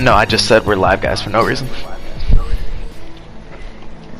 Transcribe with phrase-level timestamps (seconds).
[0.00, 1.68] no, I just said we're live guys for no reason.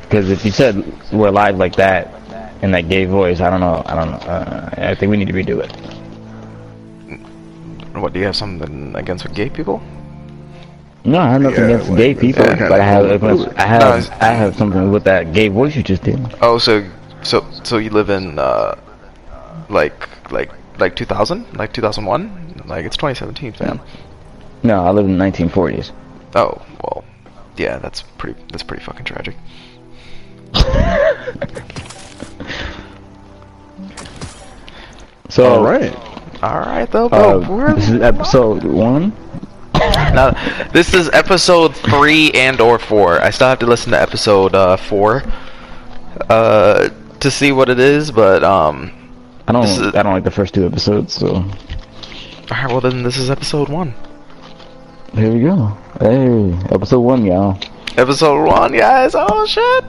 [0.03, 2.13] Because if you said we're live like that
[2.63, 3.83] in that gay voice, I don't know.
[3.87, 4.19] I don't know.
[4.19, 5.71] Uh, I think we need to redo it.
[7.97, 9.83] What, do you have something against with gay people?
[11.05, 13.67] No, I have nothing Yeah, against like, gay people, yeah, but I have kinda- I
[13.67, 16.19] have I have something with that gay voice you just did.
[16.43, 16.85] Oh, so
[17.23, 18.77] so so you live in uh
[19.69, 23.81] like like like 2000, like 2001, like it's 2017, fam.
[24.63, 25.91] No, I live in the 1940s.
[26.35, 27.05] Oh well,
[27.57, 29.35] yeah, that's pretty that's pretty fucking tragic.
[35.29, 35.95] So, All right.
[36.43, 37.43] All right though, bro.
[37.43, 39.13] uh, we're this is episode one.
[39.75, 40.31] now,
[40.73, 43.21] this is episode three and or four.
[43.23, 45.23] I still have to listen to episode uh, four
[46.29, 46.89] uh,
[47.21, 48.91] to see what it is, but um,
[49.47, 51.45] I don't is- I don't like the first two episodes, so all
[52.51, 52.67] right.
[52.69, 53.95] Well, then this is episode one.
[55.15, 55.77] Here we go.
[55.99, 57.59] Hey, episode one, y'all.
[57.97, 59.15] Episode one, guys.
[59.15, 59.85] Oh shit.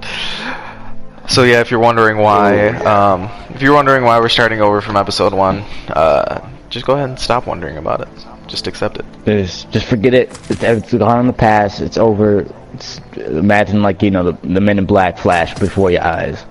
[1.29, 4.97] So yeah, if you're wondering why, um, if you're wondering why we're starting over from
[4.97, 8.09] episode one, uh, just go ahead and stop wondering about it.
[8.47, 9.05] Just accept it.
[9.25, 10.29] Just just forget it.
[10.49, 11.79] It's, it's gone in the past.
[11.79, 12.45] It's over.
[12.73, 16.43] It's, imagine like you know the, the Men in Black flash before your eyes.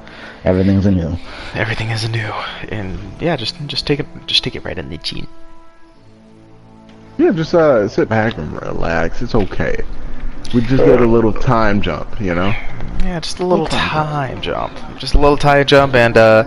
[0.45, 1.17] Everything's anew.
[1.55, 2.33] Everything is new,
[2.71, 5.27] and yeah, just just take it, just take it right in the chin.
[7.21, 9.21] Yeah, just uh, sit back and relax.
[9.21, 9.85] It's okay.
[10.55, 12.49] We just did a little time jump, you know.
[13.05, 14.73] Yeah, just a little time jump.
[14.97, 16.45] Just a little time jump, and uh,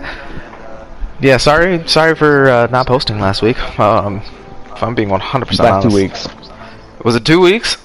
[1.20, 3.56] yeah, sorry, sorry for uh, not posting last week.
[3.78, 4.20] Um,
[4.72, 6.28] if I'm being 100 percent Last honest, two weeks.
[7.04, 7.76] Was it two weeks?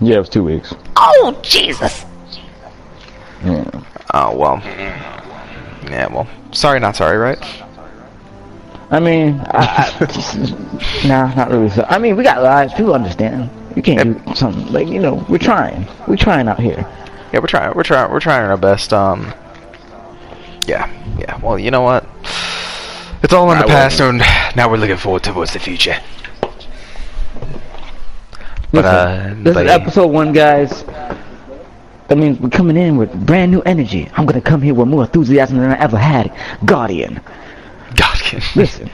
[0.00, 0.72] Yeah, it was two weeks.
[0.94, 2.04] Oh, Jesus.
[3.44, 3.68] Yeah.
[4.14, 4.60] Oh well.
[5.90, 7.38] Yeah, well, sorry, not sorry, right?
[8.92, 11.70] I mean, I, I, nah, not really.
[11.70, 12.74] So, I mean, we got lives.
[12.74, 13.48] People understand.
[13.74, 15.24] You can't do something like you know.
[15.30, 15.88] We're trying.
[16.06, 16.86] We're trying out here.
[17.32, 17.74] Yeah, we're trying.
[17.74, 18.12] We're trying.
[18.12, 18.92] We're trying our best.
[18.92, 19.32] Um.
[20.66, 20.90] Yeah.
[21.18, 21.40] Yeah.
[21.40, 22.06] Well, you know what?
[23.22, 24.18] It's all in the I past, and
[24.54, 25.96] now we're looking forward towards the future.
[28.72, 30.84] But Listen, uh, this but is episode one, guys.
[32.08, 34.10] That means we're coming in with brand new energy.
[34.16, 36.30] I'm gonna come here with more enthusiasm than I ever had.
[36.66, 37.41] Guardian, God.
[38.56, 38.90] listen.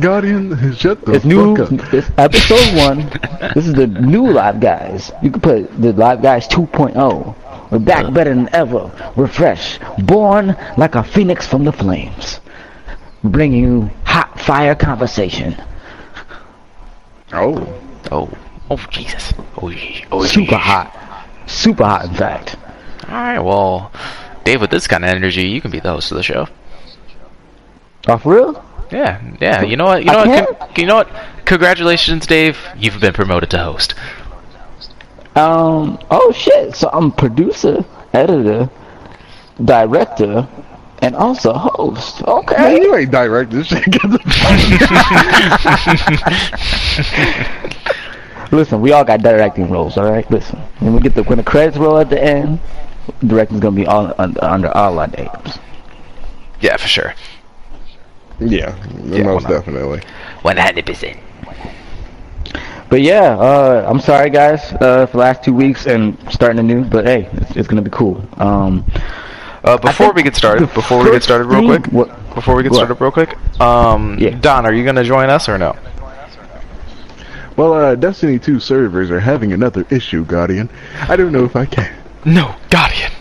[0.00, 1.56] Guardian, shut the It's new.
[1.56, 1.94] fuck up.
[1.94, 3.10] It's episode one.
[3.54, 5.10] This is the new Live Guys.
[5.22, 7.70] You can put the Live Guys 2.0.
[7.70, 8.90] We're back better than ever.
[9.16, 12.40] We're fresh, born like a phoenix from the flames,
[13.24, 15.56] bringing you hot fire conversation.
[17.32, 17.80] Oh,
[18.10, 18.28] oh.
[18.70, 19.32] Oh Jesus.
[19.60, 19.68] Oh.
[19.68, 20.24] ye- Oh.
[20.26, 22.04] Super ye- hot, super hot.
[22.06, 22.56] In fact,
[23.08, 23.38] All right.
[23.40, 23.92] Well,
[24.44, 26.46] Dave, with this kind of energy, you can be the host of the show.
[28.08, 28.64] Off real.
[28.90, 29.20] Yeah.
[29.40, 29.62] Yeah.
[29.62, 30.04] You know what?
[30.04, 30.58] You know I what?
[30.58, 31.08] Con- you know what?
[31.44, 32.58] Congratulations, Dave.
[32.76, 33.94] You've been promoted to host.
[35.36, 35.98] Um.
[36.10, 36.74] Oh shit.
[36.74, 38.68] So I'm producer, editor,
[39.64, 40.48] director,
[41.02, 42.26] and also host.
[42.26, 42.82] man, Okay.
[42.82, 43.84] you ain't direct this shit.
[48.52, 49.96] Listen, we all got directing roles.
[49.96, 50.28] All right.
[50.30, 52.58] Listen, when we get the when the credits roll at the end,
[53.24, 55.58] directing's gonna be all under, under all our names.
[56.60, 57.14] Yeah, for sure.
[58.40, 58.74] Yeah,
[59.04, 59.58] Yeah, most why not?
[59.58, 60.00] definitely.
[60.42, 61.18] One hundred percent.
[62.88, 66.84] But yeah, uh, I'm sorry guys uh, for the last two weeks and starting anew.
[66.84, 68.24] But hey, it's, it's gonna be cool.
[68.38, 68.84] Um,
[69.62, 71.86] Uh, before we get started, before we get started, real quick.
[71.92, 72.78] what- Before we get what?
[72.78, 73.36] started, real quick.
[73.60, 74.30] Um, Yeah.
[74.40, 75.76] Don, are you gonna join us or no?
[77.56, 80.70] Well, uh, Destiny 2 servers are having another issue, Guardian.
[81.08, 81.92] I don't know if I can.
[82.24, 83.12] No, Guardian.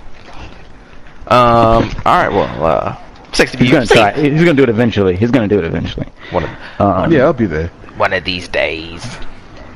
[1.28, 1.92] Um.
[2.06, 2.32] All right.
[2.32, 2.96] Well, uh,
[3.34, 4.12] six to he's gonna try.
[4.14, 5.16] He's gonna do it eventually.
[5.16, 6.08] He's gonna do it eventually.
[6.32, 6.50] One of,
[6.80, 7.68] Um, Yeah, I'll be there.
[7.98, 9.04] one of these days.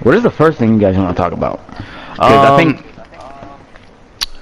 [0.01, 1.59] What is the first thing you guys want to talk about?
[2.17, 2.85] 'Cause I think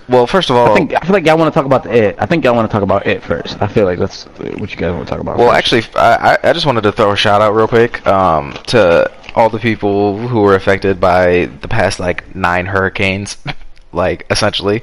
[0.09, 1.91] Well, first of all, I think I feel like y'all want to talk about the
[2.09, 2.15] it.
[2.19, 3.55] I think y'all want to talk about it first.
[3.61, 4.23] I feel like that's
[4.57, 5.37] what you guys want to talk about.
[5.37, 5.57] well, first.
[5.57, 9.09] actually, I I I just wanted to throw a shout out real quick um to
[9.35, 13.37] all the people who were affected by the past like nine hurricanes,
[13.93, 14.81] like essentially.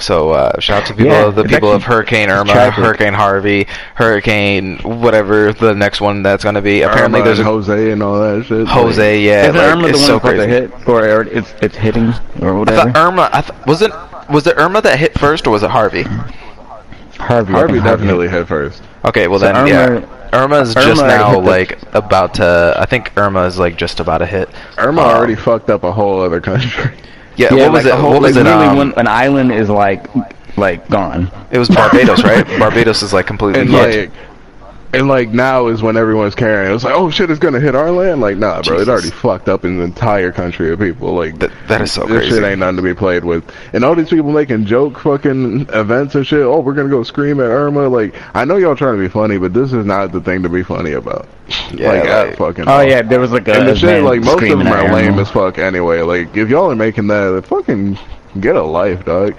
[0.00, 2.74] So uh, shout out to people, Yeah, the people of Hurricane Irma, tragic.
[2.74, 6.82] Hurricane Harvey, Hurricane whatever the next one that's gonna be.
[6.82, 8.66] Apparently, Irma there's and a Jose and all that shit.
[8.68, 9.20] Jose.
[9.22, 10.50] Yeah, is like, Irma it's one so that's supposed to crazy.
[10.50, 12.92] hit, or or it's it's hitting, or I whatever?
[12.92, 13.30] thought Irma.
[13.32, 13.90] I th- was it
[14.30, 16.04] was it Irma that hit first, or was it Harvey?
[17.18, 17.52] Harvey.
[17.52, 18.82] Harvey think definitely hit first.
[19.04, 19.68] Okay, well So then, Irma-
[20.00, 20.14] yeah.
[20.32, 22.74] Irma's Irma just now hit the- like about to.
[22.76, 24.48] I think Irma is like just about to hit.
[24.76, 26.92] Irma Uh, already fucked up a whole other country.
[27.38, 28.00] Yeah, Yeah, what was like it?
[28.00, 28.44] whole, what was like it?
[28.44, 30.06] literally Um, when an island is like
[30.56, 31.30] like gone.
[31.50, 32.44] it was Barbados, right?
[32.58, 34.10] Barbados is like completely And like,
[34.90, 36.74] And like now is when everyone's caring.
[36.74, 38.22] It's like, oh shit, it's gonna hit our land.
[38.22, 41.12] Like, nah, bro, it already fucked up an entire country of people.
[41.14, 42.30] Like, That- that is so this crazy.
[42.36, 43.44] shit ain't nothing to be played with.
[43.74, 46.40] And all these people making joke fucking events and shit.
[46.40, 47.86] Oh, we're gonna go scream at Irma.
[47.88, 50.48] Like, I know y'all trying to be funny, but this is not the thing to
[50.48, 51.28] be funny about.
[51.74, 52.68] Yeah, like, at like- fucking.
[52.68, 52.82] Oh all.
[52.84, 55.18] yeah, there was like a And the shit, like most of them at are lame
[55.18, 56.00] as fuck anyway.
[56.00, 57.98] Like, if y'all are making that, fucking
[58.40, 59.34] get a life, dog.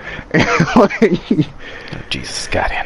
[0.75, 1.19] like,
[2.11, 2.85] Jesus, goddamn.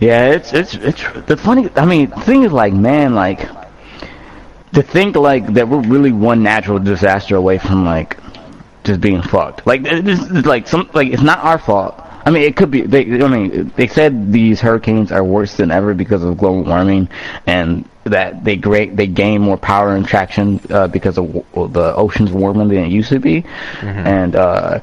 [0.00, 1.68] Yeah, it's it's it's the funny.
[1.76, 3.40] I mean, the thing is like, man, like
[4.72, 8.16] to think like that we're really one natural disaster away from like
[8.84, 9.66] just being fucked.
[9.66, 12.00] Like this is like some like it's not our fault.
[12.24, 12.82] I mean, it could be.
[12.82, 17.08] They, I mean, they said these hurricanes are worse than ever because of global warming,
[17.46, 21.94] and that they great they gain more power and traction uh, because of w- the
[21.96, 23.44] oceans warmer than it used to be,
[23.82, 24.36] and.
[24.36, 24.80] uh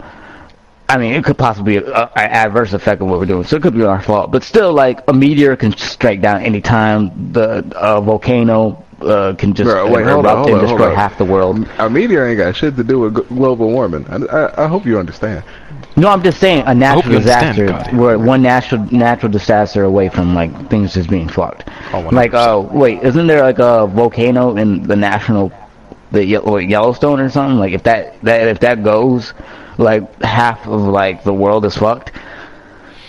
[0.89, 3.61] I mean, it could possibly be an adverse effect of what we're doing, so it
[3.61, 4.31] could be our fault.
[4.31, 7.33] But still, like a meteor can strike down anytime.
[7.33, 10.79] The uh, volcano uh, can just Bro, wait, erupt hold on, hold and on, hold
[10.79, 11.67] destroy half the world.
[11.77, 14.05] a meteor ain't got shit to do with global warming.
[14.07, 15.43] I, I, I hope you understand.
[15.97, 17.83] No, I'm just saying a natural disaster.
[17.93, 21.67] We're one natural natural disaster away from like things just being fucked.
[21.91, 22.33] Oh, like, 100%.
[22.33, 25.51] uh, wait, isn't there like a volcano in the national,
[26.11, 27.57] the Ye- Yellowstone or something?
[27.57, 29.33] Like, if that that if that goes,
[29.77, 32.11] like half of like the world is fucked.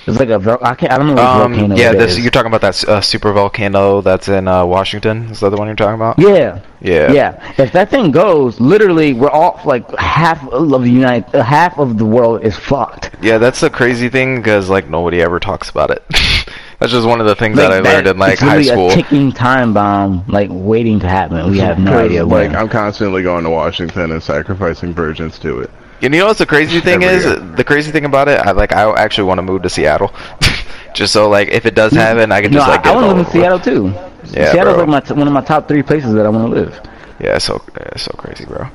[0.06, 2.12] It's like a vol- I can't I don't know which Um, volcano yeah, it this
[2.12, 2.20] is.
[2.20, 5.24] you're talking about that uh, super volcano that's in uh, Washington.
[5.30, 6.18] Is that the one you're talking about?
[6.18, 6.60] Yeah.
[6.80, 7.12] Yeah.
[7.12, 7.54] Yeah.
[7.58, 11.98] If that thing goes, literally, we're all like half of the United, uh, half of
[11.98, 13.10] the world is fucked.
[13.20, 16.02] Yeah, that's the crazy thing because like nobody ever talks about it.
[16.78, 18.90] that's just one of the things that I learned in like it's high really school.
[18.90, 21.50] a ticking time bomb, like waiting to happen.
[21.50, 22.56] We have no idea Like, when.
[22.56, 25.70] I'm constantly going to Washington and sacrificing virgins to it.
[26.00, 27.24] And you know what's the crazy thing Every is?
[27.24, 27.36] year.
[27.36, 30.12] The crazy thing about it, I like I actually want to move to Seattle,
[30.94, 33.06] just so like if it does happen, I can no, just like I, I want
[33.08, 33.32] to live in.
[33.32, 33.92] Seattle too.
[34.32, 34.84] Yeah, Seattle's bro.
[34.84, 36.80] like my t- one of my top three places that I want to live.
[37.20, 38.68] Yeah, so yeah, so crazy, bro.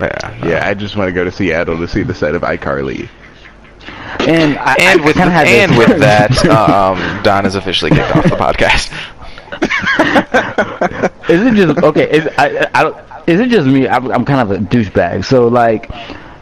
[0.00, 0.44] Yeah.
[0.44, 3.08] Yeah, I just want to go to Seattle to see the set of iCarly.
[4.26, 8.16] And I, And I with kinda had and with that, um, Don is officially kicked
[8.16, 8.90] off the podcast.
[11.28, 12.10] is it just okay?
[12.10, 12.96] Is I, I don't.
[13.26, 13.88] Is it just me?
[13.88, 15.24] I'm, I'm kind of a douchebag.
[15.24, 15.92] So like,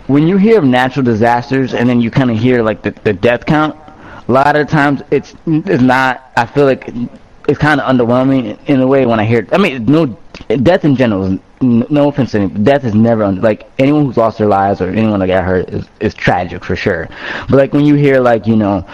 [0.09, 3.13] when you hear of natural disasters and then you kind of hear like the, the
[3.13, 3.77] death count,
[4.29, 6.33] a lot of times it's it's not.
[6.37, 6.89] I feel like
[7.49, 9.47] it's kind of underwhelming in a way when I hear.
[9.53, 10.07] I mean, no
[10.49, 11.25] death in general.
[11.25, 14.81] Is, no offense to anyone, death is never under, like anyone who's lost their lives
[14.81, 17.09] or anyone that got hurt is, is tragic for sure.
[17.49, 18.85] But like when you hear like you know,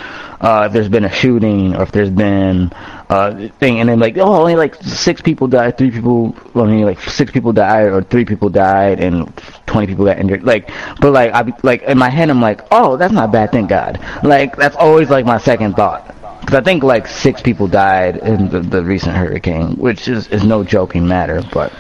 [0.41, 2.71] uh, if there's been a shooting or if there's been
[3.11, 6.71] uh thing and then like oh only like six people died, three people well, I
[6.71, 9.35] mean like six people died or three people died and
[9.67, 10.43] twenty people got injured.
[10.43, 10.71] Like
[11.01, 14.01] but like I like in my head I'm like oh that's not bad, thank God.
[14.23, 16.15] Like that's always like my second thought.
[16.41, 20.45] Because I think like six people died in the, the recent hurricane, which is, is
[20.45, 21.43] no joking matter.
[21.53, 21.73] But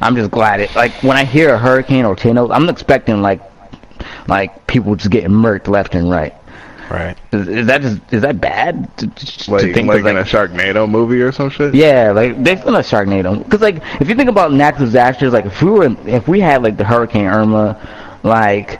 [0.00, 0.74] I'm just glad it.
[0.76, 3.40] Like when I hear a hurricane or tornado, I'm expecting like
[4.28, 6.34] like people just getting murked left and right.
[6.90, 7.16] Right.
[7.32, 8.94] Is, is that just is that bad?
[8.98, 11.74] To, to Like, think like of, in a Sharknado movie or some shit?
[11.74, 13.42] yeah, like they've done a Sharknado.
[13.42, 16.62] Because like if you think about natural disasters, like if we were if we had
[16.62, 17.78] like the Hurricane Irma,
[18.22, 18.78] like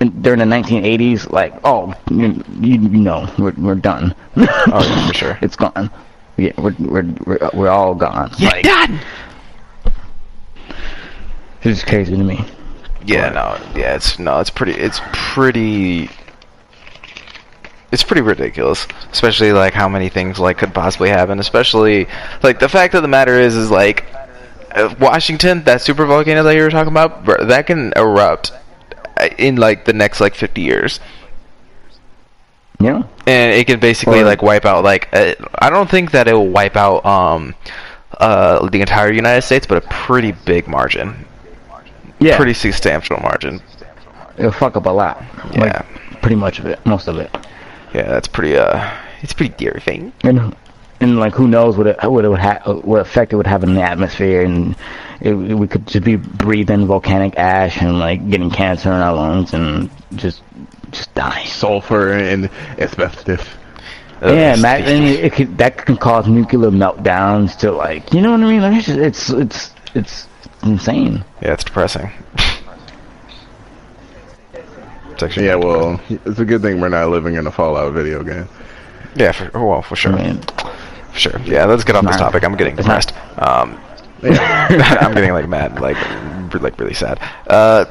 [0.00, 4.14] in, during the 1980s, like oh you, you, you know we're we're done.
[4.36, 5.38] Oh, yeah, for sure.
[5.42, 5.90] it's gone.
[6.38, 8.30] Yeah, we're we're we're, we're all gone.
[8.38, 9.00] Yeah, like, done.
[11.64, 12.44] It's just crazy to me.
[13.04, 16.08] Yeah, no, yeah, it's no, it's pretty, it's pretty,
[17.92, 18.86] it's pretty ridiculous.
[19.12, 21.38] Especially like how many things like could possibly happen.
[21.38, 22.08] Especially
[22.42, 24.04] like the fact of the matter is, is like
[24.74, 28.52] uh, Washington, that super volcano that you were talking about, bro, that can erupt
[29.20, 30.98] uh, in like the next like 50 years.
[32.80, 33.04] Yeah.
[33.28, 36.48] and it can basically like wipe out like uh, I don't think that it will
[36.48, 37.54] wipe out um
[38.18, 41.24] uh the entire United States, but a pretty big margin,
[42.18, 42.36] Yeah.
[42.36, 43.60] pretty substantial margin.
[44.36, 45.22] It'll fuck up a lot.
[45.52, 45.60] Yeah.
[45.60, 47.30] Like, pretty much of it, most of it.
[47.94, 48.90] Yeah, that's pretty uh,
[49.22, 50.12] it's pretty terrifying.
[50.24, 50.54] and
[51.00, 53.62] and like who knows what it what it would ha- what effect it would have
[53.64, 54.76] in the atmosphere and
[55.20, 59.52] it, we could just be breathing volcanic ash and like getting cancer in our lungs
[59.52, 60.42] and just
[60.90, 61.44] just die.
[61.44, 63.44] Sulfur and asbestos.
[64.22, 68.40] yeah, Ugh, imagine it could that can cause nuclear meltdowns to like you know what
[68.40, 68.60] I mean?
[68.62, 70.28] Like it's just, it's it's it's
[70.62, 71.24] insane.
[71.42, 72.10] Yeah, it's depressing.
[75.12, 77.92] it's actually Yeah, pretty well, it's a good thing we're not living in a Fallout
[77.92, 78.48] video game.
[79.14, 80.42] yeah, for oh, well, for sure, I mean,
[81.12, 81.40] for sure.
[81.44, 82.44] Yeah, let's get off this topic.
[82.44, 83.12] I'm getting depressed.
[83.38, 83.78] Um,
[84.22, 85.96] I'm getting like mad, like
[86.54, 87.18] r- like really sad.
[87.48, 87.84] Uh,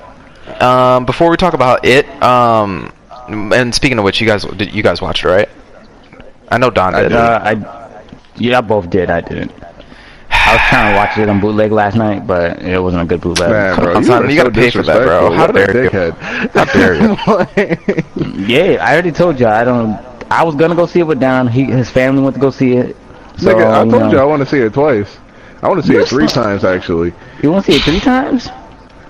[0.60, 2.92] um, before we talk about it, um,
[3.28, 5.50] and speaking of which, you guys did you guys watch it, right?
[6.50, 7.13] I know Don did.
[7.13, 8.01] Uh, I,
[8.38, 9.10] yeah, I both did.
[9.10, 9.51] I didn't.
[10.51, 13.22] I was trying to watch it on bootleg last night, but it wasn't a good
[13.22, 13.50] bootleg.
[13.51, 15.31] Man, bro, on, you, son, are you so gotta pay for that, bro.
[15.31, 16.12] How dare you.
[16.12, 18.46] How dare you?
[18.46, 19.48] Yeah, I already told you.
[19.48, 19.91] I don't.
[20.29, 21.48] I was gonna go see it with Don.
[21.48, 22.98] He, his family went to go see it.
[23.38, 25.17] So, Nigga, I you told know, you I want to see it twice.
[25.62, 27.84] I want to see You're it three so- times actually, You want to see it
[27.84, 28.50] three times?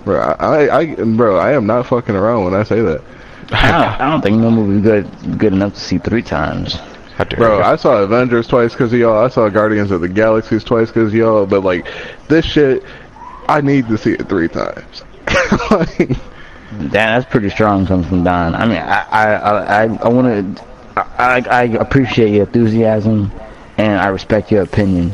[0.06, 0.20] bro.
[0.20, 3.02] I, I, bro, I am not fucking around when I say that,
[3.52, 6.78] I don't, I don't think no movie good good enough to see three times.
[7.22, 7.58] How dare bro.
[7.58, 7.64] you?
[7.64, 9.24] I saw Avengers twice because of y'all.
[9.24, 11.46] I saw Guardians of the Galaxies twice because of y'all.
[11.46, 11.88] But like
[12.28, 12.84] this shit,
[13.48, 15.04] I need to see it three times.
[15.70, 15.98] Like,
[16.80, 18.56] Damn, that's pretty strong coming from Don.
[18.56, 20.64] I mean, I I I, I, I want to.
[20.96, 23.32] I, I appreciate your enthusiasm,
[23.78, 25.14] and I respect your opinion,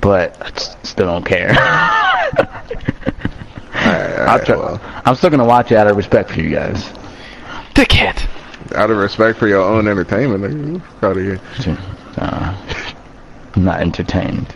[0.00, 1.50] but I s- still don't care.
[1.50, 1.58] alright,
[3.74, 6.84] I'll alright, try, well, I'm still gonna watch it out of respect for you guys.
[7.74, 8.28] Dickhead.
[8.74, 11.40] Out of respect for your own entertainment, nigga, out of here.
[12.16, 12.56] Uh,
[13.54, 14.54] I'm not entertained.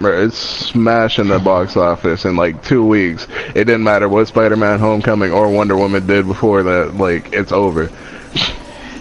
[0.00, 3.26] Bro, it's smashing the box office in like two weeks.
[3.48, 6.94] It didn't matter what Spider-Man: Homecoming or Wonder Woman did before that.
[6.94, 7.90] Like, it's over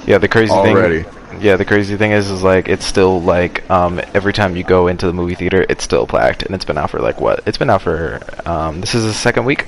[0.07, 1.03] Yeah, the crazy already.
[1.03, 1.13] thing.
[1.39, 4.87] Yeah, the crazy thing is, is like it's still like um every time you go
[4.87, 7.43] into the movie theater, it's still packed, and it's been out for like what?
[7.45, 9.67] It's been out for um this is the second week.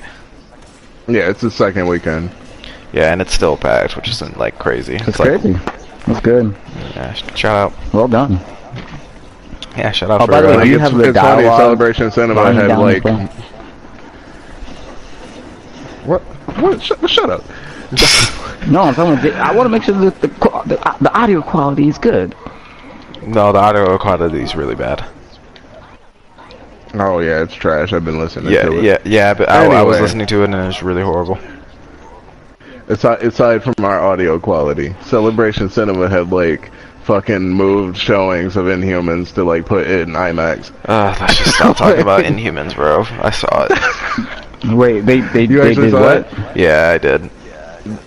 [1.06, 2.30] Yeah, it's the second weekend.
[2.92, 4.96] Yeah, and it's still packed, which isn't like crazy.
[4.96, 5.58] That's It's like, crazy.
[6.06, 6.54] That's good.
[6.94, 7.92] yeah, sh- shout out.
[7.94, 8.40] Well done.
[9.76, 10.32] Yeah, shout out Oh, for.
[10.32, 12.78] by the way, uh, do you have the it's funny, dialogue Celebration Cinema volume had
[12.78, 13.04] like
[16.04, 16.20] what?
[16.58, 16.82] What?
[16.82, 17.44] Shut, shut up.
[18.68, 19.14] No, I'm talking.
[19.30, 20.28] About, I want to make sure that the,
[20.66, 22.34] the uh, the audio quality is good.
[23.26, 25.02] no, the audio quality is really bad.
[26.92, 27.94] Oh yeah, it's trash.
[27.94, 28.84] I've been listening Yeah, to it.
[28.84, 28.98] yeah, yeah.
[29.04, 29.34] yeah.
[29.34, 31.38] But I, I was listening to it, and it was really horrible.
[32.90, 36.70] Aside, aside from our audio quality, Celebration Cinema had like
[37.04, 40.72] fucking moved showings of Inhumans to like put it in IMAX.
[40.86, 43.02] Uh, let's just stop talking about Inhumans, bro.
[43.22, 44.74] I saw it.
[44.74, 46.16] Wait, they they, You they did saw what?
[46.32, 46.56] it?
[46.56, 47.30] Yeah, I did.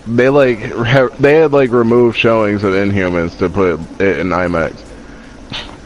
[0.06, 4.78] They like ha- they had like removed showings of Inhumans to put it in IMAX.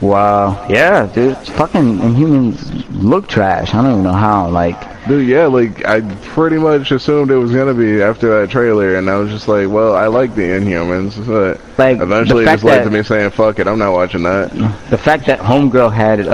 [0.00, 0.66] Wow.
[0.68, 1.36] Yeah, dude.
[1.38, 3.74] Fucking Inhumans look trash.
[3.74, 4.48] I don't even know how.
[4.48, 4.76] Like,
[5.08, 9.08] Dude, yeah, like I pretty much assumed it was gonna be after that trailer, and
[9.08, 12.84] I was just like, well, I like the Inhumans, but Like, eventually it just led
[12.84, 14.50] to me saying, fuck it, I'm not watching that.
[14.90, 16.30] the fact that Homegirl had uh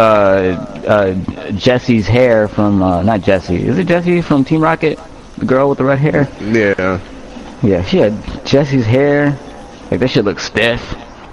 [0.89, 3.57] uh Jesse's hair from uh not Jesse.
[3.65, 4.99] Is it Jesse from Team Rocket?
[5.39, 6.29] The girl with the red hair?
[6.41, 7.01] Yeah,
[7.63, 9.39] Yeah, she had Jesse's hair.
[9.91, 10.83] Like that shit looks stiff.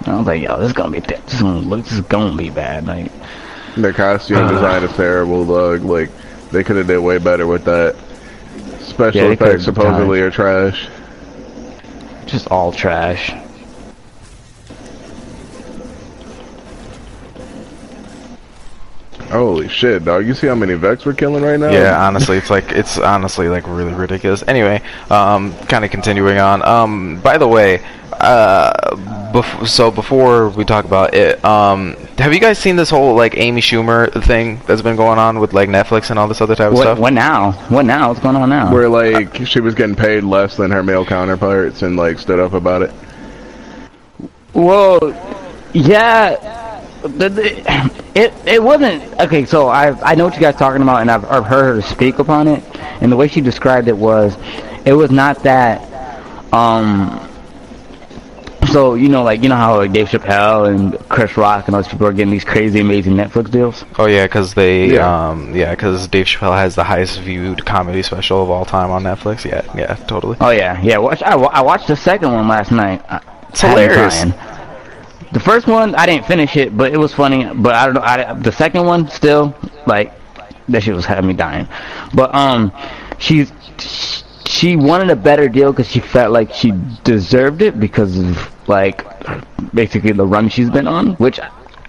[0.06, 2.00] I was like, yo, this is gonna be th- this is gonna look this is
[2.02, 2.86] gonna be bad.
[2.86, 3.10] Like
[3.76, 5.44] their costume design is terrible.
[5.44, 5.82] Dog.
[5.82, 6.10] Like
[6.50, 7.96] they could have did way better with that.
[8.80, 10.88] Special Yeah, effects supposedly are trash.
[12.26, 13.32] just all trash.
[19.30, 20.26] Holy shit, dog!
[20.26, 21.70] You see how many Vex we're killing right now?
[21.70, 24.42] Yeah, honestly, it's like it's honestly like really ridiculous.
[24.46, 26.62] Anyway, um, kind of continuing on.
[26.62, 27.82] Um, by the way,
[28.20, 28.72] uh,
[29.32, 33.36] bef- so before we talk about it, um, have you guys seen this whole like
[33.36, 36.68] Amy Schumer thing that's been going on with like Netflix and all this other type
[36.68, 36.98] of What stuff?
[36.98, 37.52] what now?
[37.68, 38.08] What now?
[38.08, 38.72] What's going on now?
[38.72, 42.52] Where like she was getting paid less than her male counterparts and like stood up
[42.52, 42.92] about it.
[44.54, 45.00] Well,
[45.72, 46.80] yeah.
[47.02, 49.44] The, the, it it wasn't okay.
[49.44, 51.82] So I I know what you guys are talking about, and I've, I've heard her
[51.82, 52.62] speak upon it.
[53.00, 54.36] And the way she described it was,
[54.84, 55.82] it was not that.
[56.52, 57.28] Um.
[58.72, 61.88] So you know, like you know how like, Dave Chappelle and Chris Rock and those
[61.88, 63.84] people are getting these crazy, amazing Netflix deals.
[63.98, 65.28] Oh yeah, because they Yeah.
[65.30, 69.02] um yeah, because Dave Chappelle has the highest viewed comedy special of all time on
[69.02, 69.44] Netflix.
[69.44, 70.36] Yeah, yeah, totally.
[70.40, 70.98] Oh yeah, yeah.
[70.98, 73.02] Watch, I, I watched the second one last night.
[73.50, 74.24] It's I had me hilarious.
[75.32, 77.44] The first one I didn't finish it, but it was funny.
[77.54, 78.02] But I don't know.
[78.02, 79.54] I, the second one still
[79.86, 80.12] like
[80.68, 81.68] that shit was having me dying.
[82.14, 82.72] But um,
[83.18, 83.52] she's
[84.46, 86.72] she wanted a better deal because she felt like she
[87.04, 88.98] deserved it because of like
[89.72, 91.38] basically the run she's been on, which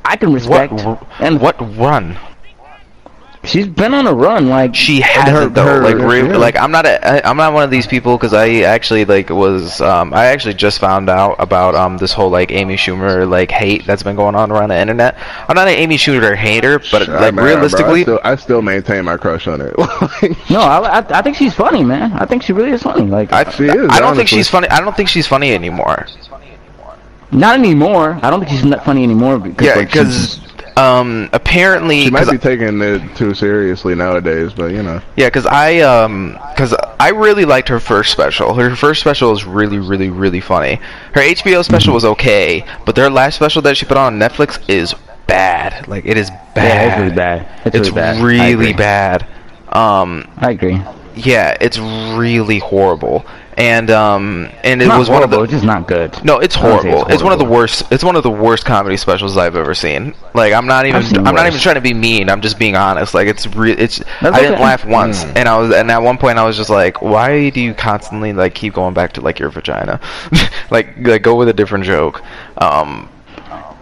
[0.06, 0.74] I can What respect.
[1.20, 2.18] and what run?
[3.46, 4.48] she's been on a run.
[4.48, 5.66] Like She her- hasn't though.
[5.66, 6.38] her- like, re- yeah.
[6.38, 6.86] like I'm not.
[6.86, 9.82] A, I, I'm not one of these people because I actually like was.
[9.82, 13.86] Um, I actually just found out about um this whole like Amy Schumer like hate
[13.86, 15.18] that's been going on around the internet.
[15.50, 18.36] I'm not an Amy Schumer hater, but I- like man, bro, realistically, I, still, I
[18.38, 19.74] still maintain my crush on her.
[20.50, 22.14] No, I, I I think she's funny, man.
[22.14, 23.08] I think she really is funny.
[23.10, 24.70] Like I, She is, I don't think she's funny.
[24.70, 26.08] I don't think she's funny anymore.
[27.34, 28.20] Not anymore.
[28.22, 30.40] I don't think she's not funny anymore because Yeah, because she's-
[30.78, 35.02] um, apparently, She might be taking it too seriously nowadays, but you know.
[35.16, 38.56] Yeah, because I um, because I really liked her first special.
[38.56, 40.80] Her first special was really, really, really funny.
[41.14, 44.96] Her HBO special was okay, but their last special that she put on Netflix is
[45.28, 45.88] bad.
[45.88, 46.64] Like it is bad.
[46.64, 47.48] Yeah, it's really bad.
[47.66, 48.24] It's, It's really bad.
[48.24, 48.74] Really agree.
[48.74, 49.28] bad.
[49.70, 50.82] Um, I agree.
[51.16, 53.26] yeah, it's really horrible.
[53.56, 56.24] And um, and it Not was one of the it's just not good.
[56.26, 57.12] no, it's I would say horrible.
[57.14, 57.92] It's, one of the worst.
[57.92, 60.16] It's one of the worst comedy specials I've ever seen.
[60.34, 61.04] Like I'm not even.
[61.28, 62.30] I'm not even trying to be mean.
[62.30, 63.14] I'm just being honest.
[63.14, 64.00] Like it's re- It's.
[64.22, 64.64] That's I didn't okay.
[64.64, 65.72] laugh once, and I was.
[65.72, 68.96] And at one point, I was just like, "Why do you constantly like keep going
[68.96, 70.00] back to like your vagina?
[70.72, 72.24] like like go with a different joke."
[72.58, 73.10] Um,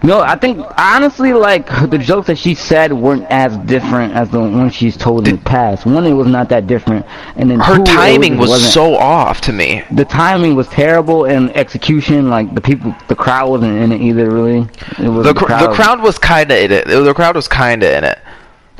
[0.03, 4.39] No, I think honestly, like the jokes that she said weren't as different as the
[4.39, 5.85] ones she's told in the past.
[5.85, 7.05] One, it was not that different,
[7.35, 9.83] and then her two, timing was wasn't- so off to me.
[9.91, 14.29] The timing was terrible, and execution, like the people, the crowd wasn't in it either.
[14.31, 14.67] Really,
[14.97, 16.87] it was The cr- the crowd was kind of in it.
[16.87, 18.19] The crowd was kind of in it.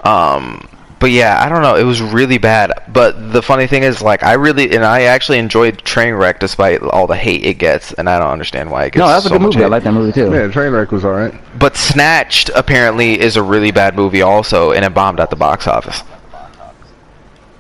[0.04, 0.68] Um,
[1.02, 1.76] but yeah, I don't know.
[1.76, 2.72] It was really bad.
[2.88, 7.08] But the funny thing is, like, I really and I actually enjoyed Trainwreck despite all
[7.08, 9.42] the hate it gets, and I don't understand why it gets No, that's a good
[9.42, 9.66] much movie.
[9.66, 10.26] I like that movie too.
[10.32, 11.34] Yeah, Trainwreck was alright.
[11.60, 15.68] But Snatched apparently is a really bad movie also, and it bombed at the box
[15.68, 16.04] office.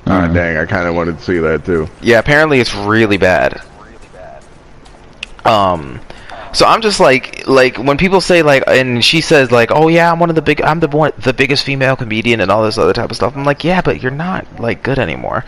[0.07, 0.33] Ah, Mm.
[0.33, 1.89] dang, I kind of wanted to see that too.
[2.01, 3.62] Yeah, apparently it's really bad.
[5.45, 6.00] Um,
[6.53, 10.12] so I'm just like, like when people say like, and she says like, oh yeah,
[10.12, 12.77] I'm one of the big, I'm the one, the biggest female comedian and all this
[12.77, 13.36] other type of stuff.
[13.36, 15.46] I'm like, yeah, but you're not like good anymore.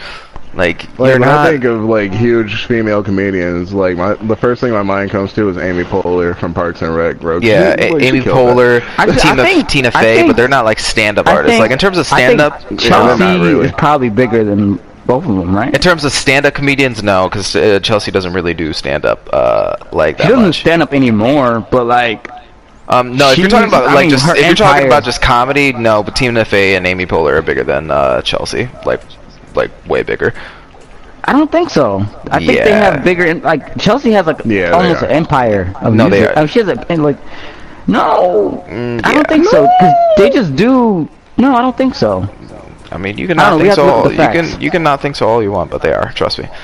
[0.55, 1.48] Like Like you're when not.
[1.48, 5.33] I think of like huge female comedians, like my the first thing my mind comes
[5.33, 7.39] to is Amy Poehler from Parks and Rec, bro.
[7.39, 8.22] yeah, She- like, Amy.
[8.22, 11.33] Poehler, I ju- I Tina, think- Tina Fey, think- but they're not like stand-up I
[11.38, 11.53] artists.
[11.53, 13.65] think- like in terms of I stand-up, they're Chelsea not really.
[13.65, 15.74] is probably bigger than both of them, right?
[15.74, 20.17] in terms of stand-up comedians, no, because uh, Chelsea doesn't really do stand-up uh, like
[20.17, 20.60] She that doesn't much.
[20.62, 22.29] stand up anymore, but like
[22.88, 25.21] Um, no, if you're talking about I like mean, just if you're talking about just
[25.21, 26.04] comedy, no.
[26.04, 29.01] But Tina Fey and Amy Poehler are bigger than uh, Chelsea, like
[29.56, 30.34] like way bigger.
[31.25, 32.01] I don't think so.
[32.32, 33.34] I think they have bigger.
[33.36, 36.36] Like Chelsea has like Yeah, almost an empire of No, they music.
[36.36, 36.39] are.
[36.39, 37.17] I mean, she has a and like.
[37.88, 39.15] No, Mm, I yeah.
[39.15, 39.65] don't think so.
[39.80, 41.08] Cause they just do.
[41.38, 42.28] No, I don't think so.
[42.93, 43.89] I mean, you can not don't think so.
[43.89, 46.12] All, you can you can not think so all you want, but they are.
[46.13, 46.47] Trust me.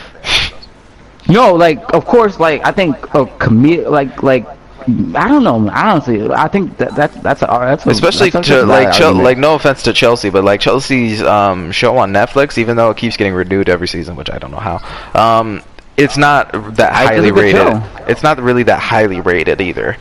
[1.27, 4.47] No, like of course, like I think a comedian, like like
[4.87, 5.69] I don't know.
[5.69, 9.37] Honestly, I think that that's that's a that's a, Especially that's to like Chel- like
[9.37, 13.15] no offense to Chelsea, but like Chelsea's um, show on Netflix, even though it keeps
[13.15, 14.79] getting renewed every season, which I don't know how.
[15.13, 15.61] Um,
[15.97, 17.61] it's not that I- highly rated.
[17.61, 17.83] show.
[18.07, 19.97] It's not really that highly rated either.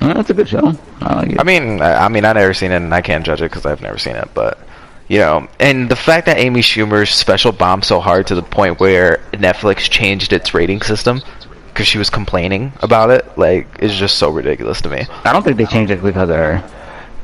[0.00, 0.72] Uh, That's a good show.
[1.00, 1.40] I like it.
[1.40, 3.66] I mean, I, I mean, I've never seen it, and I can't judge it because
[3.66, 4.28] I've never seen it.
[4.34, 4.58] But
[5.08, 8.78] you know, and the fact that Amy Schumer's special bombed so hard to the point
[8.78, 11.20] where Netflix changed its rating system
[11.68, 15.04] because she was complaining about it, like, is just so ridiculous to me.
[15.24, 16.70] I don't think they changed it because of her.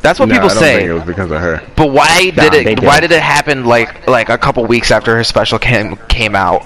[0.01, 0.77] That's what No, people I don't say.
[0.79, 1.63] think it was because of her.
[1.77, 2.75] But why Nah, did they it?
[2.77, 2.85] did.
[2.85, 6.63] Why did it happen like like a couple weeks after her special came came out?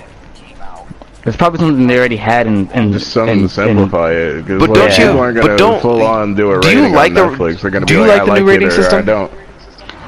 [1.27, 4.47] It's probably something they already had and and Just something and- to simplify it.
[4.47, 6.89] But like, don't you- people aren't but gonna don't- full on do a do you
[6.89, 7.61] like on the- Netflix.
[7.61, 8.99] They're gonna do be you like, like I the new like rating system?
[9.01, 9.33] I don't.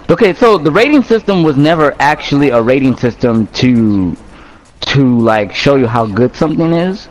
[0.08, 4.16] Okay, so the rating system was never actually a rating system to
[4.80, 7.08] to like show you how good something is.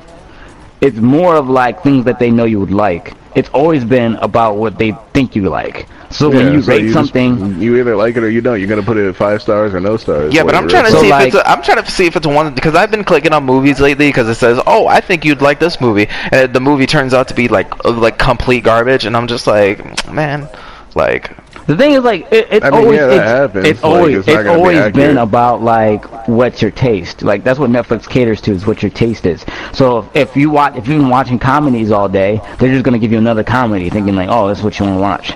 [0.81, 3.13] It's more of like things that they know you would like.
[3.35, 5.87] It's always been about what they think you like.
[6.11, 8.59] So when you so rate just- something, you either like it or you don't.
[8.59, 10.33] You're gonna put it at five stars or no stars.
[10.33, 11.43] Yeah, but I'm trying to So, see like- if it's.
[11.43, 14.07] A, I'm trying to see if it's one because I've been clicking on movies lately
[14.09, 17.27] because it says, "Oh, I think you'd like this movie," and the movie turns out
[17.27, 20.49] to be like uh, like complete garbage, and I'm just like, man,
[20.95, 21.29] like
[21.67, 23.65] the thing is like it, it's I mean, always yeah, that it's, happens.
[23.67, 27.21] it's Like, always it's it's gonna be always been about like what's your taste.
[27.21, 29.45] Like that's what Netflix caters to is what your taste is.
[29.73, 33.11] So if you watch if you've been watching comedies all day, they're just gonna give
[33.11, 35.33] you another comedy, thinking like, oh, that's what you want to watch.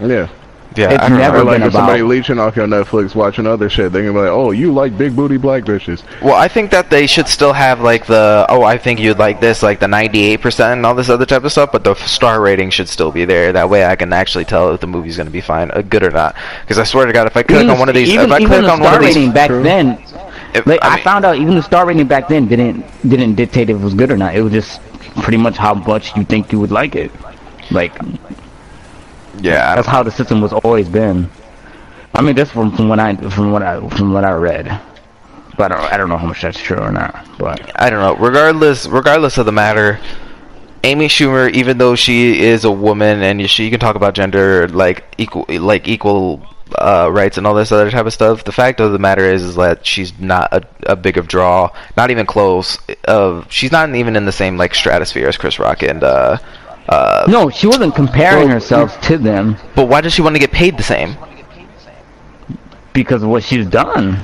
[0.00, 0.28] Yeah.
[0.76, 1.44] yeah, It's I don't never know.
[1.44, 4.28] Like been if somebody leeching off your Netflix watching other shit, they're gonna be like,
[4.30, 7.80] "Oh, you like big booty black bitches." Well, I think that they should still have
[7.80, 11.26] like the oh, I think you'd like this, like the 98% and all this other
[11.26, 13.52] type of stuff, but the star rating should still be there.
[13.52, 16.02] That way, I can actually tell if the movie's going to be fine, uh, good
[16.02, 16.36] or not.
[16.62, 18.32] Because I swear to God, if I click Even on one of these, even, if
[18.32, 19.62] I even click the on one of these, rating back True.
[19.62, 19.98] then,
[20.54, 23.70] if- like I, mean- found out even the star rating back then didn't didn't dictate
[23.70, 24.34] if it was good or not.
[24.36, 24.80] It was just
[25.22, 27.10] pretty much how much you think you would like it.
[27.72, 27.92] Like
[29.40, 31.30] yeah, that's how the system was always been.
[32.14, 34.80] I mean, just from from what I from what I from what I read,
[35.56, 37.26] but I don't, I don't know how much that's true or not.
[37.38, 38.16] But I don't know.
[38.24, 40.00] Regardless, regardless of the matter,
[40.84, 45.04] Amy Schumer, even though she is a woman and she can talk about gender like
[45.18, 46.46] equal, like equal
[46.78, 49.42] uh, rights and all this other type of stuff, the fact of the matter is,
[49.42, 52.78] is that she's not a, a big of draw, not even close.
[53.04, 56.38] Of she's not even in the same like stratosphere as Chris Rock and uh,
[56.90, 60.40] Uh, No, she wasn't comparing Well, herself to them but why does she want to
[60.40, 61.16] get paid the same?
[62.92, 64.18] because of what she's done.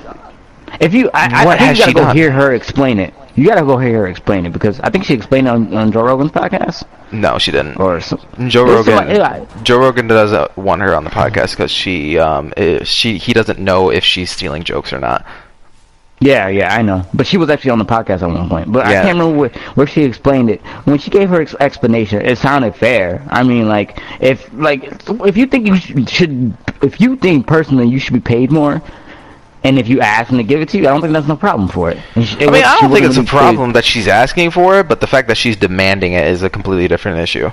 [0.80, 2.16] If you, I, I think has you gotta go done?
[2.16, 3.14] hear her explain it.
[3.36, 5.92] You gotta go hear her explain it because I think she explained it on, on
[5.92, 7.76] Joe Rogan's podcast No, she didn't.
[7.76, 9.16] or some, Joe Rogan.
[9.18, 9.62] like-.
[9.62, 13.58] Joe Rogan doesn't want her on the podcast because she, um, i she he doesn't
[13.60, 15.24] know if she's stealing jokes or not.
[16.20, 17.04] Yeah, yeah, I know.
[17.12, 18.72] But she was actually on the podcast at one point.
[18.72, 20.62] But I can't remember where, where she explained it.
[20.84, 23.22] When she gave her ex- explanation, it sounded fair.
[23.28, 27.86] I mean, like if like if you think you sh- should, if you think personally
[27.86, 28.80] you should be paid more,
[29.62, 31.36] and if you ask them to give it to you, I don't think that's no
[31.36, 31.98] problem for it.
[32.14, 35.00] It I mean, I don't think it's a problem that she's asking for it, but
[35.02, 37.50] the fact that she's demanding it is a completely different issue.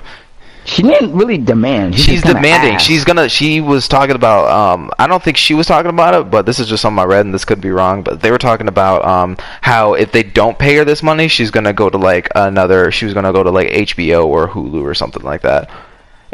[0.64, 1.94] She didn't really demand.
[1.94, 2.74] She She's demanding.
[2.74, 2.86] asked.
[2.86, 3.28] She's gonna.
[3.28, 4.48] She was talking about.
[4.50, 7.04] Um, I don't think she was talking about it, but this is just something I
[7.04, 8.02] read, and this could be wrong.
[8.02, 11.50] But they were talking about um, how if they don't pay her this money, she's
[11.50, 12.90] gonna go to like another.
[12.90, 15.70] She was gonna go to like HBO or Hulu or something like that.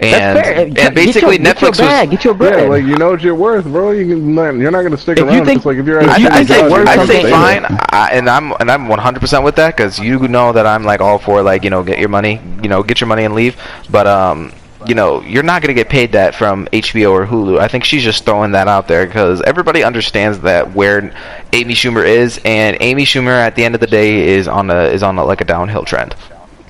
[0.03, 0.55] And That's fair.
[0.67, 2.17] and Get basically your, get your Netflix bag, was.
[2.17, 2.61] get your bread.
[2.63, 3.91] Yeah, like you know what you're worth, bro.
[3.91, 5.45] You can not, you're not gonna stick If you around.
[5.45, 6.89] think- like if you're if at a you I, I think say, you're job, worth
[6.89, 10.53] I you're say fine, I, and I'm and I'm 100% with that because you know
[10.53, 13.09] that I'm like all for like you know get your money, you know get your
[13.09, 13.57] money and leave.
[13.91, 14.53] But um,
[14.87, 17.59] you know you're not gonna get paid that from HBO or Hulu.
[17.61, 21.13] I think she's just throwing that out there because everybody understands that where
[21.53, 24.85] Amy Schumer is, and Amy Schumer at the end of the day is on a
[24.85, 26.15] is on a, like a downhill trend.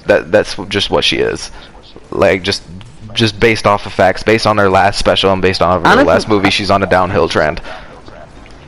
[0.06, 1.52] That that's just what she is,
[2.10, 2.64] like just.
[3.14, 6.28] Just based off of facts, based on her last special and based on her last
[6.28, 7.60] movie, she's on a downhill trend.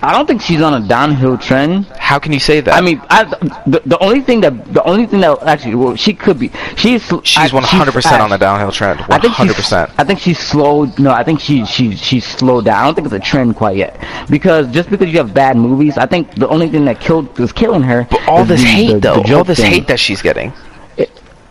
[0.04, 1.86] I don't think she's on a downhill trend.
[1.96, 2.74] How can you say that?
[2.74, 3.22] I mean, I,
[3.68, 6.48] the, the only thing that the only thing that actually, well, she could be.
[6.76, 9.00] She's She's 100% on the downhill trend.
[9.02, 9.94] I think she's- 100%.
[9.98, 10.98] I think she's slowed.
[10.98, 12.80] No, I think she she she's slowed down.
[12.82, 13.96] I don't think it's a trend quite yet.
[14.28, 17.52] Because just because you have bad movies, I think the only thing that killed is
[17.52, 18.04] killing her.
[18.10, 19.70] But all is this the- hate, the though, all this thing.
[19.70, 20.52] hate that she's getting.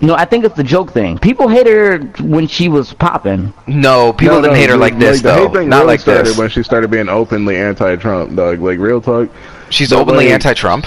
[0.02, 1.20] No, I think it's the joke thing.
[1.20, 3.54] People hate her when she was popping.
[3.68, 5.48] No, people No, didn't no, hate her the- like this, the though.
[5.48, 6.38] hate thing Not really like started this.
[6.38, 8.60] when she started being openly anti-Trump, dog.
[8.62, 9.30] Like real talk.
[9.70, 10.86] She's but openly like- anti-Trump.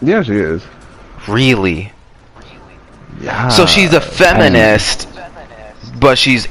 [0.00, 0.62] Yeah, she is.
[1.28, 1.92] Really?
[3.20, 3.48] Yeah.
[3.48, 5.08] So she's a feminist,
[6.00, 6.46] but she's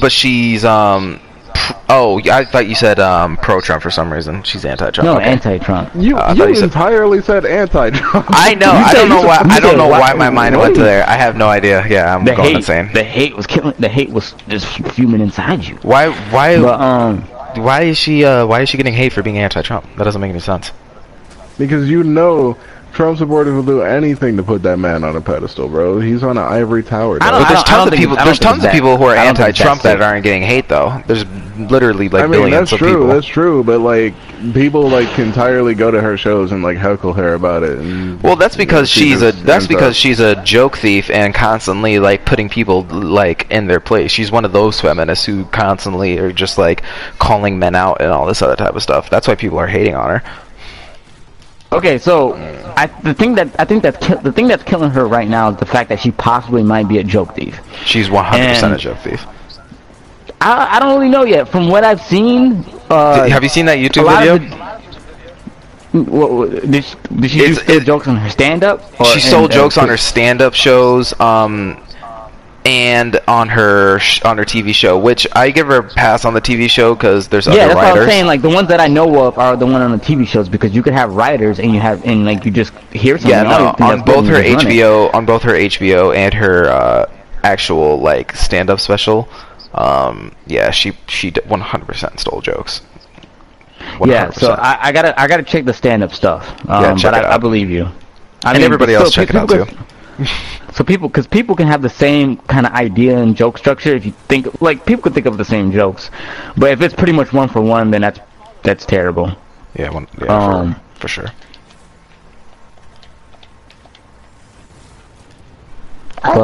[0.00, 1.20] but she's um.
[1.66, 4.42] Pr- Oh, I thought you said um pro-Trump for some reason.
[4.42, 5.04] She's anti-Trump.
[5.06, 5.24] No, okay.
[5.26, 5.90] anti-Trump.
[5.94, 8.26] You, Uh, you you said- entirely said anti-Trump.
[8.30, 8.70] I know.
[8.72, 9.38] I don't know why.
[9.44, 11.08] I don't know why- why my mind went to there.
[11.08, 11.84] I have no idea.
[11.88, 12.90] Yeah, I'm The going hate, insane.
[12.92, 13.74] the hate was killing.
[13.78, 15.76] The hate was just fuming inside you.
[15.82, 16.08] Why?
[16.30, 16.60] Why?
[16.60, 17.22] But um,
[17.56, 18.24] Why is she?
[18.24, 19.84] Uh, why is she getting hate for being anti-Trump?
[19.96, 20.72] That doesn't make any sense.
[21.58, 22.56] Because you know
[22.92, 26.00] Trump supporters will do anything to put that man on a pedestal, bro.
[26.00, 27.18] He's on an ivory tower.
[27.20, 28.18] I don't- But there's I tons of think people.
[28.18, 29.82] I There's don't think tons of people who are that- I don't think it's anti-Trump
[29.82, 31.02] that that aren't getting hate though.
[31.06, 31.26] There's
[31.58, 32.88] literally like I mean, billions that's of true.
[32.92, 33.06] people.
[33.08, 33.62] That's true.
[33.64, 34.14] But like,
[34.54, 37.78] people like entirely go to her shows and like heckle her about it.
[37.78, 41.34] And, Well, that's because she she's a that's because up- she's a joke thief and
[41.34, 44.10] constantly like putting people like in their place.
[44.10, 46.82] She's one of those feminists who constantly are just like
[47.18, 49.10] calling men out and all this other type of stuff.
[49.10, 50.22] That's why people are hating on her.
[51.76, 52.34] Okay, so
[52.76, 55.56] I the thing that I think that's the thing that's killing her right now is
[55.56, 57.58] the fact that she possibly might be a joke thief.
[57.84, 59.24] She's 100% a joke thief.
[60.40, 61.48] I I don't really know yet.
[61.48, 64.38] From what I've seen, uh, have you seen that YouTube video?
[64.38, 68.82] the, what, what, did she, did she do It's- still it- jokes on her stand-up?
[69.06, 71.82] She sold in- jokes uh, on her stand-up shows um
[72.66, 76.34] and on her sh- on her TV show, which I give her a pass on
[76.34, 78.26] the TV show because there's Yeah, other that's what I'm saying.
[78.26, 80.74] Like the ones that I know of are the one on the TV shows because
[80.74, 83.30] you could have writers and you have and like you just hear something.
[83.30, 84.70] Yeah, no, on both her just run it.
[84.74, 87.10] HBO, on both her HBO and her uh,
[87.44, 89.28] actual like stand-up special.
[89.74, 92.82] Um, yeah, she she 100% stole jokes.
[93.98, 94.06] 100%.
[94.06, 96.48] Yeah, so I, I gotta I gotta check the stand-up stuff.
[96.68, 97.88] Um, Yeah, check but it I, I believe you.
[98.44, 99.66] I and everybody else check it out too.
[100.76, 103.94] can- So people, because people can have the same kind of idea and joke structure.
[103.94, 106.10] If you think like people could think of the same jokes,
[106.56, 108.20] but if it's pretty much one for one, then that's
[108.62, 109.30] that's terrible.
[109.74, 111.30] Yeah, one, yeah Um, for, for sure.
[116.22, 116.36] But,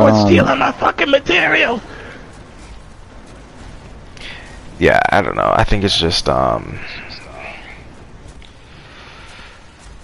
[0.52, 1.80] um, my fucking material.
[4.78, 5.52] Yeah, I don't know.
[5.54, 6.78] I think it's just um.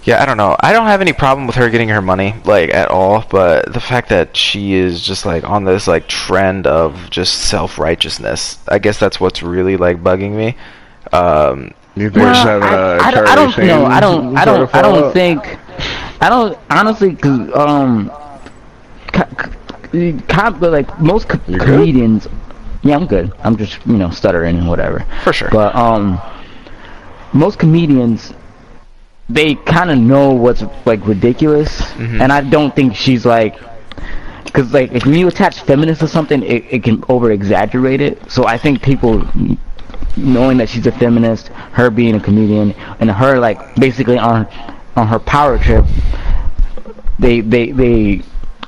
[0.09, 0.55] Yeah, I don't know.
[0.59, 3.23] I don't have any problem with her getting her money, like at all.
[3.29, 7.77] But the fact that she is just like on this like trend of just self
[7.77, 10.55] righteousness, I guess that's what's really like bugging me.
[11.13, 13.85] Um, You think Well, she's having I, a I, don't- I don't know.
[13.85, 14.37] I don't.
[14.37, 14.61] I don't.
[14.63, 15.57] of I don't think.
[16.21, 18.09] I don't honestly, cause um,
[19.13, 21.67] co- co- like most co- You good?
[21.67, 22.27] comedians.
[22.81, 23.31] Yeah, I'm good.
[23.43, 25.05] I'm just you know stuttering and whatever.
[25.23, 25.49] For sure.
[25.51, 26.19] But um,
[27.33, 28.33] most comedians,
[29.29, 32.21] they kind of know what's like ridiculous, Mhm.
[32.21, 33.55] and I don't think she's like.
[34.45, 38.19] because like if you attach feminist to something, it, it can over exaggerate it.
[38.31, 39.23] So I think people
[40.17, 44.47] knowing that she's a feminist, her being a comedian, and her like basically on
[44.95, 45.85] on her power trip,
[47.19, 48.21] they they they.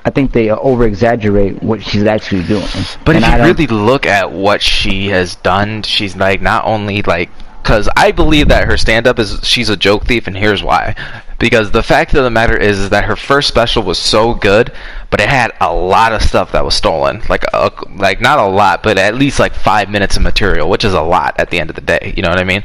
[0.03, 2.65] I think they over exaggerate what she's actually doing.
[3.05, 7.03] But And if you really look at what she has done, she's like not only
[7.03, 7.29] like
[7.61, 10.95] because I believe that her stand up is she's a joke thief, and here's why.
[11.37, 14.71] Because the fact of the matter is, is that her first special was so good,
[15.09, 17.21] but it had a lot of stuff that was stolen.
[17.29, 20.85] Like, a, like not a lot, but at least like five minutes of material, which
[20.85, 22.13] is a lot at the end of the day.
[22.15, 22.63] You know what I mean?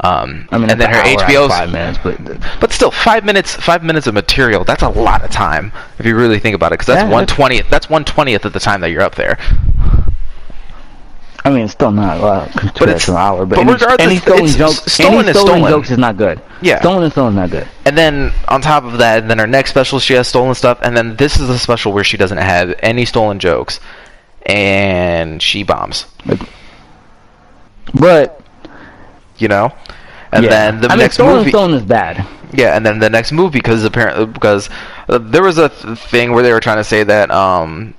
[0.00, 2.60] Um, I mean, and then her it's an hour out of HBO's five minutes, but
[2.60, 4.64] but still, five minutes, five minutes of material.
[4.64, 6.80] That's a lot of time if you really think about it.
[6.80, 7.68] Because that's one twentieth.
[7.70, 9.38] That's one twentieth of the time that you're up there.
[11.46, 13.46] I mean, it's still not lot compared it's- an hour.
[13.46, 15.70] But, but any, regardless, any stolen jokes, stolen any stolen stolen.
[15.70, 16.40] jokes is not good.
[16.60, 16.80] Yeah.
[16.80, 17.68] stolen is stolen is not good.
[17.84, 20.78] And then on top of that, and then her next special, she has stolen stuff.
[20.82, 23.78] And then this is a special where she doesn't have any stolen jokes,
[24.44, 26.06] and she bombs.
[27.94, 28.40] But
[29.38, 29.72] You know.
[30.32, 30.50] And yeah.
[30.50, 32.26] then the I mean, next stolen movie, stolen is bad.
[32.52, 34.68] yeah, and then the next movie because apparently because
[35.08, 37.94] uh, there was a th- thing where they were trying to say that um,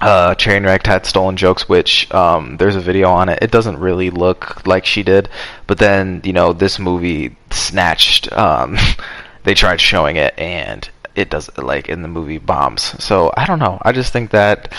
[0.00, 3.38] uh, Trainwreck had stolen jokes, which um, there's a video on it.
[3.42, 5.28] It doesn't really look like she did,
[5.66, 8.32] but then you know this movie snatched.
[8.32, 8.76] Um,
[9.44, 12.94] they tried showing it, and it does like in the movie bombs.
[13.02, 13.78] So I don't know.
[13.82, 14.72] I just think that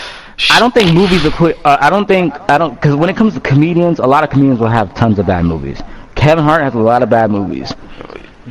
[0.50, 1.56] I don't think movies are put.
[1.64, 4.30] Uh, I don't think I don't because when it comes to comedians, a lot of
[4.30, 5.82] comedians will have tons of bad movies.
[6.14, 7.72] Kevin Hart has a lot of bad movies,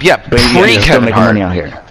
[0.02, 1.36] yeah but pre still Kevin making Hart.
[1.36, 1.84] money out here.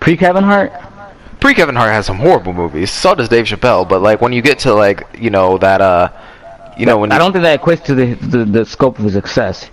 [0.00, 0.72] Pre Kevin Hart,
[1.40, 2.90] Pre Kevin Hart has some horrible movies.
[2.90, 3.88] So does Dave Chappelle.
[3.88, 6.10] But like when you get to like you know that uh
[6.76, 9.14] you know when I don't think that equates to the the, the scope of his
[9.14, 9.70] success.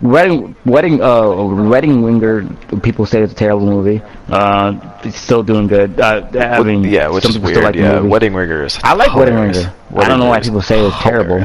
[0.00, 1.28] Wedding, wedding, uh,
[1.68, 2.48] wedding winger.
[2.84, 4.00] People say it's a terrible movie.
[4.28, 5.98] Uh, it's still doing good.
[5.98, 7.56] Uh, I mean, yeah, which some is weird.
[7.56, 8.08] still like yeah, movie.
[8.08, 8.78] Wedding Ringer is.
[8.84, 9.34] I like Wedding.
[9.34, 9.74] Ringer.
[9.96, 11.42] I don't know why people say it's terrible.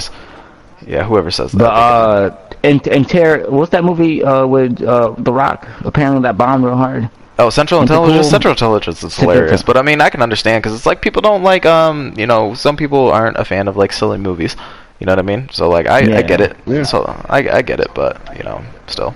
[0.86, 1.58] Yeah, whoever says that.
[1.58, 5.68] But uh, and and Ter, what's that movie uh with uh The Rock?
[5.84, 7.10] Apparently that bombed real hard.
[7.40, 8.30] Oh, Central Interpol- Intelligence.
[8.30, 9.64] Central Intelligence is hilarious.
[9.64, 12.54] But I mean, I can understand because it's like people don't like um you know
[12.54, 14.56] some people aren't a fan of like silly movies.
[15.00, 15.50] You know what I mean?
[15.52, 16.56] So like I, I get it.
[16.66, 16.84] Yeah.
[16.84, 19.14] So I I get it, but you know still.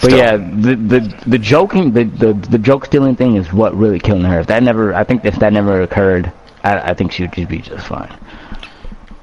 [0.00, 0.18] But Still.
[0.18, 4.24] yeah, the the the joking, the, the the joke stealing thing is what really killing
[4.24, 4.40] her.
[4.40, 6.32] If that never, I think if that never occurred,
[6.64, 8.12] I I think she would just be just fine.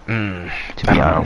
[0.08, 1.25] Mm, To I be don't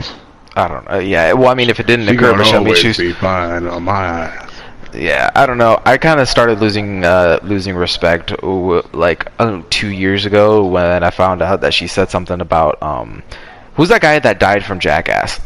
[0.56, 0.98] I don't know.
[0.98, 2.96] Yeah, well, I mean, if it didn't She occur, gonna but I mean, always she's
[2.98, 4.50] be fine on my ass.
[4.94, 5.80] Yeah, I don't know.
[5.84, 11.02] I kind of started losing uh, losing respect uh, like uh, two years ago when
[11.02, 13.22] I found out that she said something about um,
[13.74, 15.40] who's that guy that died from Jackass?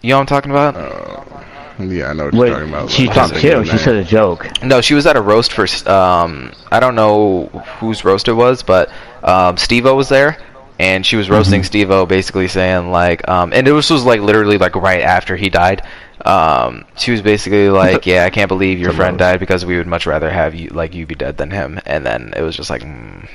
[0.00, 0.76] You know what I'm talking about?
[0.76, 2.90] Uh, yeah, I know what you're talking about.
[2.90, 3.64] she but I talked can't chill.
[3.64, 4.46] think She said a joke.
[4.62, 7.46] No, she was at a roast for um, I don't know
[7.80, 8.90] whose roast it was, but
[9.22, 10.38] um, Steve-O was there,
[10.78, 14.58] and she was roasting Steve-O, basically saying like, um, and it was, was like literally
[14.58, 15.86] like right after he died.
[16.24, 19.86] Um, she was basically like, "Yeah, I can't believe your friend died because we would
[19.86, 22.70] much rather have you like you be dead than him." And then it was just
[22.70, 23.28] like, mm.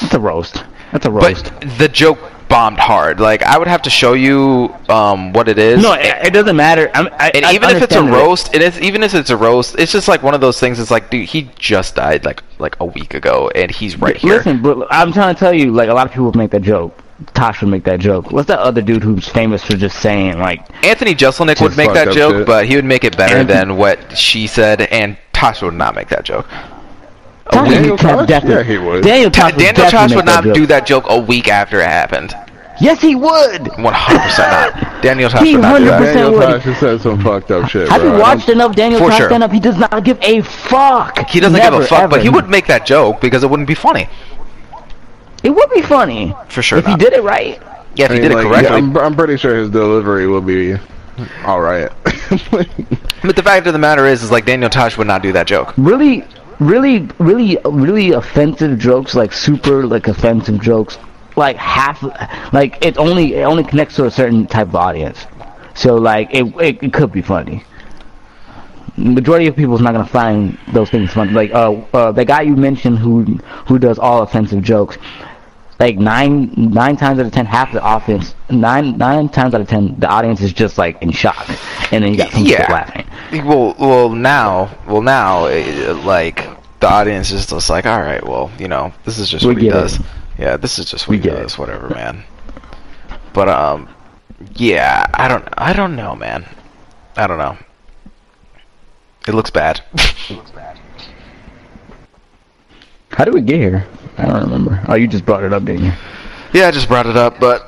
[0.00, 0.64] That's a roast.
[0.92, 1.52] That's a roast.
[1.60, 3.20] but the joke bombed hard.
[3.20, 5.82] Like I would have to show you um, what it is.
[5.82, 6.90] no, it, it doesn't matter.
[6.94, 9.36] I'm, I, And I even if it's a roast, it is even if it's a
[9.36, 10.78] roast, it's just like one of those things.
[10.78, 14.36] It's like, dude, he just died like like a week ago, and he's right here.
[14.36, 17.02] Listen, but I'm trying to tell you, like a lot of people make that joke.
[17.32, 18.30] Tosh would make that joke.
[18.30, 22.12] What's that other dude who's famous for just saying like, Anthony Jeselnik would make that
[22.12, 22.46] joke, shit.
[22.46, 25.94] but he would make it better Anthony- than what she said, and Tosh would not
[25.94, 26.46] make that joke.
[27.50, 28.28] Tosh Daniel would have Tosh?
[28.28, 29.02] definitely- Yeah, he would.
[29.02, 30.54] Daniel Ta- Tosh would Daniel Tosh would not joke.
[30.54, 32.34] do that joke a week after it happened.
[32.80, 33.68] Yes, he would.
[33.78, 35.02] One hundred percent not.
[35.02, 36.02] Daniel Tosh He would not do that.
[36.02, 37.88] 100% Daniel Tosh has said some fucked up shit.
[37.88, 38.12] Have bro.
[38.14, 39.28] you watched enough Daniel For Tosh sure.
[39.28, 39.52] stand up?
[39.52, 41.28] He does not give a fuck.
[41.28, 43.68] He doesn't Never, give a fuck, but he would make that joke because it wouldn't
[43.68, 44.08] be funny.
[45.42, 47.60] It would be funny For sure if he did it right.
[47.94, 48.76] Yeah, if I he mean, did it like, correctly.
[48.76, 50.76] I'm, I'm pretty sure his delivery will be
[51.44, 51.90] all right.
[53.22, 55.46] But the fact of the matter is, is like Daniel Tosh would not do that
[55.46, 55.72] joke.
[55.76, 56.24] Really,
[56.60, 60.98] really, really, really offensive jokes, like super like offensive jokes,
[61.36, 62.02] like half,
[62.52, 65.26] like it only it only connects to a certain type of audience.
[65.74, 67.64] So like it it, it could be funny.
[68.96, 71.32] Majority of people is not gonna find those things funny.
[71.32, 73.24] Like uh, uh the guy you mentioned who
[73.68, 74.96] who does all offensive jokes.
[75.78, 79.68] Like nine nine times out of ten, half the offense nine nine times out of
[79.68, 81.46] ten, the audience is just like in shock,
[81.92, 82.72] and then you got some people Yeah.
[82.72, 83.44] laughing.
[83.44, 86.48] Well, well now, well now, uh, like
[86.80, 89.62] the audience is just like, all right, well, you know, this is just We what
[89.62, 90.00] he get it.
[90.38, 91.58] Yeah, this is just what We get does.
[91.58, 92.24] Whatever, man.
[93.32, 93.88] But um,
[94.54, 96.46] yeah, I don't, I don't know, man.
[97.16, 97.56] I don't know.
[99.26, 99.82] It looks bad.
[100.28, 100.76] It looks bad.
[103.10, 103.86] How did we get here?
[104.18, 104.82] I don't remember.
[104.88, 105.92] Oh, you just brought it up, didn't you?
[106.52, 107.64] yeah, I just brought it up, but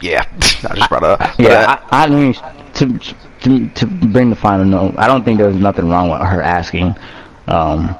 [0.00, 0.24] yeah,
[0.68, 1.18] I just brought it up.
[1.18, 2.34] But, uh, Yeah, I, I mean,
[2.74, 2.98] to,
[3.42, 6.94] to to bring the final note, I don't think there's nothing wrong with her asking.
[7.46, 7.94] Um,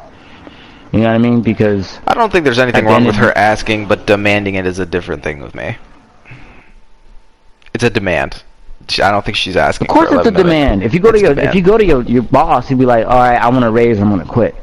[0.97, 1.43] you know what I mean?
[1.43, 4.87] Because I don't think there's anything wrong with her asking, but demanding it is a
[4.87, 5.77] different thing with me.
[7.75, 8.43] It's a demand.
[9.03, 9.89] I don't think she's asking.
[9.89, 10.83] of course for it's a demand.
[10.83, 11.49] If you go to It's a your demand.
[11.51, 13.71] if you go to your your boss, he'd be like, all right, I want to
[13.71, 14.55] raise, I'm gonna quit.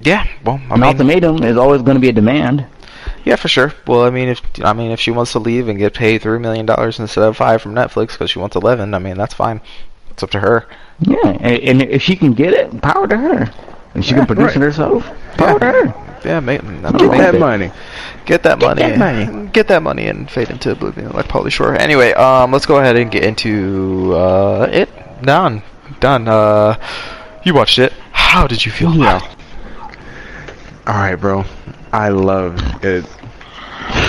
[0.00, 2.66] yeah, well, I An mean, ultimatum is always going to be a demand.
[3.24, 3.74] yeah, for sure.
[3.86, 6.38] Well, I mean, if I mean if she wants to leave and get paid three
[6.38, 9.60] million dollars instead of five from Netflix because she wants eleven, I mean that's fine.
[10.10, 10.66] It's up to her.
[11.00, 13.50] Yeah, and, and if she can get it, power to her.
[13.94, 14.56] If she Yeah, can produce right.
[14.56, 15.04] it herself,
[15.36, 15.94] power to her.
[16.24, 17.40] Yeah, make, I Get don't Get know, that it.
[17.40, 17.72] money.
[18.26, 18.82] Get that money.
[18.82, 19.48] that money.
[19.48, 21.74] Get that money and fade into oblivion like Pauly Shore.
[21.74, 24.90] Anyway, um, let's go ahead and get into uh it.
[25.22, 25.62] Done.
[26.00, 26.28] Done.
[26.28, 26.76] Uh,
[27.44, 27.92] you watched it.
[28.12, 28.94] How did you feel?
[28.94, 29.20] Yeah.
[30.86, 31.44] All right, bro.
[31.92, 33.06] I love it.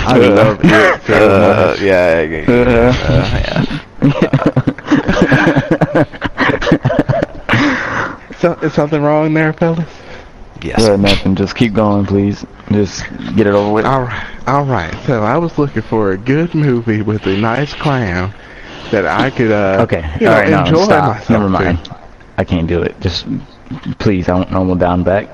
[0.04, 1.80] I love it so Uh, much.
[1.80, 3.66] yeah, yeah, yeah, uh,
[6.02, 6.18] yeah.
[8.42, 9.88] So, is something wrong there, fellas?
[10.62, 10.82] Yes.
[10.82, 11.36] Uh, nothing.
[11.36, 12.44] Just keep going, please.
[12.72, 13.04] Just
[13.36, 13.84] get it over with.
[13.84, 14.92] All right, all right.
[15.06, 18.34] So I was looking for a good movie with a nice clown
[18.90, 20.02] that I could, uh, Okay.
[20.20, 20.72] you All know, right.
[20.72, 20.84] No.
[20.84, 21.08] Stop.
[21.14, 21.50] myself Never to.
[21.50, 21.88] mind.
[22.36, 22.98] I can't do it.
[23.00, 23.26] Just
[24.00, 24.28] please.
[24.28, 25.28] I don't normal down back.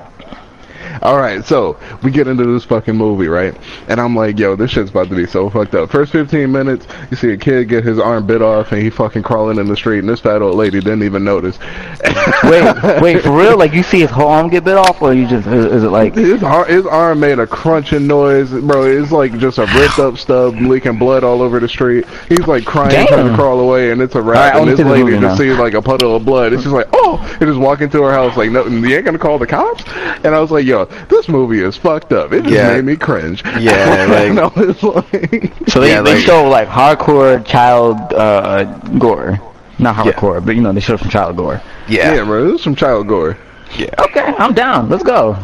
[1.01, 3.55] All right, so we get into this fucking movie, right?
[3.87, 5.89] And I'm like, yo, this shit's about to be so fucked up.
[5.89, 9.23] First 15 minutes, you see a kid get his arm bit off, and he fucking
[9.23, 11.57] crawling in the street, and this fat old lady didn't even notice.
[12.43, 13.01] Wait.
[13.01, 13.21] Wait.
[13.23, 13.57] For real?
[13.57, 15.89] Like you see his whole arm get bit off, or you just is, is it
[15.89, 16.15] like?
[16.15, 18.83] His, ar- his arm made a crunching noise, bro.
[18.83, 22.05] It's like just a ripped up stub, leaking blood all over the street.
[22.27, 23.07] He's like crying, Damn.
[23.07, 25.35] trying to crawl away, and it's a All right, and this lady just now.
[25.35, 26.53] sees like a puddle of blood.
[26.53, 29.17] It's just like, oh, and just walk into her house like, no, you ain't gonna
[29.19, 29.83] call the cops.
[30.23, 32.31] And I was like, yo, this movie is fucked up.
[32.33, 32.73] It just Yeah.
[32.75, 33.43] made me cringe.
[33.59, 37.97] Yeah, like- and I was like, So they, Yeah, they like- show like hardcore child
[38.13, 38.63] uh,
[38.99, 39.39] gore.
[39.79, 41.61] Not hardcore, but you know they show some child gore.
[41.87, 42.13] Yeah.
[42.15, 43.37] yeah, bro, this is some child gore.
[43.77, 43.89] Yeah.
[43.99, 44.89] Okay, I'm down.
[44.89, 45.35] Let's go.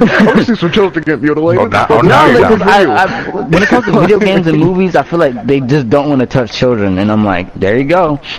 [0.00, 1.70] I want to see some children get mutilated.
[1.70, 2.62] Now- now No, you're because.
[2.62, 5.88] I, I, when it comes to video games and movies, I feel like they just
[5.88, 8.20] don't want to touch children, and I'm like, there you go.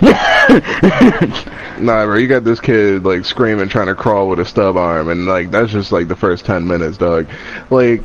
[1.76, 5.08] Nah, bro, you got this kid like screaming, trying to crawl with a stub arm,
[5.08, 7.26] and like that's just like the first ten minutes, dog.
[7.70, 8.02] Like,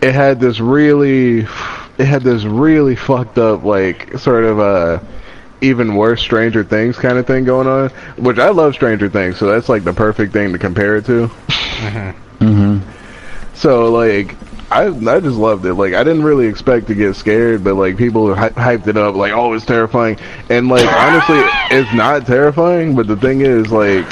[0.00, 1.40] it had this really,
[1.98, 4.98] it had this really fucked up, like sort of uh
[5.60, 9.46] even worse Stranger Things kind of thing going on, which I love Stranger Things, so
[9.46, 11.26] that's like the perfect thing to compare it to.
[12.40, 12.78] hmm
[13.54, 14.34] So like.
[14.68, 15.74] I I just loved it.
[15.74, 19.14] Like I didn't really expect to get scared, but like people hy- hyped it up,
[19.14, 20.18] like oh it's terrifying,
[20.50, 21.38] and like honestly
[21.70, 22.96] it's not terrifying.
[22.96, 24.04] But the thing is like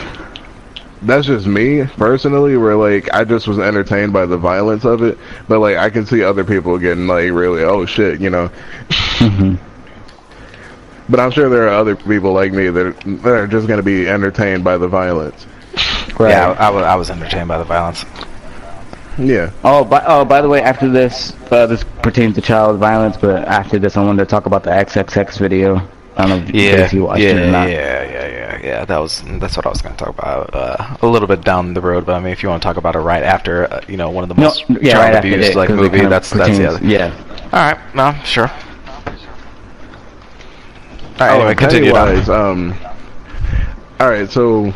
[1.02, 5.18] that's just me personally, where like I just was entertained by the violence of it,
[5.48, 8.46] but like I can see other people getting like really oh shit, you know.
[9.18, 9.56] hmm
[11.08, 14.08] But I'm sure there are other people like me that that are just gonna be
[14.08, 15.46] entertained by the violence.
[16.18, 16.30] Right.
[16.30, 18.04] Yeah, I, I was, I was entertained by the violence.
[19.18, 19.50] Yeah.
[19.62, 23.46] Oh, by, oh, by the way, after this, uh, this pertains to child violence, but
[23.46, 25.76] after this, I wanted to talk about the XXX video.
[26.16, 27.68] I don't know if Yeah, you watched yeah, it or not.
[27.68, 28.84] yeah, yeah, yeah, yeah.
[28.84, 31.74] That was that's what I was going to talk about uh, a little bit down
[31.74, 32.06] the road.
[32.06, 34.10] But I mean, if you want to talk about it right after, uh, you know,
[34.10, 35.96] one of the No, most yeah, child right after abuse that, like 'cause it movie.
[35.98, 37.12] kind of That's that's pertains- yeah.
[37.16, 37.48] yeah.
[37.52, 38.50] All right, no, sure.
[41.20, 41.92] All right, Oh, anyway, continue.
[41.92, 42.74] Pennywise, um,
[44.00, 44.72] all right, so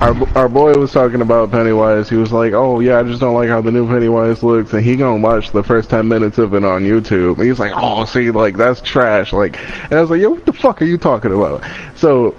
[0.00, 2.08] our our boy was talking about Pennywise.
[2.10, 4.84] He was like, "Oh yeah, I just don't like how the new Pennywise looks," and
[4.84, 7.38] he gonna watch the first ten minutes of it on YouTube.
[7.38, 10.44] And he's like, "Oh, see, like that's trash." Like, and I was like, "Yo, what
[10.44, 11.62] the fuck are you talking about?"
[11.94, 12.34] So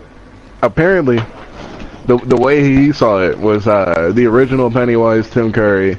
[0.61, 1.17] apparently,
[2.05, 5.97] the the way he saw it was uh, the original Pennywise, Tim Curry.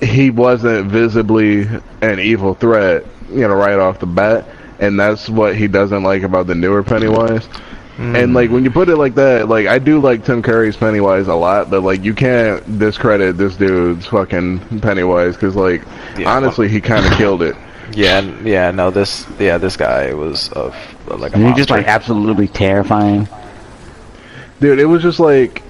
[0.00, 1.68] He wasn't visibly
[2.00, 4.46] an evil threat, you know, right off the bat,
[4.80, 7.46] and that's what he doesn't like about the newer Pennywise.
[7.98, 8.34] And hmm.
[8.34, 11.34] like when you put it like that, like I do like Tim Curry's Pennywise a
[11.34, 15.82] lot, but like you can't discredit this dude's fucking Pennywise because like
[16.16, 17.54] Yeah, honestly he kind of killed it.
[17.92, 20.74] Yeah, yeah, no, this, yeah, this guy was of
[21.08, 21.60] like a he's monster.
[21.60, 23.28] just like absolutely terrifying.
[24.60, 25.62] Dude, it was just like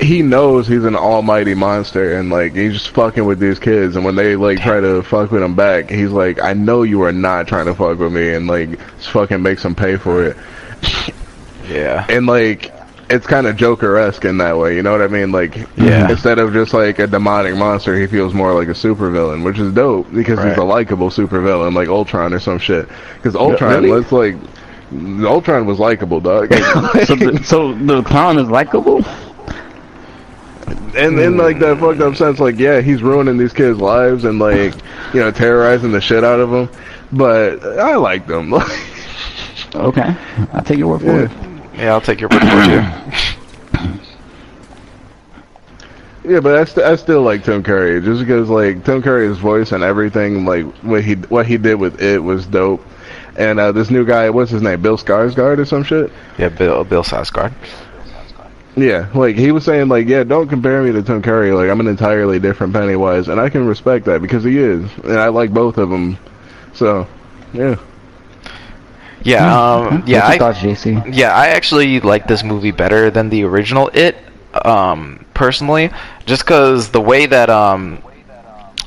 [0.00, 4.04] he knows he's an almighty monster and like he's just fucking with these kids and
[4.04, 7.12] when they like try to fuck with him back, he's like, I know you are
[7.12, 10.36] not trying to fuck with me and like just fucking makes him pay for it.
[11.68, 12.72] yeah, and like
[13.10, 14.76] it's kind of Joker-esque in that way.
[14.76, 15.32] You know what I mean?
[15.32, 16.08] Like, Yeah.
[16.08, 19.74] Instead of just like a demonic monster, he feels more like a supervillain, which is
[19.74, 22.88] dope because he's a likable supervillain, like Ultron or some shit.
[23.16, 23.90] Because Ultron, really?
[23.90, 24.36] let's like,
[25.24, 26.54] Ultron was likable, dog.
[27.04, 29.04] so, the, so the clown is likable.
[30.96, 34.38] And in like that fucked up sense, like yeah, he's ruining these kids' lives and
[34.38, 34.74] like
[35.14, 36.68] you know terrorizing the shit out of them.
[37.12, 38.54] But I like them.
[39.72, 40.16] Okay,
[40.52, 41.22] I'll take your word for yeah.
[41.22, 41.78] it.
[41.78, 44.00] Yeah, I'll take your word for it too.
[46.24, 49.72] Yeah, but I, st- I still like Tim Curry just because like Tim Curry's voice
[49.72, 52.84] and everything, like what he what he did with it was dope.
[53.36, 56.12] And uh, this new guy, what's his name, Bill Skarsgård or some shit?
[56.36, 57.52] Yeah, Bill Bill Skarsgård.
[58.76, 61.52] Yeah, like he was saying, like yeah, don't compare me to Tim Curry.
[61.52, 65.18] Like I'm an entirely different Pennywise, and I can respect that because he is, and
[65.18, 66.16] I like both of them.
[66.72, 67.06] So,
[67.52, 67.76] yeah.
[69.22, 71.14] Yeah, um, yeah, I, thoughts, JC?
[71.14, 74.16] Yeah, I actually like this movie better than the original It,
[74.64, 75.90] um, personally,
[76.24, 78.02] just because the way that um,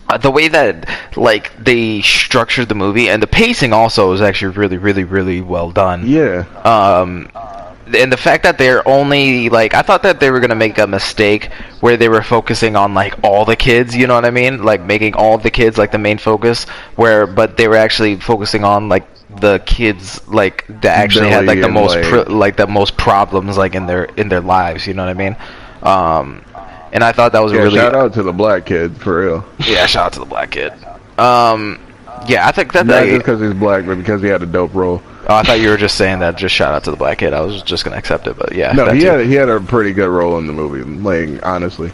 [0.09, 4.55] uh, the way that like they structured the movie and the pacing also is actually
[4.55, 6.07] really, really, really well done.
[6.07, 6.45] Yeah.
[6.63, 7.29] Um,
[7.85, 10.87] and the fact that they're only like I thought that they were gonna make a
[10.87, 14.63] mistake where they were focusing on like all the kids, you know what I mean?
[14.63, 16.63] Like making all the kids like the main focus,
[16.95, 19.05] where but they were actually focusing on like
[19.39, 23.57] the kids like that actually had like the most like- pro- like the most problems
[23.57, 25.35] like in their in their lives, you know what I mean?
[25.81, 26.45] Um,
[26.93, 29.45] and I thought that was Yeah, really shout out to the black kid for real.
[29.59, 30.71] yeah shout out to the black kid.
[31.17, 31.79] Um,
[32.27, 34.73] yeah, I think that Not just because he's black, but because he had a dope
[34.73, 35.01] role.
[35.27, 36.35] Oh, I thought you were just saying that.
[36.37, 37.33] Just shout out to the black kid.
[37.33, 38.71] I was just gonna accept it, but yeah.
[38.73, 39.05] No, he too.
[39.07, 40.83] had he had a pretty good role in the movie.
[40.83, 41.91] Like honestly,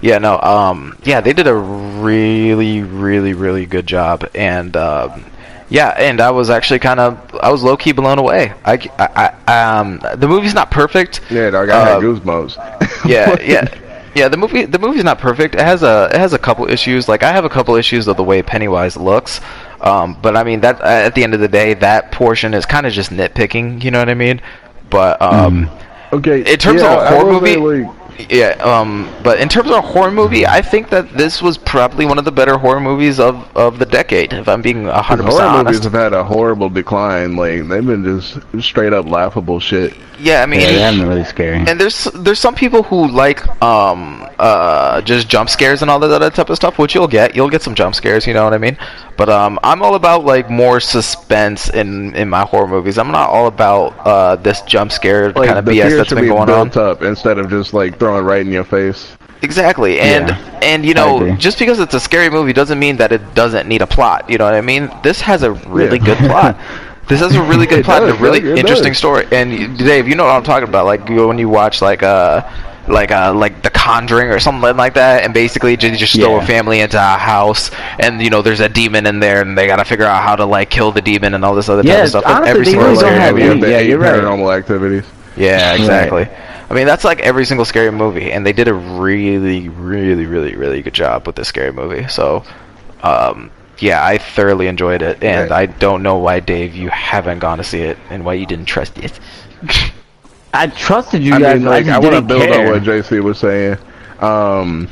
[0.00, 0.38] Yeah, no.
[0.40, 5.24] Um, yeah, they did a really, really, really good job, and um,
[5.68, 8.52] yeah, and I was actually kind of, I was low key blown away.
[8.64, 11.20] I, I, I- um, the movie's not perfect.
[11.30, 12.80] yeah, dog, I had Um, goosebumps.
[13.08, 13.68] Yeah, yeah.
[14.14, 15.54] Yeah, the movie the movie's not perfect.
[15.54, 17.08] It has a it has a couple issues.
[17.08, 19.40] Like I have a couple issues of the way Pennywise looks.
[19.80, 22.86] Um, but I mean that at the end of the day, that portion is kind
[22.86, 23.82] of just nitpicking.
[23.82, 24.40] You know what I mean?
[24.88, 25.68] But um,
[26.14, 28.50] Okay, in terms yeah, of a horror will say, movie, like, yeah.
[28.62, 32.18] Um, but in terms of a horror movie, I think that this was probably one
[32.18, 34.32] of the better horror movies of, of the decade.
[34.32, 35.84] If I'm being hundred percent horror movies honest.
[35.84, 37.36] have had a horrible decline.
[37.36, 39.94] Like they've been just straight up laughable shit.
[40.20, 41.56] Yeah, I mean, Yeah, they haven't been really scary.
[41.56, 46.10] and there's there's some people who like um uh just jump scares and all that
[46.12, 47.34] other type of stuff, which you'll get.
[47.34, 48.78] You'll get some jump scares, you know what I mean?
[49.16, 52.96] But um, I'm all about like more suspense in in my horror movies.
[52.98, 56.14] I'm not all about uh this jump scare Like kind of BS fear that's should
[56.16, 56.68] been be going on.
[56.68, 59.16] built up instead of just like throwing right in your face.
[59.42, 60.60] Exactly, and Yeah.
[60.70, 63.82] and you know, just because it's a scary movie doesn't mean that it doesn't need
[63.82, 64.28] a plot.
[64.28, 64.90] You know what I mean?
[65.02, 66.04] This has a really Yeah.
[66.14, 66.56] good plot.
[67.06, 68.98] This has a really good It plot, and a really dog, it interesting does.
[69.04, 69.26] story.
[69.30, 70.86] And Dave, you know what I'm talking about?
[70.86, 72.40] Like you- when you watch like uh
[72.88, 76.46] like uh like The Conjuring or something like that, and basically just, just throw a
[76.46, 79.76] family into a house, and you know there's a demon in there, and they got
[79.76, 82.02] to figure out how to like kill the demon and all this other type Yeah,
[82.04, 82.24] of stuff.
[82.26, 84.14] honestly, Every they single really Or, don't have any- yeah, you're right.
[84.14, 85.04] paranormal activities.
[85.36, 86.26] Yeah, exactly.
[86.70, 90.56] I mean, that's like every single scary movie, and they did a really, really, really,
[90.56, 92.08] really good job with this scary movie.
[92.08, 92.42] So,
[93.02, 95.62] um, yeah, I thoroughly enjoyed it, and Right.
[95.62, 98.66] I don't know why, Dave, you haven't gone to see it, and why you didn't
[98.66, 99.18] trust it.
[100.54, 101.58] I trusted you I guys.
[101.58, 102.66] mean, I like just I want to didn't build care.
[102.66, 103.76] on what JC was saying.
[104.20, 104.88] Um,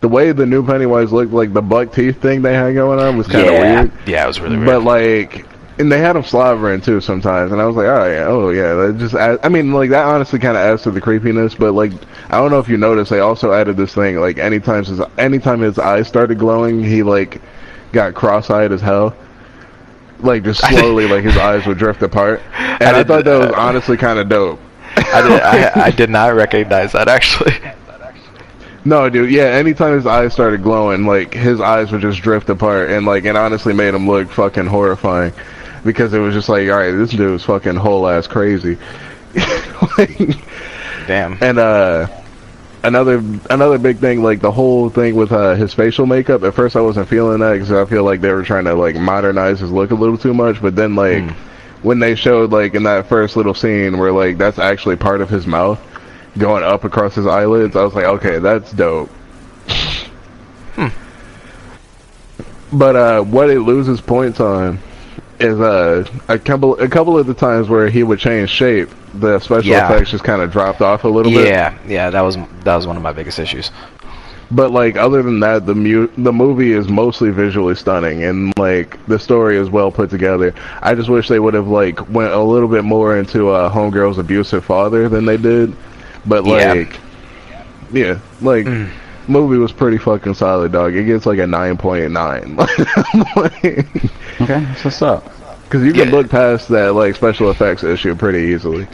[0.00, 3.16] the way the new Pennywise looked, like the buck teeth thing they had going on,
[3.16, 3.80] was kind of Yeah.
[3.82, 3.92] weird.
[4.06, 4.66] Yeah, it was really weird.
[4.66, 5.46] But like,
[5.78, 8.74] and they had him slobbering too sometimes, and I was like, oh yeah, oh yeah.
[8.74, 11.54] That just, add, I mean, like that honestly kind of adds to the creepiness.
[11.54, 11.92] But like,
[12.28, 14.16] I don't know if you noticed, they also added this thing.
[14.20, 17.40] Like, anytime his anytime his eyes started glowing, he like
[17.92, 19.14] got cross-eyed as hell.
[20.20, 23.52] Like just slowly, like his eyes would drift apart, and I, did- thought that was
[23.52, 24.60] honestly kind of dope.
[24.96, 27.54] I did, I, I did not recognize that actually.
[28.84, 29.30] No, dude.
[29.30, 33.24] Yeah, anytime his eyes started glowing, like his eyes would just drift apart, and like
[33.24, 35.32] it honestly made him look fucking horrifying,
[35.84, 38.78] because it was just like, all right, this dude dude's fucking whole ass crazy.
[39.96, 40.18] Like,
[41.06, 41.38] Damn.
[41.40, 42.08] and uh,
[42.82, 46.42] another another big thing, like the whole thing with uh, his facial makeup.
[46.42, 48.96] At first, I wasn't feeling that because I feel like they were trying to like
[48.96, 50.60] modernize his look a little too much.
[50.60, 51.24] But then, like
[51.82, 55.30] when they showed like in that first little scene where like that's actually part of
[55.30, 55.80] his mouth
[56.36, 59.10] going up across his eyelids, I was like, okay, that's dope.
[62.72, 64.78] But uh, what it loses points on
[65.40, 69.38] is uh, a couple a couple of the times where he would change shape, the
[69.40, 69.86] special Yeah.
[69.92, 71.46] effects just kind of dropped off a little bit.
[71.48, 73.70] Yeah, yeah, that was that was one of my biggest issues.
[74.50, 78.98] But like other than that, the mu- the movie is mostly visually stunning and like
[79.06, 80.54] the story is well put together.
[80.80, 84.16] I just wish they would have like went a little bit more into uh, homegirl's
[84.18, 85.76] abusive father than they did.
[86.24, 86.98] But like,
[87.92, 88.66] yeah, like
[89.28, 90.94] movie was pretty fucking solid, dog.
[90.94, 92.56] It gets like a nine point nine.
[94.40, 95.24] Okay, so what's up?
[95.64, 96.14] Because you can Yeah.
[96.14, 98.86] look past that like special effects issue pretty easily.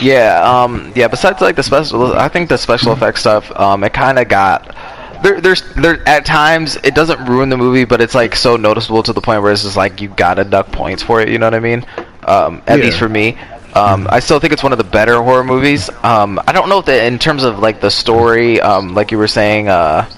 [0.00, 1.06] Yeah, um, yeah.
[1.08, 4.74] Besides like the special, I think the special effects stuff, um, it kind of got.
[5.22, 6.06] There, there's, there.
[6.08, 9.42] At times, it doesn't ruin the movie, but it's like so noticeable to the point
[9.42, 11.28] where it's just like you gotta duck points for it.
[11.28, 11.84] You know what I mean?
[12.24, 12.86] Um, at Yeah.
[12.86, 13.36] least for me.
[13.76, 15.90] Um, I still think it's one of the better horror movies.
[16.02, 19.28] Um, I don't know the, in terms of like the story, um, like you were
[19.28, 20.08] saying, uh,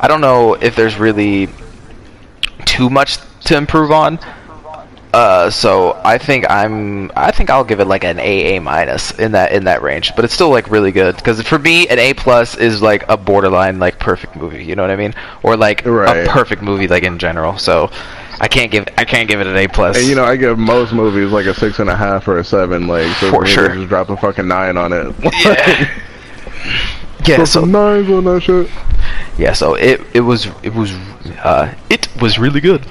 [0.00, 1.48] I don't know if there's really
[2.66, 4.20] too much to improve on.
[5.12, 9.10] Uh, so I think I'm I think I'll give it like an A A minus
[9.18, 11.98] in that in that range, but it's still like really good because for me an
[11.98, 15.56] A plus is like a borderline like perfect movie, you know what I mean, or
[15.56, 16.26] like Right.
[16.26, 17.58] a perfect movie like in general.
[17.58, 17.90] So
[18.40, 19.98] I can't give I can't give it an A plus.
[19.98, 22.44] And you know, I give most movies like a six and a half or a
[22.44, 22.86] seven.
[22.86, 23.74] Like, so For sure.
[23.74, 25.12] just drop a fucking nine on it.
[25.44, 25.90] yeah,
[27.26, 27.36] yeah.
[27.38, 28.70] So some nines on that shit.
[29.38, 30.92] yeah, so it it was it was
[31.42, 32.86] uh it was really good.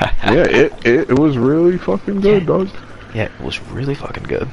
[0.24, 2.68] Yeah, it, it it was really fucking good, dog.
[3.14, 4.48] Yeah, it was really fucking good.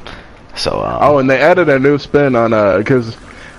[0.56, 3.16] So um, Oh, and they added a new spin on uh, because,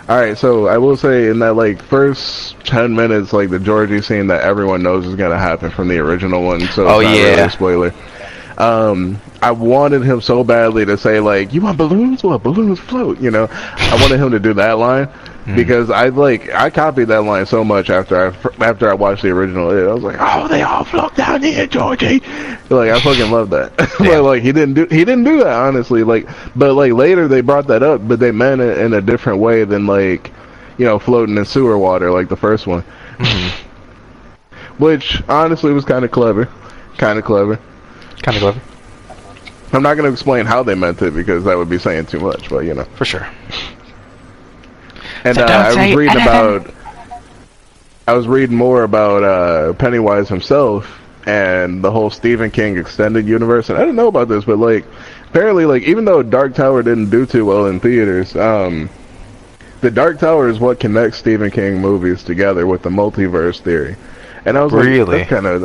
[0.09, 4.03] all right, so I will say in that like first ten minutes, like the Georgie
[4.03, 7.47] scene that everyone knows is gonna happen from the original one, so Oh, really yeah.
[7.47, 7.93] a spoiler.
[8.59, 12.23] Um, I wanted him so badly to say like, "You want balloons?
[12.23, 15.09] Well, balloons float." You know, I wanted him to do that line
[15.45, 15.57] Hmm.
[15.57, 19.31] because I like I copied that line so much after I after I watched the
[19.31, 19.71] original.
[19.71, 22.21] It, I was like, "Oh, they all float down here, Georgie."
[22.71, 23.73] Like I fucking love that.
[23.99, 26.05] But like he didn't do he didn't do that honestly.
[26.05, 29.41] Like, but like later they brought that up, but they meant it in a different
[29.41, 30.31] way than like,
[30.79, 32.85] you know, floating in sewer water like the first one.
[34.79, 36.49] Which honestly was kind of clever,
[36.99, 37.59] kind of clever.
[38.23, 38.61] Kind of clever
[39.73, 42.21] I'm not going to explain how they meant it because that would be saying too
[42.21, 42.85] much, but you know.
[42.95, 43.27] for sure.
[45.25, 46.23] And So uh, I was reading anything.
[46.23, 46.75] about,
[48.07, 53.71] I was reading more about uh, Pennywise himself and the whole Stephen King extended universe.
[53.71, 54.85] And I didn't know about this, but like,
[55.31, 58.91] apparently, like even though Dark Tower didn't do too well in theaters, um,
[59.81, 63.97] the Dark Tower is what connects Stephen King movies together with the multiverse theory.
[64.45, 65.19] And I was Really?
[65.21, 65.63] like, that's kind of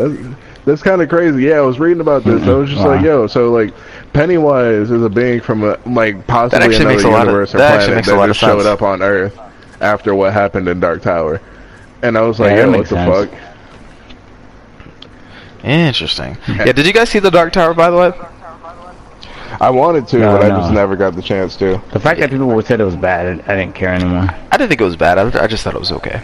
[0.67, 1.43] that's, that's kind of crazy.
[1.43, 2.43] Yeah, I was reading about this.
[2.43, 2.95] I was just Wow.
[2.95, 3.73] like, yo, so like
[4.13, 7.55] Pennywise is a being from a, like possibly actually another makes a lot of- universe
[7.55, 8.65] or that actually planet makes a that lot of just showed sense.
[8.67, 9.39] up on Earth
[9.81, 11.41] after what happened in Dark Tower.
[12.03, 13.31] And I was like, Yeah, yo, what the sense.
[13.31, 13.41] fuck?
[15.63, 16.37] Interesting.
[16.47, 18.11] Yeah, did you guys see the Dark Tower by the way?
[19.59, 20.57] I wanted to, No, but I no.
[20.59, 21.81] just never got the chance to.
[21.91, 24.27] The fact that people said it was bad, I didn't care anymore.
[24.51, 25.17] I didn't think it was bad.
[25.17, 26.21] I, I just thought it was okay.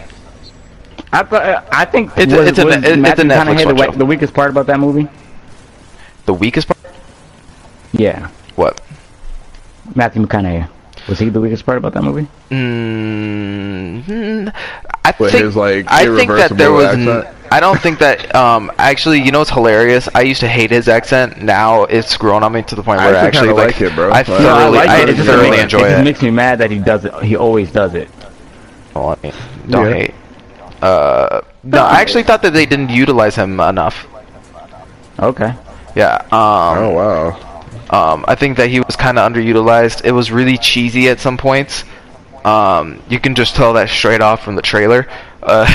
[1.14, 3.68] I thought, I think It's a- was, it's a was ne- it's a Netflix McConaughey
[3.68, 3.98] the, watch we- show.
[3.98, 5.08] the weakest part about that movie.
[6.26, 6.78] The weakest part?
[7.92, 8.80] Yeah, What?
[9.94, 10.68] Matthew McConaughey.
[11.08, 12.26] Was he the weakest part about that movie?
[12.50, 14.52] Mm,
[15.04, 16.86] I With think his, like, I think that there was.
[16.86, 17.36] N- accent?
[17.52, 18.34] I don't think that.
[18.34, 20.08] Um, actually, you know what's hilarious?
[20.14, 21.42] I used to hate his accent.
[21.42, 23.94] Now it's grown on me to the point where I actually actually like, like it,
[23.94, 24.12] bro.
[24.12, 25.08] I thoroughly, No, I like I, it.
[25.10, 26.00] It thoroughly makes- enjoy it.
[26.00, 26.04] it.
[26.04, 27.14] makes me mad that he does it.
[27.22, 28.08] He always does it.
[28.94, 29.32] Well, I mean,
[29.68, 29.94] don't Yeah.
[29.94, 30.14] hate.
[30.84, 34.06] Uh, no, I actually thought that they didn't utilize him enough.
[35.18, 35.54] Okay.
[35.96, 36.16] Yeah.
[36.30, 37.54] Um, Oh wow.
[37.88, 40.04] Um, I think that he was kind of underutilized.
[40.04, 41.84] It was really cheesy at some points.
[42.44, 45.06] Um, you can just tell that straight off from the trailer.
[45.44, 45.68] Uh,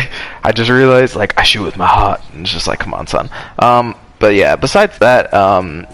[0.44, 2.22] I just realized, like, I shoot with my heart.
[2.34, 3.30] And it's just like, come on, son.
[3.60, 5.86] Um, but yeah, besides that, um,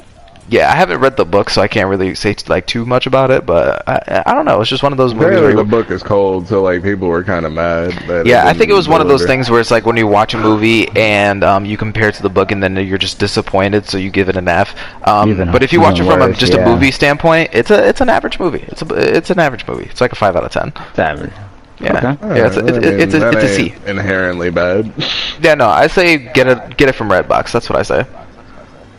[0.48, 3.32] yeah, I haven't read the book, so I can't really say like too much about
[3.32, 3.46] it.
[3.46, 4.62] But I, I don't know.
[4.62, 5.28] It's just one of those movies.
[5.28, 7.92] Apparently Where the book is cold, so like people were kind of mad.
[8.08, 10.06] That yeah, I think it was one of those things where it's like when you
[10.08, 13.18] watch a movie and um, you compare it to the book, and then you're just
[13.20, 14.76] disappointed, so you give it an F.
[15.08, 16.60] Um, Even- but if you watch it even from a, just yeah.
[16.60, 18.64] a movie standpoint, it's a it's an average movie.
[18.68, 19.86] It's a it's an average movie.
[19.86, 20.72] It's like a five out of ten.
[20.90, 21.34] It's average.
[21.80, 22.38] Yeah, Okay.
[22.38, 23.74] yeah, it's a, it's, it's, a, it's a C.
[23.86, 24.94] Inherently bad.
[25.42, 27.52] Yeah, no, I say get it get it from Redbox.
[27.52, 28.06] That's what I say.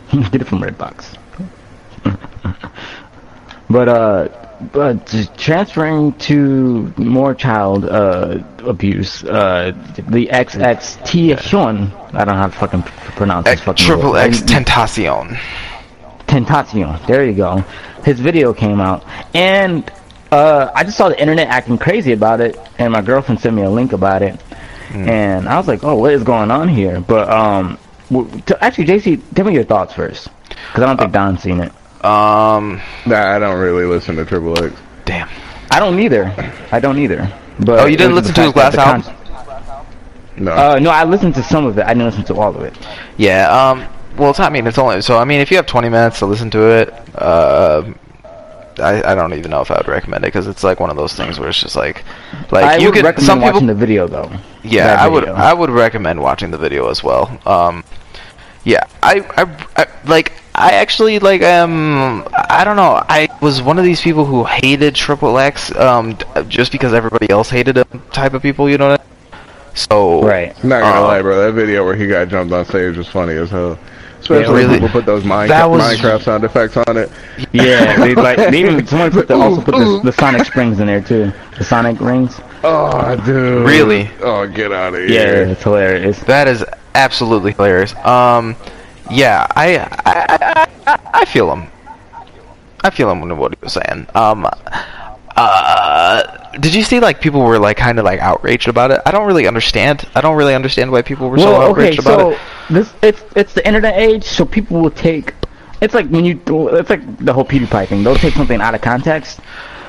[0.31, 1.17] Get it from Redbox.
[3.71, 4.29] but uh,
[4.73, 9.73] but transferring to more child uh abuse, uh,
[10.09, 14.19] the XXT Hyun, I don't know how to fucking pronounce this fucking triple word.
[14.35, 15.39] X Tentacion.
[16.27, 17.07] Tentacion.
[17.07, 17.59] There you go.
[18.05, 19.91] His video came out, and
[20.33, 23.63] uh, I just saw the internet acting crazy about it, and my girlfriend sent me
[23.63, 24.41] a link about it,
[24.93, 27.79] and I was like, "Oh, what is going on here?" But um,
[28.61, 31.73] actually, JC, tell me your thoughts first, because I don't think Don's seen it.
[32.03, 34.75] Um, nah, I don't really listen to Triple X.
[35.05, 35.29] damn.
[35.71, 36.33] I don't either.
[36.73, 37.31] I don't either.
[37.61, 39.15] But Oh, you didn't listen to his fact last album?
[40.37, 40.53] No.
[40.53, 41.85] Uh, no, I listened to some of it.
[41.85, 42.77] I didn't listen to all of it.
[43.17, 43.49] Yeah.
[43.51, 43.85] Um.
[44.17, 45.19] Well, it's, I mean, it's only so.
[45.19, 47.93] I mean, if you have 20 minutes to listen to it, uh,
[48.79, 50.97] I, I don't even know if I would recommend it because it's like one of
[50.97, 52.05] those things where it's just like,
[52.51, 53.05] like I you would can.
[53.05, 54.31] recommend Some watching people, the video though.
[54.63, 55.29] yeah, that I would.
[55.29, 57.39] I would recommend watching the video as well.
[57.45, 57.83] Um,
[58.65, 60.33] yeah, I, I, I like.
[60.59, 64.95] I actually like um I don't know I was one of these people who hated
[64.95, 66.17] Triple X um
[66.49, 69.43] just because everybody else hated him type of people you know what I mean?
[69.75, 70.53] so Right.
[70.65, 71.45] Not gonna Uh, lie, bro.
[71.45, 73.79] That video where he got jumped on stage was funny as hell.
[74.19, 74.75] Especially Yeah, when really.
[74.81, 77.11] people put those Minecraft, That was- Minecraft sound effects on it.
[77.53, 80.87] Yeah, they like they even someone put the, also put the, the Sonic Springs in
[80.87, 81.31] there too.
[81.59, 82.41] The Sonic rings.
[82.65, 83.67] Oh, dude.
[83.67, 84.11] Really?
[84.23, 86.19] Oh, get out of here Yeah, it's hilarious.
[86.21, 88.57] that is absolutely hilarious um
[89.11, 91.69] yeah I I I, I, feel him
[92.83, 94.49] I feel him what he was saying um
[95.37, 96.23] uh
[96.59, 99.27] did you see like people were like kind of like outraged about it I don't
[99.27, 102.39] really understand I don't really understand why people were so Well, okay, about so it
[102.71, 105.35] this it's it's the internet age, so people will take.
[105.81, 106.41] It's like when you
[106.73, 108.03] it's like the whole PewDiePie thing.
[108.03, 109.41] They'll take something out of context.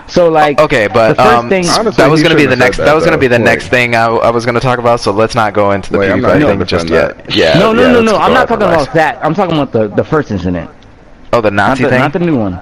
[0.07, 2.55] So like Okay, but the first um, thing, Honestly, that was going to be the
[2.55, 2.77] next.
[2.77, 3.37] That, that, was going to be though.
[3.37, 4.99] the next thing I, I was going to talk about.
[5.01, 7.35] So let's not go into the Wait, PewDiePie thing just defend yet.
[7.35, 7.59] Yeah.
[7.59, 8.17] no, no, yeah, no, let's no.
[8.17, 9.23] I'm not talking about that.
[9.23, 10.69] I'm talking about the the first incident,
[11.33, 11.99] Oh, the not Nazi the thing.
[11.99, 12.61] not the new one.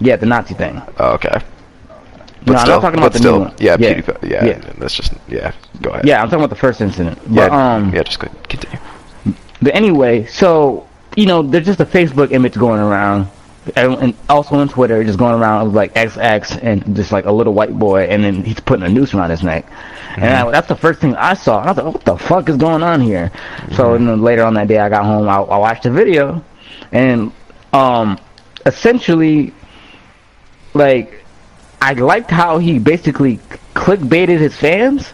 [0.00, 0.80] Yeah, the Nazi thing.
[0.98, 1.28] oh, okay.
[2.46, 3.54] No, But I'm not talking about the still, new one.
[3.58, 4.30] yeah, Yeah, PewDiePie.
[4.30, 4.72] Yeah, yeah.
[4.78, 5.52] that's just yeah.
[5.82, 6.06] Go ahead.
[6.06, 7.18] Yeah, I'm talking about the first incident.
[7.28, 8.02] yeah, But, um, yeah.
[8.04, 8.78] Just go continue.
[9.60, 10.86] But anyway, so
[11.16, 13.28] you know, there's just a Facebook image going around,
[13.74, 17.76] and, also on Twitter, just going around like XX and just like a little white
[17.78, 19.66] boy, and then he's putting a noose around his neck.
[20.16, 21.60] And I, that's the first thing I saw.
[21.60, 23.30] And I was like, what the fuck is going on here?
[23.74, 26.42] So and then later on that day, I got home, I, I watched the video,
[26.92, 27.32] and
[27.72, 28.18] um,
[28.64, 29.52] essentially,
[30.74, 31.24] like,
[31.82, 33.38] I liked how he basically
[33.74, 35.08] clickbaited his fans,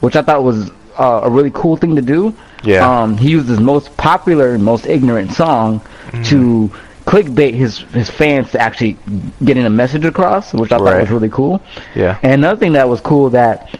[0.00, 2.34] which I thought was uh, a really cool thing to do.
[2.64, 3.02] Yeah.
[3.02, 5.80] Um, he used his most popular and most ignorant song
[6.10, 6.22] Mm-hmm.
[6.24, 6.72] to
[7.10, 8.96] clickbait his his fans to actually
[9.44, 11.60] getting a message across, which I thought was really cool.
[11.94, 12.18] Yeah.
[12.22, 13.78] And another thing that was cool that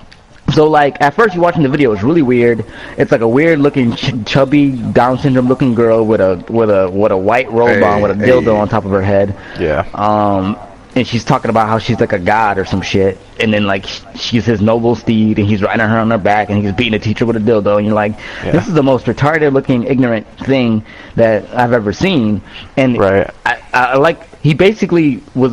[0.53, 2.65] so like at first you're watching the video, it's really weird.
[2.99, 6.91] It's like a weird looking ch- chubby Down syndrome looking girl with a with a
[6.91, 8.27] with a white robe Hey, on with a hey.
[8.33, 9.37] dildo on top of her head.
[9.61, 9.87] Yeah.
[9.95, 10.59] Um,
[10.97, 13.19] and she's talking about how she's like a god or some shit.
[13.39, 13.87] And then like
[14.17, 16.99] she's his noble steed, and he's riding her on her back, and he's beating a
[16.99, 17.77] teacher with a dildo.
[17.77, 18.13] And you're like,
[18.45, 18.53] Yeah.
[18.53, 20.85] this is the most retarded looking, ignorant thing
[21.17, 22.43] that I've ever seen.
[22.77, 23.31] And Right.
[23.47, 25.53] I, I like he basically was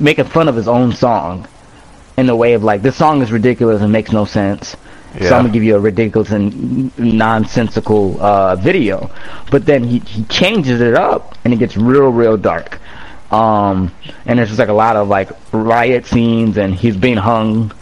[0.00, 1.46] making fun of his own song
[2.16, 4.76] in the way of like this song is ridiculous and makes no sense.
[5.20, 9.10] So I'm gonna give you a ridiculous and nonsensical uh, video,
[9.50, 12.78] but then he, he changes it up and it gets real real dark.
[13.30, 13.92] Um,
[14.24, 17.72] and there's just like a lot of like riot scenes and he's being hung,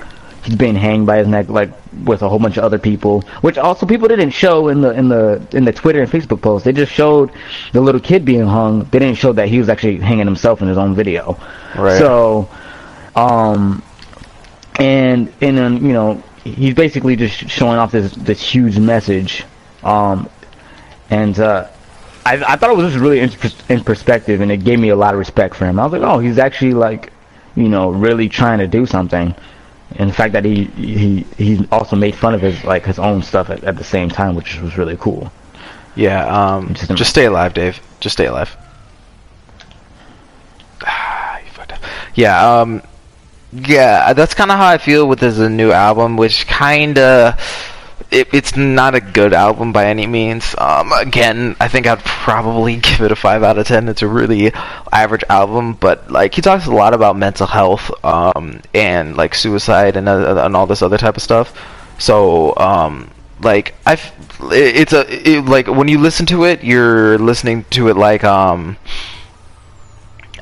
[0.43, 1.71] he's being hanged by his neck like
[2.05, 5.09] with a whole bunch of other people, which also people didn't show in the in
[5.09, 6.65] the in the Twitter and Facebook posts.
[6.65, 7.31] They just showed
[7.73, 8.85] the little kid being hung.
[8.85, 11.39] They didn't show that he was actually hanging himself in his own video.
[11.77, 11.99] Right.
[11.99, 12.49] So,
[13.15, 13.83] um,
[14.79, 19.45] and and then you know he's basically just showing off this this huge message,
[19.83, 20.29] um,
[21.11, 21.69] and uh,
[22.27, 23.31] I I thought it was just really in,
[23.69, 25.79] in perspective, and it gave me a lot of respect for him.
[25.79, 27.13] I was like, oh, he's actually like,
[27.55, 29.35] you know, really trying to do something.
[29.99, 33.23] And the fact that he he he also made fun of his like his own
[33.23, 35.31] stuff at, at the same time, which was really cool.
[35.95, 36.27] Yeah.
[36.27, 36.75] Um.
[36.75, 37.81] Just Just stay alive, Dave.
[38.01, 38.57] Just stay alive.
[40.83, 41.81] Ah, you fucked up.
[42.15, 42.61] Yeah.
[42.61, 42.83] Um.
[43.53, 47.41] Yeah, that's kind of how I feel with this new album, which kind of
[48.17, 50.55] it, it's not a good album by any means.
[50.57, 53.89] Um, again, I think I'd probably give it a five out of ten.
[53.89, 54.53] It's a really
[54.91, 59.97] average album, but like he talks a lot about mental health, um, and like suicide
[59.97, 61.55] and uh, and all this other type of stuff.
[61.99, 63.11] So, um,
[63.41, 64.13] like I've,
[64.51, 68.77] it's a it, like when you listen to it, you're listening to it like um.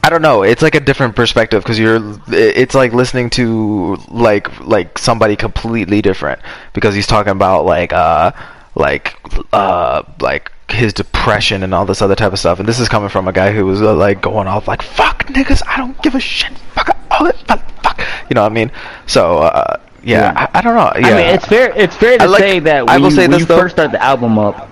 [0.04, 0.42] I don't know.
[0.42, 1.98] It's like a different perspective because you're.
[2.28, 6.40] It's like listening to like like somebody completely different
[6.74, 8.32] because he's talking about like uh
[8.74, 9.16] like
[9.52, 12.58] uh like his depression and all this other type of stuff.
[12.60, 15.24] And this is coming from a guy who was uh, like going off like fuck
[15.28, 15.62] niggas.
[15.66, 16.56] I don't give a shit.
[16.74, 17.36] Fuck all it.
[17.48, 17.62] Fuck.
[17.82, 18.00] fuck.
[18.28, 18.70] You know what I mean?
[19.06, 20.48] So uh yeah, Yeah.
[20.52, 20.92] I, I don't know.
[21.00, 21.14] Yeah.
[21.14, 21.72] I mean, it's fair.
[21.74, 23.46] It's fair to I like- say that I when, will you, say when this, you
[23.46, 23.58] though.
[23.58, 24.68] first start the album up.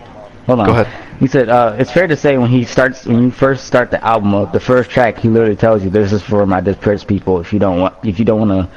[0.46, 0.66] Hold on.
[0.66, 1.18] Go ahead.
[1.20, 4.04] He said uh, it's fair to say when he starts when you first start the
[4.04, 7.40] album up, the first track he literally tells you this is for my depressed people.
[7.40, 8.76] If you don't want if you don't want to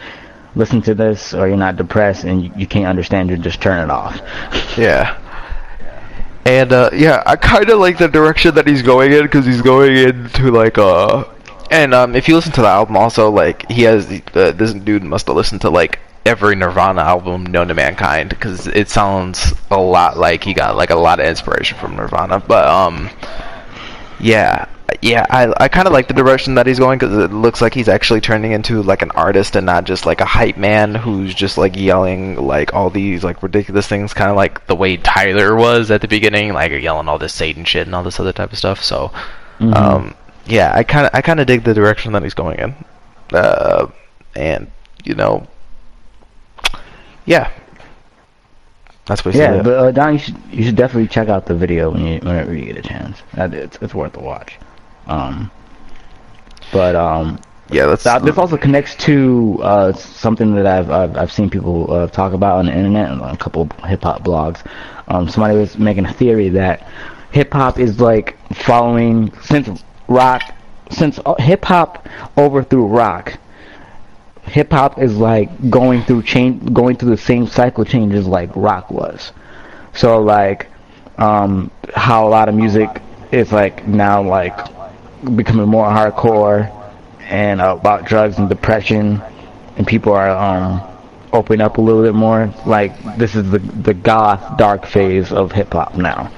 [0.56, 3.84] listen to this or you're not depressed and you, you can't understand, you just turn
[3.84, 4.22] it off.
[4.78, 5.22] Yeah.
[6.46, 9.62] And uh, yeah, I kind of like the direction that he's going in because he's
[9.62, 11.24] going into like uh,
[11.72, 14.06] and um, if you listen to the album, also like he has
[14.36, 18.68] uh, this dude must have listened to like every Nirvana album known to mankind because
[18.68, 22.40] it sounds a lot like he got like a lot of inspiration from Nirvana.
[22.40, 23.10] But um,
[24.20, 24.68] yeah,
[25.02, 27.74] yeah, I I kind of like the direction that he's going because it looks like
[27.74, 31.34] he's actually turning into like an artist and not just like a hype man who's
[31.34, 35.56] just like yelling like all these like ridiculous things, kind of like the way Tyler
[35.56, 38.52] was at the beginning, like yelling all this Satan shit and all this other type
[38.52, 38.84] of stuff.
[38.84, 39.12] So,
[39.60, 40.16] um,
[40.46, 42.76] yeah, I kind of I kind of dig the direction that he's going in,
[43.32, 43.88] uh,
[44.36, 44.72] and
[45.04, 45.48] you know,
[47.26, 47.52] yeah,
[49.06, 49.64] that's basically Yeah, it.
[49.64, 52.54] but uh, Don, you should you should definitely check out the video when you whenever
[52.56, 53.22] you get a chance.
[53.34, 54.60] That it's it's worth a watch.
[55.08, 55.52] Um,
[56.72, 61.32] but um, yeah, that's that, this also connects to uh something that I've I've, I've
[61.32, 64.66] seen people uh, talk about on the internet and on a couple hip hop blogs.
[65.08, 66.88] Um, somebody was making a theory that
[67.32, 70.42] hip hop is like following since rock
[70.92, 72.08] since hip hop
[72.38, 73.38] overthrew rock.
[74.46, 78.92] Hip hop is like going through change, going through the same cycle changes like rock
[78.92, 79.32] was.
[79.94, 80.68] So like,
[81.18, 82.90] um, how a lot of music
[83.32, 84.56] is like now like
[85.36, 86.72] becoming more hardcore
[87.22, 89.22] and uh, about drugs and depression,
[89.78, 90.82] and people are um
[91.34, 92.54] opening up a little bit more.
[92.66, 96.32] Like this is the the goth dark phase of hip hop now,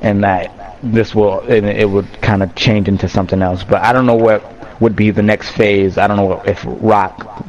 [0.00, 3.62] and that this will and it would kind of change into something else.
[3.62, 5.98] But I don't know what would be the next phase.
[5.98, 7.44] I don't know if rock.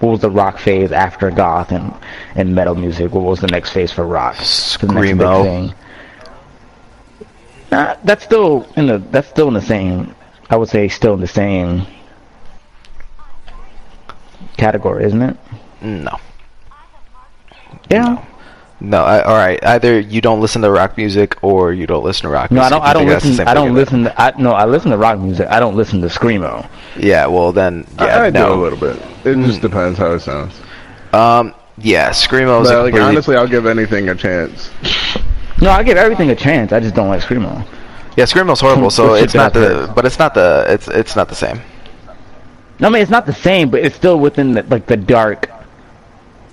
[0.00, 1.92] What was the rock phase after goth and,
[2.34, 3.12] and metal music?
[3.12, 4.36] What was the next phase for rock?
[4.36, 5.74] Screamo.
[7.70, 10.14] Nah, that's still in the that's still in the same.
[10.48, 11.86] I would say still in the same
[14.56, 15.36] category, isn't it?
[15.82, 16.18] no,
[17.90, 18.04] Yeah.
[18.14, 18.26] no.
[18.82, 22.28] I, all right, either you don't listen to rock music or you don't listen to
[22.30, 22.82] rock No, I don't.
[22.82, 23.48] I don't think that's the listen.
[23.48, 24.04] I don't listen.
[24.04, 24.52] To, I no.
[24.52, 25.48] I listen to rock music.
[25.48, 26.68] I don't listen to screamo.
[26.96, 28.96] Yeah, well then, yeah, I, I do a little bit.
[29.24, 30.58] It just depends how it sounds.
[31.12, 34.70] Um, yeah, screamo is But a like honestly, I'll give anything a chance.
[35.60, 36.72] No, I give everything a chance.
[36.72, 37.66] I just don't like screamo.
[38.16, 38.90] Yeah, screamo's horrible.
[38.90, 39.94] So it's not the, pick?
[39.94, 41.60] but it's not the, it's it's not the same.
[42.78, 45.50] No, I mean it's not the same, but it's still within the, like the dark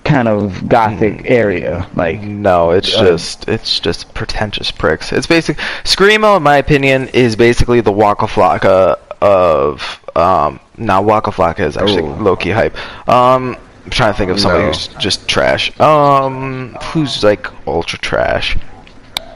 [0.08, 1.88] kind of gothic area.
[1.96, 5.12] Like No, it's Uh, just it's just pretentious pricks.
[5.12, 10.60] It's basic screamo, in my opinion, is basically the Waka Flocka of um.
[10.78, 12.18] Now Waka Flocka is actually Oh.
[12.22, 12.76] low key hype.
[13.10, 14.68] Um, I'm trying to think of somebody No.
[14.70, 15.78] who's just trash.
[15.80, 18.58] Um, who's like ultra trash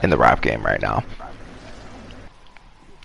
[0.04, 1.04] in the rap game right now?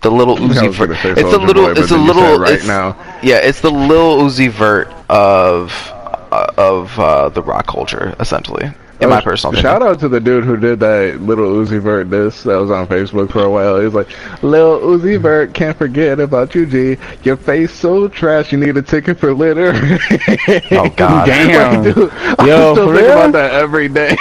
[0.03, 0.91] The little Uzi Vert.
[1.03, 1.63] It's a little.
[1.65, 2.39] Boy, it's a then you said little.
[2.39, 2.95] right it's- now.
[3.23, 5.71] Yeah, it's the little Uzi Vert of
[6.31, 8.71] of uh, the rock culture, essentially.
[8.99, 12.09] In my Oh, personal Shout out to the dude who did that little Uzi Vert
[12.09, 13.77] diss that was on Facebook for a while.
[13.77, 14.07] He was like,
[14.41, 16.97] Lil Uzi Vert, can't forget about you, G.
[17.21, 19.71] Your face so trash, you need a ticket for litter.
[20.71, 21.27] Oh, God.
[21.27, 21.83] Damn.
[21.83, 22.09] Like, dude, yo,
[22.39, 23.11] I Yo, still for think real?
[23.17, 24.17] about that every day.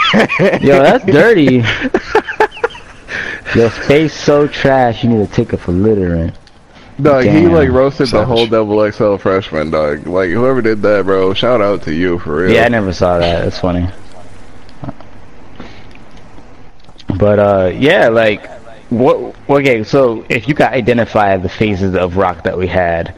[0.60, 1.64] Yo, that's dirty.
[3.54, 5.02] Your face so trash.
[5.02, 6.32] You need a ticket for littering.
[7.00, 10.06] Dog, he like roasted the whole double XL freshman, dog.
[10.06, 11.34] Like whoever did that, bro.
[11.34, 12.52] Shout out to you for real.
[12.54, 13.46] Yeah, I never saw that.
[13.46, 13.86] It's funny.
[17.18, 18.48] But uh, yeah, like
[18.90, 19.34] what?
[19.48, 23.14] Okay, so if you could identify the phases of rock that we had,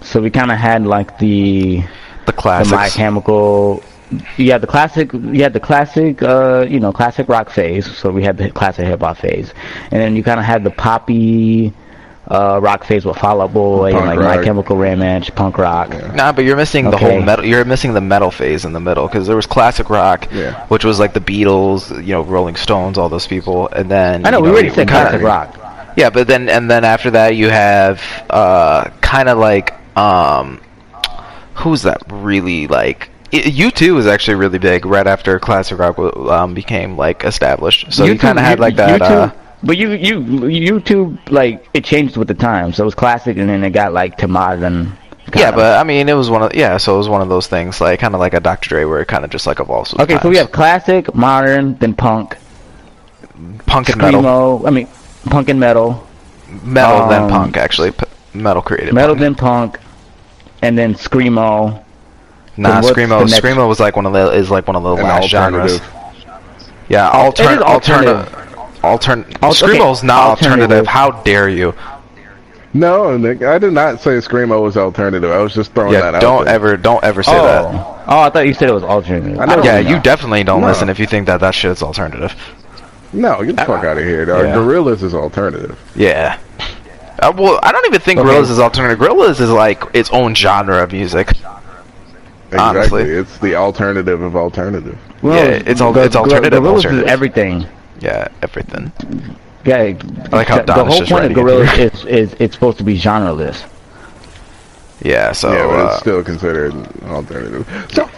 [0.00, 1.86] so we kind of had like the The
[2.26, 2.96] the My classics.
[2.96, 3.82] Chemical.
[4.38, 5.12] You had the classic.
[5.12, 6.22] You had the classic.
[6.22, 7.94] Uh, you know, classic rock phase.
[7.96, 9.52] So we had the classic hip hop phase,
[9.90, 11.74] and then you kind of had the poppy.
[12.30, 14.44] Uh, rock phase with Fall Out Boy and Punk like My.
[14.44, 15.88] Chemical Romance, punk rock.
[16.14, 17.42] Nah, but you're missing the whole metal.
[17.44, 20.66] You're missing the metal phase in the middle because there was classic rock, Yeah.
[20.66, 24.30] which was like the Beatles, you know, Rolling Stones, all those people, and then I
[24.30, 25.94] know you we already you said kinda- classic rock.
[25.96, 30.60] Yeah, but then and then after that you have uh kind of like um
[31.54, 36.54] who's that really like U two was actually really big right after classic rock um,
[36.54, 37.92] became like established.
[37.92, 39.02] So you, kind of had like that.
[39.02, 39.32] Uh,
[39.62, 43.48] but you you U2 like it changed with the time, so it was classic, and
[43.48, 44.92] then it got like to modern.
[45.34, 45.56] yeah, of.
[45.56, 46.76] but I mean, it was one of yeah.
[46.76, 48.68] So it was one of those things, like kind of like a Dr.
[48.68, 49.92] Dre, where it kind of just like evolves.
[49.92, 52.36] With okay, the so we have classic, modern, then punk,
[53.66, 54.66] punk and metal, screamo.
[54.66, 54.88] I mean,
[55.24, 56.06] punk and metal,
[56.62, 57.56] metal then um, punk.
[57.56, 59.20] Actually, P- metal created metal punk.
[59.20, 59.80] then punk,
[60.62, 61.84] and then screamo.
[62.56, 63.26] Nah, what's screamo.
[63.26, 65.80] Screamo was like one of the is like one of the An last genres.
[66.88, 68.47] Yeah, Al- it is altern- alternative.
[68.96, 70.62] Altern- Al- okay, Screamo's not alternative.
[70.62, 70.86] alternative.
[70.86, 71.74] How dare you?
[72.74, 75.30] No, Nick, I did not say screamo was alternative.
[75.30, 76.20] I was just throwing Yeah, that out.
[76.20, 76.54] don't there.
[76.54, 78.04] ever, don't ever say oh, that.
[78.06, 79.40] oh, I thought you said it was alternative.
[79.40, 79.62] I know.
[79.62, 79.88] Yeah, no.
[79.88, 80.66] you definitely don't No.
[80.66, 82.34] listen if you think that that shit's alternative.
[83.12, 84.44] No, get the fuck out of here, dog.
[84.44, 84.54] Yeah.
[84.54, 85.78] Gorillaz is alternative.
[85.96, 86.38] Yeah.
[87.20, 88.28] Uh, well, I don't even think Okay.
[88.28, 88.98] Gorillaz is alternative.
[88.98, 91.30] Gorillaz is like its own genre of music.
[91.30, 92.58] Exactly.
[92.58, 93.02] Honestly.
[93.04, 94.98] It's the alternative of alternative.
[95.22, 97.08] Well, Yeah, it's al- the- it's the- alternative Gorillaz is alternative.
[97.08, 97.66] everything.
[98.00, 98.92] Yeah, everything.
[99.64, 99.96] Yeah, I
[100.30, 102.84] like how the Don whole point of writing it Gorillaz is, is it's supposed to
[102.84, 103.68] be genreless.
[105.02, 106.74] Yeah, so yeah, but uh, it's still considered
[107.04, 107.66] alternative.
[107.92, 108.08] So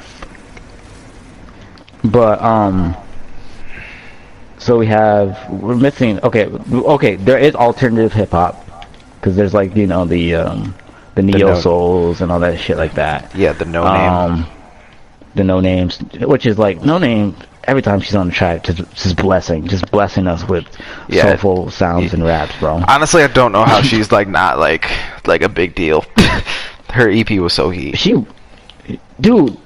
[2.05, 2.97] But um,
[4.59, 6.21] so we have we're missing.
[6.21, 8.65] Okay, okay, there is alternative hip hop.
[9.17, 10.75] because there's like you know the um,
[11.15, 13.35] the no- neo souls and all that shit like that.
[13.35, 14.11] Yeah, the Noname.
[14.11, 14.47] Um,
[15.35, 17.35] the Nonames, which is like Noname.
[17.65, 20.67] Every time she's on the track, just just blessing, just blessing us with
[21.09, 21.23] Yeah.
[21.29, 22.83] soulful sounds and raps, bro.
[22.89, 24.91] Honestly, I don't know how she's like not like
[25.27, 26.05] like a big deal.
[26.91, 27.97] Her EP was so heat.
[27.99, 28.15] She,
[29.21, 29.57] dude,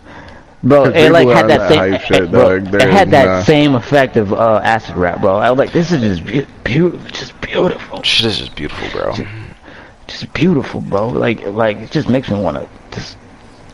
[0.63, 3.45] bro, it like had that that same, hype shit, it, bro, it had that not-
[3.47, 5.37] same effect of uh, acid rap, bro.
[5.37, 9.15] I was like, this is just be- beautiful, just beautiful, Shit is just beautiful, bro.
[10.07, 11.09] just beautiful, bro.
[11.09, 13.17] Like, like it just makes me want to just,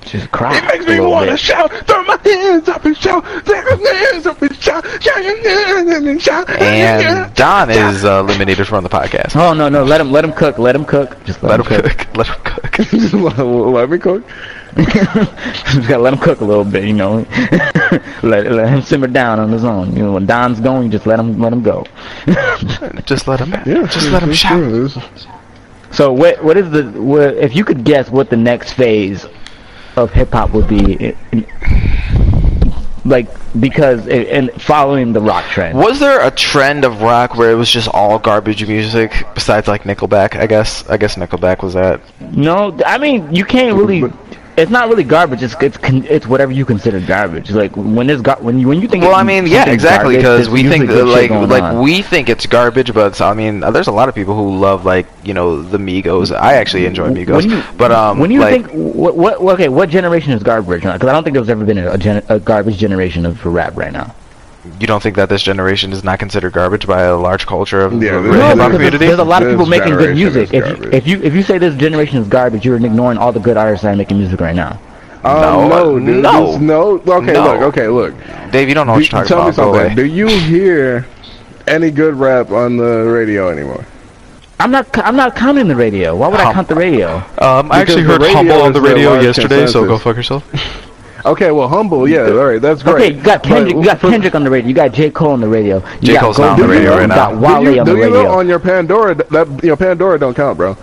[0.03, 0.57] just cry.
[0.59, 1.41] It makes a me little want to bit.
[1.41, 5.43] shout, throw my hands up and shout, throw my hands up and shout, shout your
[5.43, 6.51] hands up and shout.
[6.51, 9.37] And Don is uh, eliminated from the podcast.
[9.37, 11.67] Oh no, no, let him, let him cook, let him cook, just let, Let him
[11.67, 12.17] cook.
[12.17, 12.73] Let him cook.
[13.13, 14.25] Let me cook.
[14.77, 17.27] just gotta let him cook a little bit, you know.
[18.23, 19.93] let, let him simmer down on his own.
[19.97, 21.85] You know, when Don's going, you just let him, let him go.
[23.05, 23.51] Just let him.
[23.67, 24.59] Yeah, Just let him shout.
[24.61, 24.89] true.
[25.91, 29.27] So what what is the what, if you could guess what the next phase
[30.01, 31.15] of hip hop would be
[33.05, 33.27] like
[33.59, 35.77] because i- and following the rock trend.
[35.79, 39.85] Was there a trend of rock where it was just all garbage music besides like
[39.85, 40.37] Nickelback?
[40.39, 40.89] I guess.
[40.89, 42.01] I guess Nickelback was that.
[42.21, 44.13] No, I mean you can't really.
[44.57, 45.43] It's not really garbage.
[45.43, 47.51] It's it's it's whatever you consider garbage.
[47.51, 49.03] Like when there's gar- when you when you think.
[49.05, 50.17] Well, I mean, yeah, exactly.
[50.17, 51.81] Because we think that, like like on.
[51.83, 55.07] we think it's garbage, but I mean, there's a lot of people who love like
[55.25, 56.35] you know the Migos.
[56.35, 59.55] I actually enjoy Migos, When you, but um, when you like, think what, what what-
[59.55, 60.83] okay, what generation is garbage?
[60.83, 63.77] Because I don't think there's ever been a, a, gen- a garbage generation of rap
[63.77, 64.15] right now.
[64.79, 67.93] You don't think that this generation is not considered garbage by a large culture of
[67.95, 69.07] Yeah, the there's- hip hop because there's, community?
[69.07, 70.53] there's a lot of This people making good music.
[70.53, 73.41] If you, if you if you say this generation is garbage, you're ignoring all the
[73.41, 74.79] good artists that are making music right now.
[75.23, 76.23] Um, No, no, uh, dude.
[76.23, 76.57] no.
[76.59, 77.03] no.
[77.19, 77.45] Okay, No.
[77.45, 77.61] look.
[77.75, 78.15] Okay, look.
[78.53, 79.57] Dave, you don't know what Do- you're talking tell me about.
[79.73, 79.97] Go something.
[79.97, 81.07] Do you hear
[81.67, 83.85] any good rap on the radio anymore?
[84.59, 86.15] I'm not I'm not counting the radio.
[86.17, 87.17] Why would I count the radio?
[87.39, 89.97] Um, I actually heard the radio Humble on the the radio large yesterday, so go
[89.99, 90.45] fuck yourself.
[91.25, 92.09] Okay, well, humble.
[92.09, 92.95] Yeah, all right, that's great.
[93.13, 93.75] Okay, you got Kendrick.
[93.75, 94.69] But You got Kendrick on the radio.
[94.69, 95.77] You got J Cole on the radio.
[96.01, 96.13] You J.
[96.15, 97.15] got Cole's not on the radio Boy, right you now.
[97.15, 98.31] got Do Wale you, on the do you know radio.
[98.33, 100.77] on your Pandora that you know Pandora don't count, bro?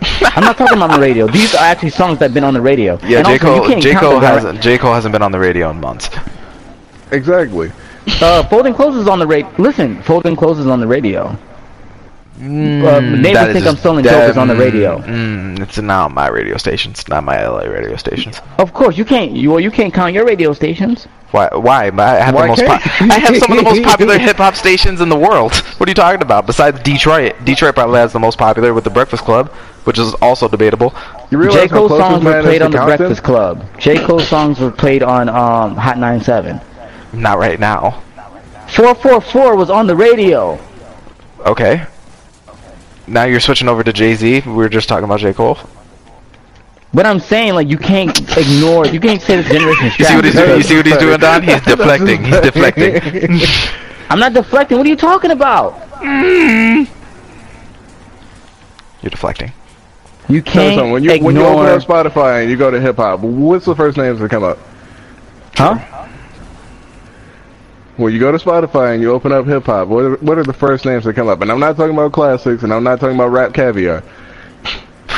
[0.22, 1.26] I'm not talking about the radio.
[1.26, 2.98] These are actually songs that've been on the radio.
[3.06, 3.80] Yeah, and J Cole.
[3.80, 4.60] J Cole hasn't.
[4.62, 6.08] J Cole hasn't been on the radio in months.
[7.12, 7.70] Exactly.
[8.20, 9.50] Uh, Folding Clothes is on the radio.
[9.58, 11.36] Listen, Folding Clothes is on the radio.
[12.40, 14.98] Mm, Uh, neighbors think I'm just- stealing that- jokers on the radio.
[14.98, 17.04] Mm, it's not my radio stations.
[17.08, 18.40] Not my LA radio stations.
[18.58, 19.32] Of course, you can't.
[19.32, 21.06] You well, you can't count your radio stations.
[21.32, 21.48] Why?
[21.52, 21.90] Why?
[21.96, 22.64] I have Why the most.
[22.64, 22.72] Po-
[23.14, 25.54] I have some of the most popular hip hop stations in the world.
[25.76, 26.46] What are you talking about?
[26.46, 29.50] Besides Detroit, Detroit probably has the most popular with the Breakfast Club,
[29.84, 30.94] which is also debatable.
[31.30, 32.96] You J how Cole songs were played on the Compton?
[32.98, 33.64] Breakfast Club.
[33.78, 36.60] J Cole songs were played on um, Hot 97.
[37.12, 38.02] Not right now.
[38.68, 40.58] 444 was on the radio.
[41.46, 41.82] Okay.
[43.10, 44.42] Now you're switching over to Jay Z.
[44.46, 45.58] We were just talking about J Cole.
[46.94, 50.14] But I'm saying, like, you can't ignore, you can't say this generation is You see
[50.14, 50.56] what he's doing?
[50.56, 51.42] You see what he's doing, Don?
[51.42, 52.24] He's deflecting.
[52.24, 53.40] He's deflecting.
[54.10, 54.78] I'm not deflecting.
[54.78, 55.74] What are you talking about?
[59.02, 59.52] You're deflecting.
[60.28, 60.92] You Tell me can't something.
[60.92, 63.74] When you when you open up Spotify and you go to hip hop, what's the
[63.74, 64.58] first names that come up?
[65.54, 65.99] huh?
[68.00, 70.42] When you go to Spotify and you open up hip hop, what are, what are
[70.42, 71.42] the first names that come up?
[71.42, 74.02] And I'm not talking about classics, and I'm not talking about rap caviar.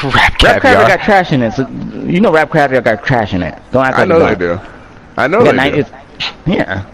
[0.02, 0.60] Rap Rap caviar.
[0.60, 1.52] Caviar got trash in it.
[1.52, 3.54] So you know Rap Caviar got trash in it.
[3.70, 4.70] Don't act like I like know you they don't.
[5.16, 5.90] I know They they got
[6.46, 6.52] do.
[6.52, 6.84] yeah.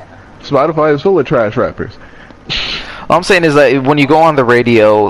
[0.40, 1.96] Spotify is full of trash rappers.
[3.08, 5.08] All I'm saying is that when you go on the radio,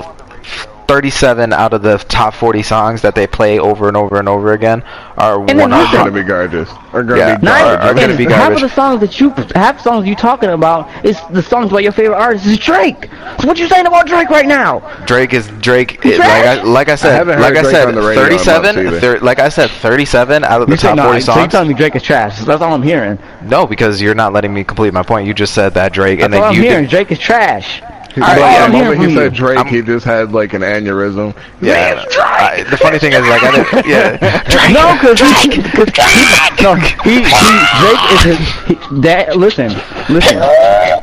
[0.89, 4.53] 37 out of the top 40 songs that they play over and over and over
[4.53, 4.81] again
[5.19, 6.67] are And then Are gonna be garbage.
[6.93, 7.35] Are gonna Yeah.
[7.37, 7.85] be Nine- garbage.
[7.85, 10.89] are gonna and be half of the songs that you, half songs you talking about
[11.03, 13.07] is the songs by your favorite artist is Drake.
[13.39, 14.81] So what you saying about Drake right now?
[15.05, 16.03] Drake is Drake.
[16.03, 18.99] It, like I like I said, haven't heard like I said, radio 37.
[18.99, 21.39] thir- like I said, 37 out of the You say top no, 40 so you
[21.41, 21.51] songs.
[21.51, 22.39] telling me Drake is trash?
[22.39, 23.19] That's all I'm hearing.
[23.43, 25.27] No, because you're not letting me complete my point.
[25.27, 26.85] You just said that Drake, and That's all then I'm you hearing.
[26.85, 27.83] did- Drake is trash.
[28.13, 29.33] He, Alright, but yeah, the moment he said.
[29.33, 31.35] Drake, I'm- he just had like an aneurysm.
[31.61, 33.87] Yeah, I, the funny thing is, like, I didn't.
[33.87, 34.71] Yeah, Drake.
[34.71, 37.21] No, because he, cause he, no, he, he,
[37.79, 38.35] Drake is a,
[38.65, 39.37] he, that.
[39.37, 39.69] Listen,
[40.09, 40.41] listen.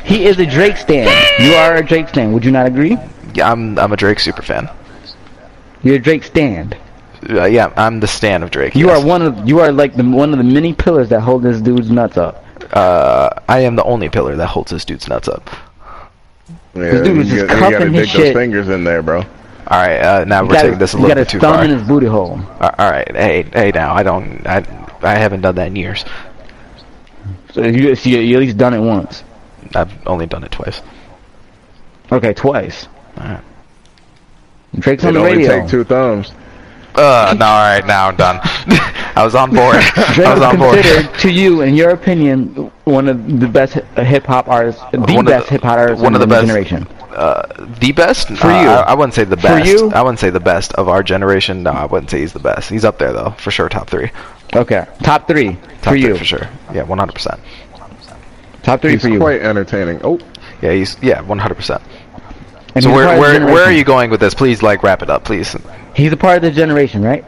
[0.05, 1.07] He is a Drake stan.
[1.41, 2.33] You are a Drake stan.
[2.33, 2.97] Would you not agree?
[3.33, 4.69] Yeah, I'm I'm a Drake super fan.
[5.83, 6.75] You're a Drake stand.
[7.29, 8.75] Uh, yeah, I'm the stan of Drake.
[8.75, 9.01] You yes.
[9.01, 11.61] are one of you are like the one of the many pillars that hold this
[11.61, 12.43] dude's nuts up.
[12.73, 15.49] Uh, I am the only pillar that holds this dude's nuts up.
[16.79, 18.35] Yeah, This dude was you, just got- you gotta cuffing his dig those shit.
[18.35, 19.19] fingers in there, bro.
[19.19, 19.25] All
[19.85, 21.39] right, uh, now You we're got taking this a you little got bit his too
[21.39, 21.63] thumb far.
[21.65, 22.39] in his booty hole.
[22.59, 24.63] Uh, all right, hey, hey, now I don't, I,
[25.01, 26.05] I haven't done that in years.
[27.53, 29.23] So you, so you, you at least done it once.
[29.75, 30.81] I've only done it twice.
[32.11, 32.87] Okay, twice.
[33.17, 33.43] Alright.
[34.79, 35.61] Drake's on It the only radio.
[35.61, 36.31] take two thumbs.
[36.95, 38.39] Uh, no, all right, now I'm done.
[39.17, 39.75] I was on board.
[39.95, 40.75] I was is on board.
[40.81, 45.25] considered, to you, in your opinion, one of the best hip hop artists, the One
[45.25, 46.47] best the- hip hop artist one of the the best.
[46.47, 46.87] generation.
[47.11, 47.41] Uh,
[47.79, 48.69] the best For Uh, you.
[48.69, 49.47] I, I wouldn't say the best.
[49.47, 49.83] For best.
[49.83, 49.91] you?
[49.91, 51.63] I wouldn't say the best of our generation.
[51.63, 52.69] No, I wouldn't say he's the best.
[52.69, 54.11] He's up there though, for sure, top three.
[54.55, 56.15] Okay, top three Top for three you.
[56.15, 56.47] for sure.
[56.73, 57.13] Yeah, 100.
[57.13, 57.39] percent
[58.63, 59.19] Top three He's for you.
[59.19, 59.99] quite entertaining.
[60.03, 60.19] Oh,
[60.61, 61.55] Yeah, he's yeah, 100.
[61.55, 61.81] percent
[62.75, 64.33] And So where part of the where where are you going with this?
[64.33, 65.55] Please like wrap it up, please.
[65.95, 67.25] He's a part of the generation, right?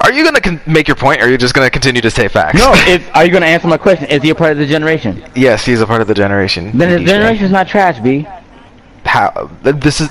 [0.00, 2.28] Are you gonna con- make your point, or are you just gonna continue to say
[2.28, 2.58] facts?
[2.58, 2.72] No.
[2.74, 4.06] if, are you going to answer my question?
[4.06, 5.24] Is he a part of the generation?
[5.34, 6.76] yes, he's a part of the generation.
[6.76, 7.06] Then his DJ.
[7.06, 8.26] generation's not trash, B.
[9.04, 9.50] How?
[9.62, 10.08] This is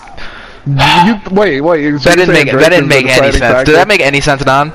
[0.67, 1.97] you wait, wait.
[1.99, 3.37] so that didn't make that didn't make any sense.
[3.39, 3.65] factor?
[3.71, 4.71] Did that make any sense, Don?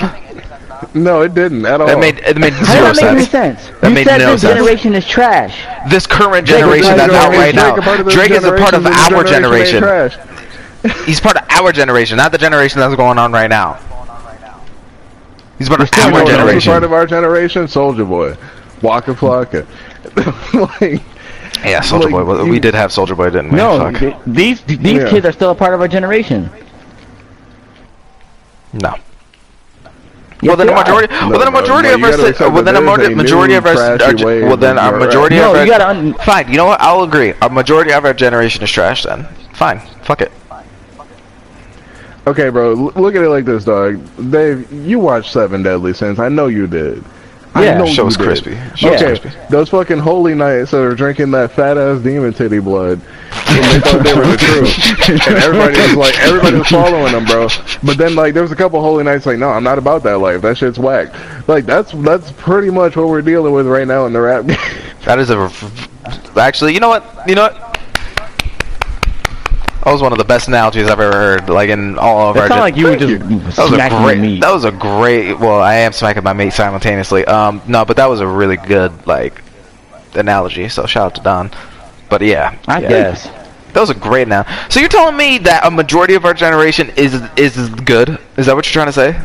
[0.94, 1.86] No, it didn't at all.
[1.86, 3.60] That made it made zero does that make any sense.
[3.60, 3.80] sense?
[3.80, 4.54] That you made said no this sense.
[4.54, 5.62] generation is trash.
[5.90, 7.74] This current generation that's the out right now.
[7.74, 10.20] Drake a part of this Drake is a part of our generation generation.
[11.04, 13.78] He's part of our generation, not the generation that's going on right now.
[15.62, 16.72] He's part of still our going generation.
[16.72, 18.36] part of our generation, Soulja Boy,
[18.82, 19.64] Waka Flocka.
[20.80, 21.00] like,
[21.64, 22.42] Yeah, Soldier like, Boy.
[22.42, 23.56] You- We did have Soulja Boy, didn't we?
[23.58, 24.22] No, Fuck.
[24.26, 25.08] these these Yeah.
[25.08, 26.50] kids are still a part of our generation.
[28.72, 28.94] No.
[30.42, 31.14] Well, then a majority.
[31.14, 32.10] No, well, then a uh, majority no, of you our.
[32.10, 33.74] gotta si- accept Well, then a majority, a majority new of our.
[33.96, 35.06] trashy our wave well, then of our rap.
[35.06, 35.64] majority No, of our.
[35.64, 36.48] you gotta Fine.
[36.50, 36.80] You know what?
[36.80, 37.34] I'll agree.
[37.42, 39.04] A majority of our generation is trash.
[39.04, 39.78] Then fine.
[40.02, 40.32] Fuck it.
[42.26, 44.00] Okay, bro, look at it like this, dog.
[44.30, 46.18] Dave, you watched Seven Deadly Sins.
[46.18, 47.02] I know you did.
[47.54, 47.78] I Yeah.
[47.78, 48.24] know Show you was did.
[48.26, 48.58] crispy.
[48.76, 49.30] Show was Okay, crispy.
[49.50, 52.98] those fucking holy knights that are drinking that fat ass demon titty blood,
[53.48, 57.26] and they thought they were the truth, and everybody was like, everybody was following them,
[57.26, 57.48] bro.
[57.82, 60.16] But then like, there was a couple holy knights like, no, I'm not about that
[60.18, 60.40] life.
[60.40, 61.12] That shit's whack.
[61.46, 64.46] Like that's that's pretty much what we're dealing with right now in the rap.
[64.46, 64.56] game.
[65.04, 65.50] That is a.
[66.40, 67.04] Actually, you know what?
[67.28, 67.71] You know what?
[69.84, 71.48] That was one of the best analogies I've ever heard.
[71.48, 72.46] Like in all of our.
[72.46, 73.18] sounded like you were just
[73.56, 74.18] That was a smacking great.
[74.20, 74.40] meat.
[74.40, 75.34] That was a great.
[75.34, 77.24] Well, I am smacking my meat simultaneously.
[77.24, 79.42] Um, no, but that was a really good like
[80.14, 80.68] analogy.
[80.68, 81.50] So shout out to Don.
[82.08, 82.88] But yeah, I yeah.
[82.88, 83.24] guess.
[83.72, 84.44] that was a great now.
[84.68, 88.18] So you're telling me that a majority of our generation is is good?
[88.36, 89.20] Is that what you're trying to say?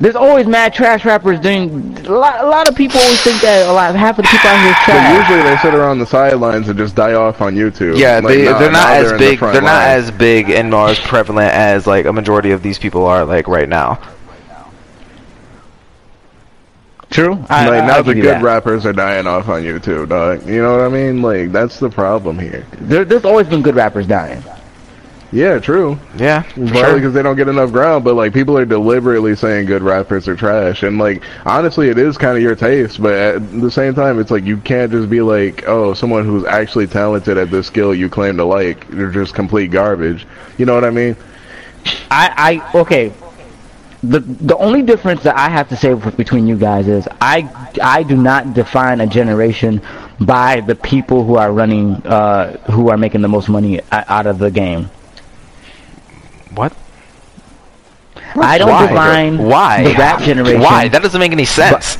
[0.00, 1.94] There's always mad trash rappers doing.
[2.06, 3.94] A lot, a lot of people always think that a lot.
[3.94, 5.28] Half of the people out here is But trash.
[5.28, 7.98] usually they sit around the sidelines and just die off on YouTube.
[7.98, 9.38] Yeah, Like, they now- they're not as in the big.
[9.38, 9.98] front They're not line.
[9.98, 13.46] as big and nor as prevalent as like a majority of these people are like
[13.46, 13.98] right now.
[17.10, 17.44] True.
[17.50, 18.42] I, like I, now I'll the good that.
[18.42, 20.46] rappers are dying off on YouTube, dog.
[20.48, 21.20] You know what I mean?
[21.20, 22.64] Like that's the problem here.
[22.80, 24.42] There, there's always been good rappers dying.
[25.32, 25.96] Yeah, true.
[26.16, 29.82] Yeah, Probably because they don't get enough ground, but like people are deliberately saying good
[29.82, 33.00] rappers are trash, and like honestly, it is kind of your taste.
[33.00, 36.44] But at the same time, it's like you can't just be like, oh, someone who's
[36.44, 40.26] actually talented at this skill you claim to like, they're just complete garbage.
[40.58, 41.16] You know what I mean?
[42.10, 43.12] I, I, okay.
[44.02, 47.48] The the only difference that I have to say between you guys is I
[47.82, 49.82] I do not define a generation
[50.18, 54.38] by the people who are running uh who are making the most money out of
[54.38, 54.88] the game.
[56.54, 56.74] What?
[58.36, 58.86] I don't Why?
[58.86, 59.84] define Why?
[59.84, 60.60] the rap generation.
[60.60, 60.88] Why?
[60.88, 61.98] That doesn't make any sense.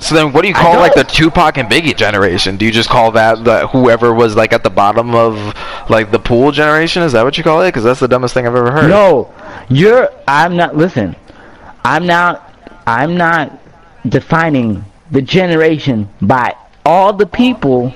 [0.00, 1.04] so then, what do you call like the.
[1.04, 2.56] Tupac and Biggie generation?
[2.56, 5.54] Do you just call that the whoever was like at the bottom of
[5.88, 7.02] like the pool generation?
[7.02, 7.68] Is that what you call it?
[7.68, 8.88] Because that's the dumbest thing I've ever heard.
[8.88, 9.32] No,
[9.68, 10.08] you're.
[10.26, 10.76] I'm not.
[10.76, 11.16] Listen,
[11.84, 12.44] I'm not.
[12.86, 13.58] I'm not
[14.08, 17.92] defining the generation by all the people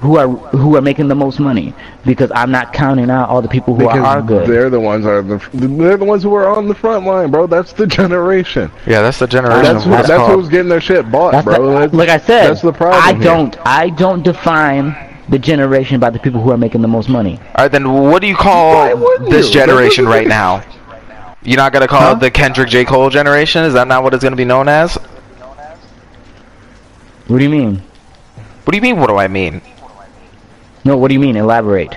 [0.00, 1.74] who are who are making the most money
[2.06, 4.48] because I'm not counting out all the people who are, are good.
[4.48, 7.46] they're the ones are the they're the ones who are on the front line, bro.
[7.46, 8.70] That's the generation.
[8.86, 9.62] Yeah, that's the generation.
[9.62, 11.66] That's who, what that's who's getting their shit bought, That's bro.
[11.66, 13.02] the- That's- like I said, that's the problem.
[13.02, 13.22] I here.
[13.24, 13.56] don't.
[13.66, 14.96] I don't define
[15.28, 17.38] the generation by the people who are making the most money.
[17.56, 18.96] All right, then what do you call
[19.28, 19.52] this you?
[19.52, 20.64] generation right now?
[21.42, 22.12] You're not gonna call Huh?
[22.16, 23.64] it the Kendrick J Cole generation?
[23.64, 24.94] Is that not what it's gonna be known as?
[27.26, 27.82] What do you mean?
[28.64, 28.98] What do you mean?
[28.98, 29.62] What do I mean?
[30.84, 31.36] No, what do you mean?
[31.36, 31.96] Elaborate.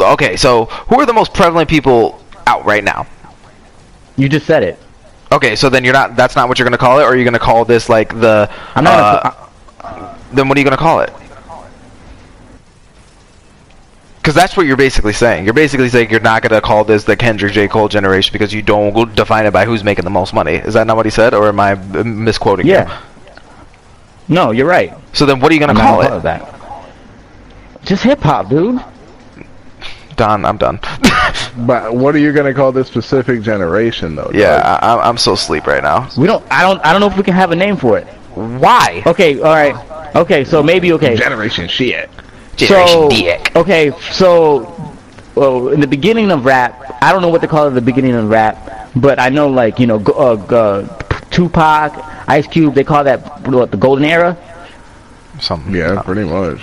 [0.00, 3.06] Okay, so who are the most prevalent people out right now?
[4.16, 4.78] You just said it.
[5.30, 6.14] Okay, so then you're not.
[6.16, 8.50] That's not what you're gonna call it, or are you're gonna call this like the.
[8.74, 8.94] I'm not.
[9.24, 9.30] uh,
[9.82, 11.12] gonna, then what are you gonna call it?
[14.18, 15.44] Because that's what you're basically saying.
[15.44, 18.62] You're basically saying you're not gonna call this the Kendrick J Cole generation because you
[18.62, 20.54] don't define it by who's making the most money.
[20.54, 22.74] Is that not what he said, or am I misquoting you?
[22.74, 23.02] yeah.
[24.28, 24.94] No, you're right.
[25.12, 26.22] So then, what are you gonna I'm call it?
[26.22, 26.51] that.
[27.84, 28.82] Just hip hop, dude.
[30.16, 30.80] Don, I'm done.
[31.56, 34.30] But what are you gonna call this specific generation, though?
[34.32, 34.78] yeah.
[34.80, 36.08] I, I'm- I'm so asleep right now.
[36.16, 36.42] We don't.
[36.50, 36.80] I don't.
[36.84, 38.06] I don't know if we can have a name for it.
[38.34, 39.02] Why?
[39.06, 39.36] Okay.
[39.38, 40.16] All right.
[40.16, 40.44] Okay.
[40.44, 41.14] So maybe okay.
[41.14, 42.08] generation shit.
[42.56, 43.54] Generation so Dick.
[43.54, 43.92] okay.
[44.12, 44.94] So
[45.34, 47.72] well, in the beginning of rap, I don't know what they call it.
[47.72, 51.92] The beginning of rap, but I know like you know, uh, uh, Tupac,
[52.28, 54.36] Ice Cube, they call that what the golden era.
[55.38, 55.74] Something.
[55.74, 56.60] Yeah, pretty much.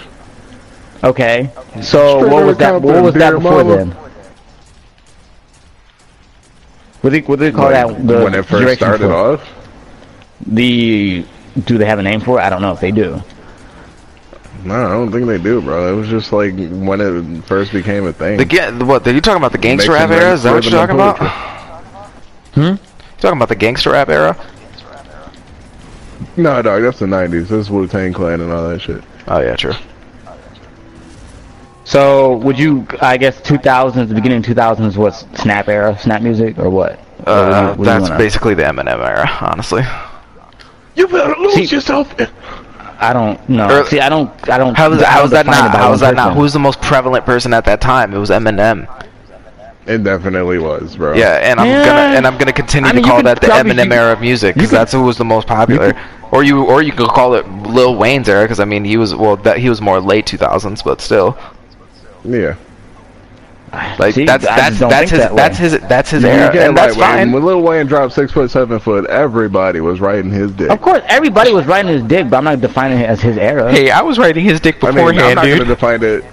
[1.03, 1.49] Okay,
[1.81, 2.81] so Straight what was that?
[2.81, 3.91] What was that before dear then?
[7.01, 8.07] What do they, what do they call that?
[8.07, 9.33] The when it first started before?
[9.35, 9.49] off.
[10.45, 11.25] The
[11.65, 12.43] do they have a name for it?
[12.43, 13.21] I don't know if they do.
[14.65, 15.93] No, I don't think they do, bro.
[15.93, 18.37] It was just like when it first became a thing.
[18.37, 19.07] The ga- what?
[19.07, 20.33] Are you talking about the gangster rap era?
[20.33, 21.17] Is that what you're talking about?
[22.53, 22.61] Hmm?
[22.61, 22.77] You
[23.19, 24.35] talking about the gangster rap era?
[26.35, 27.47] No, dog, that's the '90s.
[27.47, 29.01] That's Wu Tang Clan and all that shit.
[29.27, 29.73] Oh yeah, true.
[31.89, 32.85] So would you?
[33.01, 36.91] I guess 2000s, the beginning of 2000s was Snap era, Snap music, or what?
[36.91, 39.83] Or what you- Uh, what you that's wanna- basically the Eminem era, honestly.
[40.93, 42.13] You better lose See- yourself.
[42.99, 43.67] I don't know.
[43.81, 44.29] Or- See, I don't.
[44.47, 44.77] I don't.
[44.77, 45.71] How is I how don't that not?
[45.71, 46.23] by How one that not?
[46.25, 46.35] person.
[46.35, 48.13] Who was the most prevalent person at that time?
[48.13, 48.85] It was Eminem.
[49.87, 51.15] It definitely was, bro.
[51.15, 51.85] Yeah, and I'm Yeah.
[51.85, 54.11] gonna and I'm gonna continue I mean, to call that the probably- Eminem you- era
[54.13, 55.93] of music because that's who was the most popular.
[56.31, 59.15] Or you or you could call it Lil Wayne's era because I mean he was
[59.15, 61.35] well that he was more late 2000s, but still
[62.23, 62.55] yeah.
[63.99, 66.55] like See, that's I that's just don't that's his that's his that's his You era,
[66.55, 67.31] and that's lie, fine.
[67.31, 70.69] When Lil Wayne dropped six foot, seven foot, everybody was riding his dick.
[70.71, 73.71] Of course, everybody was writing his dick, but I'm not defining it as his era.
[73.71, 75.57] Hey, I was writing his dick I mean, I'm beforehand, not dude.
[75.59, 76.23] gonna define it.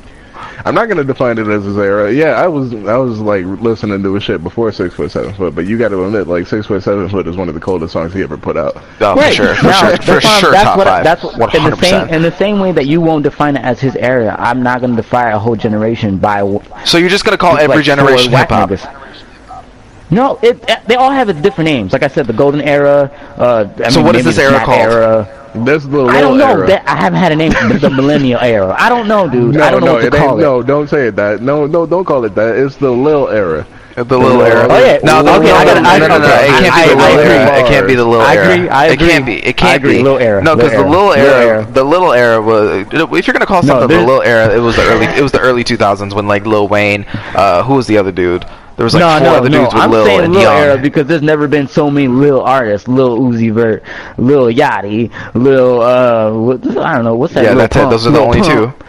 [0.65, 2.13] I'm not gonna define it as his era.
[2.13, 5.55] Yeah, I was, I was like listening to his shit before six foot, seven foot.
[5.55, 7.93] But you got to admit, like six foot, seven foot is one of the coldest
[7.93, 8.77] songs he ever put out.
[8.77, 9.35] Oh, for Right.
[9.35, 11.39] sure, for Now, sure, that's for why I'm- sure, that's top what, five, That's what,
[11.39, 13.95] one in the same in the same way that you won't define it as his
[13.97, 14.35] era.
[14.39, 16.41] I'm not going to define a whole generation by
[16.85, 18.71] So you're just gonna call every four generation whack hip hop?
[18.71, 19.03] niggas.
[20.09, 21.93] No, it, they all have different names.
[21.93, 23.11] Like I said, the golden era.
[23.37, 24.79] Uh, I So mean, what is this era called?
[24.79, 25.46] Era.
[25.65, 26.51] This is the Lil I don't know.
[26.51, 26.67] era.
[26.67, 27.53] That, I haven't had a name.
[27.53, 28.75] the, the millennial era.
[28.79, 29.55] I don't know, dude.
[29.55, 30.43] no, I don't know what to call it.
[30.43, 31.41] No, don't say it that.
[31.43, 32.57] No, no, don't call it that.
[32.57, 33.67] It's the Lil era.
[33.97, 34.67] The Lil era.
[34.69, 34.99] Oh, yeah.
[35.03, 36.25] No, no, Okay, no, I no, gotta- no, I- no, no, no.
[36.27, 37.59] okay, It can't I- be the I Lil era.
[37.59, 39.35] It can't be the Lil I agree, I It can't be.
[39.47, 40.03] It can't agree, be.
[40.03, 41.65] Lil era, No, because the era, Lil Lil era, era.
[41.73, 42.87] the Little era was.
[42.93, 45.07] If you're gonna call No, something the there's- Lil era, it was the early.
[45.07, 47.07] It was the early 2000s when like Lil Wayne.
[47.35, 48.45] Uh, who was the other dude?
[48.77, 49.59] There was like no, four no, other no.
[49.63, 50.57] dudes with I'm Lil saying and Lil Young.
[50.57, 52.87] era because there's never been so many Lil artists.
[52.87, 53.83] Lil Uzi Vert,
[54.19, 57.45] Lil Yachty, Lil uh, what, I don't know what's that.
[57.45, 57.89] Yeah, Lil that's it.
[57.91, 58.85] Those are the Lil only Pump.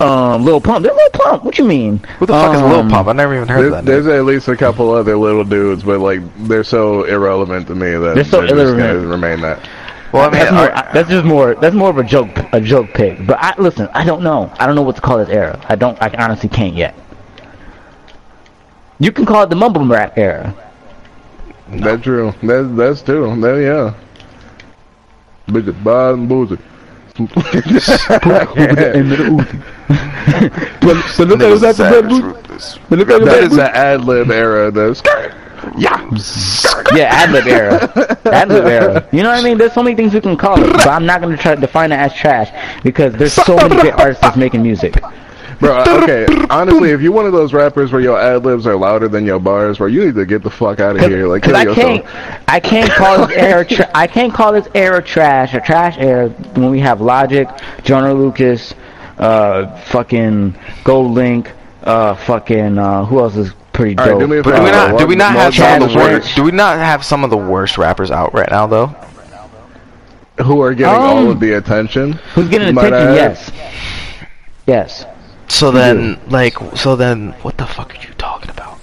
[0.00, 0.84] Um, Lil Pump.
[0.84, 1.44] They're Lil Pump.
[1.44, 1.98] What you mean?
[2.20, 3.08] Who the fuck is Lil Um, Pump?
[3.08, 3.84] I never even heard of that.
[3.84, 4.14] there's name.
[4.14, 8.14] at least a couple other little dudes, but like they're so irrelevant to me that
[8.14, 9.08] They're so just gonna irrelevant.
[9.10, 9.68] remain that.
[10.12, 11.54] Well, I mean, That's, more, I- that's just more.
[11.56, 13.26] That's more of a joke, a joke pick.
[13.26, 13.88] But I listen.
[13.92, 14.50] I don't know.
[14.60, 15.60] I don't know what to call this era.
[15.68, 16.00] I don't.
[16.00, 16.94] I honestly can't yet.
[18.98, 20.52] You can call it the mumble rap era.
[21.68, 22.32] That's true.
[22.42, 23.40] That's that's true.
[23.40, 23.94] That, yeah.
[25.52, 26.58] Bitch, bottom boozy.
[27.18, 27.88] niggas
[31.68, 32.78] is savage ruthless.
[32.88, 34.70] That is an ad lib era.
[34.70, 35.02] That's
[35.76, 36.00] Yeah.
[36.94, 38.18] Yeah, ad lib era.
[38.26, 39.08] ad lib era.
[39.12, 39.58] You know what I mean?
[39.58, 41.92] There's so many things we can call it, but I'm not gonna try to define
[41.92, 42.50] it as trash
[42.82, 45.02] because there's so many great artists that's making music.
[45.60, 45.84] Bro.
[46.08, 49.26] Okay, honestly, if you're one of those rappers where your ad libs are louder than
[49.26, 51.26] your bars, bro, you need to get the fuck out of here.
[51.26, 52.06] Like, Cause kill I can't.
[52.48, 56.28] I can't call this era, tra- I can't call this era trash or trash era
[56.54, 57.48] when we have Logic,
[57.82, 58.72] Joyner Lucas,
[59.18, 60.52] uh, fucking
[60.84, 61.50] GoldLink,
[61.82, 64.20] uh, fucking uh, who else is pretty All right, dope?
[64.20, 64.98] do me a But do we not?
[64.98, 66.36] Do we not have some of the worst?
[66.36, 68.86] Do we not have some of the worst rappers out right now though?
[70.44, 72.12] Who are getting all Um, of the attention?
[72.34, 73.14] Who's getting attention?
[73.14, 73.50] Yes.
[74.66, 75.04] Yes.
[75.48, 78.78] So then, like, so then, what the fuck are you talking about?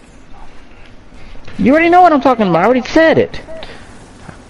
[1.57, 2.63] You already know what I'm talking about.
[2.63, 3.41] I already said it.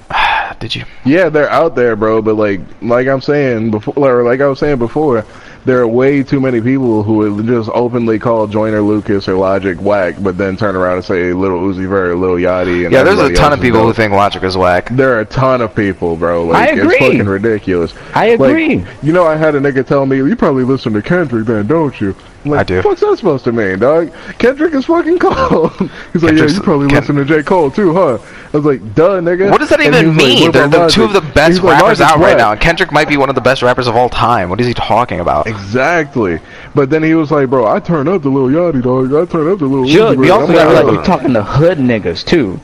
[0.59, 0.85] Did you?
[1.03, 2.21] Yeah, they're out there, bro.
[2.21, 5.25] But like, like I'm saying before, or like I was saying before,
[5.65, 9.77] there are way too many people who would just openly call Joyner Lucas or Logic
[9.81, 13.19] whack, but then turn around and say Little Uzi Vert, Little Yachty, and Yeah, there's
[13.19, 14.89] a ton of is people who think Logic is whack.
[14.91, 16.45] There are a ton of people, bro.
[16.45, 16.95] Like, I agree.
[16.95, 17.93] It's fucking ridiculous.
[18.13, 18.85] I Like, agree.
[19.01, 21.99] you know, I had a nigga tell me, you probably listen to Kendrick then, don't
[21.99, 22.15] you?
[22.45, 22.81] I'm like, I do.
[22.83, 24.13] What's that supposed to mean, dog?
[24.37, 25.71] Kendrick is fucking cold.
[26.13, 27.41] He's like, yeah, you probably Ken- listen to J.
[27.41, 28.19] Cole too, huh?
[28.53, 29.49] I was like, duh, nigga.
[29.49, 30.51] What does that even he was like, mean?
[30.51, 32.51] They're the two of the best He's like, rappers "Logic's out right now.
[32.51, 34.49] And Kendrick might be one of the best rappers of all time.
[34.49, 35.47] What is he talking about?
[35.47, 36.39] Exactly.
[36.75, 39.13] But then he was like, bro, I turn up the little Yachty, dog.
[39.13, 41.43] I turn up the little Sure, Uzi we also I'm got like we're talking to
[41.43, 42.59] hood niggas too.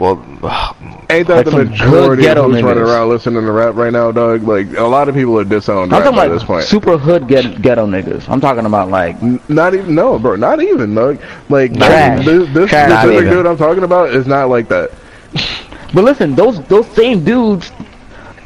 [0.00, 0.16] Well,
[1.10, 4.10] Ain't that like the majority of ghetto who's running around listening to rap right now,
[4.10, 4.44] Doug?
[4.44, 6.64] Like, a lot of people are disowned I'm talking about this point.
[6.64, 8.26] super hood get, ghetto niggas.
[8.28, 10.36] I'm talking about like N- Not even no, bro.
[10.36, 11.20] Not even dog.
[11.50, 12.24] Like Trash.
[12.24, 12.88] this, this Trash.
[12.88, 14.90] Not specific dude I'm talking about is not like that.
[15.92, 17.72] But listen, those those same dudes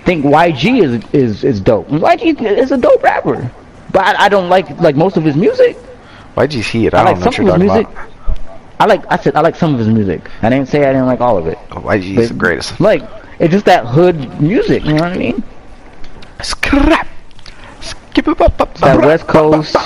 [0.07, 1.87] think YG is is is dope.
[1.89, 3.51] YG is a dope rapper,
[3.93, 5.77] but I, I don't like like most of his music.
[6.37, 6.95] YG's Heat.
[6.95, 8.14] I I, like don't know some what you're his talking music.
[8.81, 9.05] I like.
[9.11, 10.29] I said I like some of his music.
[10.43, 11.59] I didn't say I didn't like all of it.
[11.71, 12.81] Oh, YG's the greatest.
[12.81, 13.03] Like
[13.39, 14.85] it's just that hood music.
[14.85, 15.43] You know what I mean?
[16.43, 17.09] Scrap.
[17.81, 19.01] Skip it up, up, That.
[19.01, 19.75] West Coast.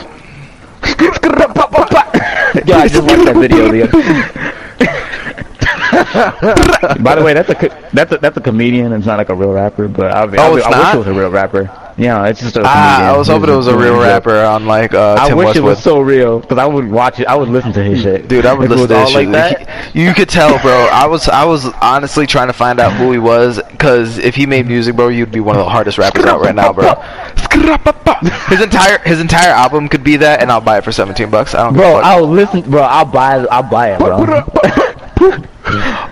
[2.66, 4.54] yeah, I just watched that video the other.
[7.02, 8.92] By the way, that's a that's a that's a comedian.
[8.92, 10.94] It's not like a real rapper, but I, I, Oh, I, it's wish not?
[10.94, 11.70] it was a real rapper.
[11.96, 12.62] Yeah, it's just a.
[12.64, 15.46] Ah, I was hoping it was a real rapper on like uh, I Tim wish
[15.46, 15.64] Westwood.
[15.64, 17.26] it was so real because I would watch it.
[17.26, 18.28] I would listen to his shit.
[18.28, 19.94] Dude, I would listen to all that like that.
[19.96, 20.88] You could tell, bro.
[20.92, 24.46] I was, I was honestly trying to find out who he was, because if he
[24.46, 26.94] made music, bro, you'd be one of the hardest rappers out right now, bro.
[28.48, 31.54] His entire, his entire album could be that, and I'll buy it for seventeen bucks.
[31.54, 31.74] I don't.
[31.74, 32.62] Bro, I'll listen.
[32.62, 33.44] Bro, I'll buy.
[33.46, 35.38] I'll buy it, bro.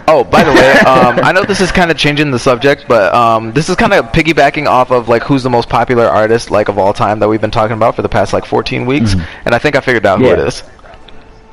[0.08, 3.12] Oh, by the way, um, I know this is kind of changing the subject, but
[3.14, 6.68] um, this is kind of piggybacking off of like who's the most popular artist like
[6.68, 9.14] of all time that we've been talking about for the past like 14 weeks,
[9.44, 10.62] and I think I figured out who it is.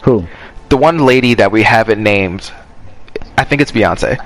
[0.04, 0.28] Who?
[0.70, 2.52] The one lady that we haven't named,
[3.38, 4.18] I think it's Beyonce.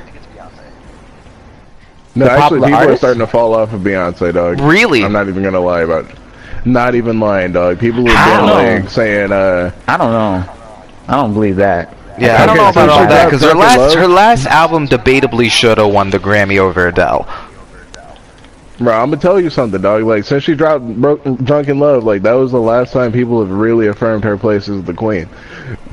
[2.15, 4.59] No, The actually, popular people are starting to fall off of Beyonce, dog.
[4.59, 5.03] Really?
[5.03, 6.17] I'm not even gonna lie about it.
[6.65, 7.79] Not even lying, dog.
[7.79, 8.81] People are have don't been know.
[8.81, 10.53] like saying, uh, I don't know.
[11.07, 11.95] I don't believe that.
[12.17, 15.77] Yeah, I don't know about all that because her last her last album debatably should
[15.77, 17.27] have won the Grammy over Adele.
[18.79, 20.03] Bro, I'm gonna tell you something, dog.
[20.03, 23.39] Like since she dropped Bro- "Drunk in Love," like that was the last time people
[23.41, 25.27] have really affirmed her place as the queen.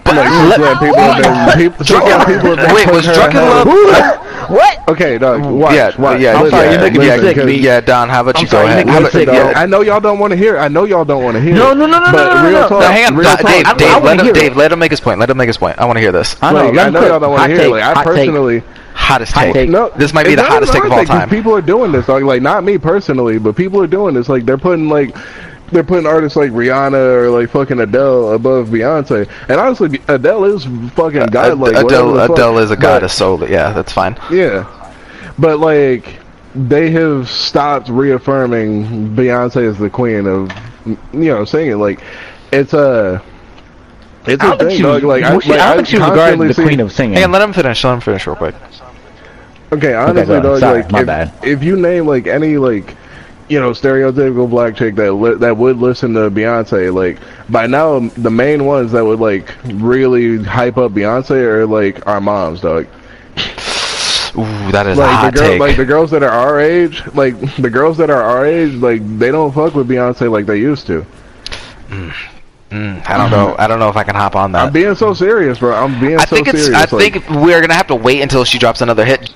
[0.07, 3.09] Like since then, people have been, people, since then, people have been Wait, was putting
[3.09, 4.17] her Drunk in ahead Love?
[4.19, 4.79] of- What?
[4.89, 5.41] Okay, dog.
[5.41, 6.21] Mm, watch, yeah, watch.
[6.21, 8.37] yeah, I'm yeah, sorry, yeah, you're making yeah, me sick, because- yeah, Don, how about
[8.37, 8.89] I'm you sorry, go you're ahead?
[8.91, 9.53] How about- sick, yeah.
[9.57, 10.59] I know y'all don't want to hear.
[10.59, 11.55] I know y'all don't want to hear.
[11.55, 12.69] No, no, no, no, but no, no, real no, no.
[12.69, 13.47] talk, No, hang on, real Don- talk.
[13.51, 14.33] Dave, I- I Dave, wanna let him.
[14.35, 15.19] Dave, let him make his point.
[15.19, 15.79] Let him make his point.
[15.79, 16.37] I want to hear this.
[16.43, 16.69] I know.
[16.71, 17.57] Like, I know y'all don't want to hear.
[17.57, 18.05] take, Like I hot take.
[18.05, 18.63] personally.
[19.05, 19.53] Hottest take.
[19.55, 19.69] take.
[19.71, 21.31] No, This might be the hottest take of all take, 'cause time.
[21.31, 24.29] People are doing this, like, like not me personally, but people are doing this.
[24.29, 25.15] Like they're putting like
[25.73, 29.29] they're putting artists like Rihanna or like fucking Adele above Beyonce.
[29.49, 30.65] And honestly, Adele is
[30.95, 31.59] fucking god.
[31.59, 32.31] Like Adele, fuck.
[32.31, 34.17] Adele is a goddess, so yeah, that's fine.
[34.31, 34.65] Yeah,
[35.39, 36.21] but like
[36.55, 40.51] they have stopped reaffirming Beyonce as the queen of
[40.87, 41.79] you know singing.
[41.79, 42.01] Like
[42.53, 43.21] it's a.
[44.27, 45.09] It's I a don't thing, she was, dog.
[45.09, 47.15] Like, well, she- I don't think she was regarded the queen of singing.
[47.17, 47.85] Hang on, let him finish.
[47.85, 48.55] Let him finish real quick.
[49.73, 50.43] Okay, honestly, ahead.
[50.43, 51.33] dog, Sorry, like if, bad.
[51.43, 52.97] if you name like any like
[53.49, 57.19] you know stereotypical black chick that li- that would listen to Beyonce, like
[57.51, 62.21] by now the main ones that would like really hype up Beyonce are like our
[62.21, 62.87] moms, dog.
[64.37, 65.61] Ooh, that is Like hot the girl, take.
[65.61, 69.01] like the girls that are our age, like the girls that are our age, like
[69.19, 71.07] they don't fuck with Beyonce like they used to.
[71.89, 72.13] Mm,
[72.75, 73.55] I don't know.
[73.59, 74.67] I don't know if I can hop on that.
[74.67, 75.75] I'm being so serious, bro.
[75.75, 76.65] I'm being I so think it's.
[76.65, 76.93] serious.
[76.93, 79.33] I like, think we're gonna have to wait until she drops another hit.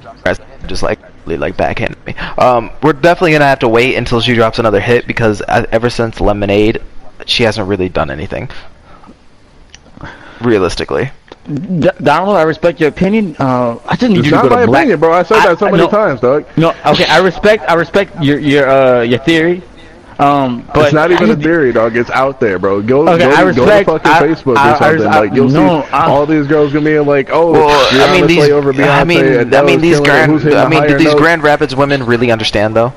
[0.67, 2.15] Just like like backhand me.
[2.39, 5.89] Um, we're definitely gonna have to wait until she drops another hit because uh, ever
[5.89, 6.83] since Lemonade,
[7.27, 8.49] she hasn't really done anything.
[10.41, 11.11] Realistically,
[11.47, 13.35] D- Donald, I respect your opinion.
[13.39, 14.83] Uh, I just need it's you to not go to my black.
[14.83, 15.13] opinion, bro.
[15.13, 16.45] I said I- that so I- many no, times, dog.
[16.57, 17.65] No, okay, I respect.
[17.69, 19.63] I respect your your uh your theory.
[20.19, 21.97] Um, but it's not even I a theory, dog.
[21.97, 22.83] It's out there, bro.
[22.83, 25.07] Go, Okay, go, I go to fucking I- Facebook I- or something.
[25.07, 27.95] I- like you'll no, see I- all these girls gonna be like, "Oh, well, I
[27.95, 28.49] Rihanna's mean these.
[28.51, 30.33] over Beyonce." I mean, I mean these Grand.
[30.57, 31.21] I mean, do these notes?
[31.21, 32.93] Grand Rapids women really understand though?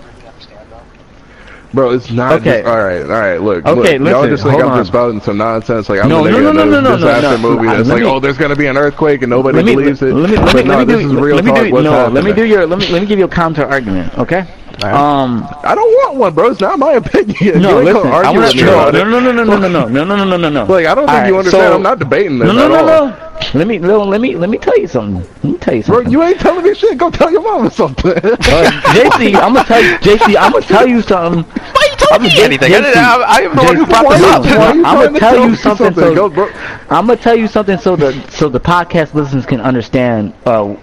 [1.74, 2.34] Bro, it's not.
[2.34, 2.64] Okay.
[2.64, 3.42] Just, all right, all right.
[3.42, 4.78] Look, Okay, look, y'all just think I'm on.
[4.80, 5.88] just spouting some nonsense.
[5.88, 7.38] Like I'm No, the no, no, no, a no, no, no, disaster no.
[7.38, 9.76] movie Uh, that's like, me- "Oh, there's gonna be an earthquake and nobody let me
[9.76, 11.46] believes it." let me let but me no, let me this do is real let
[11.46, 11.64] me talk.
[11.64, 13.66] do what's no let me do your let me let me give you a counter
[13.66, 14.12] argument.
[14.20, 14.44] Okay.
[14.84, 14.94] Alright.
[14.96, 15.48] Um.
[15.64, 16.50] I don't want one, bro.
[16.52, 17.62] It's not my opinion.
[17.62, 18.08] No, listen.
[18.08, 20.26] I argue want with me no, no, no, no, no, no, no, no, no, no,
[20.26, 20.66] no, no, no.
[20.66, 21.64] Like I don't think Alright, you understand.
[21.72, 23.08] so- I'm not debating this No, no, at no, all.
[23.10, 23.28] no.
[23.54, 25.16] Let me no, let me let me tell you something.
[25.22, 26.98] Let me tell you Bro, you ain't telling me shit.
[26.98, 28.12] Go tell your mama something.
[28.12, 31.44] Uh, JC, I'm gonna tell you, JC, I'm gonna tell you something.
[31.44, 32.74] Why you telling me J- anything?
[32.74, 34.44] I, JC, didn't- I, I am the one who brought this up.
[34.44, 35.94] Listen, why you I'm gonna tell tell you me something.
[35.96, 36.50] So, Go, bro.
[36.90, 40.34] I'm gonna tell you something so the so the podcast listeners can understand.
[40.46, 40.76] Uh,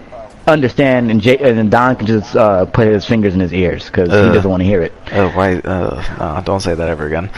[0.49, 4.09] understand and J and Don can just uh, put his fingers in his ears because
[4.09, 4.93] he doesn't want to hear it.
[5.11, 5.55] Oh, why?
[5.57, 7.29] Uh, no, don't say that ever again.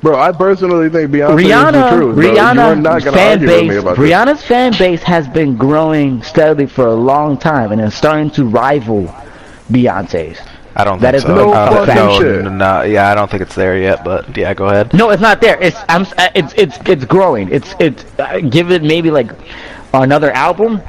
[0.00, 2.14] Bro, I personally think Beyonce is the Rihanna, truth.
[2.16, 2.24] bro.
[2.32, 4.10] you are not Rihanna fan argue with me base, about this.
[4.10, 8.44] Rihanna's fan base has been growing steadily for a long time and is starting to
[8.44, 9.04] rival
[9.70, 10.40] Beyonce's.
[10.74, 11.34] I don't That think is so.
[11.36, 14.02] no Uh, fucking no, no, no, yeah, I don't think it's there yet.
[14.04, 14.92] But yeah, go ahead.
[14.94, 15.60] No, it's not there.
[15.62, 17.48] It's I'm uh, it's it's it's growing.
[17.52, 19.30] It's it's uh, give it maybe like
[19.94, 20.80] another album.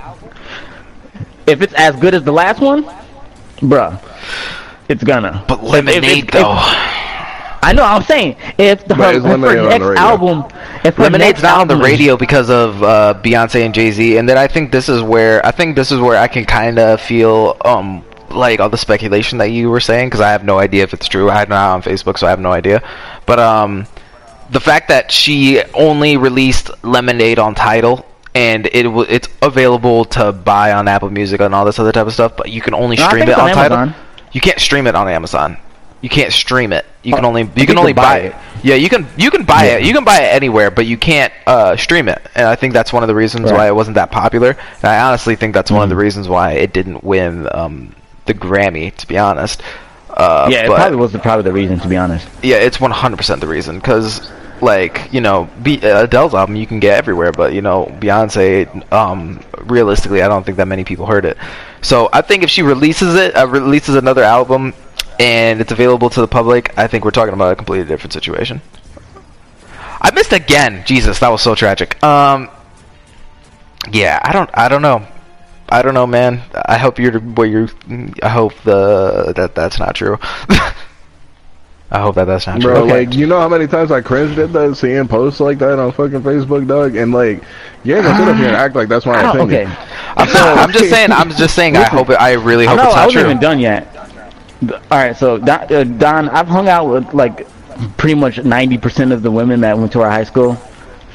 [1.46, 2.84] If it's as good as the last one,
[3.58, 4.00] bruh,
[4.88, 5.44] it's gonna.
[5.48, 6.58] But If- if- Lemonade if- though.
[7.66, 7.84] I know.
[7.84, 10.44] I'm saying if the, But her, it's if her Lemonade the next album,
[10.84, 14.18] if her Lemonade's next not on the radio because of uh, Beyonce and Jay Z,
[14.18, 16.78] and then I think this is where I think this is where I can kind
[16.78, 20.60] of feel um like all the speculation that you were saying because I have no
[20.60, 21.30] idea if it's true.
[21.30, 22.82] I'm not on Facebook, so I have no idea.
[23.26, 23.86] But um,
[24.50, 28.06] the fact that she only released Lemonade on Tidal
[28.36, 32.08] and it w- it's available to buy on Apple Music and all this other type
[32.08, 33.96] of stuff, but you can only No, stream it on, on.
[34.32, 35.58] You can't stream it on Amazon.
[36.02, 36.86] You can't stream it.
[37.04, 38.26] You can Oh, only you think can only buy buy it.
[38.26, 38.36] it.
[38.64, 39.78] Yeah, you can you can buy Yeah.
[39.78, 39.84] it.
[39.84, 42.22] You can buy it anywhere, but you can't uh, stream it.
[42.36, 43.58] And I think that's one of the reasons Right.
[43.58, 44.58] why it wasn't that popular.
[44.82, 46.00] And I honestly think that's one of the Mhm.
[46.00, 47.96] reasons why it didn't win um,
[48.26, 48.94] the Grammy.
[48.96, 49.62] To be honest.
[50.10, 52.28] Uh, yeah, it but- probably was the, probably the reason, to be honest.
[52.44, 54.30] yeah, it's 100% the reason because
[54.64, 58.92] like, you know, Be- uh, Adele's album you can get everywhere, but you know, Beyonce
[58.92, 61.38] um realistically I don't think that many people heard it.
[61.82, 64.74] So, I think if she releases it, uh, releases another album
[65.20, 68.62] and it's available to the public, I think we're talking about a completely different situation.
[70.02, 70.84] I missed again.
[70.86, 72.02] Jesus, that was so tragic.
[72.04, 72.50] Um
[73.92, 75.06] yeah, I don't I don't know.
[75.70, 76.42] I don't know, man.
[76.54, 77.70] I hope you're what you're
[78.22, 80.18] I hope the that that's not true.
[81.94, 82.74] I hope that that's not true.
[82.74, 83.06] Bro, Okay.
[83.06, 85.92] like you know how many times I cringed at that seeing posts like that on
[85.92, 87.44] fucking Facebook, dog, and like
[87.84, 89.68] you ain't gonna sit up here and act like that's my I opinion.
[89.68, 89.78] okay.
[90.18, 91.12] I'm, not, I'm just saying.
[91.12, 91.78] I'm just saying.
[91.78, 92.10] I hope.
[92.10, 93.30] It, I really hope no, it's I not wasn't true.
[93.32, 93.96] even done yet.
[94.90, 97.46] All right, so Don, uh, Don, I've hung out with like
[97.98, 100.58] pretty much ninety percent of the women that went to our high school.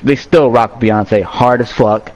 [0.05, 2.13] They still rock Beyonce hard as fuck.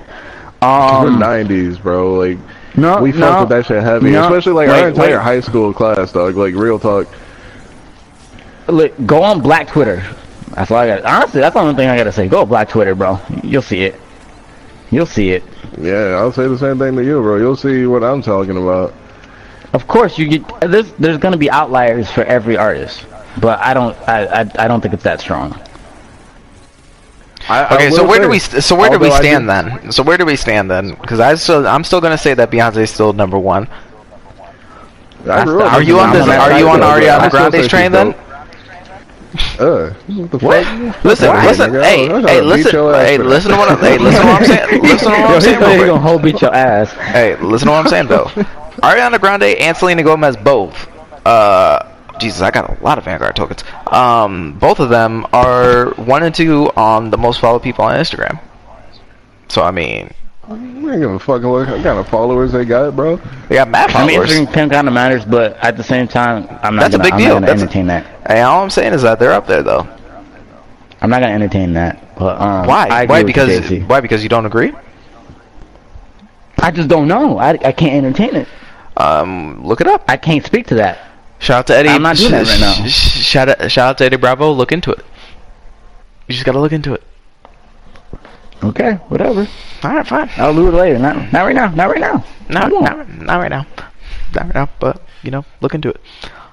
[0.61, 2.15] We're Um, nineties, bro.
[2.15, 2.39] Like
[2.77, 5.23] no, we no, fucked with that shit heavy, no, especially like wait, our entire wait.
[5.23, 6.37] high school class, dog.
[6.37, 7.09] Like real talk.
[8.69, 10.03] Look, go on Black Twitter.
[10.55, 11.05] That's all I got.
[11.05, 12.29] Honestly, that's the only thing I gotta say.
[12.29, 13.19] Go Black Twitter, bro.
[13.43, 13.95] You'll see it.
[14.91, 15.43] You'll see it.
[15.81, 17.37] Yeah, I'll say the same thing to you, bro.
[17.39, 18.93] You'll see what I'm talking about.
[19.73, 23.07] Of course, you get there's there's gonna be outliers for every artist,
[23.41, 25.59] but I don't I I, I don't think it's that strong.
[27.49, 29.47] I, I Okay, so will where do we st- so where do we stand do-
[29.49, 29.93] then?
[29.93, 30.91] So where do we stand then?
[31.01, 33.67] Because I still I'm still gonna say that Beyonce is still number one.
[35.27, 36.29] I grew up Are you on I'm this?
[36.29, 38.15] Are you on Ariana Grande's train she's then?
[39.59, 41.05] Uh, what the fuck?
[41.05, 41.83] Listen, Why, listen, nigga?
[41.83, 44.41] hey, hey, trying to beat listen, hey, listen to what I'm, hey, listen to what
[44.41, 44.83] I'm saying.
[44.83, 45.61] Listen to what I'm saying.
[45.61, 46.93] he's real gonna hold beat your ass.
[46.93, 48.25] Hey, listen to what I'm saying though.
[48.83, 50.89] Ariana Grande and Selena Gomez both.
[51.27, 51.89] Uh,
[52.19, 53.65] Jesus, I got a lot of Vanguard tokens.
[53.87, 58.41] Um, both of them are one and two on the most followed people on Instagram.
[59.49, 60.13] So I mean,
[60.53, 63.17] I ain't give a fucking what kind of followers they got, bro.
[63.49, 64.31] they got mad I mean, followers.
[64.39, 67.13] Instagram kind of matters, but at the same time, I'm not That's a gonna, big
[67.15, 67.29] I'm deal.
[67.29, 68.07] not gonna That's a- entertain that.
[68.27, 69.87] Hey, all I'm saying is that they're up there though.
[71.01, 72.17] I'm not gonna entertain that.
[72.17, 73.07] But um, Why?
[73.07, 73.23] Why?
[73.25, 74.01] Because why?
[74.01, 74.73] Because you don't agree?
[76.61, 77.39] I just don't know.
[77.39, 78.49] I, I can't entertain it.
[78.97, 80.05] Um, look it up.
[80.07, 81.09] I can't speak to that.
[81.41, 81.89] Shout out to Eddie.
[81.89, 82.73] I'm not doing that right now.
[82.87, 84.53] sh- sh- Shout out, shout out to Eddie Bravo.
[84.53, 85.05] Look into it.
[86.29, 87.03] You just gotta look into it.
[88.63, 89.47] Okay, whatever.
[89.83, 90.31] All right, fine.
[90.37, 90.99] I'll do it later.
[90.99, 91.69] Not not right now.
[91.75, 92.25] Not right now.
[92.49, 93.67] No, not, not right now.
[94.35, 96.01] Not right now, but you know, look into it.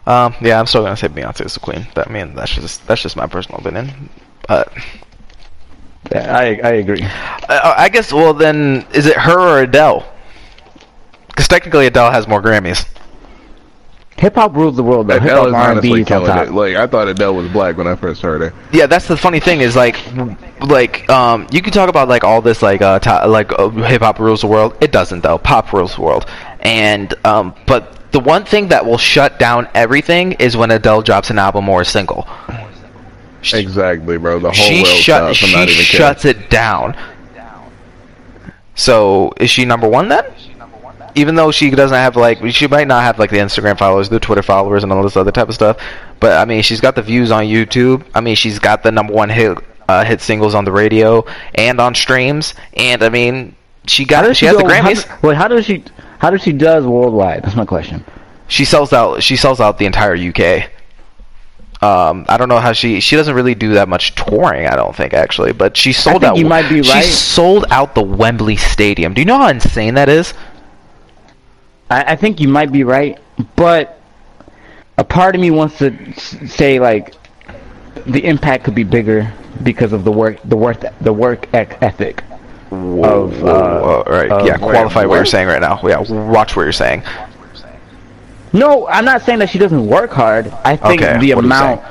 [0.08, 1.86] Um, yeah, I'm still gonna say Beyonce is the queen.
[1.94, 4.10] That I mean, that's just that's just my personal opinion.
[4.48, 4.74] But
[6.12, 7.04] Yeah, I I agree.
[7.04, 10.04] uh, I guess well then, is it her or Adele?
[11.28, 12.86] Because technically Adele has more Grammys.
[14.20, 15.14] Hip hop rules the world, though.
[15.14, 16.52] Hip Adele hop is R&B honestly is killing it.
[16.52, 18.54] Like I thought Adele was black when I first heard her.
[18.74, 19.98] Yeah, that's the funny thing is like,
[20.60, 24.02] like um, you can talk about like all this like uh to- like uh, hip
[24.02, 24.76] hop rules the world.
[24.82, 25.38] It doesn't though.
[25.38, 26.26] Pop rules the world.
[26.60, 31.30] And um, but the one thing that will shut down everything is when Adele drops
[31.30, 32.28] an album or a single.
[33.54, 34.40] Exactly, bro.
[34.40, 35.44] The whole she world shut stops.
[35.44, 36.98] I'm she not even shuts it down.
[38.76, 40.26] So is she number one then?
[41.16, 44.20] Even though she doesn't have like she might not have like the Instagram followers, the
[44.20, 45.78] Twitter followers, and all this other type of stuff,
[46.20, 48.06] but I mean she's got the views on YouTube.
[48.14, 49.58] I mean she's got the number one hit
[49.88, 51.26] uh, hit singles on the radio
[51.56, 53.56] and on streams, and I mean
[53.88, 55.22] she got does she has the go- how Grammys.
[55.22, 55.84] do- wait, how does she?
[56.20, 57.44] How does she does worldwide?
[57.44, 58.04] That's my question.
[58.48, 60.70] she sells out she sells out the entire UK.
[61.82, 64.68] Um, I don't know how she she doesn't really do that much touring.
[64.68, 66.38] I don't think actually, but she sold think out.
[66.38, 67.04] you might be right.
[67.06, 69.14] she sold out the Wembley Stadium.
[69.14, 70.34] Do you know how insane that is?
[71.90, 73.20] I, I think you might be right,
[73.56, 74.00] but
[74.98, 76.14] a part of me wants to
[76.48, 77.16] say like
[78.06, 79.32] the impact could be bigger
[79.64, 82.24] because of the work, the work, the work ethic.
[82.72, 85.80] Of, uh, Whoa, right, of- yeah, qualify what you're saying right now.
[85.84, 87.04] Yeah, watch what you're saying.
[88.54, 90.48] No, I'm not saying that she doesn't work hard.
[90.64, 91.82] I think Okay, the what are you amount.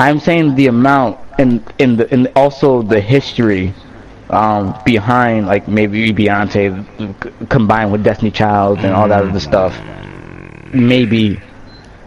[0.00, 3.72] I'm saying the amount and in the and also the history
[4.34, 6.84] um, behind like maybe Beyonce
[7.22, 9.78] c- combined with Destiny Child and all that other stuff.
[10.72, 11.40] Maybe,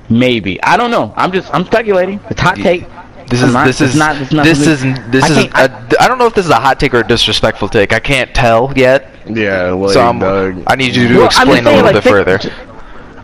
[0.09, 1.13] maybe I don't know.
[1.15, 2.19] I'm just I'm speculating.
[2.29, 2.85] It's hot take.
[3.27, 4.81] This is not- this is not- it's not this is
[5.11, 6.99] this I is can't- a, I don't know if this is a hot take or
[6.99, 7.93] a disrespectful take.
[7.93, 9.09] I can't tell yet.
[9.29, 10.63] Yeah, like, So I'm, dog.
[10.67, 12.39] I need you to Well, explain just a little like, bit further.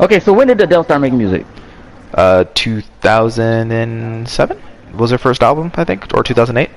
[0.01, 1.45] Okay, so when did Adele start making music?
[2.13, 4.57] Uh, 2007.
[4.95, 6.69] was her first album, I think, or 2008.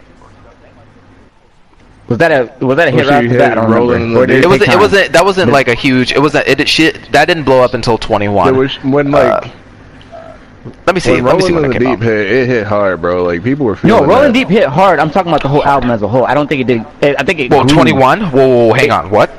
[2.09, 3.53] Was that a was that a hit right she after that?
[3.53, 4.05] I don't Rolling remember.
[4.05, 4.45] in the Or did Deep?
[4.45, 6.13] It was it wasn't That wasn't like a huge.
[6.13, 6.47] It wasn't.
[6.47, 7.11] It shit.
[7.13, 8.47] That didn't blow up until 21.
[8.53, 9.49] There was when like Uh,
[10.85, 11.13] let me see.
[11.15, 12.03] when Let me see Rolling when in the Deep out.
[12.05, 13.25] hit, it hit hard, bro.
[13.25, 14.01] Like people were feeling.
[14.03, 14.39] No, Rolling that.
[14.39, 14.99] Deep hit hard.
[15.01, 16.25] I'm talking about the whole album as a whole.
[16.25, 17.17] I don't think it did.
[17.19, 17.51] I think it.
[17.51, 18.21] Well, 21.
[18.21, 19.11] Whoa, whoa, whoa, hang on.
[19.11, 19.31] What?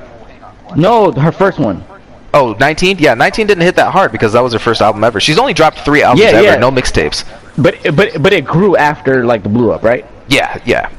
[0.75, 1.83] No, her first one.
[2.33, 2.97] Oh, 19?
[2.99, 5.19] Yeah, 19 didn't hit that hard because that was her first album ever.
[5.21, 6.55] She's only dropped three albums Yeah, ever, yeah.
[6.57, 7.23] no mixtapes.
[7.57, 10.05] But but but it grew after like the blew up, right?
[10.27, 10.89] Yeah, yeah.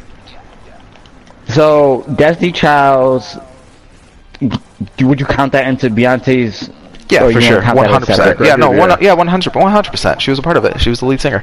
[1.48, 3.36] So Destiny Child's.
[5.00, 6.70] Would you count that into Beyonce's?
[7.10, 7.62] Yeah, for sure.
[7.74, 8.24] wanna count that as 100%.
[8.24, 8.46] separate?
[8.46, 8.96] Yeah, no, one, yeah.
[9.00, 10.20] yeah, 100, 100%.
[10.20, 10.80] She was a part of it.
[10.80, 11.42] She was the lead singer.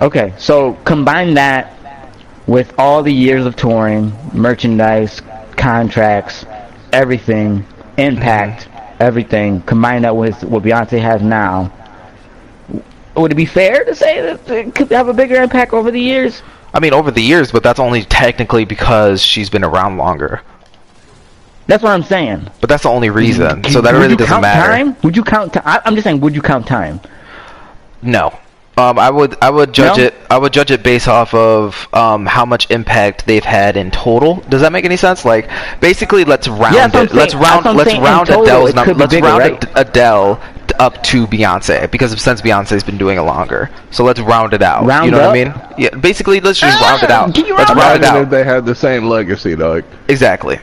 [0.00, 1.74] Okay, so combine that
[2.46, 5.20] with all the years of touring, merchandise,
[5.56, 6.46] contracts,
[6.92, 7.66] everything,
[7.98, 9.02] impact, mm-hmm.
[9.02, 9.60] everything.
[9.62, 11.72] Combine that with what Beyonce has now.
[13.18, 16.00] Would it be fair to say that it could have a bigger impact over the
[16.00, 16.42] years?
[16.72, 20.42] I mean, over the years, but that's only technically because she's been around longer.
[21.66, 22.48] That's what I'm saying.
[22.60, 23.64] But that's the only reason.
[23.64, 24.70] So that really you doesn't count matter.
[24.70, 24.96] time?
[25.02, 25.80] Would you count time?
[25.84, 27.00] I'm just saying, would you count time?
[28.02, 28.38] No.
[28.78, 30.04] Um, I would I would judge No?
[30.04, 33.90] it I would judge it based off of um, how much impact they've had in
[33.90, 34.36] total.
[34.48, 35.24] Does that make any sense?
[35.24, 35.50] Like
[35.80, 36.94] basically, let's round Yeah, it.
[36.94, 38.02] I'm Let's round That's what I'm let's saying.
[38.02, 39.64] Round Adele's it num- could be let's bigger, round right?
[39.74, 40.40] Adele
[40.78, 43.70] up to Beyonce because since Beyonce's been doing it longer.
[43.90, 44.84] So let's round it out.
[44.84, 45.34] Round you know up?
[45.34, 45.54] what I mean?
[45.78, 45.90] Yeah.
[45.96, 47.34] Basically, let's just round it Ah, out.
[47.34, 48.30] can you Let's round round it Imagine if out.
[48.30, 49.84] they had the same legacy, dog.
[50.08, 50.58] Exactly.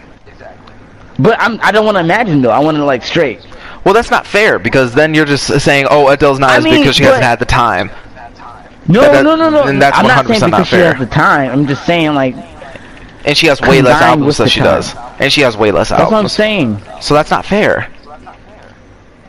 [1.17, 2.51] But I'm, I don't want to imagine though.
[2.51, 3.45] I want to like straight.
[3.85, 6.79] Well, that's not fair because then you're just saying, "Oh, Adele's not I as mean,
[6.81, 7.89] because she hasn't had the time."
[8.87, 9.65] No, That- no, no, no.
[9.65, 11.51] then that's I'm not saying because not she has the time.
[11.51, 12.35] I'm just saying like
[13.25, 14.65] And she has way less albums than she time.
[14.81, 14.95] does.
[15.19, 16.03] And she has way less albums.
[16.05, 16.81] that's what I'm saying.
[17.01, 17.87] So that's not fair.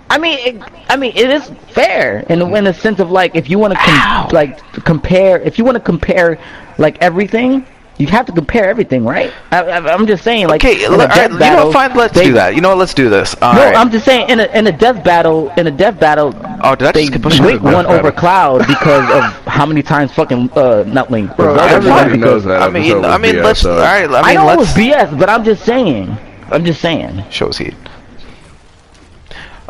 [0.09, 3.35] I mean, it, I mean, it is fair in the, in the sense of like
[3.35, 6.39] if you want to com- like compare, if you want to compare
[6.79, 7.67] like everything,
[7.99, 9.33] you have to compare everything, right?
[9.51, 11.73] I, I, I'm just saying, like Okay, in l- a all right, death you know?
[11.73, 12.55] Fine, let's they- do that.
[12.55, 12.79] You know what?
[12.79, 13.35] Let's do this.
[13.43, 13.75] All No, right.
[13.75, 16.89] I'm just saying in a in a death battle, in a death battle, Oh, did
[16.89, 18.13] I they just Link into won death over?
[18.13, 22.21] Cloud because of how many times fucking uh not Link, but Bro, Zelda everybody won
[22.21, 23.61] knows that I mean, I mean, BS, let's.
[23.61, 24.05] so- All right.
[24.05, 24.77] I mean, I know it let's.
[24.77, 26.17] was BS, but I'm just saying.
[26.53, 27.25] I'm just saying.
[27.31, 27.75] Shows heat.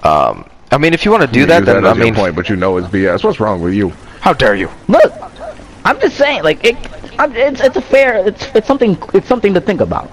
[0.07, 2.05] Um, I mean, if you want to do You that, use then as I your
[2.05, 3.25] mean, point, but you know it's BS.
[3.25, 3.91] What's wrong with you?
[4.21, 4.69] how dare you?
[4.89, 5.13] Look,
[5.85, 6.77] I'm just saying, like it.
[7.19, 8.27] I'm, it's it's a fair.
[8.27, 8.99] It's it's something.
[9.15, 10.11] It's something to think about.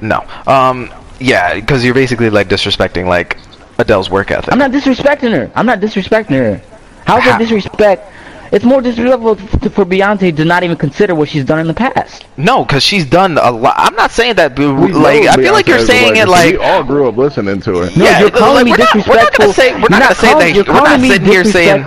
[0.00, 0.26] No.
[0.46, 3.38] Um, yeah, because you're basically like disrespecting like
[3.78, 4.52] Adele's work ethic.
[4.52, 5.50] I'm not disrespecting her.
[5.54, 6.60] I'm not disrespecting her.
[7.06, 8.08] How's How- that disrespect?
[8.52, 11.72] It's more disrespectful f- for Beyonce to not even consider what she's done in the
[11.74, 12.26] past.
[12.36, 13.74] No, because she's done a lot.
[13.78, 14.54] I'm not saying that.
[14.54, 16.52] b- We Like, I feel like you're saying it like.
[16.52, 17.84] we all grew up listening to her.
[17.96, 19.44] No, Yeah, you're like, calling me we're not- we're not disrespectful.
[19.44, 21.86] gonna say- we're You're not gonna say calling- that- You're we're not sitting here saying-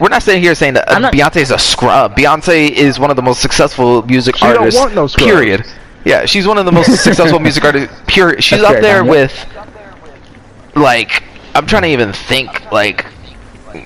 [0.00, 2.16] We're not sitting here saying that uh, I'm not- Beyonce's a scrub.
[2.16, 4.78] Beyonce is one of the most successful music She don't artists.
[4.80, 5.30] want no scrubs.
[5.30, 5.64] period.
[6.04, 7.94] Yeah, she's one of the most successful music artists.
[8.06, 8.42] Period.
[8.44, 9.34] She's That's up there with,
[10.74, 11.22] like,
[11.54, 12.70] I'm trying to even think.
[12.72, 13.04] Like,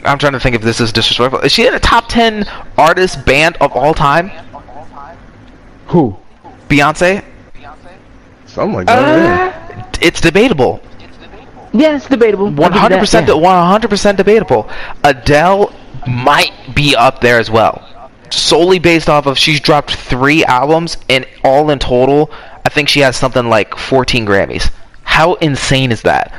[0.04, 1.40] I'm trying to think if this is disrespectful.
[1.40, 2.44] Is she in a top ten
[2.76, 4.30] artist band of all time?
[5.88, 6.16] Who?
[6.68, 7.24] Beyonce.
[8.46, 9.18] Something like that.
[9.18, 9.82] yeah.
[9.82, 10.80] Uh, it's debatable.
[11.72, 12.46] Yeah, it's debatable.
[12.46, 13.28] I'll give you One that, hundred percent.
[13.28, 14.68] One hundred percent debatable.
[15.02, 15.74] Adele
[16.06, 17.86] might be up there as well,
[18.30, 22.30] solely based off of she's dropped three albums and all in total,
[22.64, 24.70] I think she has something like fourteen Grammys.
[25.02, 26.32] How insane is that?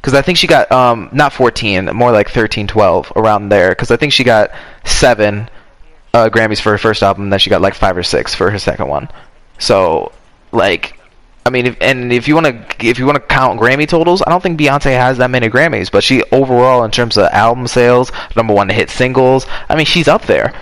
[0.00, 3.70] Because I think she got um not fourteen, more like 13, 12, around there.
[3.70, 4.50] Because I think she got
[4.84, 5.48] seven
[6.14, 8.50] uh, Grammys for her first album, and then she got like five or six for
[8.50, 9.08] her second one.
[9.58, 10.12] So,
[10.52, 10.98] like,
[11.44, 14.22] I mean, if, and if you want to, if you want to count Grammy totals,
[14.26, 15.90] I don't think Beyonce has that many Grammys.
[15.90, 20.08] But she overall, in terms of album sales, number one hit singles, I mean, she's
[20.08, 20.54] up there.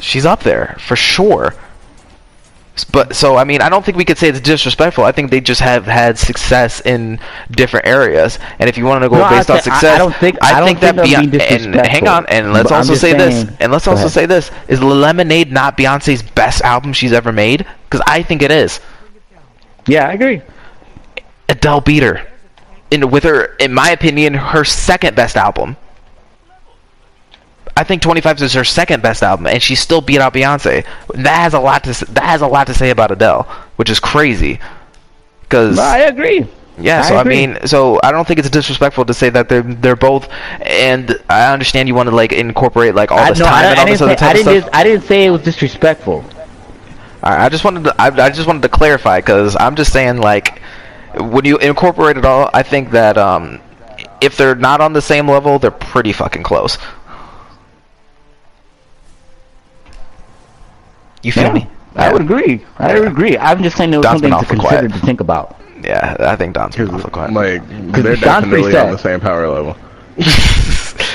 [0.00, 1.54] She's up there for sure.
[2.84, 5.04] But so I mean, I don't think we could say it's disrespectful.
[5.04, 7.18] I think they just have had success in
[7.50, 8.38] different areas.
[8.58, 10.14] And if you want to go No, I based on thi- I- success, I don't
[10.16, 11.64] think- I don't that think I'm Beyonce.
[11.66, 14.12] And hang on, and let's also say this, and let's also ahead.
[14.12, 17.66] say this: is Lemonade not Beyonce's best album she's ever made?
[17.88, 18.80] Because I think it is.
[19.86, 20.42] Yeah, I agree.
[21.48, 22.22] Adele beat her.
[22.90, 25.76] In with her, in my opinion, her second best album.
[27.80, 30.84] I think 25 is her second best album, and she still beat out Beyonce.
[31.14, 33.44] That has a lot to that has a lot to say about Adele,
[33.76, 34.60] which is crazy.
[35.40, 36.46] Because I agree.
[36.76, 39.62] yeah, I so I, mean, so I don't think it's disrespectful to say that they're
[39.62, 40.28] they're both.
[40.60, 43.70] And I understand you want to like incorporate like all I, this no, time I,
[43.70, 44.62] and I all this say, other I type of didn't.
[44.62, 44.72] stuff.
[44.72, 46.22] Just, I didn't say it was disrespectful.
[47.22, 50.18] I I just wanted to, I, I just wanted to clarify because I'm just saying
[50.18, 50.60] like
[51.18, 53.58] when you incorporate it all, I think that um,
[54.20, 56.76] if they're not on the same level, they're pretty fucking close.
[61.22, 61.66] You feel Yeah, me?
[61.96, 62.12] I Yeah.
[62.12, 62.64] would agree.
[62.78, 63.36] I would agree.
[63.38, 64.92] I'm just saying it was Don's something to consider quiet.
[64.92, 65.56] to think about.
[65.82, 67.32] Yeah, I think Don's been awful quiet.
[67.32, 69.76] Like they're Don's pretty definitely on the same power level.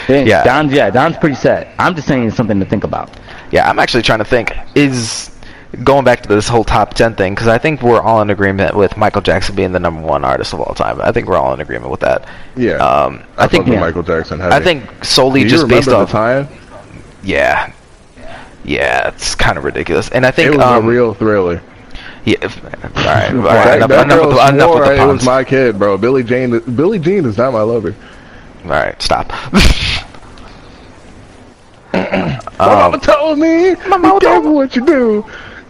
[0.07, 0.43] Yeah, Yeah.
[0.43, 1.69] Don's yeah, Don's pretty set.
[1.79, 3.09] I'm just saying it's something to think about.
[3.49, 4.51] Yeah, I'm actually trying to think.
[4.75, 5.31] Is
[5.83, 8.75] going back to this whole top 10 thing because I think we're all in agreement
[8.75, 11.01] with Michael Jackson being the number one artist of all time.
[11.01, 12.27] I think we're all in agreement with that.
[12.55, 12.75] Yeah.
[12.75, 13.79] Um, I, I, think yeah.
[13.79, 14.41] Michael Jackson.
[14.41, 16.47] I think solely Do you just based on time?
[17.23, 17.71] Yeah.
[18.65, 21.61] Yeah, it's kind of ridiculous, and I think It was um, a real thriller.
[22.25, 22.37] Yeah.
[22.41, 23.31] All right.
[23.33, 23.75] All right.
[23.77, 25.97] Enough, that enough, with the, enough with the it was my kid, bro.
[25.97, 26.59] Billie Jean.
[26.75, 27.93] Billie Jean is not my lover.
[28.63, 28.99] All right.
[29.01, 29.31] Stop.
[31.93, 33.75] My Um, mama told me.
[33.87, 35.25] My mama told me what you do.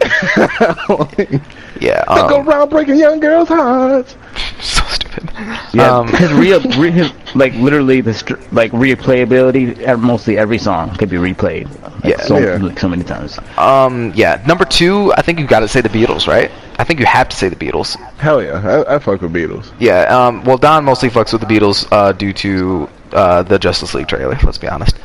[1.80, 2.04] yeah.
[2.06, 4.16] Don't go Um, around breaking young girls' hearts.
[4.60, 4.82] so
[5.16, 5.58] stupid.
[5.72, 9.78] Yeah, Um, his real, re, his, like literally the str- like replayability.
[9.80, 11.68] ev- Mostly every song could be replayed.
[12.04, 12.20] Like, Yeah.
[12.22, 12.56] so, Yeah.
[12.56, 13.38] like, so many times.
[13.58, 14.12] um.
[14.14, 14.42] Yeah.
[14.46, 15.12] Number two.
[15.16, 16.50] I think you got to say the Beatles, right?
[16.78, 17.96] I think you have to say the Beatles.
[18.18, 19.72] Hell yeah, I, I fuck with Beatles.
[19.78, 20.02] Yeah.
[20.04, 20.44] Um.
[20.44, 24.38] Well, Don mostly fucks with the Beatles uh, due to uh, the Justice League trailer.
[24.44, 24.96] Let's be honest.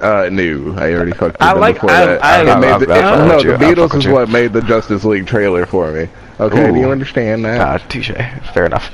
[0.00, 2.24] Uh, no, I already fucked with I them like- before I- that.
[2.24, 4.52] I- It I- made I- the- I it- fuck no, the Beatles is what made
[4.52, 6.08] the Justice League trailer for me.
[6.38, 7.60] Okay, do you understand that?
[7.62, 8.10] Ah, touche.
[8.52, 8.90] Fair enough.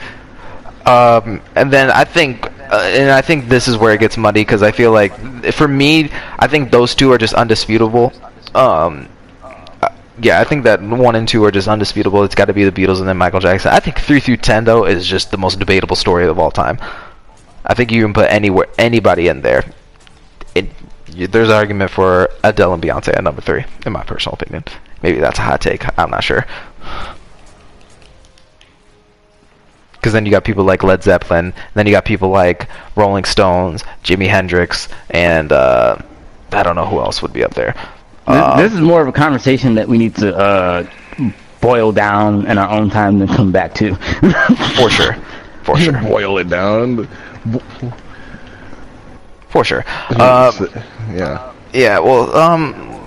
[0.87, 4.41] Um, and then I think, uh, and I think this is where it gets muddy
[4.41, 5.13] because I feel like,
[5.53, 8.13] for me, I think those two are just undisputable.
[8.55, 9.09] Um,
[10.21, 12.23] yeah, I think that one and two are just undisputable.
[12.25, 13.73] It's got to be the Beatles and then Michael Jackson.
[13.73, 16.79] I think three through ten though is just the most debatable story of all time.
[17.65, 19.65] I think you can put anywhere anybody in there.
[20.55, 20.67] It,
[21.07, 24.65] there's an argument for Adele and Beyonce at number three, in my personal opinion.
[25.03, 25.87] Maybe that's a hot take.
[25.99, 26.47] I'm not sure.
[30.03, 33.85] Because then you got people like Led Zeppelin, then you got people like Rolling Stones,
[34.03, 35.97] Jimi Hendrix, and uh,
[36.51, 37.73] I don't know who else would be up there.
[37.75, 37.85] This,
[38.27, 40.87] Uh, this is more of a conversation that we need to uh,
[41.61, 43.95] boil down in our own time and come back to.
[44.77, 45.15] for sure,
[45.63, 47.07] for sure, Boil it down.
[49.51, 49.85] for sure.
[50.11, 50.51] Uh,
[51.13, 51.53] yeah.
[51.73, 53.02] yeah, well, um,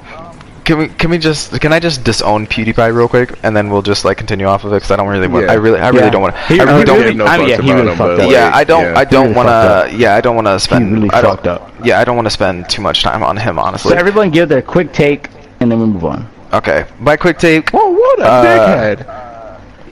[0.65, 3.81] can we can we just can I just disown PewDiePie real quick, and then we'll
[3.83, 5.45] just like continue off of it because I don't really want.
[5.45, 5.51] Yeah.
[5.51, 6.09] I really I really Yeah.
[6.09, 6.41] don't want to.
[6.41, 6.99] I really don't.
[6.99, 8.31] really- no I mean, yeah, he really him, fucked up.
[8.31, 8.83] yeah, I don't.
[8.83, 8.97] yeah.
[8.99, 9.47] I don't really want
[9.91, 9.97] to.
[9.97, 10.91] Yeah, I don't want to spend.
[10.93, 11.71] really I don't, fucked up.
[11.83, 13.91] Yeah, I don't want to spend too much time on him, honestly.
[13.91, 15.29] so everyone give their quick take
[15.59, 16.27] and then we move on.
[16.53, 17.69] Okay, my quick take.
[17.71, 19.05] Whoa, what a Uh, dickhead.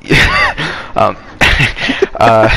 [0.98, 1.16] um,
[2.20, 2.50] uh,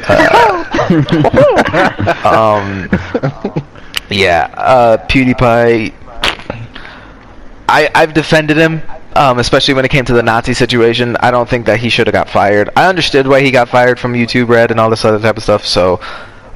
[2.24, 2.88] um,
[4.10, 5.94] yeah, uh, PewDiePie.
[7.68, 8.82] I I've defended him,
[9.14, 11.16] um, especially when it came to the Nazi situation.
[11.20, 12.70] I don't think that he should have got fired.
[12.76, 15.42] I understood why he got fired from YouTube Red and all this other type of
[15.42, 15.64] stuff.
[15.66, 15.94] So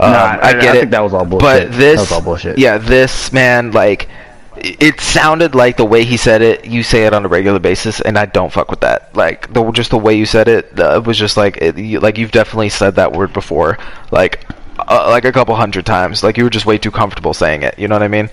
[0.01, 0.81] um, Nah, I, I- get I it.
[0.81, 1.71] think that was all bullshit.
[1.71, 2.59] But this, That was all bullshit.
[2.59, 4.09] yeah, this man like.
[4.57, 6.65] It sounded like the way he said it.
[6.65, 9.15] You say it on a regular basis, and I don't fuck with that.
[9.15, 11.99] Like the just the way you said it, uh, it was just like it, you,
[11.99, 13.79] like you've definitely said that word before,
[14.13, 14.47] like
[14.79, 16.23] uh, like a couple hundred times.
[16.23, 17.79] Like you were just way too comfortable saying it.
[17.79, 18.31] You know what I mean?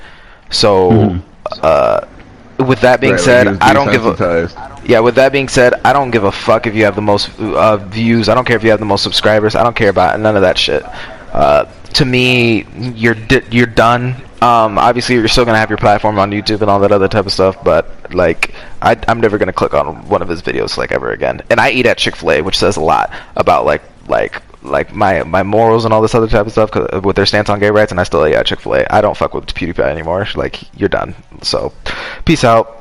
[0.50, 1.22] So, Mhm.
[1.62, 2.02] uh,
[2.60, 4.50] with that being Right, said, he was I don't give a
[4.86, 5.00] yeah.
[5.00, 7.78] With that being said, I don't give a fuck if you have the most uh,
[7.78, 8.30] views.
[8.30, 9.56] I don't care if you have the most subscribers.
[9.56, 10.84] I don't care about none of that shit.
[11.34, 12.66] Uh, to me,
[12.96, 14.16] you're di- you're done.
[14.42, 17.26] Um, obviously, you're still gonna have your platform on YouTube and all that other type
[17.28, 20.92] of stuff, but like, I, I'm never gonna click on one of his videos like
[20.92, 21.42] ever again.
[21.50, 24.94] And I eat at Chick Fil A, which says a lot about like like like
[24.94, 27.60] my my morals and all this other type of stuff 'cause- with their stance on
[27.60, 27.92] gay rights.
[27.92, 28.86] And I still eat at Chick Fil A.
[28.90, 30.28] I don't fuck with PewDiePie anymore.
[30.36, 31.16] Like, you're done.
[31.42, 31.72] So,
[32.26, 32.78] peace out.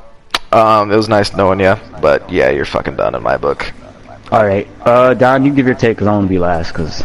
[0.51, 3.71] Um, it was nice knowing you, but yeah, you're fucking done in my book.
[4.31, 6.71] All right, uh, Don, you give your take because I want to be last.
[6.73, 7.03] Because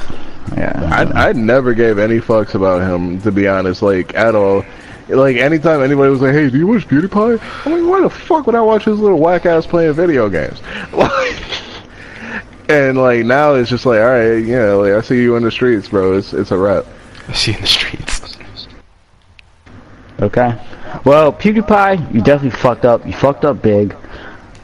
[0.56, 0.72] yeah,
[1.14, 4.64] I I never gave any fucks about him to be honest, like at all.
[5.08, 8.46] Like anytime anybody was like, "Hey, do you watch PewDiePie?" I'm like, "Why the fuck
[8.46, 10.60] would I watch this little whack ass playing video games?"
[10.92, 11.36] Like,
[12.68, 15.50] and like now it's just like, all right, yeah, like I see you in the
[15.50, 16.16] streets, bro.
[16.16, 16.84] It's it's a wrap.
[17.28, 18.36] I see you in the streets.
[20.20, 20.58] Okay.
[21.04, 23.04] Well, PewDiePie, you definitely fucked up.
[23.06, 23.94] You fucked up big.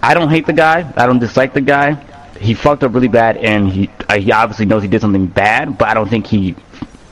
[0.03, 0.91] I don't hate the guy.
[0.97, 1.95] I don't dislike the guy.
[2.41, 5.79] He fucked up really bad, and he uh, he obviously knows he did something bad,
[5.79, 6.57] but I don't think he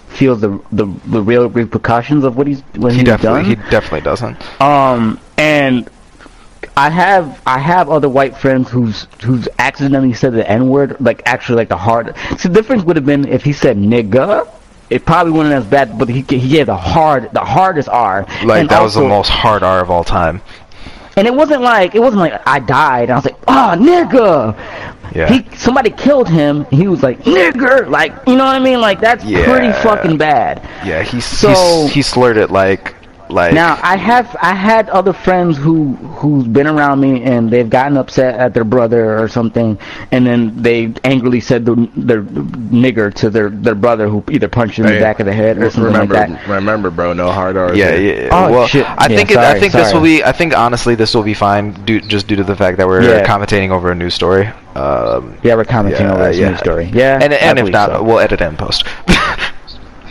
[0.09, 3.65] feels the the, the real repercussions of what he's what He he's definitely, done.
[3.65, 4.61] he definitely doesn't.
[4.61, 5.89] Um, and
[6.87, 11.21] I have I have other white friends who's who's accidentally said the N word, like
[11.27, 12.15] actually like the hard.
[12.39, 14.49] So the difference would have been if he said nigga.
[14.89, 18.27] It probably wouldn't as bad, but he he gave the hard the hardest R.
[18.45, 20.41] Like And that was the most hard R of all time.
[21.17, 23.05] and it wasn't like it wasn't like I died.
[23.05, 24.57] And I was like, oh nigga.
[25.15, 25.29] Yeah.
[25.29, 26.67] He somebody killed him.
[26.71, 27.89] And he was like nigger.
[27.89, 28.81] Like you know what I mean?
[28.81, 29.45] Like that's Yeah.
[29.45, 30.55] pretty fucking bad.
[30.85, 32.95] yeah, he So- he he slurred it like
[33.33, 37.69] like Now I have I had other friends who who's been around me and they've
[37.71, 39.79] gotten upset at their brother or something,
[40.13, 44.79] and then they angrily said the their nigger to their their brother who either punched
[44.79, 46.49] him in the back of the head or something remember, like that.
[46.49, 47.77] remember, bro, no hard R's.
[47.77, 48.25] Yeah, here.
[48.25, 48.29] yeah.
[48.33, 48.85] Oh, well, shit.
[48.87, 50.23] I Yeah, think it, I sorry, think this will be.
[50.25, 53.03] I think honestly, this will be fine, due, just due to the fact that we're
[53.03, 53.27] Yeah.
[53.27, 54.47] commentating over a news story.
[54.75, 56.51] Um, Yeah, we're commenting Yeah, over a yeah.
[56.51, 56.91] news story.
[56.93, 58.03] Yeah, and and if not, so.
[58.03, 58.85] we'll edit it in post.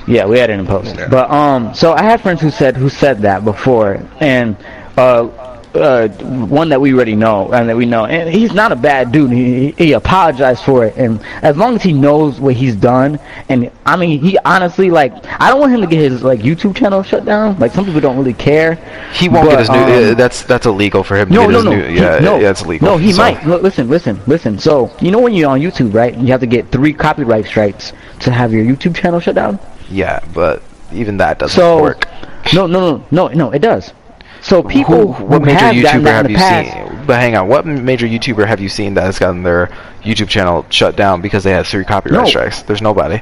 [0.09, 0.95] Yeah, we had it in post.
[0.95, 1.07] Yeah.
[1.07, 4.57] But um, so I had friends who said who said that before, and
[4.97, 5.27] uh,
[5.75, 6.07] uh,
[6.47, 9.31] one that we already know and that we know, and he's not a bad dude.
[9.31, 13.19] He he apologized for it, and as long as he knows what he's done,
[13.49, 16.75] and I mean, he honestly like I don't want him to get his like YouTube
[16.75, 17.59] channel shut down.
[17.59, 18.75] Like some people don't really care.
[19.13, 19.75] he won't But, get his new.
[19.77, 21.71] um, uh, that's that's illegal for him to No, get no, his no.
[21.75, 21.83] new.
[21.85, 22.87] He- Yeah, no, yeah, it's illegal.
[22.87, 23.45] No, he so- might.
[23.45, 24.57] Look, listen, listen, listen.
[24.57, 26.17] So you know when you're on YouTube, right?
[26.17, 29.59] You have to get three copyright strikes to have your YouTube channel shut down.
[29.89, 30.61] Yeah, but
[30.93, 32.05] even that doesn't So work.
[32.53, 33.93] no, no, no, no, no, it does.
[34.41, 37.05] So people Who, what who major have gotten YouTuber have in you past, seen?
[37.05, 39.67] But hang on, what major YouTuber have you seen that has gotten their
[40.01, 42.25] YouTube channel shut down because they had three copyright No.
[42.29, 42.61] strikes?
[42.61, 43.19] There's nobody.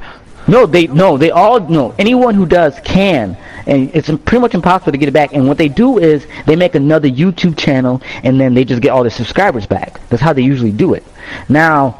[0.48, 1.95] no, they no, they all no.
[1.98, 3.35] Anyone who does can,
[3.65, 5.34] and it's pretty much impossible to get it back.
[5.34, 8.89] And what they do is they make another YouTube channel, and then they just get
[8.91, 9.99] all the subscribers back.
[10.10, 11.03] That's how they usually do it.
[11.49, 11.99] Now,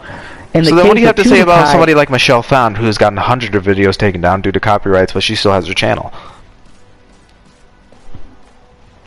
[0.53, 3.18] So then, what do you have to say about somebody like Michelle Phan, who's gotten
[3.18, 6.11] hundreds of videos taken down due to copyrights, but she still has her channel?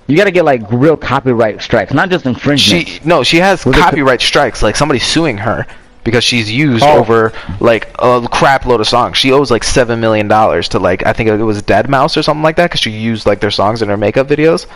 [0.06, 2.88] You got to get like real copyright strikes, not just infringement.
[2.88, 4.62] She no, she has Was copyright strikes.
[4.62, 5.66] Like somebody's suing her
[6.02, 6.98] because she's used Oh.
[6.98, 9.16] over like a crap load of songs.
[9.18, 12.42] She owes like seven million dollars to like I think it was Deadmau5 or something
[12.42, 14.66] like that because she used like their songs in her makeup videos.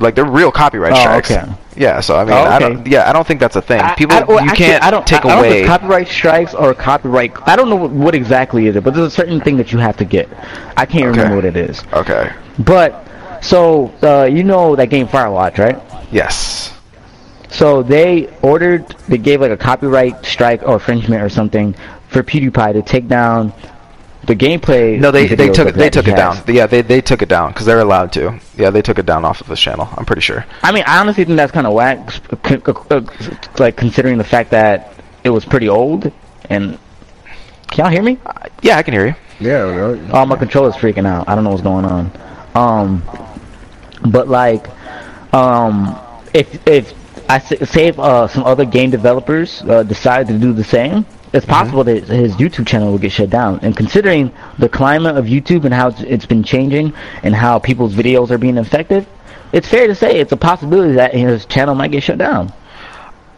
[0.00, 1.30] Like they're real copyright Oh, strikes.
[1.30, 1.52] okay.
[1.76, 2.86] Yeah, so I mean, Oh, I don't.
[2.86, 3.80] Yeah, I don't think that's a thing.
[3.80, 5.64] I- People, I- well, you actually, can't I don't, take I, I don't away.
[5.64, 7.32] copyright strikes or copyright.
[7.46, 9.96] I don't know what, what exactly it, but there's a certain thing that you have
[9.98, 10.28] to get.
[10.76, 11.84] I can't remember what it is.
[11.92, 12.32] okay.
[12.58, 13.06] But
[13.42, 15.78] so uh, you know that game Firewatch, right?
[16.10, 16.72] Yes.
[17.50, 21.74] So they ordered, they gave like a copyright strike or infringement or something
[22.08, 23.52] for PewDiePie to take down
[24.30, 24.98] the gameplay.
[24.98, 26.42] No, they they took it they took it has.
[26.44, 26.54] down.
[26.54, 28.38] Yeah, they they took it down because they're allowed to.
[28.56, 29.88] Yeah, they took it down off of his channel.
[29.96, 30.44] I'm pretty sure.
[30.62, 33.00] I mean, I honestly think that's kind of whack, c- c- uh,
[33.58, 34.92] like considering the fact that
[35.24, 36.10] it was pretty old.
[36.48, 36.78] And
[37.68, 38.18] can y'all hear me?
[38.62, 39.14] Yeah, I can hear you.
[39.40, 41.28] Yeah, no, Oh, my controller's freaking out.
[41.28, 42.10] I don't know what's going on.
[42.54, 43.02] Um,
[44.10, 44.66] but like,
[45.34, 45.98] um,
[46.34, 46.94] if if
[47.30, 51.06] I s- say if uh, some other game developers uh, decide to do the same,
[51.32, 53.60] it's possible that his YouTube channel will get shut down.
[53.62, 56.92] And considering the climate of YouTube and how it's, it's been changing
[57.22, 59.06] and how people's videos are being affected,
[59.52, 62.52] it's fair to say it's a possibility that his channel might get shut down.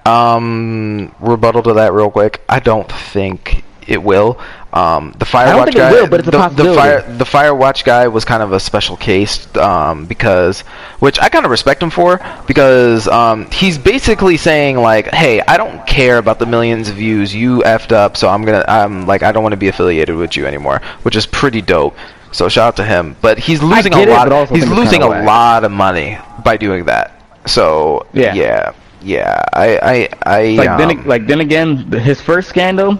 [0.06, 2.42] Um, rebuttal to that real quick.
[2.48, 4.40] I don't think it will.
[4.72, 8.24] Um, the Firewatch guy, will, but it's a the, the fire the Firewatch guy was
[8.24, 10.60] kind of a special case um, because,
[10.98, 15.58] which I kind of respect him for because um, he's basically saying like, hey, I
[15.58, 19.22] don't care about the millions of views you effed up, so I'm gonna, I'm like,
[19.22, 21.94] I don't want to be affiliated with you anymore, which is pretty dope.
[22.32, 24.32] So shout out to him, but he's losing a lot.
[24.32, 27.20] also he's losing a kinda lot of money by doing that.
[27.46, 28.32] So Yeah.
[28.34, 28.72] yeah,
[29.02, 29.44] yeah.
[29.52, 32.98] I, I, I Like then, um, like then again, his first scandal,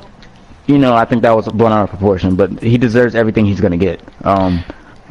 [0.67, 2.37] you know, I think that was blown out of proportion.
[2.37, 4.63] But he deserves everything he's gonna get, um,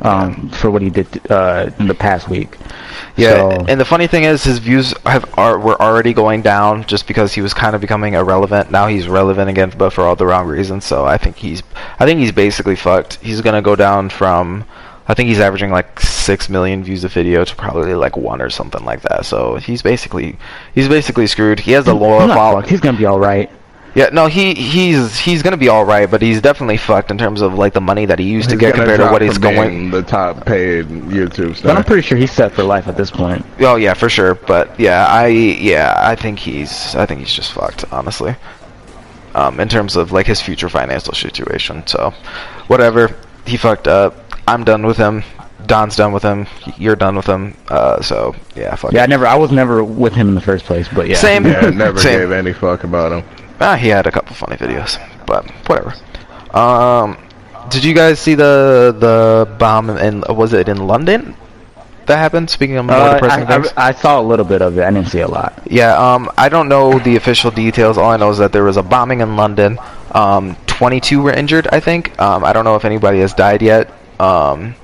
[0.01, 2.57] um, for what he did uh, in the past week.
[3.17, 6.85] Yeah, So- and the funny thing is, his views have are were already going down
[6.85, 8.71] just because he was kind of becoming irrelevant.
[8.71, 10.85] Now he's relevant again, but for all the wrong reasons.
[10.85, 11.61] So I think he's,
[11.99, 13.15] I think he's basically fucked.
[13.21, 14.63] He's gonna go down from,
[15.07, 18.49] I think he's averaging like six million views a video to probably like one or
[18.49, 19.25] something like that.
[19.25, 20.37] So he's basically,
[20.73, 21.59] he's basically screwed.
[21.59, 22.61] He has a lower He's not follow.
[22.61, 23.51] He's gonna be all right.
[23.93, 27.41] Yeah, no, he he's he's gonna be all right, but he's definitely fucked in terms
[27.41, 29.69] of like the money that he used to get compared to what he's from going.
[29.69, 31.75] being the top paid YouTube But.
[31.75, 33.45] I'm pretty sure he's set for life at this point.
[33.59, 34.35] Oh yeah, for sure.
[34.35, 38.35] But yeah, I yeah, I think he's I think he's just fucked, honestly.
[39.35, 41.85] Um, in terms of like his future financial situation.
[41.87, 42.11] So,
[42.67, 43.15] whatever,
[43.45, 44.15] he fucked up.
[44.47, 45.23] I'm done with him.
[45.67, 46.47] Don's done with him.
[46.77, 47.55] You're done with him.
[47.69, 48.91] Uh, so yeah, fuck.
[48.91, 50.87] Yeah, I never, I was never with him in the first place.
[50.89, 51.45] But yeah, Same.
[51.45, 52.19] yeah, never Same.
[52.19, 53.40] gave any fuck about him.
[53.61, 55.93] Ah, he had a couple funny videos, but whatever.
[56.57, 57.17] Um,
[57.69, 61.35] did you guys see the the bomb in was it in London
[62.07, 62.49] that happened?
[62.49, 63.73] Speaking of more Uh, depressing I, things.
[63.77, 64.83] I, I saw a little bit of it.
[64.83, 65.53] I didn't see a lot.
[65.69, 67.97] Yeah, um, I don't know the official details.
[67.97, 69.77] All I know is that there was a bombing in London.
[70.11, 72.19] Um, 22 were injured, I think.
[72.19, 73.87] Um, I don't know if anybody has died yet.
[74.19, 74.75] Um,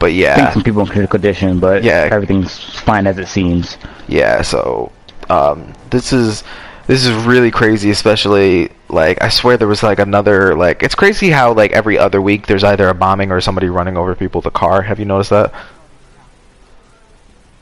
[0.00, 2.08] but I think yeah, some people in critical condition, but Yeah.
[2.10, 3.76] everything's fine as it seems.
[4.08, 4.40] yeah.
[4.42, 4.90] So
[5.28, 6.42] um, this is
[6.90, 11.30] this is really crazy, especially like I swear there was like another like it's crazy
[11.30, 14.46] how like every other week there's either a bombing or somebody running over people with
[14.46, 14.82] a car.
[14.82, 15.54] Have you noticed that?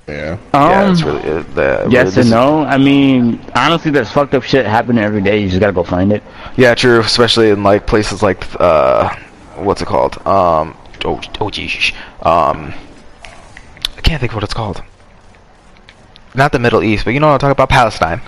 [0.07, 0.39] Yeah.
[0.55, 2.61] Um, yeah, it's really uh, the, yes this- and no.
[2.65, 5.43] I mean, honestly, there's fucked up shit happening every day.
[5.43, 6.23] You just gotta go find it.
[6.57, 7.01] Yeah, true.
[7.01, 9.15] Especially in like places like uh,
[9.57, 10.17] what's it called?
[10.27, 10.75] Um,
[11.05, 11.93] oh, oh, geez,
[12.23, 12.73] um,
[13.95, 14.83] I can't think of what it's called.
[16.35, 18.23] Not the Middle East, but you know what I'm talking about, Palestine.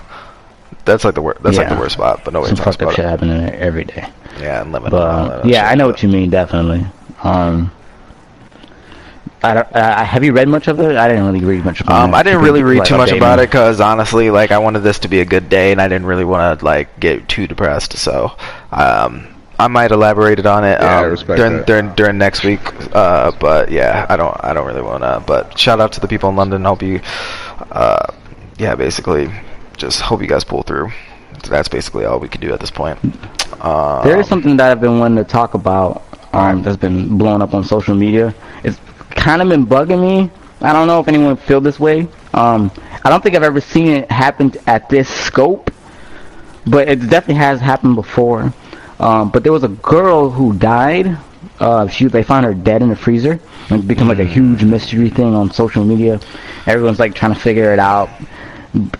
[0.85, 1.43] That's like the worst.
[1.43, 3.09] That's like the worst spot, but nobody Some talks fucked up about shit it.
[3.09, 4.07] happening there every day.
[4.39, 4.91] Yeah, and Lebanon.
[4.91, 6.29] But and all that yeah, shit, I know but- what you mean.
[6.29, 6.85] Definitely.
[7.23, 7.71] Um,
[9.43, 10.95] I don't, uh, have you read much of it?
[10.95, 12.17] I didn't really read much about Um, it.
[12.17, 13.43] I didn't really read Like, too much update about me.
[13.43, 16.05] it because honestly, like I wanted this to be a good day, and I didn't
[16.05, 17.97] really want to like get too depressed.
[17.97, 18.33] So,
[18.71, 19.27] um,
[19.57, 21.67] I might elaborate on it Yeah, um, during that.
[21.67, 22.61] during during next week.
[22.95, 25.23] Uh, but yeah, I don't I don't really want to.
[25.25, 26.63] But shout out to the people in London.
[26.63, 27.01] Hope you,
[27.71, 28.05] uh,
[28.59, 29.31] yeah, basically,
[29.81, 30.91] just hope you guys pull through.
[31.49, 32.99] That's basically all we can do at this point.
[33.61, 36.03] Um, There is something that I've been wanting to talk about
[36.33, 38.33] um, that's been blowing up on social media.
[38.63, 38.79] It's
[39.09, 40.29] kind of been bugging me.
[40.61, 42.07] I don't know if anyone feel this way.
[42.35, 42.71] Um,
[43.03, 45.71] I don't think I've ever seen it happen at this scope,
[46.67, 48.53] but it definitely has happened before.
[48.99, 51.17] Um, but there was a girl who died.
[51.59, 53.39] Uh, she they found her dead in the freezer.
[53.71, 56.19] It became like a huge mystery thing on social media.
[56.67, 58.09] Everyone's like trying to figure it out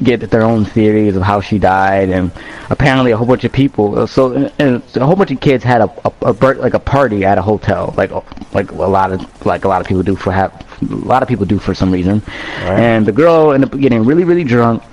[0.04, 2.32] get their own theories of how she died, and
[2.70, 4.06] apparently a whole bunch of people.
[4.08, 7.38] So and, a whole bunch of kids had a, a, a like a party at
[7.38, 8.12] a hotel, like
[8.54, 11.30] like a lot of like a lot of people do for have a lot of
[11.30, 12.22] people do for some reason.
[12.60, 14.84] And the girl ended up getting really really drunk.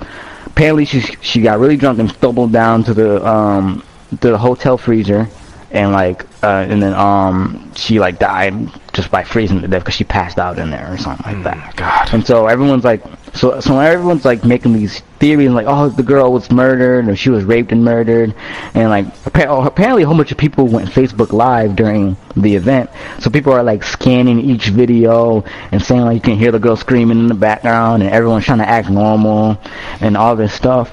[0.46, 3.82] Apparently she she got really drunk and stumbled down to the um
[4.20, 5.28] to the hotel freezer.
[5.70, 8.54] And like, uh, and then um, she like died
[8.98, 11.44] just by freezing to death because she passed out in there or something like mm,
[11.44, 11.76] that.
[11.76, 12.12] God.
[12.12, 13.00] And so everyone's like,
[13.32, 17.30] so so everyone's like making these theories like, oh, the girl was murdered or she
[17.30, 18.34] was raped and murdered,
[18.74, 19.06] and like
[19.48, 22.90] oh, apparently a whole bunch of people went Facebook Live during the event.
[23.20, 26.74] So people are like scanning each video and saying like you can hear the girl
[26.74, 29.60] screaming in the background and everyone's trying to act normal
[30.00, 30.92] and all this stuff.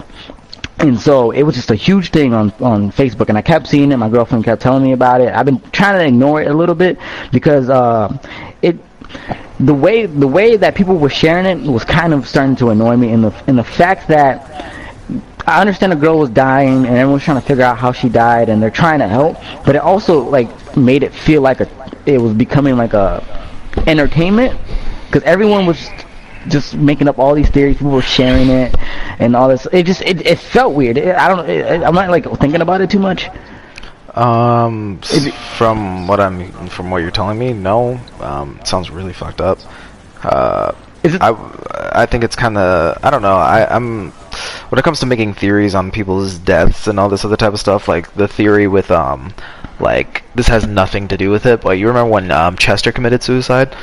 [0.80, 3.92] And so it was just a huge thing on on Facebook, and I kept seeing
[3.92, 3.98] it.
[3.98, 5.34] My girlfriend kept telling me about it.
[5.34, 6.98] I've been trying to ignore it a little bit
[7.32, 8.16] because uh,
[8.62, 8.78] it
[9.60, 12.98] the way the way that people were sharing it was kind of starting to annoy
[12.98, 13.12] me.
[13.12, 14.52] In the in the fact that
[15.48, 18.50] I understand a girl was dying, and everyone's trying to figure out how she died,
[18.50, 21.70] and they're trying to help, but it also like made it feel like a
[22.06, 23.24] it was becoming like a
[23.88, 24.60] entertainment
[25.06, 25.90] because everyone was
[26.48, 27.78] just making up all these theories.
[27.78, 28.76] People were sharing it
[29.20, 29.68] and all this.
[29.72, 30.98] It just it, it felt weird.
[30.98, 31.50] It, I don't.
[31.50, 33.30] It, I'm not like thinking about it too much.
[34.14, 35.02] Um,
[35.58, 38.00] from what I'm from what you're telling me, no.
[38.20, 39.60] Um, it sounds really fucked up.
[40.24, 40.72] Uh,
[41.04, 41.22] Is it?
[41.22, 41.32] I
[41.94, 43.36] I think it's kind of I don't know.
[43.36, 44.12] I I'm
[44.70, 47.60] when it comes to making theories on people's deaths and all this other type of
[47.60, 49.34] stuff, like the theory with um
[49.80, 51.62] like this has nothing to do with it.
[51.62, 53.76] But you remember when um Chester committed suicide?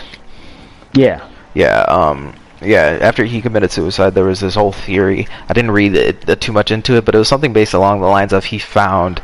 [0.95, 1.29] yeah.
[1.55, 2.35] Yeah, um,
[2.65, 2.99] yeah.
[3.01, 5.27] After he committed suicide, there was this whole theory.
[5.49, 8.01] I didn't read it, uh, too much into it, but it was something based along
[8.01, 9.21] the lines of he found,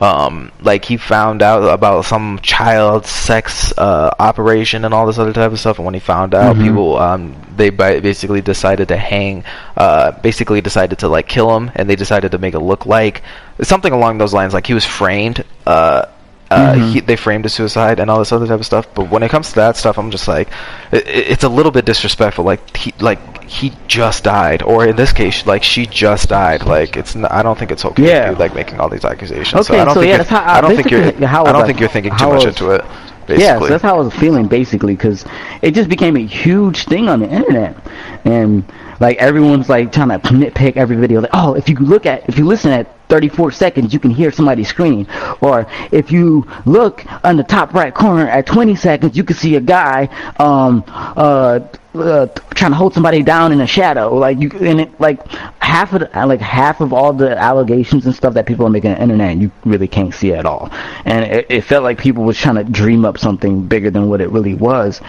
[0.00, 5.32] um, like he found out about some child sex uh, operation and all this other
[5.32, 5.78] type of stuff.
[5.78, 6.62] And when he found out, Mhm.
[6.62, 9.42] people, um, they ba- basically decided to hang,
[9.76, 13.22] uh, basically decided to like kill him, and they decided to make it look like
[13.62, 14.54] something along those lines.
[14.54, 15.42] Like he was framed.
[15.66, 16.02] Uh,
[16.50, 16.92] uh, Mhm.
[16.92, 18.86] he, they framed a suicide and all this other type of stuff.
[18.94, 20.48] But when it comes to that stuff, I'm just like,
[20.92, 22.44] it, it's a little bit disrespectful.
[22.44, 26.64] Like he, like he just died, or in this case, like she just died.
[26.64, 28.06] Like it's, n- I don't think it's okay.
[28.06, 28.26] Yeah.
[28.30, 29.66] to be, like making all these accusations.
[29.66, 31.44] so Okay, I don't so think yeah, you're- that's how- I don't think you're, how
[31.46, 32.84] I don't think you're thinking too much into it.
[33.28, 35.26] Yeah, so that's how I was feeling basically because
[35.60, 37.76] it just became a huge thing on the internet,
[38.24, 38.64] and
[39.00, 41.20] like everyone's like trying to nitpick every video.
[41.20, 44.30] Like, oh, if you look at, if you listen at 34 seconds, you can hear
[44.30, 45.06] somebody scream,
[45.40, 49.56] or if you look on the top right corner at 20 seconds, you can see
[49.56, 50.06] a guy
[50.38, 51.60] um uh.
[51.94, 55.26] Uh, trying to hold somebody down in a shadow, like you, and it like
[55.58, 58.90] half of the, like half of all the allegations and stuff that people are making
[58.90, 60.68] on the internet, you really can't see at all.
[61.04, 64.20] And it, it felt like people was trying to dream up something bigger than what
[64.20, 65.00] it really was.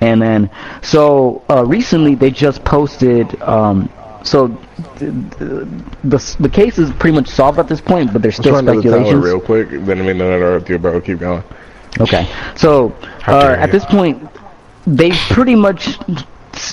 [0.00, 0.50] And then,
[0.82, 3.35] so uh, recently they just posted.
[3.42, 3.90] Um,
[4.22, 4.48] so
[4.98, 5.10] the,
[6.02, 8.72] the the case is pretty much solved at this point, but there's still run to
[8.72, 9.24] the tower speculations.
[9.24, 9.70] real quick.
[9.70, 11.00] Then I mean, no, interrupt you, bro.
[11.00, 11.44] Keep going.
[12.00, 12.94] Okay, so
[13.26, 14.28] uh, at this point,
[14.86, 15.98] they pretty much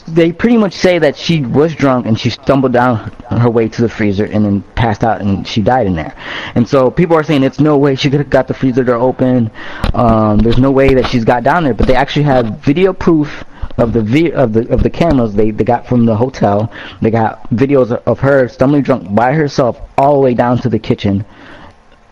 [0.07, 3.81] they pretty much say that she was drunk and she stumbled down her way to
[3.81, 6.15] the freezer and then passed out and she died in there.
[6.55, 8.95] And so people are saying it's no way she could have got the freezer door
[8.95, 9.51] open.
[9.93, 13.43] Um, there's no way that she's got down there, but they actually have video proof
[13.77, 16.71] of the vi- of the of the cameras they, they got from the hotel.
[17.01, 20.79] They got videos of her stumbling drunk by herself all the way down to the
[20.79, 21.25] kitchen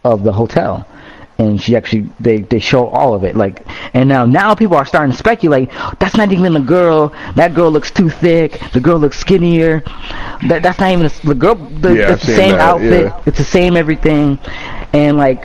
[0.04, 0.86] of the hotel.
[1.38, 3.56] and she actually they they show all of it like
[3.98, 5.70] and now now people are starting to speculate
[6.00, 7.00] that's not even the girl
[7.36, 9.82] that girl looks too thick the girl looks skinnier
[10.50, 13.24] that that's not even the, the girl the, Yeah, it's the same that, outfit yeah.
[13.26, 14.38] it's the same everything
[14.94, 15.42] and like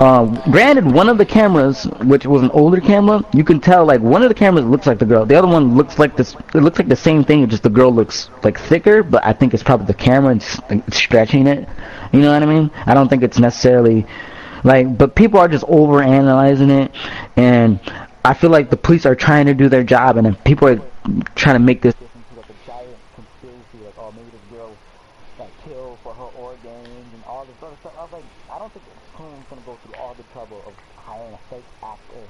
[0.00, 4.00] uh, granted, one of the cameras, which was an older camera, you can tell like
[4.00, 5.24] one of the cameras looks like the girl.
[5.24, 6.34] The other one looks like this.
[6.54, 7.48] It looks like the same thing.
[7.48, 10.94] Just the girl looks like thicker, but I think it's probably the camera and like,
[10.94, 11.68] stretching it.
[12.12, 12.70] You know what I mean?
[12.86, 14.06] I don't think it's necessarily
[14.64, 16.90] like, but people are just over analyzing it,
[17.36, 17.78] and
[18.24, 20.80] I feel like the police are trying to do their job, and people are
[21.34, 24.74] trying to make this into like a giant conspiracy, like oh maybe this girl
[25.36, 27.92] got killed for her organs and all this other stuff.
[27.98, 28.84] I was like, I don't think
[29.14, 32.24] Clinton's gonna go through all the trouble of hiring a fake actor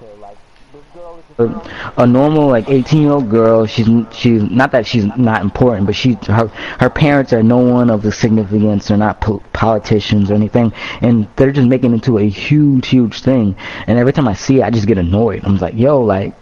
[0.00, 0.36] to like.
[0.72, 3.66] This girl is just a, a normal like 18 year old girl.
[3.66, 6.48] She's she's not that she's not important, but she her
[6.78, 8.88] her parents are no one of the significance.
[8.88, 13.20] They're not po- politicians or anything, and they're just making it into a huge huge
[13.22, 13.56] thing.
[13.86, 15.44] And every time I see it, I just get annoyed.
[15.44, 16.34] I'm like, yo, like,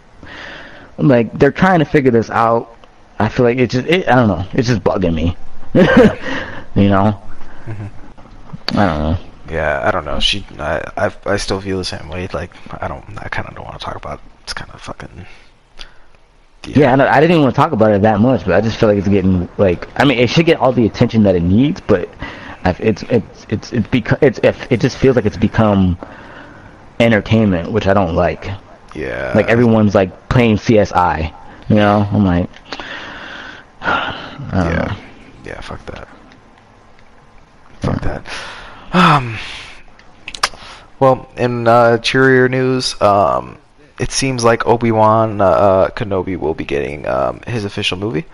[0.99, 2.77] like they're trying to figure this out.
[3.19, 4.47] I feel like it's just it, I don't know.
[4.53, 5.37] It's just bugging me.
[5.75, 7.21] you know.
[7.67, 8.79] Mm-hmm.
[8.79, 9.19] I don't know.
[9.51, 10.21] Yeah, I don't know.
[10.21, 12.29] She, I, I, I still feel the same way.
[12.33, 12.53] Like,
[12.83, 14.21] I don't, I kind of don't want to talk about.
[14.51, 14.53] It.
[14.53, 15.27] It's kind of fucking.
[16.67, 18.61] Yeah, I, don't- I didn't even want to talk about it that much, but I
[18.61, 21.35] just feel like it's getting like I mean, it should get all the attention that
[21.35, 22.09] it needs, but
[22.65, 25.97] it's it's it's it's because it's if it just feels like it's become
[26.99, 28.47] entertainment, which I don't like.
[28.95, 29.33] Yeah.
[29.35, 31.33] Like everyone's like playing CSI,
[31.69, 32.07] you know?
[32.13, 32.51] I'm like,
[33.81, 34.51] Yeah.
[34.53, 34.97] know.
[35.45, 35.61] Yeah.
[35.61, 36.09] Fuck that.
[37.81, 38.27] Fuck that.
[38.93, 39.39] Um.
[40.99, 43.57] Well, in uh, cheerier news, um,
[44.01, 48.25] it seems like Obi Wan uh, uh, Kenobi will be getting um, his official movie.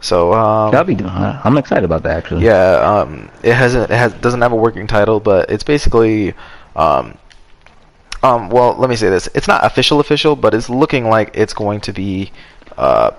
[0.00, 1.10] So um, That'll be doing.
[1.10, 2.44] I'm excited about that actually.
[2.44, 6.34] Yeah, um, it hasn't it has doesn't have a working title, but it's basically,
[6.76, 7.16] um,
[8.22, 11.54] um, well, let me say this: it's not official official, but it's looking like it's
[11.54, 12.30] going to be,
[12.76, 13.10] uh,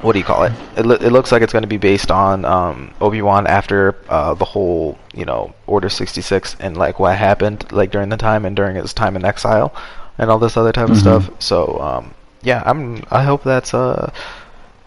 [0.00, 0.52] what do you call it?
[0.78, 3.96] It, lo- it looks like it's going to be based on um, Obi Wan after
[4.08, 8.16] uh, the whole, you know, Order sixty six and like what happened like during the
[8.16, 9.74] time and during his time in exile
[10.18, 11.00] and all this other type of Mhm.
[11.00, 11.30] stuff.
[11.38, 14.10] So um, yeah, I'm I hope that's uh,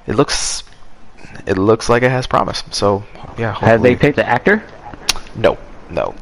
[0.07, 0.63] it looks.
[1.45, 2.63] It looks like it has promise.
[2.71, 3.03] So
[3.37, 3.53] yeah.
[3.53, 4.63] Have they hopefully- picked the actor?
[5.35, 5.57] no,
[5.89, 6.13] no.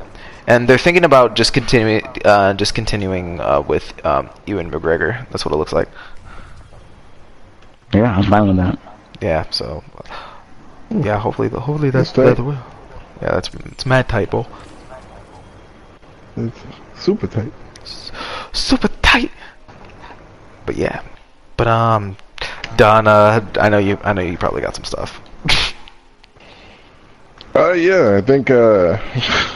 [0.50, 5.28] And they're thinking about just continuing, uh, just continuing uh, with um, Ewan McGregor.
[5.30, 5.90] That's what it looks like.
[7.94, 8.80] Yeah, I'm fine with that.
[9.22, 9.44] Yeah.
[9.50, 9.84] So,
[10.90, 11.20] yeah.
[11.20, 12.38] Hopefully, the hopefully that's That's tight.
[12.38, 12.64] the will.
[13.22, 14.46] Yeah, that's it's mad typo.
[16.38, 16.58] It's
[16.96, 17.52] super tight.
[18.54, 19.32] Super tight.
[20.66, 21.02] But yeah.
[21.58, 22.18] But um,
[22.76, 23.98] Donna, I know you.
[24.04, 25.22] I know you probably got some stuff.
[27.56, 29.00] Uh, yeah, I think, uh,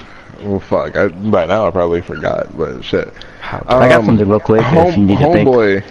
[0.44, 3.14] well, fuck, I, by now I probably forgot, but shit.
[3.42, 5.48] How- I got Um, something real quick if you need to think.
[5.48, 5.84] homeboy,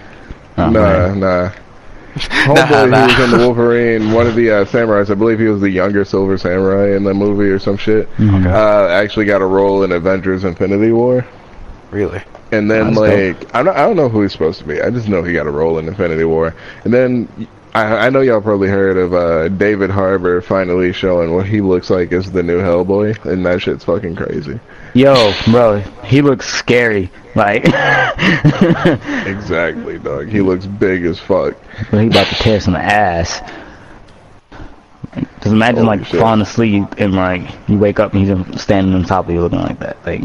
[0.59, 1.17] Oh, nah, right.
[1.17, 1.51] nah.
[2.17, 3.07] Homeboy, nah.
[3.07, 5.09] he was in the Wolverine, one of the uh, samurais.
[5.11, 8.09] I believe he was the younger Silver Samurai in the movie or some shit.
[8.17, 8.45] Mhm.
[8.47, 11.25] Uh, actually got a role in Avengers: Infinity War.
[11.91, 12.23] Really?
[12.53, 14.81] And then like I don't I don't know who he's supposed to be.
[14.81, 16.55] I just know he got a role in Infinity War.
[16.85, 21.47] And then I I know y'all probably heard of uh, David Harbour finally showing what
[21.47, 24.59] he looks like as the new Hellboy, and that shit's fucking crazy.
[24.95, 27.11] Yo, bro, he looks scary.
[27.37, 27.65] Like,
[29.27, 30.29] Exactly, dog.
[30.29, 31.55] He looks big as fuck.
[31.93, 33.41] Well, he about to tear some ass.
[35.15, 36.21] Just imagine Holy like shit.
[36.21, 39.61] falling asleep and like you wake up and he's standing on top of you looking
[39.61, 39.97] like that.
[40.05, 40.23] Like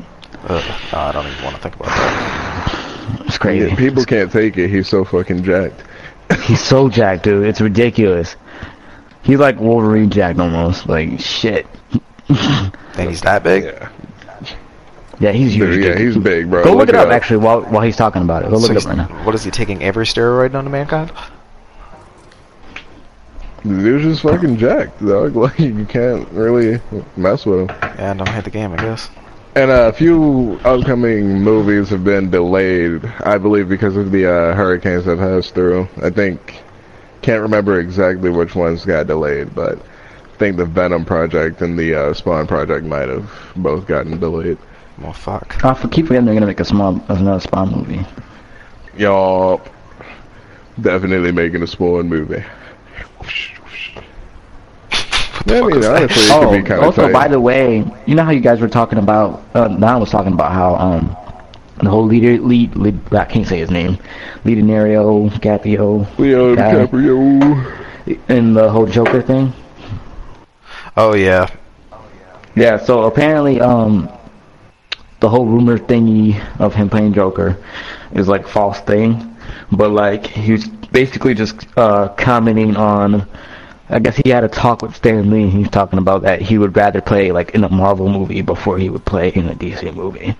[0.47, 3.21] Ugh, no, I don't even want to think about that.
[3.25, 3.67] it's crazy.
[3.69, 4.69] Yeah, people can't take it.
[4.69, 5.81] He's so fucking jacked.
[6.43, 7.45] He's so jacked, dude.
[7.45, 8.35] It's ridiculous.
[9.23, 10.87] He's like Wolverine jacked almost.
[10.87, 11.67] Like shit.
[12.97, 13.65] And he's that big.
[13.65, 13.89] Yeah,
[15.19, 15.75] Yeah, he's huge.
[15.75, 16.63] Dude, yeah, he's big, bro.
[16.63, 18.49] Go look, it up, actually while while he's talking about it.
[18.49, 19.25] Go look So it up right now.
[19.25, 21.11] What is he taking every steroid known to mankind?
[23.65, 25.35] The dude's just fucking jacked, dog.
[25.35, 26.79] Like you can't really
[27.17, 27.77] mess with him.
[27.81, 29.09] Yeah, don't hate the game, I guess.
[29.55, 35.05] And a few upcoming movies have been delayed, I believe, because of the uh, hurricanes
[35.05, 35.87] that passed through.
[36.01, 36.61] I think,
[37.21, 41.95] can't remember exactly which ones got delayed, but I think the Venom project and the
[41.95, 44.57] uh, Spawn project might have both gotten delayed.
[44.99, 45.63] Well, fuck.
[45.63, 48.05] I keep forgetting they're gonna make a small another Spawn movie.
[48.97, 49.61] Y'all
[50.81, 52.43] definitely making a Spawn movie.
[55.45, 57.13] Yeah, I mean, honestly, it Oh, could be kind of also tight.
[57.13, 59.43] by the way, you know how you guys were talking about?
[59.53, 61.15] Uh, Don was talking about how um
[61.83, 63.97] the whole leader lead, lead I can't say his name,
[64.43, 66.85] Leonardo Caprio, Leo guy.
[66.87, 68.17] DiCaprio.
[68.29, 69.51] and the whole Joker thing.
[70.97, 71.47] Oh yeah.
[72.55, 74.09] Yeah, so apparently, um,
[75.19, 77.57] the whole rumor thingy of him playing Joker
[78.13, 79.35] is like false thing,
[79.73, 83.27] but like he's basically just uh, commenting on.
[83.89, 85.49] I guess he had a talk with Stan Lee.
[85.49, 88.89] He's talking about that he would rather play like in a Marvel movie before he
[88.89, 90.35] would play in a DC movie.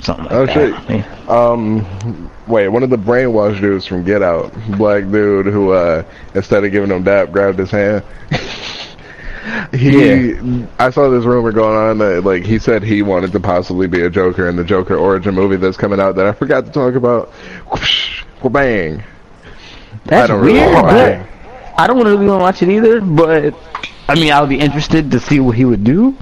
[0.00, 0.52] Something like Oh, that.
[0.54, 0.90] shit.
[0.90, 1.26] Yeah.
[1.28, 6.04] Um, wait, one of the brainwashed dudes from Get Out, black dude who, uh,
[6.34, 8.02] instead of giving him dap, grabbed his hand.
[9.72, 10.34] he,
[10.78, 14.02] I saw this rumor going on that, like, he said he wanted to possibly be
[14.02, 16.94] a Joker in the Joker origin movie that's coming out that I forgot to talk
[16.94, 17.28] about.
[17.72, 19.02] Whoosh, bang.
[20.04, 21.26] That's don't really weird, it.
[21.78, 23.00] I don't really want to watch it either.
[23.00, 23.54] But
[24.08, 26.16] I mean, I'll be interested to see what he would do.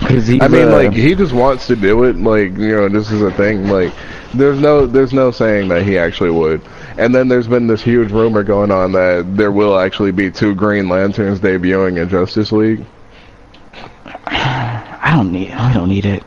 [0.00, 2.16] Cause he's, I mean, uh, like he just wants to do it.
[2.16, 3.68] Like you know, this is a thing.
[3.68, 3.92] Like
[4.34, 6.60] there's no there's no saying that he actually would.
[6.98, 10.54] And then there's been this huge rumor going on that there will actually be two
[10.54, 12.84] Green Lanterns debuting in Justice League.
[14.26, 15.52] I don't need.
[15.52, 16.22] I don't need it.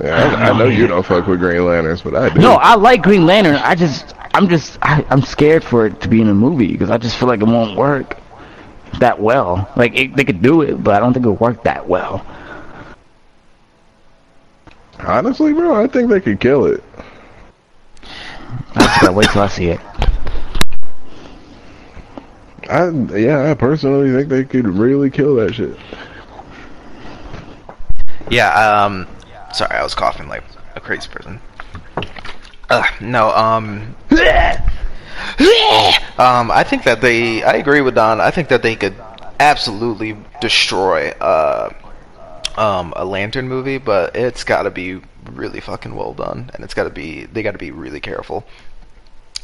[0.00, 2.40] Yeah, I, I know you don't fuck with Green Lanterns, but I do.
[2.40, 3.56] No, I like Green Lantern.
[3.56, 6.90] I just, I'm just, I, I'm scared for it to be in a movie because
[6.90, 8.16] I just feel like it won't work
[9.00, 9.70] that well.
[9.76, 12.24] Like it, they could do it, but I don't think it'll work that well.
[14.98, 16.82] honestly, bro, I think they could kill it.
[18.74, 19.80] I just gotta wait till I see it.
[22.70, 22.88] I
[23.18, 25.76] yeah, I personally think they could really kill that shit.
[28.30, 29.06] Yeah, um,
[29.52, 31.40] sorry, I was coughing like a crazy person.
[32.70, 33.94] Uh, no, um,
[36.18, 38.20] um, I think that they, I agree with Don.
[38.20, 38.94] I think that they could
[39.38, 41.72] absolutely destroy, uh,
[42.56, 45.00] um, a Lantern movie, but it's got to be
[45.32, 48.44] really fucking well done, and it's got to be, they got to be really careful.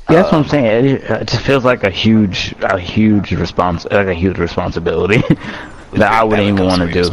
[0.09, 0.87] Yeah, that's what I'm saying.
[0.87, 5.19] It, it just feels like a huge, a huge response, like a huge responsibility
[5.93, 7.11] that I wouldn't even want to do.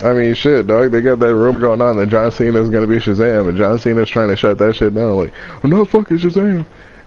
[0.00, 0.92] I mean, shit, dog.
[0.92, 3.78] They got that rumor going on that John Cena is gonna be Shazam, and John
[3.78, 5.16] Cena's trying to shut that shit down.
[5.16, 6.64] Like, I'm not fucking Shazam.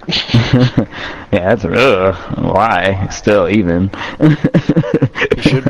[1.32, 3.90] yeah, that's uh, why still even.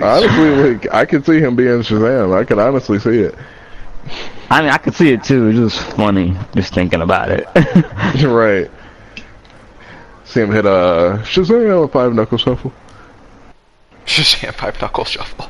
[0.01, 2.35] Honestly, like, I could see him being Shazam.
[2.35, 3.35] I could honestly see it.
[4.49, 5.49] I mean, I could see it too.
[5.49, 7.45] It's just funny just thinking about it.
[8.25, 8.71] right.
[10.23, 12.73] See him hit a Shazam a five knuckle shuffle.
[14.05, 15.47] Shazam five Knuckle Shuffle.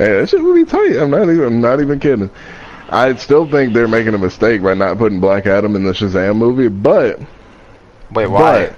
[0.00, 0.96] Hey, that shit would be tight.
[0.96, 1.42] I'm not even.
[1.44, 2.30] I'm not even kidding.
[2.88, 6.36] I still think they're making a mistake by not putting Black Adam in the Shazam
[6.36, 7.20] movie, but
[8.10, 8.68] Wait, why?
[8.68, 8.76] But,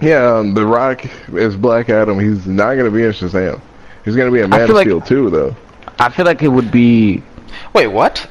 [0.00, 2.20] yeah, um, The Rock is Black Adam.
[2.20, 3.58] He's not going to be in Shazam.
[4.04, 5.56] He's going to be in Man feel of like- Steel too, though.
[5.98, 7.22] I feel like it would be.
[7.72, 8.28] Wait, what?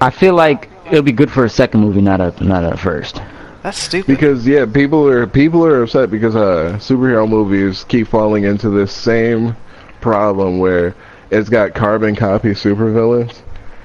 [0.00, 2.74] I feel like it would be good for a second movie, not a not a
[2.74, 3.20] first.
[3.68, 4.06] That's stupid.
[4.06, 8.90] Because yeah, people are people are upset because uh, superhero movies keep falling into this
[8.90, 9.54] same
[10.00, 10.94] problem where
[11.30, 13.42] it's got carbon copy supervillains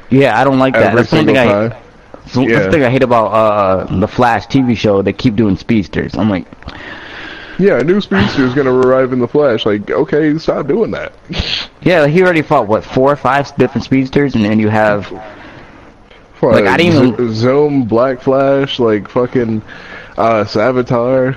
[0.10, 0.92] Yeah, I don't like that.
[0.92, 1.70] every That's one single thing I.
[1.70, 1.84] time.
[2.28, 2.60] So That's Yeah.
[2.66, 5.02] the thing I hate about uh the Flash TV show.
[5.02, 6.16] They keep doing speedsters.
[6.16, 6.48] I'm like,
[7.60, 9.66] Yeah, a new speedster is going to arrive in the Flash.
[9.66, 11.12] Like, okay, stop doing that.
[11.82, 15.22] yeah, he already fought what four or five different speedsters, and then you have For,
[16.52, 19.62] Like, I didn't Z- Zoom, Black Flash, like fucking
[20.18, 21.36] uh, Savitar.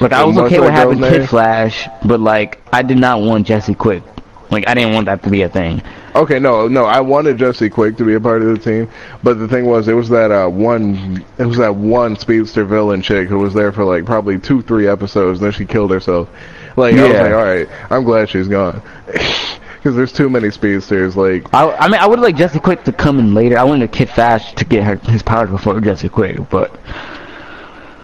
[0.00, 1.28] like I was okay with having Kid?
[1.28, 4.02] Flash, but like I did not want Jesse Quick.
[4.50, 5.80] Like I didn't want that to be a thing.
[6.14, 8.90] Okay, no, no, I wanted Jesse Quick to be a part of the team,
[9.22, 13.00] but the thing was, it was that uh, one, it was that one speedster villain
[13.00, 16.28] chick who was there for like probably two, three episodes, then she killed herself.
[16.76, 18.82] Like, I was like, all right, I'm glad she's gone,
[19.82, 21.16] because there's too many speedsters.
[21.16, 23.58] Like, I, I mean, I would like Jesse Quick to come in later.
[23.58, 26.78] I wanted Kid Flash to get her his powers before Jesse Quick, but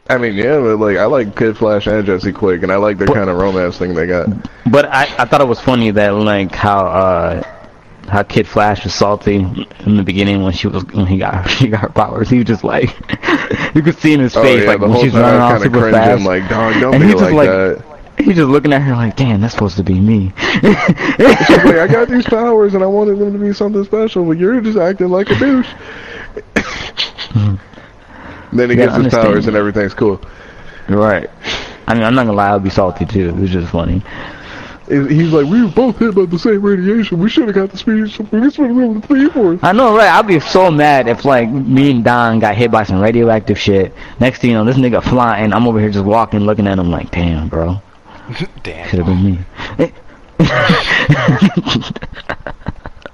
[0.08, 2.96] I mean, yeah, but like, I like Kid Flash and Jesse Quick, and I like
[2.98, 4.28] the kind of romance thing they got.
[4.70, 7.42] but I, I thought it was funny that like how uh
[8.08, 9.34] how Kid Flash was salty
[9.84, 12.30] in the beginning when she was when he got she got her powers.
[12.30, 12.84] He was just like
[13.74, 15.74] you could see in his Oh face yeah, like when she's running off was kind
[15.74, 16.24] of super fast.
[16.24, 17.84] like, dog, don't And be like like- that.
[18.18, 20.32] He's just looking at her like, damn, that's supposed to be me.
[20.62, 24.60] Like, I got these powers and I wanted them to be something special, but you're
[24.60, 25.68] just acting like a douche.
[27.36, 28.56] Mm-hmm.
[28.56, 30.20] then he gets his powers and everything's cool.
[30.88, 31.28] right.
[31.86, 33.28] I mean, I'm not gonna lie, I'll be salty too.
[33.28, 34.02] It was just funny.
[34.88, 37.18] He- He's like, we were both hit by the same radiation.
[37.18, 38.02] We should have got the speed.
[38.02, 39.60] We should have been the force.
[39.62, 40.08] I know, right?
[40.08, 43.92] I'd be so mad if like me and Don got hit by some radioactive shit.
[44.20, 45.52] Next thing you know, this nigga flying.
[45.52, 47.80] I'm over here just walking, looking at him like, damn, bro,
[48.62, 48.88] Damn.
[48.88, 49.38] should have been me.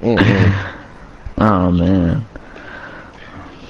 [0.03, 1.41] Mm-hmm.
[1.41, 2.27] oh man.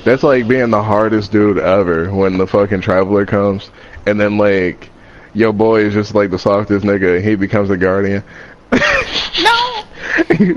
[0.04, 3.70] That's like being the hardest dude ever when the fucking traveler comes,
[4.06, 4.90] and then like
[5.34, 8.24] your boy is just like the softest nigga, and he becomes the guardian.
[9.42, 9.84] No!
[10.36, 10.54] he,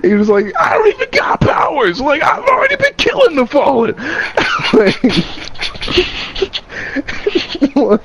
[0.02, 2.00] he was like, I don't even got powers.
[2.00, 3.94] Like I've already been killing the fallen.
[4.72, 5.02] like,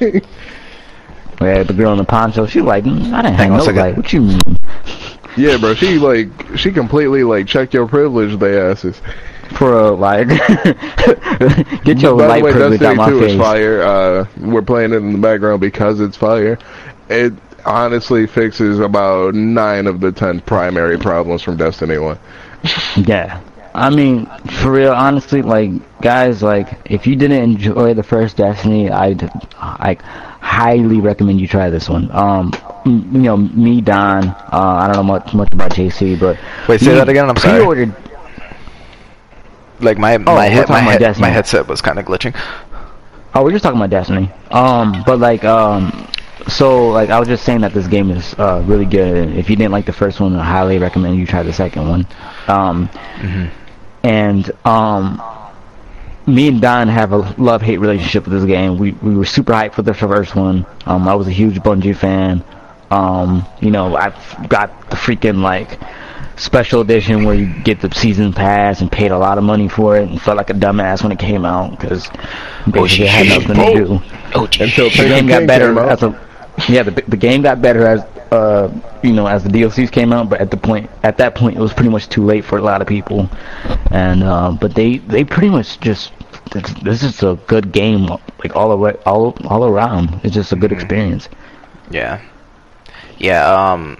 [0.02, 0.26] like,
[1.42, 3.98] Yeah, the girl in the poncho, she like, mm, I didn't Hang on second.
[3.98, 4.40] What you mean?
[5.38, 5.74] yeah, bro.
[5.74, 9.02] She like she completely like checked your privilege, they asses.
[9.58, 10.28] For a like,
[11.84, 13.82] get your By light the way, privilege Destiny out my 2 is fire.
[13.82, 16.58] Uh, we're playing it in the background because it's fire.
[17.10, 17.34] It
[17.66, 22.18] honestly fixes about nine of the ten primary problems from Destiny 1.
[22.98, 23.42] Yeah.
[23.74, 24.26] I mean,
[24.62, 29.30] for real, honestly, like, guys, like, if you didn't enjoy the first Destiny, I'd,
[29.80, 30.02] like,
[30.52, 32.12] highly recommend you try this one.
[32.12, 32.52] Um,
[32.86, 36.38] m- you know, me, Don, uh, I don't know much, much about JC, but...
[36.68, 37.30] Wait, say that again?
[37.30, 37.60] I'm sorry.
[37.60, 37.96] Pre-ordered,
[39.80, 42.34] Like my my Oh, we're head, my, head, my headset was kind of glitching.
[43.34, 44.30] oh, we're just talking about Destiny.
[44.52, 46.08] Um, but, like, um,
[46.48, 49.30] so, like, I was just saying that this game is, uh, really good.
[49.38, 52.06] If you didn't like the first one, I highly recommend you try the second one.
[52.48, 52.90] Um,
[54.04, 55.22] and, um,
[56.28, 58.78] me and Don have a love hate relationship with this game.
[58.78, 60.66] We we were super hyped for the first one.
[60.86, 62.44] Um, I was a huge Bungie fan.
[62.90, 65.80] Um, you know, I've got the freaking like
[66.38, 69.98] special edition where you get the season pass and paid a lot of money for
[69.98, 72.10] it and felt like a dumbass when it came out because
[72.72, 74.00] basically it had nothing to do.
[74.34, 74.98] Oh, Until jeez.
[74.98, 76.28] The game got better as a
[76.68, 78.70] yeah the the game got better as uh
[79.04, 81.60] you know as the DLCs came out, but at the point at that point it
[81.60, 83.30] was pretty much too late for a lot of people,
[83.92, 86.12] and uh, but they they pretty much just
[86.52, 90.20] this, this is a good game like all away, all all around.
[90.24, 91.30] It's just a good experience.
[91.90, 92.22] Yeah.
[93.18, 93.46] Yeah.
[93.72, 93.98] Um.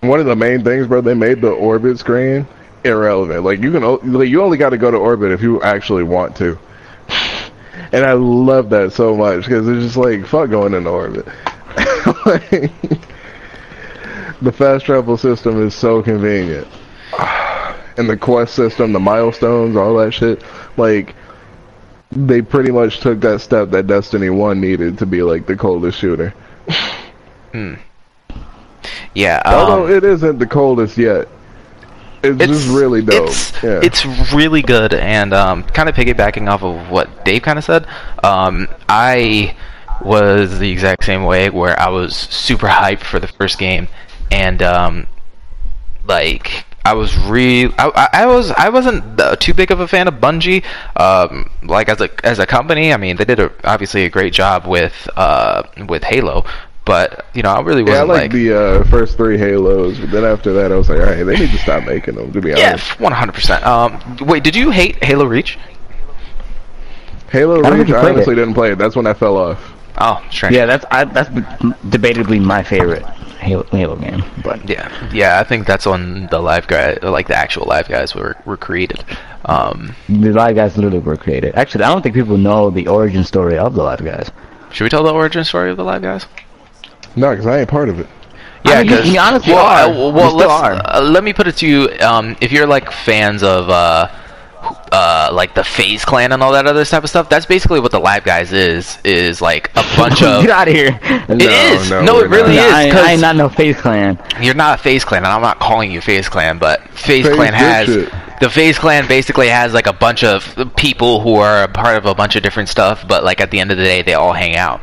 [0.00, 2.46] One of the main things, bro, they made the orbit screen
[2.84, 3.42] irrelevant.
[3.42, 6.02] Like you can, o- like you only got to go to orbit if you actually
[6.02, 6.58] want to.
[7.92, 11.26] And I love that so much because it's just like fuck going into orbit.
[12.26, 12.70] Like,
[14.42, 16.66] the fast travel system is so convenient,
[17.96, 20.42] and the quest system, the milestones, all that shit.
[20.76, 21.14] Like
[22.10, 25.98] they pretty much took that step that Destiny One needed to be like the coldest
[25.98, 26.34] shooter.
[29.14, 29.42] Yeah.
[29.44, 31.28] Although Um, it isn't the coldest yet.
[32.22, 33.28] It's, just really dope.
[33.28, 33.80] It's, yeah.
[33.82, 37.86] it's really good, and um, kind of piggybacking off of what Dave kind of said.
[38.22, 39.54] Um, I
[40.00, 43.88] was the exact same way, where I was super hyped for the first game,
[44.30, 45.06] and um,
[46.06, 49.88] like I was re I, I- I was I wasn't uh, too big of a
[49.88, 50.62] fan of Bungie.
[51.00, 54.32] Um, like as a as a company, I mean they did a, obviously a great
[54.32, 56.44] job with uh, with Halo,
[56.84, 59.98] but you know I really yeah, I wasn't like like the uh, first three Halos,
[59.98, 62.32] but then after that, I was like, all right, they need to stop making them.
[62.32, 63.64] To be yeah, honest, one hundred percent.
[63.66, 65.58] Um, wait, did you hate Halo Reach?
[67.30, 68.36] Halo don't Reach, I played honestly it.
[68.36, 68.78] didn't play it.
[68.78, 69.73] That's when I fell off.
[69.98, 70.54] Oh, strange.
[70.56, 73.04] Yeah, that's I, that's debatably my favorite
[73.38, 74.24] Halo, Halo game.
[74.42, 78.14] But Yeah, yeah, I think that's when the live guy, like the actual live guys,
[78.14, 79.04] were were created.
[79.44, 81.54] Um, the live guys literally were created.
[81.54, 84.30] Actually, I don't think people know the origin story of the live guys.
[84.72, 86.26] should we tell the origin story of the live guys?
[87.16, 88.08] No, because I ain't part of it.
[88.66, 89.92] I mean, you- you honestly well, are.
[89.92, 90.72] You well, still let's, are.
[90.96, 91.90] Uh, let me put it to you.
[92.00, 94.08] Um, if you're like fans of uh,
[94.92, 97.90] uh, like the FaZe Clan and all that other type of stuff, that's basically what
[97.92, 98.98] the live guys is.
[99.04, 100.42] Is like a bunch of.
[100.42, 100.98] Get out of here!
[101.02, 101.90] It is.
[101.90, 102.74] no, No, we're it really I, is.
[102.86, 104.18] ain't- 'cause I ain't not no FaZe clan.
[104.40, 107.34] You're not a FaZe Clan, and I'm not calling you FaZe Clan, but FaZe FaZe
[107.34, 108.12] Clan has shit.
[108.40, 112.06] the FaZe Clan basically has like a bunch of people who are a part of
[112.06, 114.32] a bunch of different stuff, but like at the end of the day, they all
[114.32, 114.80] hang out.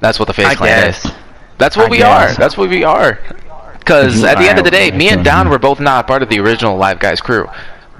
[0.00, 1.04] That's what the FaZe I Clan guess.
[1.04, 1.12] is.
[1.58, 2.34] That's what I we guess.
[2.34, 2.38] are.
[2.40, 3.18] That's what we are.
[3.78, 5.24] Because at the end of the day, me and.
[5.24, 7.48] Don were both not part of the original Live Guys crew.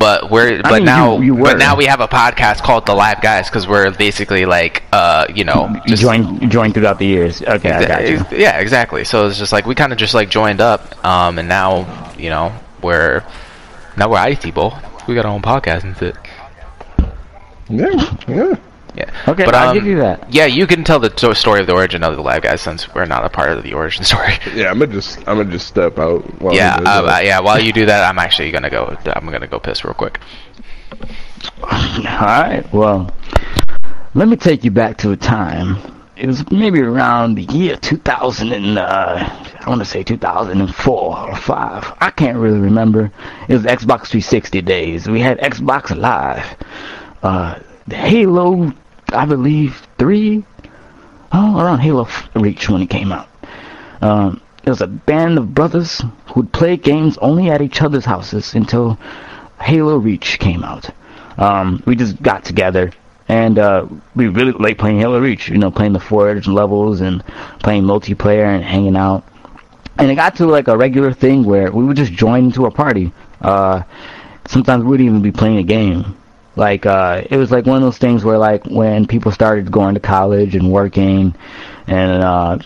[0.03, 1.45] But we're but mean, now you- you were.
[1.45, 5.27] but now we have a podcast called The Live Guys because we're basically like uh
[5.35, 7.41] you know just joined, joined throughout the years.
[7.43, 8.25] Okay, I got you.
[8.37, 9.05] Yeah, exactly.
[9.05, 11.87] So it's just like we kind of just like joined up, um, and now
[12.19, 12.53] you know
[12.83, 13.23] we're
[13.97, 14.75] now we're IT Bowl.
[15.07, 16.17] We got our own podcast and shit.
[17.69, 18.55] Yeah, yeah.
[18.95, 19.11] Yeah.
[19.27, 20.33] Okay, but, I'll um, give you that.
[20.33, 22.93] Yeah, you can tell the to- story of the origin of the live guys since
[22.95, 24.35] we're not a part of the origin story.
[24.55, 26.23] Yeah, I'm gonna just, I'm gonna just step out.
[26.41, 27.41] While yeah, he uh, uh, yeah.
[27.41, 28.97] While you do that, I'm actually gonna go.
[29.07, 30.21] I'm gonna go piss real quick.
[31.63, 33.15] Alright, well,
[34.15, 35.77] let me take you back to a time.
[36.17, 39.17] It was maybe around the year 2000 and, uh,
[39.61, 41.95] I want to say 2004 or 5.
[41.99, 43.11] I can't really remember.
[43.49, 45.09] It was Xbox 360 days.
[45.09, 46.45] We had Xbox Live.
[47.23, 48.73] Uh, the Halo,
[49.13, 50.45] I believe, 3?
[51.33, 53.29] Oh, around Halo Reach when it came out.
[54.01, 58.55] Um, it was a band of brothers who'd play games only at each other's houses
[58.55, 58.99] until
[59.61, 60.91] Halo Reach came out.
[61.39, 62.93] Um, we just got together
[63.29, 65.49] and uh, we really like playing Halo Reach.
[65.49, 67.25] You know, playing the forge levels and
[67.61, 69.25] playing multiplayer and hanging out.
[69.99, 72.71] And it got to like a regular thing where we would just join into a
[72.71, 73.13] party.
[73.41, 73.83] Uh,
[74.47, 76.17] sometimes we wouldn't even be playing a game.
[76.57, 79.95] Like uh, it was like one of those things where like when people started going
[79.95, 81.35] to college and working,
[81.87, 82.59] and uh,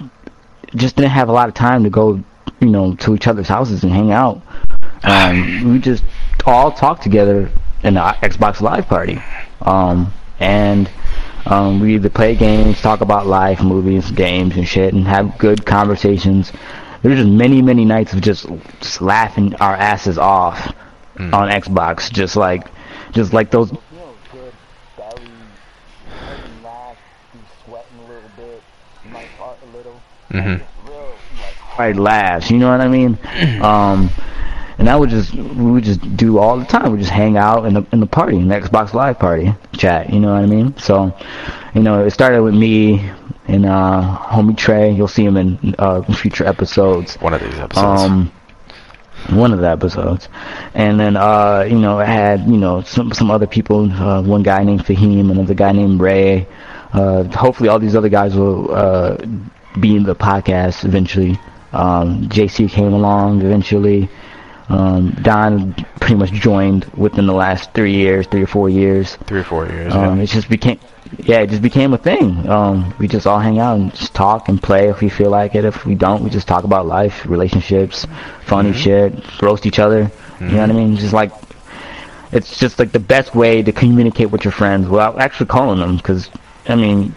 [0.75, 2.21] just didn't have a lot of time to go,
[2.61, 4.43] you know, to each other's houses and hang out.
[5.05, 6.03] Um, we just
[6.45, 7.51] all talk together
[7.85, 9.23] in the Xbox Live party,
[9.63, 10.91] um, and
[11.47, 15.65] um, we either play games, talk about life, movies, games, and shit, and have good
[15.65, 16.51] conversations.
[17.03, 18.47] there's just many, many nights of just,
[18.81, 20.75] just laughing our asses off
[21.19, 21.33] Mm.
[21.33, 22.67] on Xbox, just like,
[23.13, 23.73] just like those.
[30.31, 31.79] Mm-hmm.
[31.79, 33.19] Right laughs, you know what I mean?
[33.63, 34.11] Um,
[34.79, 36.93] and that would just we would just do all the time.
[36.93, 40.13] We just hang out in the in the party, in the Xbox Live party, chat.
[40.13, 40.77] You know what I mean?
[40.77, 41.17] So,
[41.75, 43.11] you know, it started with me
[43.47, 44.93] and uh, homie Trey.
[44.93, 47.17] You'll see him in uh, future episodes.
[47.17, 48.03] One of these episodes.
[48.03, 48.33] Um,
[49.31, 50.29] one of the episodes,
[50.75, 53.91] and then uh, you know, I had you know some some other people.
[53.91, 56.47] Uh, one guy named Fahim, another guy named Ray.
[56.93, 59.17] Uh, hopefully, all these other guys will uh,
[59.81, 61.39] be in the podcast eventually.
[61.73, 64.09] Um, JC came along eventually.
[64.69, 69.15] Um, Don pretty much joined within the last three years, three or four years.
[69.27, 69.95] Three or four years.
[69.95, 70.23] Um, yeah.
[70.25, 70.81] it just became,
[71.19, 72.49] yeah, it just became a thing.
[72.49, 75.55] Um, we just all hang out and just talk and play if we feel like
[75.55, 75.65] it.
[75.65, 78.07] If we don't, we just talk about life, relationships,
[78.45, 78.79] funny Mm-hmm.
[78.79, 80.11] shit, roast each other.
[80.41, 80.97] You know what I mean?
[80.97, 81.31] Just like,
[82.33, 85.97] it's just like the best way to communicate with your friends without actually calling them.
[85.97, 86.29] Because,
[86.69, 87.15] I mean,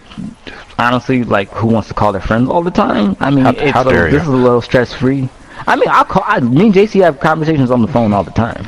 [0.78, 3.16] honestly, like, who wants to call their friends all the time?
[3.20, 4.10] I mean, How- it's how a little- you.
[4.12, 5.28] this is a little stress free.
[5.66, 6.24] I mean, I'll call.
[6.26, 8.66] I, me and JC have conversations on the phone all the time.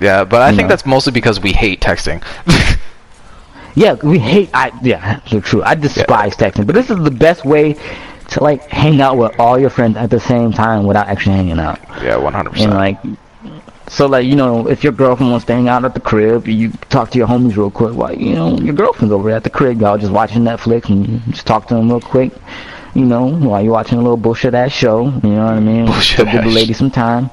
[0.00, 0.72] yeah, but I you think know.
[0.72, 2.22] that's mostly because we hate texting.
[3.74, 4.50] Yeah, we hate.
[4.52, 5.62] I yeah, so true.
[5.62, 7.74] I despise texting, but this is the best way
[8.28, 11.58] to like hang out with all your friends at the same time without actually hanging
[11.58, 11.78] out.
[12.02, 12.74] yeah, one hundred percent.
[12.74, 12.98] like,
[13.88, 16.70] so like you know, if your girlfriend wants to hang out at the crib, you
[16.90, 17.94] talk to your homies real quick.
[17.94, 21.46] Like you know, your girlfriend's over at the crib, y'all just watching Netflix, and just
[21.46, 22.32] talk to them real quick.
[22.94, 25.04] You know, while you're watching a little bullshit ass show.
[25.04, 25.86] You know what I mean?
[25.86, 27.30] Bullshit give the lady some time.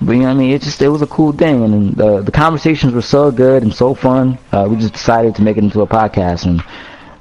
[0.00, 0.50] But you know what I mean?
[0.52, 3.74] It just it was a cool thing, and the the conversations were so good and
[3.74, 4.38] so fun.
[4.52, 6.62] Uh, we just decided to make it into a podcast, and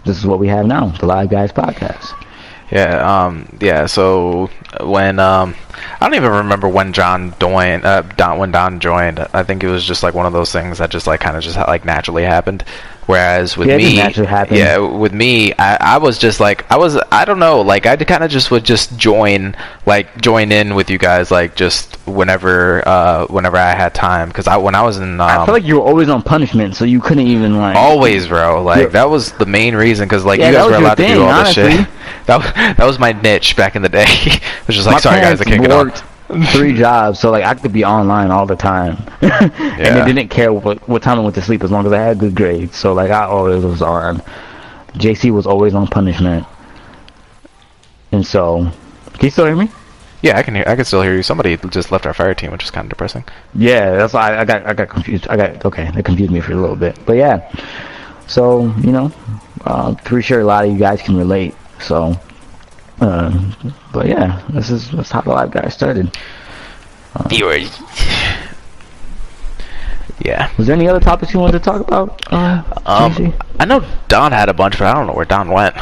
[0.06, 2.14] this is what we have now, the Live Guys podcast.
[2.72, 3.86] Yeah, um, yeah.
[3.86, 4.50] So
[4.82, 5.56] when um,
[6.02, 7.86] I don't even remember when John joined.
[7.86, 10.80] Uh, Don when Don joined, I think it was just like one of those things
[10.80, 12.66] that just like kind of just like naturally happened.
[13.06, 14.58] Whereas with Yeah, me, just naturally happened.
[14.58, 17.96] yeah, with me, I, I was just like I was I don't know, like I
[17.98, 19.56] kind of just would just join
[19.86, 24.48] like join in with you guys like just whenever uh whenever I had time because
[24.48, 26.84] I when I was in um, I feel like you were always on punishment, so
[26.86, 28.64] you couldn't even like Always, bro.
[28.64, 31.22] Like that was the main reason because like Yeah, you guys were allowed to do
[31.22, 31.88] all this shit.
[32.26, 34.06] That was, that was my niche back in the day.
[34.08, 35.92] it was just like, My sorry guys, I can't get on.
[36.52, 40.04] Three jobs, so like I could be online all the time, and Yeah.
[40.06, 42.20] they didn't care what what time I went to sleep as long as I had
[42.20, 42.76] good grades.
[42.76, 44.22] So like I always was on.
[44.94, 46.46] JC was always on punishment,
[48.12, 48.72] and so
[49.14, 49.70] can you still hear me?
[50.22, 50.64] Yeah, I can hear.
[50.66, 51.22] I can still hear you.
[51.22, 53.24] Somebody just left our fire team, which is kind of depressing.
[53.54, 55.28] Yeah, that's why I, I got I got confused.
[55.28, 57.52] I got okay, that confused me for a little bit, but yeah.
[58.28, 59.12] So you know,
[59.66, 61.54] uh, pretty sure a lot of you guys can relate.
[61.82, 62.18] So,
[63.02, 63.52] uh,
[63.94, 66.16] but yeah, this is that's how the live guy started.
[70.24, 70.50] Yeah.
[70.58, 72.22] Was there any other topics you wanted to talk about?
[72.32, 75.76] Uh, Um, I know Don had a bunch, but I don't know where Don went.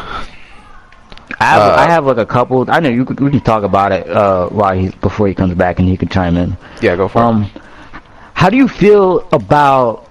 [1.40, 2.65] I have, uh, I have like a couple.
[2.69, 5.53] I know you could, we can talk about it uh, while he before he comes
[5.56, 6.57] back and he can chime in.
[6.81, 7.26] Yeah, go for it.
[7.26, 7.52] Um,
[8.34, 10.07] how do you feel about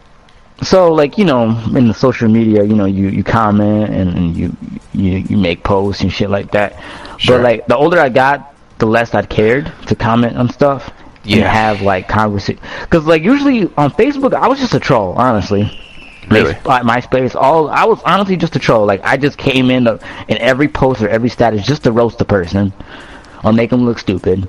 [0.62, 4.36] so like you know in the social media you know you you comment and, and
[4.36, 4.56] you
[4.92, 6.78] you you make posts and shit like that.
[7.18, 7.38] Sure.
[7.38, 10.90] But like the older I got, the less I cared to comment on stuff.
[11.24, 11.52] And Yeah.
[11.52, 15.70] have like conversation because like usually on Facebook I was just a troll honestly.
[16.28, 16.54] Really?
[16.54, 18.86] MySpace, all I was honestly just a troll.
[18.86, 22.18] Like I just came in to, in every post or every status just to roast
[22.18, 22.72] the person
[23.44, 24.48] or make them look stupid.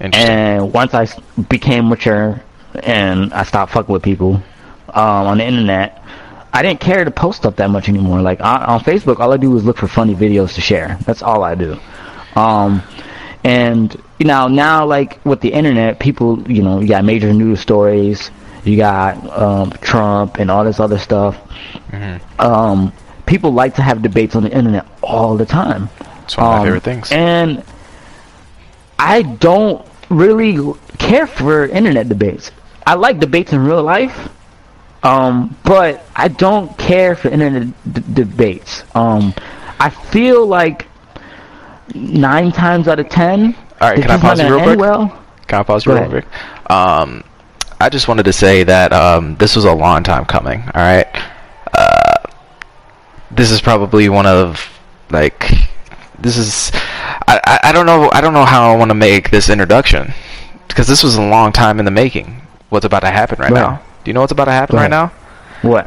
[0.00, 1.06] And once I
[1.48, 2.40] became mature
[2.82, 4.42] and I stopped fucking with people
[4.94, 6.02] um, on the internet,
[6.52, 8.20] I didn't care to post stuff that much anymore.
[8.22, 10.98] Like on, on Facebook, all I do is look for funny videos to share.
[11.04, 11.78] That's all I do.
[12.36, 12.82] Um,
[13.44, 17.60] and you know now, like with the internet, people, you know, you got major news
[17.60, 18.30] stories,
[18.64, 21.36] you got um, Trump and all this other stuff.
[22.38, 22.92] Um,
[23.26, 25.88] people like to have debates on the internet all the time.
[26.24, 27.12] it's one of my Um, favorite things.
[27.12, 27.62] And
[28.98, 30.58] I don't really
[30.98, 32.50] care for internet debates.
[32.86, 34.28] I like debates in real life,
[35.02, 38.82] Um, but I don't care for internet d- debates.
[38.94, 39.32] Um,
[39.78, 40.86] I feel like
[41.94, 44.78] nine times out of ten, All right, can I, pause you real quick?
[44.78, 46.26] Well, Can I pause you real quick?
[46.70, 47.22] Um,
[47.80, 50.60] I just wanted to say that um, this was a long time coming.
[50.62, 51.06] All right,
[51.72, 52.14] uh,
[53.30, 54.68] this is probably one of
[55.10, 55.48] like
[56.18, 56.72] this is
[57.28, 60.12] I, I, I don't know I don't know how I want to make this introduction
[60.66, 62.42] because this was a long time in the making.
[62.68, 63.60] What's about to happen right Right.
[63.62, 63.82] now?
[64.04, 65.08] Do you know what's about to happen right now?
[65.62, 65.86] what?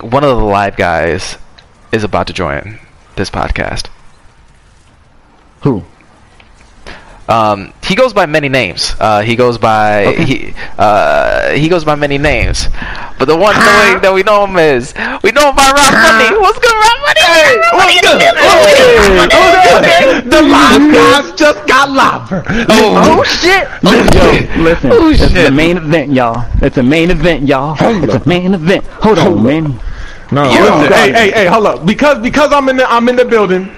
[0.00, 1.38] One of the live guys
[1.92, 2.78] is about to join
[3.16, 3.88] this podcast.
[5.62, 5.84] Who?
[7.26, 8.94] Um, he goes by many names.
[9.00, 12.68] Uh, he goes by he uh, he goes by many names,
[13.18, 14.92] but the one knowing that we know him is
[15.22, 16.36] we know him by Rob Money.
[16.36, 17.20] What's good, Rob Money?
[20.28, 22.44] The live guys just got lobber.
[22.68, 23.68] Oh, shit!
[23.84, 26.44] Oh, Yo, listen, Oh, it's the main event, y'all.
[26.62, 27.76] It's a main event, y'all.
[27.80, 28.84] It's a main event.
[29.00, 29.80] Hold on, man.
[30.32, 30.78] No, Yo.
[30.78, 31.86] listen, hey, hey, hey, hold up.
[31.86, 33.70] Because because I'm in the I'm in the building.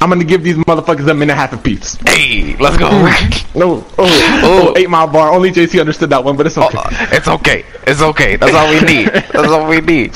[0.00, 1.94] I'm gonna give these motherfuckers a minute half a piece.
[2.08, 2.88] hey, let's go.
[3.56, 5.32] No, oh, oh, eight mile bar.
[5.32, 6.76] Only JC understood that one, but it's okay.
[6.78, 7.64] Oh, it's okay.
[7.86, 8.36] It's okay.
[8.36, 9.08] That's all we need.
[9.32, 10.14] That's all we need.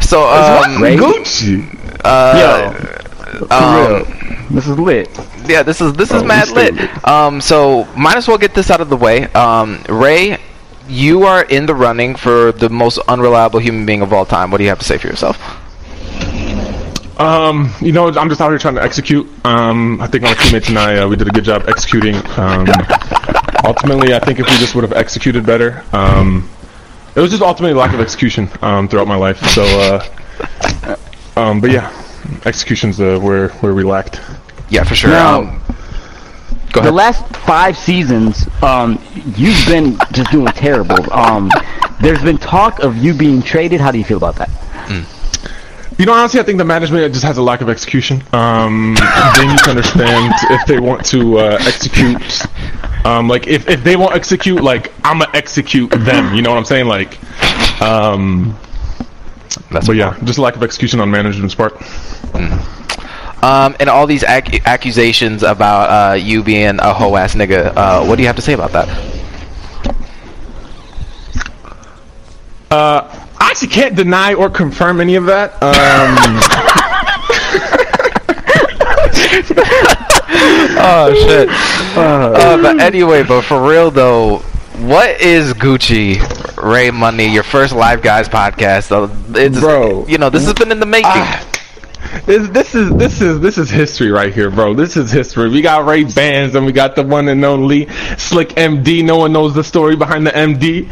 [0.00, 0.96] So, um, Ray?
[0.96, 1.68] Gucci.
[2.02, 2.72] uh,
[3.50, 5.10] um, This is lit.
[5.46, 7.06] yeah, this is this is Oh, mad we lit.
[7.06, 9.24] Um, so might as well get this out of the way.
[9.34, 10.38] Um, Ray,
[10.88, 14.50] you are in the running for the most unreliable human being of all time.
[14.50, 15.36] What do you have to say for yourself?
[17.18, 19.26] Um, you know, I'm just out here trying to execute.
[19.44, 22.14] Um, I think my teammates and I, uh, we did a good job executing.
[22.38, 22.66] Um,
[23.64, 26.48] ultimately, I think if we just would have executed better, um,
[27.16, 29.40] it was just ultimately lack of execution um, throughout my life.
[29.48, 30.96] So, uh,
[31.36, 31.90] um, but yeah,
[32.46, 34.20] execution's uh, where where we lacked.
[34.70, 35.10] Yeah, for sure.
[35.10, 35.62] Now- um,
[36.72, 39.02] go The last five seasons, um,
[39.36, 41.12] you've been just doing terrible.
[41.12, 41.50] Um,
[42.00, 43.80] there's been talk of you being traded.
[43.80, 44.50] How do you feel about that?
[45.98, 48.22] You know, honestly, I think the management just has a lack of execution.
[48.32, 48.94] Um,
[49.36, 52.46] they need to understand if they want to uh, execute.
[53.04, 56.34] Um, like, if, if they won't execute, like, I'm gonna execute them.
[56.36, 56.86] You know what I'm saying?
[56.86, 57.18] Like,
[57.82, 58.56] um,
[59.72, 61.74] That's but yeah, just a lack of execution on management's part.
[63.42, 67.72] Um, and all these ac- accusations about uh, you being a hoe ass nigga.
[67.76, 68.88] Uh, what do you have to say about that?
[72.70, 75.52] Uh, I actually can't deny or confirm any of that.
[75.62, 76.16] Um,
[80.80, 81.48] Oh shit.
[81.96, 84.38] Uh, but anyway, but for real though,
[84.78, 86.16] what is Gucci
[86.62, 87.26] Ray Money?
[87.32, 88.92] Your first Live Guys podcast.
[88.92, 89.08] Uh,
[89.38, 90.06] It's, Bro.
[90.06, 91.10] you know this has been in the making.
[92.26, 94.74] This, this is this is this is history right here, bro.
[94.74, 95.48] This is history.
[95.48, 97.86] We got Ray Bands and we got the one and only
[98.16, 99.04] Slick MD.
[99.04, 100.88] No one knows the story behind the MD,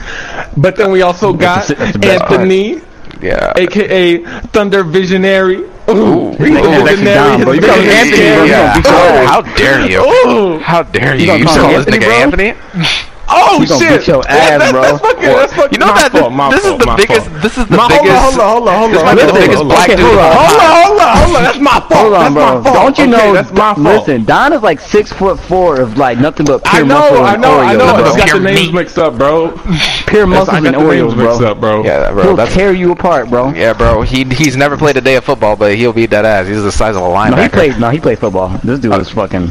[0.57, 2.32] but then we also got That's that's the part.
[2.32, 2.81] Anthony.
[3.23, 3.53] yeah.
[3.57, 4.19] aka
[4.53, 5.57] Thunder Visionary.
[5.89, 7.53] Ooh, Nigga is down, bro.
[7.53, 8.44] You his call him Anthony, bro.
[8.44, 8.74] Yeah.
[8.74, 10.01] gonna beat your Oh, how dare you?
[10.03, 10.59] Ooh.
[10.59, 11.27] How dare you?
[11.27, 12.94] gonna You call this nigga Anthony, Anthony?
[13.28, 13.78] Oh He shit!
[14.01, 14.82] beat your That- ass, that- bro.
[14.82, 15.23] That's fucking.
[15.23, 15.73] That's fucking.
[15.73, 17.27] You know that fault, my this is the biggest.
[17.27, 17.43] fault.
[17.43, 18.16] This is the My- biggest.
[18.23, 19.16] Hold on, hold on, hold on, This hold might on.
[19.16, 21.36] be the biggest Hold on, black okay, dude hold on, Hold on, hold on, hold
[21.36, 21.43] on.
[21.43, 21.93] That's my fault.
[21.97, 22.47] Hold on, that's bro.
[22.47, 22.74] my fault.
[22.77, 23.32] Don't you Okay, know?
[23.35, 23.78] That's my fault.
[24.07, 27.24] Listen, Don is like six foot four of like nothing but I pure know, muscle
[27.24, 27.86] I and know, I Oreos, know.
[27.86, 28.05] I bro.
[28.05, 29.48] just got the names mixed up, bro.
[29.51, 31.51] Pure That's- muscles and got the Oreos, mixed bro.
[31.51, 31.85] up, bro.
[31.85, 32.36] Yeah, bro.
[32.36, 33.53] He'll tear you apart, bro.
[33.55, 34.03] yeah, bro.
[34.03, 36.47] He he's never played a day of football, but he'll beat that ass.
[36.47, 37.36] He's the size of a linebacker.
[37.36, 37.81] No, he played.
[37.81, 38.48] No, he played football.
[38.62, 39.51] This dude uh, is fucking.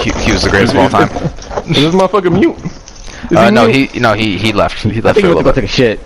[0.00, 1.08] He, he was the greatest of all time.
[1.62, 2.56] This is this motherfucker mute?
[3.30, 4.82] Uh, no, he no he he left.
[4.82, 5.54] He I left think for a little bit.
[5.54, 6.00] take a shit.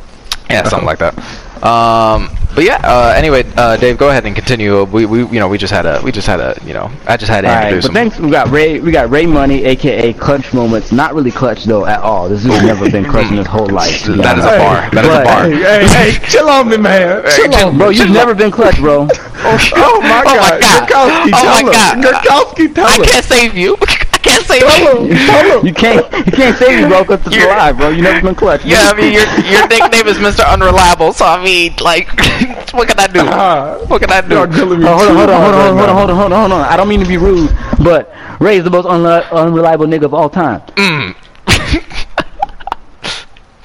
[0.50, 1.16] Yeah, something like that.
[1.64, 2.76] Um, but yeah.
[2.84, 4.84] Uh, anyway, uh, Dave, go ahead and continue.
[4.84, 7.16] We, we you know we just had a we just had a you know I
[7.16, 7.94] just had to All right, introduce but him.
[8.10, 8.20] thanks.
[8.20, 8.78] We got Ray.
[8.78, 10.92] We got Ray Money, aka Clutch Moments.
[10.92, 12.28] Not really clutch though at all.
[12.28, 14.04] This has never been clutch in his whole life.
[14.04, 14.88] That is a bar.
[14.92, 15.50] That is a bar.
[15.50, 17.24] Hey, hey, hey, chill on me, man.
[17.34, 19.08] Chill on Bro, you've never been clutch, bro.
[19.48, 20.60] Oh my god.
[20.60, 20.88] God.
[20.88, 21.72] Gurkowski, Oh tell my him.
[21.72, 22.04] God.
[22.04, 23.04] Gurkowski, tell I him.
[23.04, 23.76] can't save you.
[23.80, 24.05] I can't save you.
[24.26, 25.08] Him.
[25.26, 25.66] Tell him.
[25.66, 26.26] You can't.
[26.26, 27.88] You can't save me, bro, because it's You're- alive, bro.
[27.90, 28.64] You never been clutch.
[28.64, 30.46] Yeah, I mean your your nickname is Mr.
[30.50, 32.08] Unreliable, so I mean like
[32.74, 33.20] what can I do?
[33.22, 34.34] Ah, What can I do?
[34.34, 36.50] Y'all killing Oh, hold on, hold on, hold on, hold on, hold on, hold on,
[36.50, 36.60] hold on.
[36.72, 37.50] I don't mean to be rude,
[37.82, 40.62] but Ray is the most unre- unreliable nigga of all time.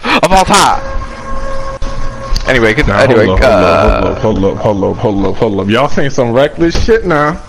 [0.03, 0.81] Of all time.
[2.49, 5.35] Anyway, good, Nah, anyway, hold, up, uh, hold up, hold up, hold up, hold up,
[5.35, 5.67] hold up.
[5.69, 7.41] Y'all saying some reckless shit now.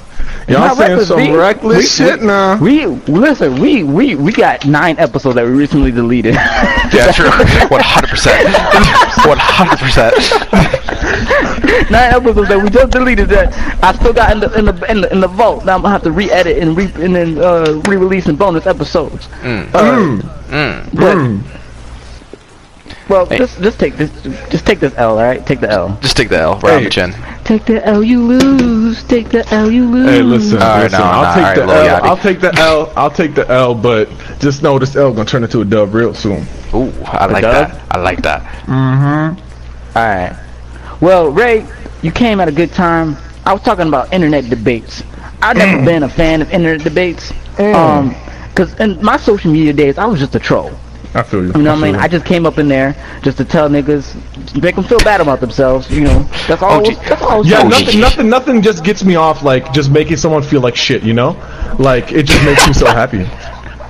[0.49, 1.31] Y'all saying reckless, some B.
[1.37, 2.57] reckless We- shit we- now.
[2.59, 3.61] We listen.
[3.61, 6.35] We we we got nine episodes that we recently deleted.
[6.93, 7.31] yeah, true.
[7.69, 8.45] One hundred percent.
[9.27, 10.15] One hundred percent.
[11.91, 13.53] nine episodes that we just deleted that
[13.83, 15.65] I still got in the in the in the, in the vault.
[15.65, 19.29] Now I'm gonna have to re-edit and re and then uh, re-release in bonus episodes.
[19.43, 19.69] Mm.
[19.75, 20.85] Uh, Mm.
[20.95, 21.62] But
[23.05, 23.09] Mm.
[23.09, 24.11] Well, just just take this
[24.51, 25.45] just take this L, all right?
[25.45, 25.99] Take the L.
[26.01, 27.13] Just take the L right on the chin.
[27.45, 29.03] Take the L, you lose.
[29.05, 30.09] Take the L, you lose.
[30.09, 31.01] Hey, listen, All right, listen.
[31.01, 32.01] no, I'll no, take all right, the Lil L.
[32.01, 32.05] Yachty.
[32.05, 32.93] I'll take the L.
[32.97, 33.75] I'll take the L.
[33.75, 34.09] But
[34.39, 36.47] just know this L gonna turn into a dub real soon.
[36.75, 37.71] Ooh, I like dub?
[37.71, 37.81] that.
[37.91, 38.43] I like that.
[38.67, 39.39] Mhm.
[39.97, 40.37] All right.
[41.01, 41.67] Well, Ray,
[42.03, 43.17] you came at a good time.
[43.45, 45.03] I was talking about internet debates.
[45.43, 47.33] I've never been a fan of internet debates.
[47.59, 48.15] Um,
[48.55, 50.71] cause in my social media days, I was just a troll.
[51.15, 51.53] I feel you.
[51.53, 51.95] You know what I mean?
[51.95, 55.21] feel I just came up in there just to tell niggas, make them feel bad
[55.21, 55.91] about themselves.
[55.91, 56.81] You know, that's all.
[56.81, 56.95] Oh, gee.
[56.95, 57.47] that's all.
[57.47, 57.71] Yeah, doing.
[57.71, 61.03] nothing, nothing, nothing just gets me off like just making someone feel like shit.
[61.03, 61.31] You know,
[61.79, 63.29] like it just makes me so happy.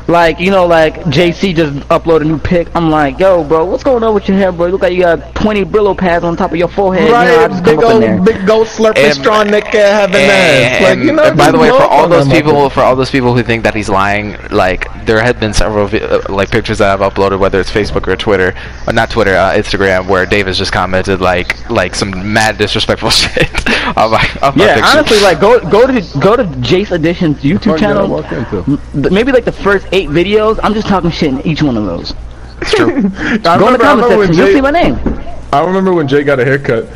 [0.08, 2.68] Like, you know, like JC just uploaded a new pic.
[2.74, 4.66] I'm like, yo, bro, what's going on with your hair, bro?
[4.66, 7.04] You look like you got 20 Brillo pads on top of your forehead.
[7.06, 8.20] you know, I just come up in there.
[8.22, 10.80] big old slurping And- strong neck having ass.
[10.82, 11.22] Like And, you know.
[11.24, 13.42] and by the way, for all those on that people, for all those people who
[13.42, 17.12] think that he's lying, like there have been several vi- uh, like pictures that I've
[17.12, 18.54] uploaded, whether it's Facebook or Twitter,
[18.86, 23.10] or not Twitter, uh, Instagram, where Dave has just commented like like some mad disrespectful
[23.22, 23.48] shit
[23.96, 24.90] on my on my Yeah, picture.
[24.98, 28.08] honestly, like go go to go to Jace Edition's YouTube Fuck did I channel.
[28.08, 28.80] walk into?
[28.94, 30.59] M- maybe like the first eight videos.
[30.62, 32.14] I'm just talking shit in each one of those.
[32.60, 32.89] it's true.
[32.97, 34.47] I Go in the remember, comment remember when section.
[34.47, 34.98] You'll see my name.
[35.52, 36.89] I remember when Jay got a haircut,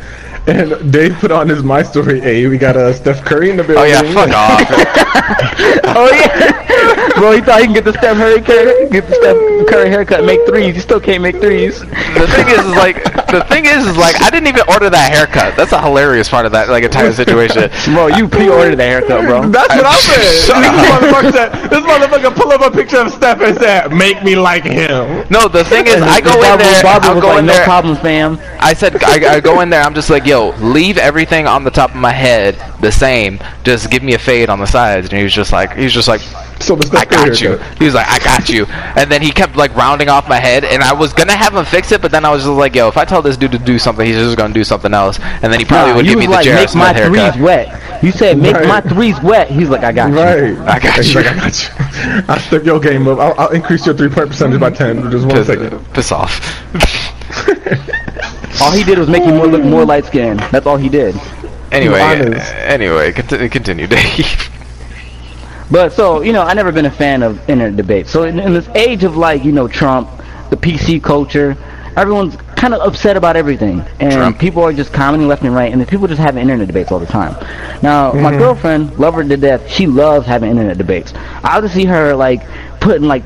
[0.47, 2.19] and Dave put on his my story.
[2.19, 3.83] Hey, we got uh, Steph Curry in the building.
[3.83, 4.61] Oh yeah, fuck off.
[5.95, 7.31] oh yeah, bro.
[7.31, 10.45] He thought he can get the Steph Curry haircut, get the Steph Curry haircut, make
[10.45, 10.75] threes.
[10.75, 11.79] He still can't make threes.
[11.79, 15.11] the thing is, is like the thing is, is like I didn't even order that
[15.11, 15.55] haircut.
[15.55, 17.69] That's a hilarious part of that like entire situation.
[17.93, 19.47] Bro, you pre-ordered the haircut, bro.
[19.49, 20.45] That's what I said.
[20.45, 21.01] Shut this, up.
[21.01, 24.63] motherfucker said, this motherfucker pull up a picture of Steph and said, "Make me like
[24.63, 26.83] him." No, the thing is, I go in Barbara, there.
[26.83, 27.63] Barbara I'll was go like, in no there.
[27.63, 28.39] problem, fam.
[28.59, 29.81] I said I, I go in there.
[29.81, 33.39] I'm just like, yo, leave everything on the top of my head the same.
[33.63, 35.09] Just give me a fade on the sides.
[35.09, 36.21] And he was just like, he was just like,
[36.61, 37.49] So the I got you.
[37.57, 37.77] haircut.
[37.79, 38.65] He was like, I got you.
[38.67, 41.65] And then he kept like rounding off my head, and I was gonna have him
[41.65, 43.59] fix it, but then I was just like, yo, if I tell this dude to
[43.59, 46.11] do something, he's just gonna do something else, and then he probably Nah, would you
[46.13, 46.55] give was me the like, J.R.
[46.55, 48.03] make my Smith threes wet.
[48.03, 48.67] You said, make Right.
[48.67, 49.49] my threes wet.
[49.49, 50.15] He's like, I got you.
[50.15, 50.57] Right.
[50.69, 51.21] I got He's you.
[51.21, 51.69] like, I got you.
[52.27, 53.17] I'll step your game up.
[53.19, 55.09] I'll, I'll increase your three point percentage by ten.
[55.11, 55.93] Just one Piss, second.
[55.93, 56.39] piss off.
[58.61, 60.39] All he did was make you more look more light skinned.
[60.51, 61.15] That's all he did.
[61.71, 62.53] Anyway, honest.
[62.55, 64.49] anyway, continue, continue, Dave.
[65.69, 68.11] But so you know, I never been a fan of internet debates.
[68.11, 70.09] So in, in this age of like you know Trump,
[70.49, 71.57] the PC culture,
[71.95, 74.39] everyone's kind of upset about everything, and Trump.
[74.39, 76.99] people are just commenting left and right, and then people just having internet debates all
[76.99, 77.33] the time.
[77.83, 81.13] Now my girlfriend, love her to death, she loves having internet debates.
[81.43, 82.41] I'll just see her like
[82.79, 83.23] putting like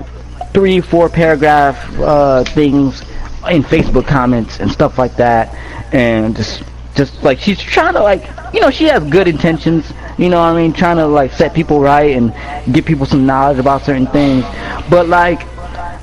[0.52, 3.02] three, four paragraph uh, things
[3.50, 5.54] in Facebook comments and stuff like that,
[5.94, 6.64] and just
[6.96, 8.24] just like she's trying to like
[8.54, 11.54] you know she has good intentions you know what i mean trying to like set
[11.54, 12.34] people right and
[12.74, 14.44] give people some knowledge about certain things
[14.90, 15.42] but like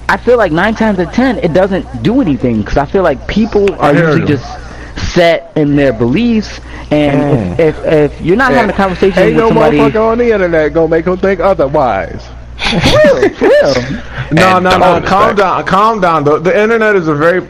[0.09, 3.02] i feel like nine times out of ten it doesn't do anything because i feel
[3.02, 4.27] like people are usually you.
[4.27, 4.47] just
[5.12, 6.60] set in their beliefs
[6.90, 10.19] and if, if if you're not having a conversation Ain't with no somebody motherfucker on
[10.19, 12.27] the internet gonna make him think otherwise.
[12.69, 14.03] For real, for real.
[14.32, 15.01] No, no, no.
[15.07, 16.24] Calm down, calm down.
[16.24, 17.40] The, the internet is a very.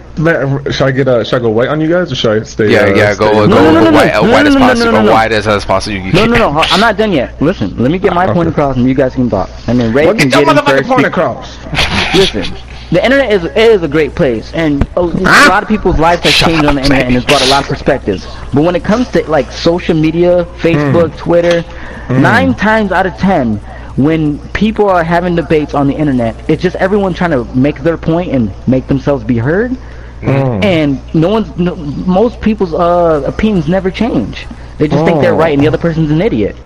[0.72, 2.70] Should I get uh, should I go white on you guys or should I stay?
[2.72, 4.48] Yeah, uh, yeah, stay- go, go, No, no, no, no, white, no, no, white no,
[4.48, 5.12] as no, no, possible, no, no.
[5.12, 5.96] white as, as possible.
[5.96, 6.60] You No, can't- no, no.
[6.60, 7.40] I'm not done yet.
[7.42, 9.50] Listen, let me get my point across, and you guys can talk.
[9.66, 10.88] And then Ray Well, can get your get in motherfucking first.
[10.88, 12.14] point be- across.
[12.14, 12.56] Listen,
[12.90, 16.32] the internet is is a great place, and a, a lot of people's lives have
[16.32, 18.24] changed on the internet, and it's brought a lot of perspectives.
[18.54, 21.64] But when it comes to like social media, Facebook, Twitter,
[22.08, 23.60] nine times out of ten,
[23.98, 27.98] when people are having debates on the internet, it's just everyone trying to make their
[27.98, 29.72] point and make themselves be heard.
[30.20, 30.64] Mm.
[30.64, 34.46] And no one's, no, most people's uh, opinions never change.
[34.78, 35.38] They just think they're mm.
[35.38, 36.56] right, and the other person's an idiot.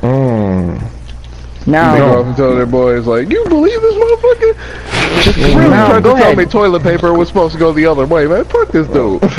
[0.00, 0.84] Mm.
[1.66, 4.56] Now, They go up and tell their boys like, "You believe this motherfucker?
[5.36, 8.06] Really now, tried go to tell me toilet paper was supposed to go the other
[8.06, 8.44] way, man.
[8.44, 9.22] Fuck this dude."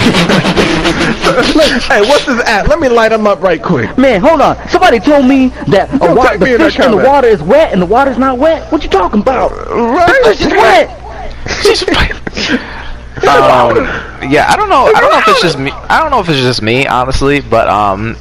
[1.91, 2.68] hey, what's this at?
[2.68, 3.98] Let me light him up right quick.
[3.98, 4.56] Man, hold on.
[4.69, 7.07] Somebody told me that a Don't wa- the me in fish in the comment.
[7.07, 8.72] water is wet and the water's not wet.
[8.72, 9.52] What you talking about?
[9.52, 10.23] right?
[10.26, 10.89] Fish is wet.
[13.27, 13.76] um,
[14.31, 14.85] yeah, I don't know.
[14.93, 15.72] I don't know if it's just me.
[15.72, 18.15] I don't know if it's just me, honestly, but um,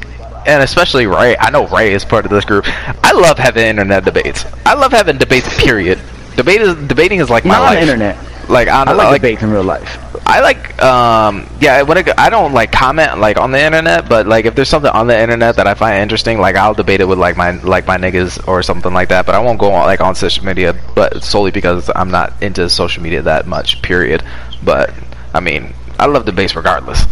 [0.51, 1.37] and especially Ray.
[1.39, 2.65] I know Ray is part of this group.
[2.67, 4.45] I love having internet debates.
[4.67, 5.49] I love having debates.
[5.63, 6.01] Period.
[6.37, 7.77] Debate is debating is like my Not on life.
[7.77, 8.49] the internet.
[8.49, 9.99] Like on I like, like debates in real life.
[10.27, 14.27] I like um yeah when it, I don't like comment like on the internet but
[14.27, 17.07] like if there's something on the internet that I find interesting like I'll debate it
[17.09, 19.87] with like my like my niggas or something like that but I won't go on
[19.87, 24.23] like on social media but solely because I'm not into social media that much period
[24.63, 24.93] but
[25.35, 27.05] I mean I love debates regardless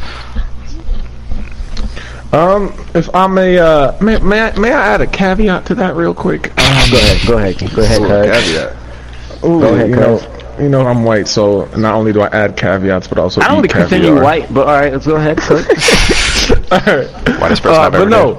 [2.33, 5.97] Um, if I may, uh, may, may I may I add a caveat to that
[5.97, 6.49] real quick?
[6.59, 7.27] Um, Go ahead.
[7.27, 7.59] Go ahead.
[7.75, 8.35] Go ahead.
[8.35, 8.53] Cuz.
[8.53, 8.77] Caveat.
[9.45, 10.61] Ooh, Go ahead, you know, cuz.
[10.61, 13.65] you know, I'm white, so not only do I add caveats, but also I don't
[13.65, 14.25] eat really consider you caviar.
[14.25, 15.39] white, but alright, let's go ahead.
[15.39, 15.67] Cook.
[16.71, 18.35] Whitest person Uh, I've ever but no,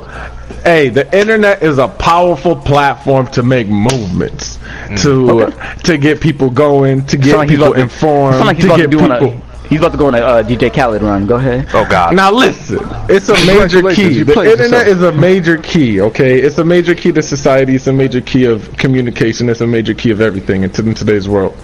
[0.64, 4.60] hey, the internet is a powerful platform to make movements,
[5.02, 5.52] to
[5.84, 9.42] to get people going, to get Sound like people informed, like to get people.
[9.70, 9.74] A.
[9.74, 11.26] He's about to go on a uh, DJ Khaled run.
[11.28, 11.68] Go ahead.
[11.74, 12.16] Oh God.
[12.16, 12.80] Now listen,
[13.10, 14.24] it's a major key.
[14.24, 14.88] The internet yourself.
[14.88, 16.02] is a major key.
[16.02, 17.76] Okay, it's a major key to society.
[17.76, 19.50] It's a major key of communication.
[19.50, 21.58] It's a major key of everything in, in today's world.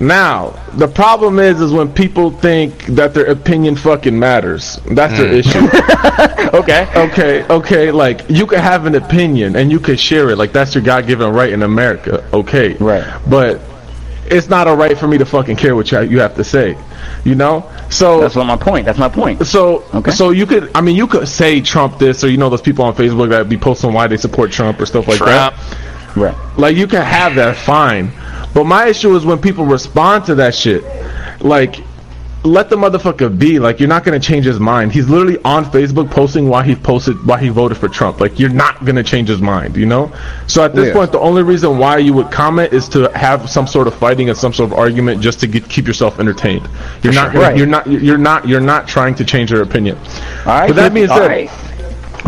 [0.00, 4.80] Now, the problem is, is when people think that their opinion fucking matters.
[4.90, 5.60] That's their issue.
[6.52, 6.86] Okay.
[6.94, 10.36] Okay, okay, like you could have an opinion and you could share it.
[10.36, 12.28] Like that's your God-given right in America.
[12.32, 13.04] Okay, Right.
[13.28, 13.60] But
[14.32, 16.76] it's not a right for me to fucking care what you have to say.
[17.24, 17.70] You know?
[17.90, 18.86] So That's what my point.
[18.86, 19.46] That's my point.
[19.46, 20.10] so Okay.
[20.10, 22.84] so you could I mean you could say Trump this or you know those people
[22.84, 25.54] on Facebook that be posting why they support Trump or stuff like Trump.
[25.56, 26.16] that.
[26.16, 26.58] Right.
[26.58, 28.10] Like you can have that fine.
[28.54, 30.82] But my issue is when people respond to that shit.
[31.40, 31.76] Like
[32.44, 33.58] let the motherfucker be.
[33.58, 34.92] Like you're not gonna change his mind.
[34.92, 38.20] He's literally on Facebook posting why he posted why he voted for Trump.
[38.20, 40.12] Like you're not gonna change his mind, you know?
[40.48, 40.92] So at this Yeah.
[40.94, 44.28] point the only reason why you would comment is to have some sort of fighting
[44.28, 46.68] and some sort of argument just to get, keep yourself entertained.
[47.02, 47.56] You're not gonna, Right.
[47.56, 49.96] you're not you're not you're not trying to change your opinion.
[50.44, 50.66] All right.
[50.66, 51.50] But that being said, right.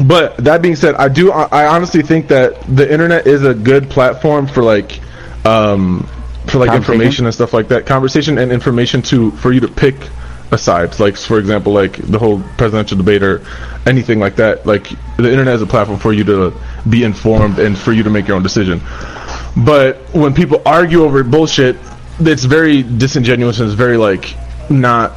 [0.07, 1.33] but that being said, I do.
[1.33, 5.01] I I honestly think that the internet is a good platform for like,
[5.45, 6.07] um,
[6.55, 7.87] for like information and stuff like that.
[7.87, 9.97] Conversation and information to for you to pick
[10.53, 10.99] a side.
[11.01, 13.45] Like for example, like the whole presidential debate or
[13.87, 14.65] anything like that.
[14.67, 16.55] Like the internet is a platform for you to
[16.89, 18.81] be informed and for you to make your own decision.
[19.57, 21.77] But when people argue over bullshit,
[22.21, 24.35] it's very disingenuous and it's very like
[24.71, 25.13] not.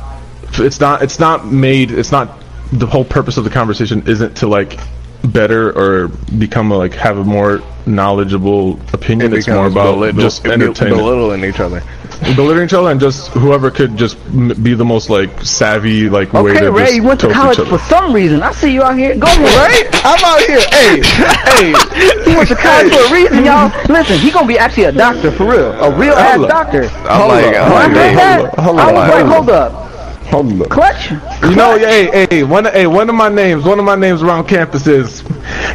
[0.54, 1.04] It's not.
[1.04, 1.92] It's not made.
[1.92, 2.40] It's not.
[2.72, 4.78] The whole purpose of the conversation isn't to like
[5.24, 6.08] better or
[6.38, 9.34] become a, like have a more knowledgeable opinion.
[9.34, 11.82] It It's more about belittle- just bel- entertainment belittling each other.
[12.36, 16.34] belittling each other and just whoever could just m- be the most like savvy like
[16.34, 18.42] way Okay, to Ray, just you went to college for some reason.
[18.44, 19.16] I see you out here.
[19.18, 19.90] Go ahead, Ray.
[20.04, 20.60] I'm out here.
[20.72, 22.30] Hey, hey.
[22.30, 23.72] He went to college for a reason, y'all.
[23.90, 26.52] Listen, he gonna be actually a doctor for real, a real ass Hold up.
[26.52, 26.84] doctor.
[26.84, 29.22] I'm Hold like, up, I'm When I like, heard hey, that, hold I up, was
[29.22, 29.87] hold hold up,
[30.30, 30.70] Hold up.
[30.70, 31.12] clutch.
[31.44, 34.48] You know, hey, hey, one, hey, one of my names, one of my names around
[34.48, 35.22] campus is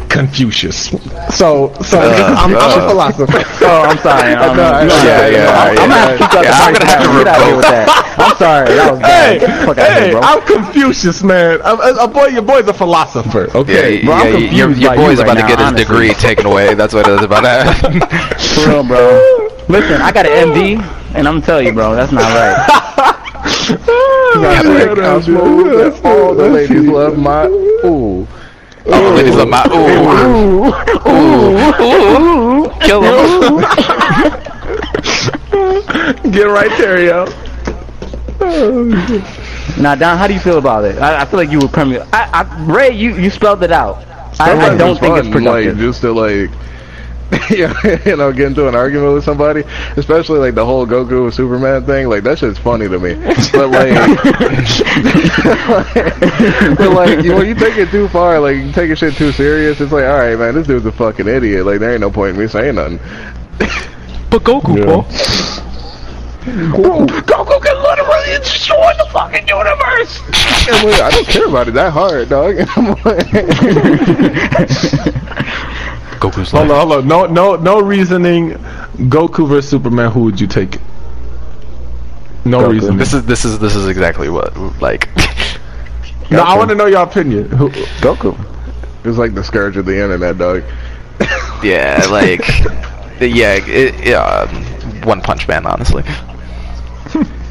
[0.09, 0.89] Confucius.
[1.35, 3.41] So, so I'm, I'm a philosopher.
[3.65, 4.33] Oh, I'm sorry.
[4.43, 4.97] Um, know, I you know.
[4.97, 7.09] know, Yeah, yeah, I'm, I'm gonna have to keep that yeah, I'm gonna have to
[7.23, 7.87] Get out of here with that.
[8.19, 8.67] I'm sorry.
[8.75, 9.31] That was bad.
[9.33, 10.19] Hey, Get the fuck out of hey, here.
[10.21, 11.61] I'm Confucius, man.
[11.63, 13.47] I'm, a boy, your boy's a philosopher.
[13.49, 15.71] Yeah, Okay, bro, I'm yeah, your, your by boy's you about right to get now,
[15.71, 15.85] his honestly.
[15.85, 16.73] degree taken away.
[16.75, 17.63] That's what it is about that.
[18.37, 19.49] For real, bro.
[19.69, 20.77] Listen, I got an MD,
[21.15, 23.09] and I'm telling you, bro, that's not right.
[23.43, 28.25] Got that cosmo that all the ladies love my ooh.
[28.85, 30.71] oh, ladies love my ooh,
[31.09, 31.23] ooh,
[31.81, 32.69] ooh, ooh.
[32.79, 33.59] kill him.
[36.31, 37.25] get right there, yo.
[39.79, 40.97] Now, Don, how do you feel about it?
[40.99, 42.07] I, I feel like you were premier.
[42.13, 44.05] I, I, Ray, you, you spelled it out.
[44.39, 45.75] I, I don't think it's fun, productive.
[45.77, 46.72] Like, just to like, yeah,
[48.05, 49.63] you know, get into an argument with somebody,
[49.97, 52.07] especially like the whole Goku and Superman thing.
[52.09, 53.13] Like that shit's funny to me.
[53.51, 53.93] But like,
[56.77, 59.31] but like, you- when you take it too far, like you take a shit too
[59.31, 61.65] serious, it's like, all right, man, this dude's a fucking idiot.
[61.65, 62.99] Like there ain't no point in me saying nothing.
[64.29, 64.85] But Goku, Yeah.
[64.85, 65.05] bro.
[66.43, 70.19] Goku can literally destroy the fucking universe.
[70.99, 72.57] I don't care about it that hard, dog.
[76.23, 77.07] I'm like, Goku's Hold on, hold on.
[77.07, 78.51] No, no, no reasoning.
[79.09, 80.11] Goku versus Superman.
[80.11, 80.79] Who would you take?
[82.45, 82.71] No Goku.
[82.71, 82.97] reasoning.
[82.97, 85.09] this is this is this is exactly what like.
[86.31, 87.49] no, I want to know your opinion.
[87.49, 88.37] Who, Goku.
[89.03, 90.63] it's like the scourge of the internet, dog.
[91.63, 92.45] Yeah, like,
[93.21, 94.19] yeah, it, yeah.
[94.19, 96.03] um, One Punch Man, honestly.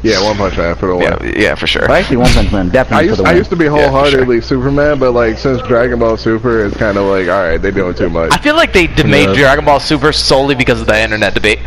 [0.03, 1.17] Yeah, One Punch Man for the win.
[1.21, 1.83] Yeah, yeah, for sure.
[1.87, 3.77] Well, actually, One Punch Man I definitely used for the I used to be for
[3.77, 3.89] sure.
[3.89, 7.71] wholeheartedly Superman, but like since Dragon Ball Super, it's kind of like all right, they're
[7.71, 8.31] doing too much.
[8.33, 11.59] I feel like they d- made Dragon Ball Super solely because of the internet debate.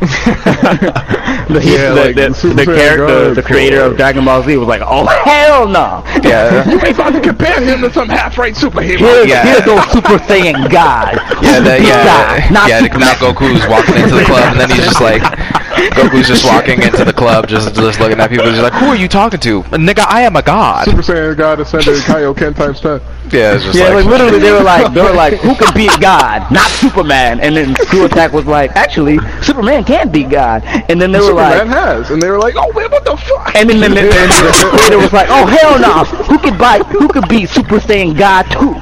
[0.00, 4.56] The, Yeah, the, like, the, Super the character, God the creator of Dragon Ball Z
[4.56, 6.04] was like, oh hell no!
[6.22, 8.98] Yeah, you ain't about to compare him to some half-right superhero.
[8.98, 9.42] Here's, Yeah.
[9.44, 11.16] here's those Super Saiyan God.
[11.42, 12.80] yeah, the, yeah, God, not yeah.
[12.80, 13.00] Superman.
[13.00, 15.20] Now Goku's walking into the club, and then he's just like,
[15.92, 18.96] Goku's just walking into the club, just just looking at people, just like, who are
[18.96, 20.04] you talking to, nigga?
[20.08, 20.84] I am a god.
[20.84, 23.00] Super Saiyan God ascended Kaioken times ten.
[23.30, 25.72] Yeah, it's just Yeah, like, like, literally, they were like, they were like, who can
[25.74, 26.50] beat God?
[26.52, 27.40] Not Superman.
[27.40, 30.62] And then Screw Attack was like, actually, Superman can beat God.
[30.64, 33.16] And then they were Superman like, has, and they were like, oh man, what the
[33.16, 33.54] fuck?
[33.54, 36.04] and then, then, then, then the creator was like, oh hell no!
[36.24, 36.84] Who can bite?
[36.86, 38.74] Who can beat Super Saiyan God too?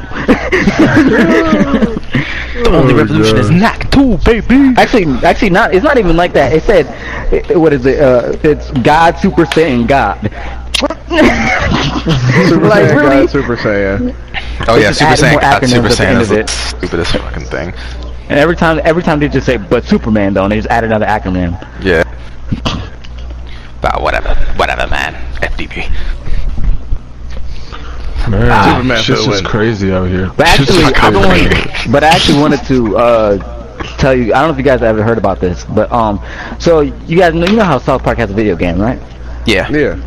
[2.62, 3.58] the only Oh, revolution is God.
[3.60, 4.74] knack two, baby.
[4.76, 5.74] Actually, actually, not.
[5.74, 6.52] It's not even like that.
[6.52, 6.86] It said,
[7.32, 8.00] it, what is it?
[8.00, 10.18] Uh, it's God Super Saiyan God.
[11.10, 13.26] Super like Saiyan really?
[13.26, 14.14] God, Super Saiyan.
[14.68, 15.40] Oh yeah, Super added Saiyan.
[15.40, 16.48] God, acronyms Super at Saiyan is the it.
[16.50, 17.74] stupidest fucking thing.
[18.28, 20.84] And every time, every time they just say, but Superman though, and they just add
[20.84, 21.58] another acronym.
[21.82, 22.04] Yeah.
[23.82, 25.14] But whatever, whatever, man.
[25.42, 25.90] FDP.
[28.30, 30.30] Man, Superman shit's just crazy out here.
[30.36, 34.32] But actually, I've been but I actually wanted to uh, tell you.
[34.32, 36.24] I don't know if you guys ever heard about this, but um,
[36.60, 39.00] so you guys know, you know how South Park has a video game, right?
[39.44, 39.68] Yeah.
[39.70, 40.00] Yeah.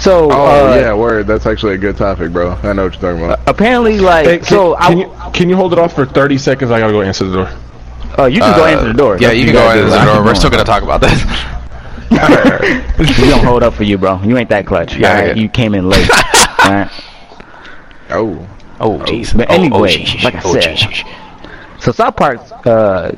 [0.00, 1.26] So Oh uh, yeah, word.
[1.26, 2.52] That's actually a good topic, bro.
[2.62, 3.40] I know what you're talking about.
[3.46, 6.38] apparently, like, Hey, can, so can I, you can you hold it off for 30
[6.38, 6.70] seconds?
[6.70, 7.58] I gotta go answer the door.
[8.18, 9.18] uh, you can go answer the door.
[9.18, 10.24] Yeah, That's you can go answer the door.
[10.24, 10.64] We're still going.
[10.64, 11.22] gonna talk about this.
[12.10, 14.20] we don't hold up for you, bro.
[14.22, 14.96] You ain't that clutch.
[14.96, 15.36] Yeah, alright?
[15.36, 15.42] yeah.
[15.42, 16.08] You came in late.
[16.64, 16.90] alright?
[18.10, 18.48] Oh.
[18.80, 19.36] Oh jeez.
[19.36, 21.80] But Oh, oh, anyway, sheesh, like I oh, said, sheesh.
[21.80, 23.12] So South Park, uh,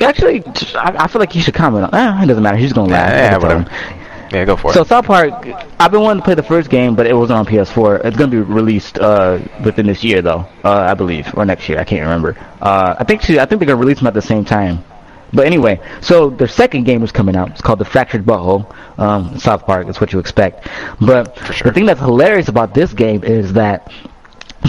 [0.00, 0.42] actually,
[0.74, 1.94] I, I feel like you should comment on.
[1.94, 2.56] Eh, it doesn't matter.
[2.56, 3.08] He's gonna laugh.
[3.10, 4.07] Yeah, I yeah, can tell whatever.
[4.30, 4.74] Yeah, go for it.
[4.74, 4.84] So.
[4.84, 5.32] South Park,
[5.80, 8.04] I've been wanting to play the first game, but it wasn't on PS4.
[8.04, 10.46] It's gonna be released uh, within this year, though.
[10.64, 11.78] Uh, I believe, or next year.
[11.78, 12.36] I can't remember.
[12.60, 14.84] Uh, I think she, I think they're gonna release them at the same time.
[15.32, 17.50] But anyway, so their second game is coming out.
[17.50, 18.74] It's called The Fractured But Whole.
[18.96, 19.86] Um, South Park.
[19.86, 20.68] That's what you expect.
[21.00, 23.92] But the thing that's hilarious about this game is that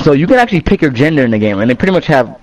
[0.03, 2.40] so you can actually pick your gender in the game, and they pretty much have,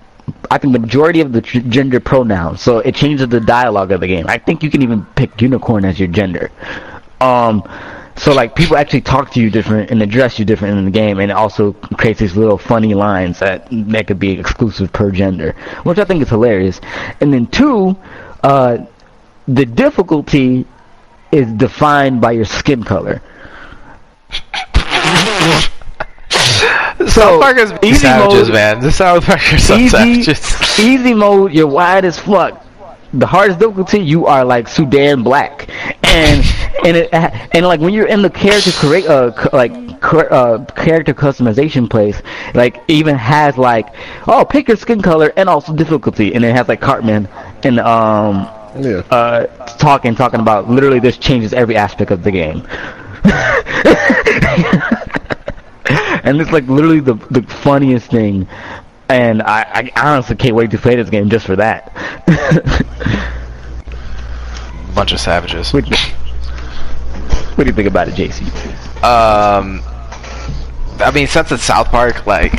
[0.50, 2.60] I think, the majority of the tr- gender pronouns.
[2.60, 4.26] So it changes the dialogue of the game.
[4.28, 6.50] I think you can even pick unicorn as your gender.
[7.20, 7.62] Um,
[8.16, 11.20] so like people actually talk to you different and address you different in the game,
[11.20, 15.52] and it also creates these little funny lines that that could be exclusive per gender,
[15.84, 16.80] which I think is hilarious.
[17.20, 17.96] And then two,
[18.42, 18.78] uh,
[19.46, 20.66] the difficulty
[21.30, 23.20] is defined by your skin color.
[27.06, 28.80] South Park is easy savages, mode- man.
[28.80, 30.78] The South Park are so easy, savages.
[30.80, 32.65] easy mode, you're wide as fuck.
[33.16, 35.68] The hardest difficulty, you are like Sudan black,
[36.04, 36.44] and
[36.84, 39.72] and it and like when you're in the character create uh c- like
[40.30, 42.20] uh character customization place,
[42.54, 43.86] like even has like
[44.26, 47.26] oh pick your skin color and also difficulty, and it has like Cartman
[47.64, 49.02] and um Yeah.
[49.10, 49.46] uh
[49.78, 52.66] talking talking about literally this changes every aspect of the game.
[56.24, 58.46] and it's like literally the the funniest thing.
[59.08, 61.92] And I, I honestly can't wait to play this game just for that.
[64.94, 65.72] Bunch of savages.
[65.72, 68.42] what, what do you think about it, JC?
[69.04, 69.80] Um,
[71.00, 72.52] I mean, since it's South Park, like,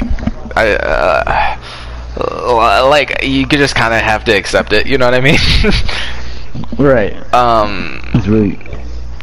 [0.56, 1.58] I,
[2.20, 4.88] uh, like you could just kind of have to accept it.
[4.88, 5.40] You know what I mean?
[6.80, 7.14] Right.
[7.36, 8.60] um, It's really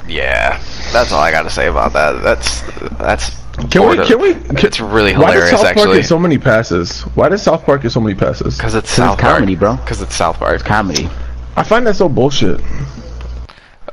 [0.08, 0.58] yeah,
[0.92, 2.22] that's all I got to say about that.
[2.22, 2.60] That's
[2.98, 3.30] that's.
[3.70, 4.05] Can we?
[4.05, 4.34] Can we?
[4.34, 5.20] Can, It's really hilarious.
[5.34, 5.97] why does South Park actually.
[5.99, 7.02] get so many passes?
[7.02, 8.57] Why does South Park get so many passes?
[8.57, 9.76] Because it's it's South comedy, bro.
[9.76, 10.65] Because it's South Park.
[10.65, 11.08] comedy.
[11.57, 12.60] I find that so bullshit.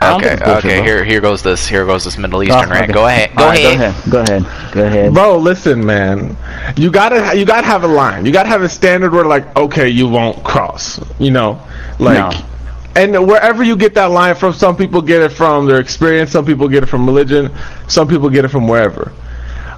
[0.04, 0.76] Okay, bullshit, okay.
[0.78, 0.84] bro.
[0.84, 1.68] Here, here goes this.
[1.68, 2.84] Here goes this Middle ah, Eastern Oh, rant.
[2.86, 2.94] okay.
[2.94, 3.36] Go ahead.
[3.36, 4.12] Go All right, ahead.
[4.12, 4.42] Go ahead.
[4.44, 4.74] Go ahead.
[4.74, 5.14] Go ahead.
[5.14, 6.36] Bro, listen, man.
[6.76, 8.26] You gotta you gotta have a line.
[8.26, 11.00] You gotta have a standard where like, okay, you won't cross.
[11.20, 11.62] You know,
[12.00, 12.18] like.
[12.18, 12.48] No.
[12.94, 16.46] And wherever you get that line from, some people get it from their experience, some
[16.46, 17.50] people get it from religion,
[17.88, 19.14] some people get it from wherever.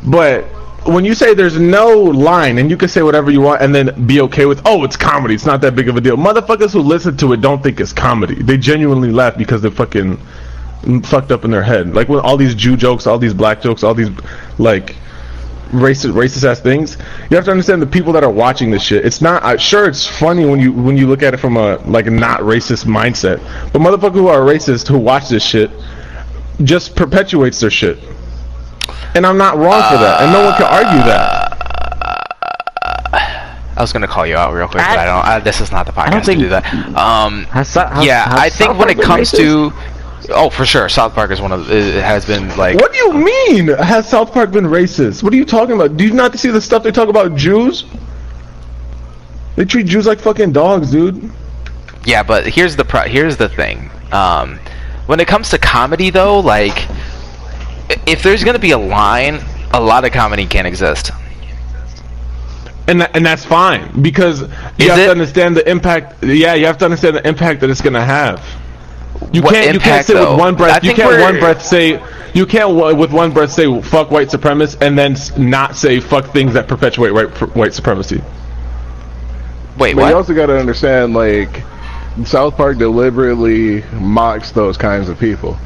[0.05, 0.45] But
[0.85, 4.05] when you say there's no line and you can say whatever you want and then
[4.05, 6.17] be okay with, oh, it's comedy, it's not that big of a deal.
[6.17, 8.41] Motherfuckers who listen to it don't think it's comedy.
[8.41, 10.19] They genuinely laugh because they're fucking
[11.03, 11.93] fucked up in their head.
[11.93, 14.09] Like when all these Jew jokes, all these black jokes, all these
[14.57, 14.95] like
[15.71, 16.97] racist racist ass things.
[17.29, 19.05] You have to understand the people that are watching this shit.
[19.05, 21.77] It's not uh, sure it's funny when you when you look at it from a
[21.85, 23.37] like not racist mindset.
[23.71, 25.71] But motherfuckers who are racist who watch this shit
[26.63, 27.99] just perpetuates their shit.
[29.15, 30.21] And I'm not wrong for that.
[30.21, 31.53] And no one can argue that.
[33.75, 35.25] I was gonna call you out real quick, but I don't.
[35.25, 36.65] I, this is not the podcast don't to do that.
[36.95, 39.37] Um, Has has- yeah, has I South think when Park it comes racist?
[40.27, 42.75] to, oh, for sure, South Park is one of it has been like.
[42.75, 43.67] What do you mean?
[43.69, 45.23] Has South Park been racist?
[45.23, 45.97] What are you talking about?
[45.97, 47.85] Do you not see the stuff they talk about Jews?
[49.55, 51.31] They treat Jews like fucking dogs, dude.
[52.05, 53.89] Yeah, but here's the pro- here's the thing.
[54.11, 54.59] Um,
[55.07, 57.02] when it comes to comedy, though, like i-
[58.05, 59.39] if there's gonna be a line,
[59.71, 61.11] a lot of comedy can't exist.
[62.87, 64.47] And tha- and that's fine because you
[64.79, 65.05] Is have it?
[65.05, 66.23] to understand the impact.
[66.23, 68.41] Yeah, you have to understand the impact that it's gonna have.
[69.31, 70.31] You What can't you can't impact, say though?
[70.31, 70.83] with one I breath.
[70.83, 72.01] You can't one breath say
[72.33, 75.99] you can't w- with one breath say fuck white supremacists and then s- not say
[76.01, 78.21] fuck things that perpetuate white white supremacy.
[79.77, 81.63] Wait, But you also got to understand, like,
[82.25, 85.57] South Park deliberately mocks those kinds of people.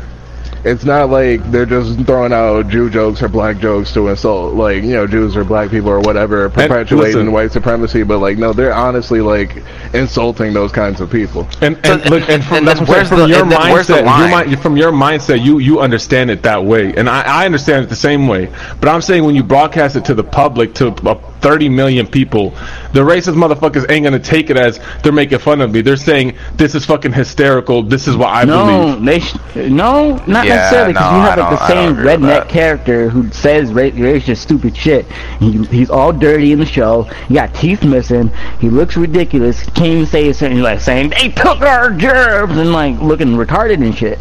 [0.64, 4.84] It's not like they're just throwing out Jew jokes or black jokes to insult, like
[4.84, 8.04] you know, Jews or black people or whatever, perpetuating listen- white supremacy.
[8.04, 9.64] But like, no, they're honestly like
[9.94, 11.48] insulting those kinds of people.
[11.62, 13.44] And, and So- look, and from, and that's what I'm where's saying, from the- your
[13.44, 14.58] and then where's the mindset, your line?
[14.58, 17.96] from your mindset, you you understand it that way, and I, I understand it the
[17.96, 18.50] same way.
[18.80, 22.50] But I'm saying when you broadcast it to the public, to uh, 30 million people,
[22.94, 25.82] the racist motherfuckers ain't gonna take it as they're making fun of me.
[25.82, 27.84] They're saying this is fucking hysterical.
[27.84, 29.06] This is what I No, believe.
[29.06, 33.10] they sh- no, not Yeah, necessarily because no, you have like the same redneck character
[33.10, 35.06] who says ra- racist, stupid shit.
[35.40, 37.04] He, he's all dirty in the show.
[37.28, 38.30] He got teeth missing.
[38.60, 39.64] He looks ridiculous.
[39.72, 43.96] Can't even say something like saying they took our jobs and like looking retarded and
[43.96, 44.20] shit.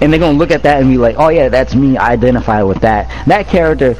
[0.00, 1.96] And they're gonna look at that and be like, oh yeah, that's me.
[1.96, 3.26] I identify with that.
[3.26, 3.96] That character.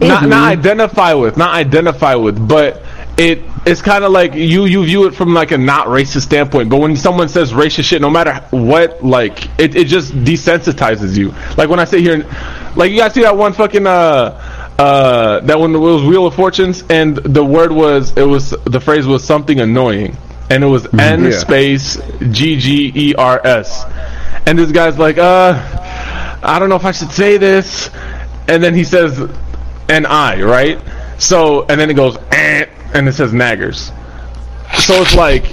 [0.00, 2.82] Not not identify with, not identify with, but
[3.16, 6.68] it it's kind of like you you view it from like a not racist standpoint.
[6.68, 11.34] But when someone says racist shit, no matter what, like it, it just desensitizes you.
[11.56, 15.40] Like when I sit here, and, like you guys see that one fucking uh uh
[15.40, 19.06] that one it was Wheel of Fortunes, and the word was it was the phrase
[19.06, 20.14] was something annoying,
[20.50, 21.30] and it was N yeah.
[21.38, 21.98] space
[22.30, 23.84] G G E R S,
[24.46, 27.90] and this guy's like uh I don't know if I should say this,
[28.46, 29.18] and then he says
[29.88, 30.80] and I, right?
[31.18, 33.92] So, and then it goes, eh, and it says naggers.
[34.78, 35.46] So it's like,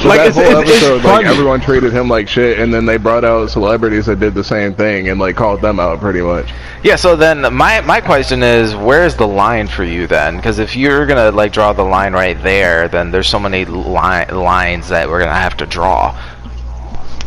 [0.00, 1.28] So like that it's, whole it's, it's like funny.
[1.28, 4.74] everyone treated him like shit, and then they brought out celebrities that did the same
[4.74, 6.52] thing and like called them out pretty much.
[6.82, 10.36] Yeah, so then my my question is, where's the line for you then?
[10.36, 14.26] Because if you're gonna like draw the line right there, then there's so many li-
[14.30, 16.16] lines that we're gonna have to draw.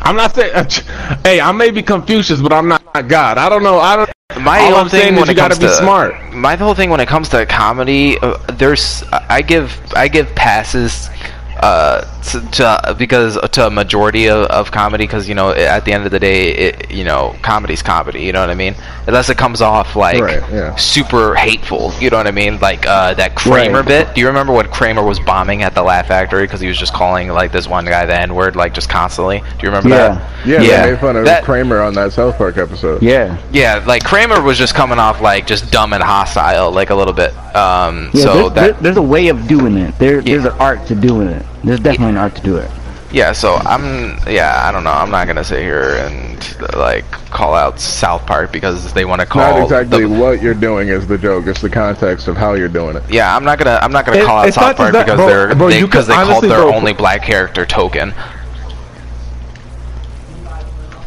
[0.03, 0.53] I'm not saying,
[1.24, 3.38] hey, I may be Confucius, but I'm not God.
[3.38, 3.80] I don't know.
[3.80, 4.11] I don't.
[4.43, 6.33] My all whole I'm saying thing is when you it gotta comes be to smart.
[6.33, 11.09] My whole thing when it comes to comedy, uh, there's I give I give passes
[11.57, 15.91] uh to, to because to a majority of, of comedy because you know at the
[15.93, 18.75] end of the day it, you know comedy's comedy you know what I mean
[19.08, 20.75] unless it comes off like Right, yeah.
[20.75, 23.88] super hateful you know what I mean like uh that Kramer Right.
[23.88, 26.77] bit do you remember when Kramer was bombing at the Laugh Factory because he was
[26.77, 29.90] just calling like this one guy the N word like just constantly do you remember
[29.90, 30.08] Yeah.
[30.16, 30.85] that Yeah, Yeah.
[30.85, 33.01] they made fun of That- Kramer on that South Park episode.
[33.03, 33.38] Yeah.
[33.51, 37.14] yeah, like Kramer was just coming off like just dumb and hostile, like a little
[37.14, 37.32] bit.
[37.56, 39.98] Um, Yeah, so there's, that there's a way of doing it.
[40.00, 41.45] There, There's an art to doing it.
[41.64, 42.69] There's definitely an art to do it.
[43.11, 44.91] yeah, so I'm yeah, I don't know.
[44.91, 46.30] I'm not gonna sit here and
[46.75, 50.53] like call out South Park because they want to call Not exactly the- what you're
[50.53, 53.03] doing is the joke; it's the context of how you're doing it.
[53.09, 55.27] yeah, I'm not gonna I'm not gonna It- call out South Park that, because bro.
[55.27, 58.14] they're Bro, they, because could they called honestly, their bro- only black character Token.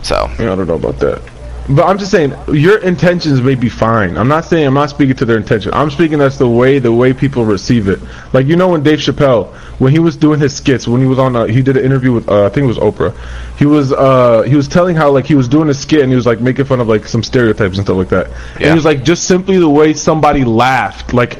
[0.02, 1.22] So yeah, I don't know about that.
[1.68, 4.18] But I'm just saying your intentions may be fine.
[4.18, 5.72] I'm not saying I'm not speaking to their intention.
[5.72, 8.00] I'm speaking that's the way the way people receive it.
[8.34, 11.18] Like you know when Dave Chappelle when he was doing his skits when he was
[11.18, 13.16] on uh, he did an interview with uh, I think it was Oprah.
[13.58, 16.16] He was uh he was telling how like he was doing a skit and he
[16.16, 18.28] was like making fun of like some stereotypes and stuff like that.
[18.28, 18.56] Yeah.
[18.56, 21.38] And he was like just simply the way somebody laughed like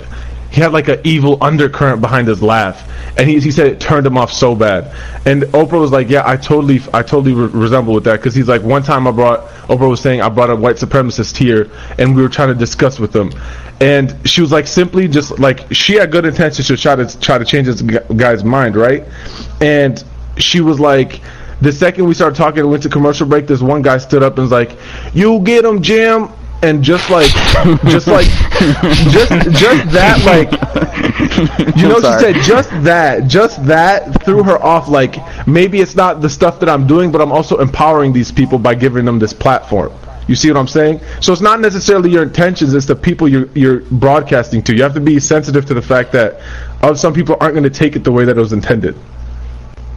[0.54, 4.06] he had like an evil undercurrent behind his laugh and he, he said it turned
[4.06, 4.84] him off so bad.
[5.26, 8.46] And oprah was like yeah i totally i totally re- resemble with that because he's
[8.46, 12.14] like one time i brought oprah was saying i brought a white supremacist here and
[12.14, 13.32] we were trying to discuss with them.
[13.80, 17.36] And she was like simply just like she had good intentions to try to try
[17.36, 19.02] to change this guy's mind right?
[19.60, 20.02] And
[20.36, 21.20] she was like
[21.60, 24.34] the second we started talking and went to commercial break this one guy stood up
[24.34, 24.78] and was like
[25.14, 26.28] you get him jim
[26.64, 27.30] and just like
[27.84, 28.26] just like
[29.12, 30.50] just just that like
[31.76, 36.22] you know she said just that just that threw her off like maybe it's not
[36.22, 39.32] the stuff that i'm doing but i'm also empowering these people by giving them this
[39.32, 39.92] platform.
[40.26, 41.00] You see what i'm saying?
[41.20, 44.74] So it's not necessarily your intentions it's the people you're you're broadcasting to.
[44.74, 46.40] You have to be sensitive to the fact that
[46.82, 48.96] uh, some people aren't going to take it the way that it was intended.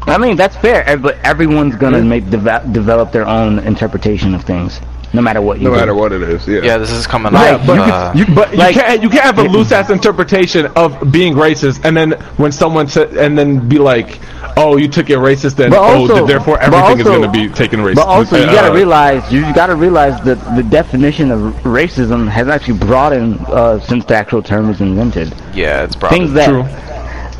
[0.02, 4.80] I mean, that's fair, but everyone's gonna make deve- develop their own interpretation of things,
[5.14, 5.78] no matter what you No do.
[5.78, 6.62] matter what it is, yeah.
[6.62, 7.66] yeah, this is coming Right, off.
[7.66, 11.12] but uh, You, but Like- you can't you can't have a loose ass interpretation of
[11.12, 14.20] being racist, and then when someone said, and then be like,
[14.58, 17.30] "Oh, you took it racist," then But oh, also- therefore but everything is going to
[17.30, 17.96] be taken racist.
[17.96, 22.48] But also, you Uh, gotta realize you gotta realize that the definition of racism has
[22.50, 25.34] actually broadened uh, since the actual term was invented.
[25.54, 26.66] yeah, it's probably Things that True.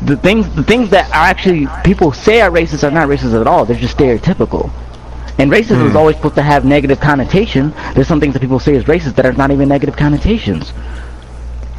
[0.02, 3.46] the things the things that are actually people say are racist are not racist at
[3.46, 3.64] all.
[3.66, 4.70] They're just stereotypical.
[5.38, 5.86] And racism Hmm.
[5.88, 7.72] is always supposed to have negative connotation.
[7.94, 10.72] There's some things that people say is racist that are not even negative connotations.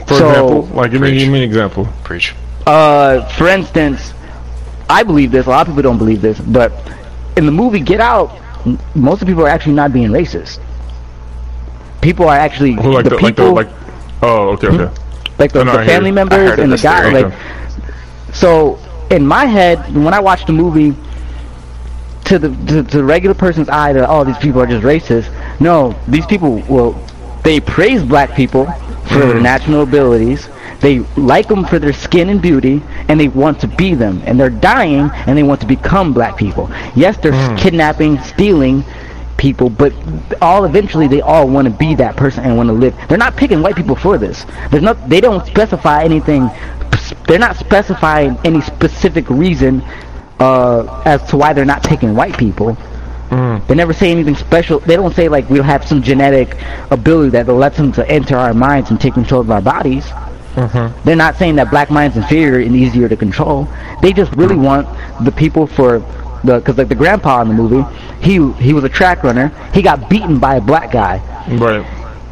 [0.08, 1.20] For so- example, like give me, Preach.
[1.20, 1.88] give me an example.
[2.04, 2.36] preach.
[2.66, 4.14] Uh, for instance,
[4.90, 5.46] I believe this.
[5.46, 6.72] A lot of people don't believe this, but
[7.36, 8.32] in the movie Get Out,
[8.66, 10.60] m- most of the people are actually not being racist.
[12.02, 13.70] People are actually Who like the the, like the people, like?
[14.22, 14.90] Oh, okay, okay.
[15.38, 17.10] like the, no, the family members and the guy.
[17.12, 17.24] theory.
[17.24, 17.34] Like,
[18.34, 18.80] so
[19.12, 20.96] in my head, when I watch the movie,
[22.30, 25.30] to the to, to the regular person's eye, that oh these people are just racist.
[25.59, 26.91] No, these people, well,
[27.43, 29.41] they praise black people for their mm.
[29.41, 30.48] natural abilities.
[30.80, 34.22] They like them for their skin and beauty, and they want to be them.
[34.25, 36.69] And they're dying, and they want to become black people.
[36.95, 37.58] Yes, they're mm.
[37.58, 38.85] kidnapping, stealing
[39.35, 39.91] people, but
[40.41, 42.95] all eventually they all want to be that person and want to live.
[43.09, 44.45] They're not picking white people for this.
[44.69, 45.09] There's not.
[45.09, 46.49] They don't specify anything.
[47.27, 49.83] They're not specifying any specific reason
[50.40, 52.77] uh, as to why they're not picking white people.
[53.30, 53.66] Mm.
[53.68, 54.80] They never say anything special.
[54.80, 56.58] They don't say like we'll have some genetic
[56.90, 60.06] ability that lets them to enter our minds and take control of our bodies.
[60.56, 61.03] Mm-hmm.
[61.03, 63.68] They're not saying that black mind's inferior and easier to control.
[64.01, 64.64] They just really mm.
[64.64, 66.00] want the people for
[66.43, 67.85] the because like the grandpa in the movie,
[68.22, 69.50] he he was a track runner.
[69.74, 71.22] He got beaten by a black guy.
[71.58, 71.85] Right.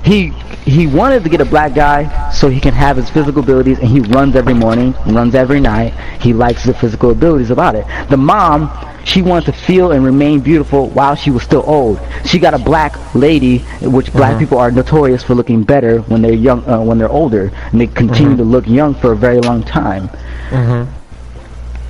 [0.04, 0.30] He
[0.66, 3.88] he wanted to get a black guy so he can have his physical abilities, and
[3.88, 5.94] he runs every morning, runs every night.
[6.22, 7.86] He likes the physical abilities about it.
[8.10, 8.70] The mom,
[9.06, 12.00] she wanted to feel and remain beautiful while she was still old.
[12.26, 14.40] She got a black lady, which black uh-huh.
[14.40, 17.88] people are notorious for looking better when they're young, uh, when they're older, and they
[17.88, 18.38] continue uh-huh.
[18.38, 20.10] to look young for a very long time.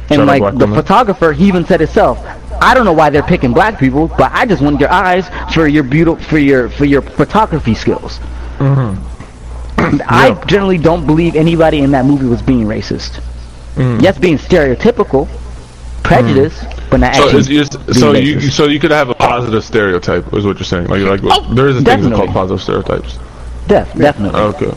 [0.07, 0.75] Shout And out like the women.
[0.75, 2.19] photographer, he even said himself,
[2.61, 5.67] "I don't know why they're picking black people, but I just want your eyes for
[5.67, 8.19] your beautiful for your for your photography skills."
[8.59, 10.01] Mm-hmm.
[10.07, 13.21] I generally don't believe anybody in that movie was being racist.
[13.75, 14.01] Mm.
[14.01, 15.27] Yes, being stereotypical,
[16.03, 16.89] prejudice, mm.
[16.89, 17.39] but not So, actually.
[17.39, 18.51] is, is, being so you racist.
[18.51, 20.87] so you could have a positive stereotype, is what you're saying.
[20.87, 23.19] Like like Oh, there is a thing called positive stereotypes.
[23.67, 24.39] Def- definitely.
[24.39, 24.73] Okay.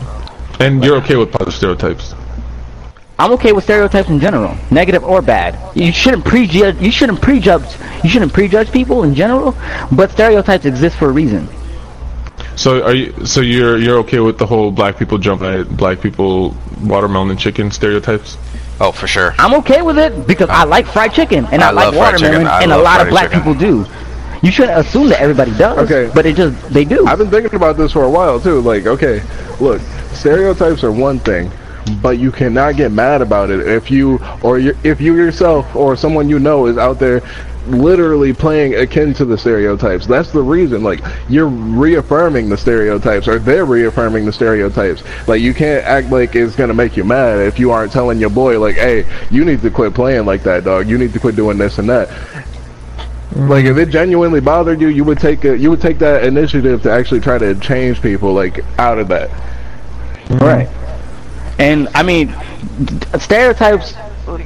[0.59, 2.13] And you're okay with positive stereotypes.
[3.21, 5.55] I'm okay with stereotypes in general, negative or bad.
[5.77, 6.81] You shouldn't prejudge.
[6.81, 7.61] You shouldn't prejudge.
[8.03, 9.55] You shouldn't prejudge people in general,
[9.91, 11.47] but stereotypes exist for a reason.
[12.55, 13.27] So are you?
[13.27, 17.39] So you're you're okay with the whole black people jumping at black people watermelon and
[17.39, 18.39] chicken stereotypes?
[18.79, 19.35] Oh, for sure.
[19.37, 20.67] I'm okay with it because I oh.
[20.67, 23.41] like fried chicken and I, I like watermelon, and a lot of black chicken.
[23.41, 23.85] people do.
[24.41, 25.77] You shouldn't assume that everybody does.
[25.77, 26.11] Okay.
[26.11, 27.05] But it just they do.
[27.05, 28.61] I've been thinking about this for a while too.
[28.61, 29.21] Like, okay,
[29.59, 29.79] look,
[30.11, 31.51] stereotypes are one thing,
[32.01, 35.95] but you cannot get mad about it if you or you if you yourself or
[35.95, 37.21] someone you know is out there
[37.67, 40.07] literally playing akin to the stereotypes.
[40.07, 40.83] That's the reason.
[40.83, 45.03] Like, you're reaffirming the stereotypes, or they're reaffirming the stereotypes.
[45.27, 48.29] Like, you can't act like it's gonna make you mad if you aren't telling your
[48.29, 50.89] boy, like, hey, you need to quit playing like that, dog.
[50.89, 52.09] You need to quit doing this and that.
[53.33, 56.83] Like if it genuinely bothered you, you would take a, you would take that initiative
[56.83, 59.29] to actually try to change people like out of that.
[60.29, 60.67] Right.
[61.61, 62.35] And I mean,
[63.19, 63.93] stereotypes.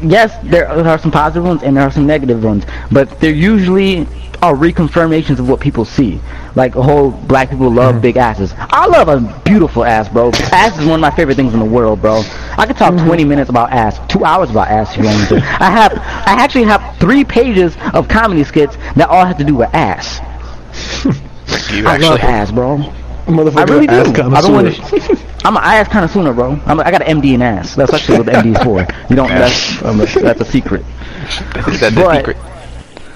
[0.02, 4.08] Yes, there are some positive ones and there are some negative ones, but they're usually
[4.42, 6.20] are reconfirmations of what people see.
[6.56, 8.02] Like the whole black people love mm-hmm.
[8.02, 8.54] big asses.
[8.58, 10.32] I love a beautiful ass, bro.
[10.52, 12.22] Ass is one of my favorite things in the world, bro.
[12.58, 13.08] I could talk mm-hmm.
[13.08, 15.36] 20 minutes about ass, two hours about ass if you want to.
[15.38, 19.56] I have, I actually have three pages of comedy skits that all have to do
[19.56, 20.20] with ass.
[21.72, 22.34] You I love actually.
[22.34, 22.94] ass, bro.
[23.26, 23.94] Motherfucker, I really do.
[23.94, 25.16] ass I don't want connoisseur.
[25.16, 25.26] to.
[25.46, 26.60] I'm an ass sooner, bro.
[26.66, 27.76] I'm a, I got an MD in ass.
[27.76, 28.80] That's actually what the MD is for.
[29.10, 29.28] You don't.
[29.30, 30.84] That's um, that's a secret.
[31.54, 32.38] That's the But- secret.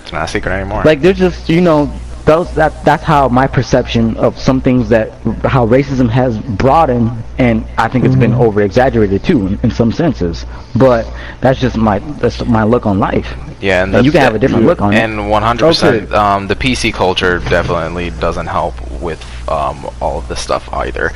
[0.02, 0.82] It's not a secret anymore.
[0.84, 1.86] Like there's just you know
[2.30, 5.10] those that that's how my perception of some things that
[5.56, 7.10] how racism has broadened
[7.40, 10.46] and I think it's been over exaggerated too in, in some senses.
[10.76, 13.34] But that's just my that's my look on life.
[13.60, 14.98] yeah, and, And you can have a different look on it.
[14.98, 20.72] And 100%, um, the PC culture definitely doesn't help with um, all of this stuff
[20.74, 21.12] either.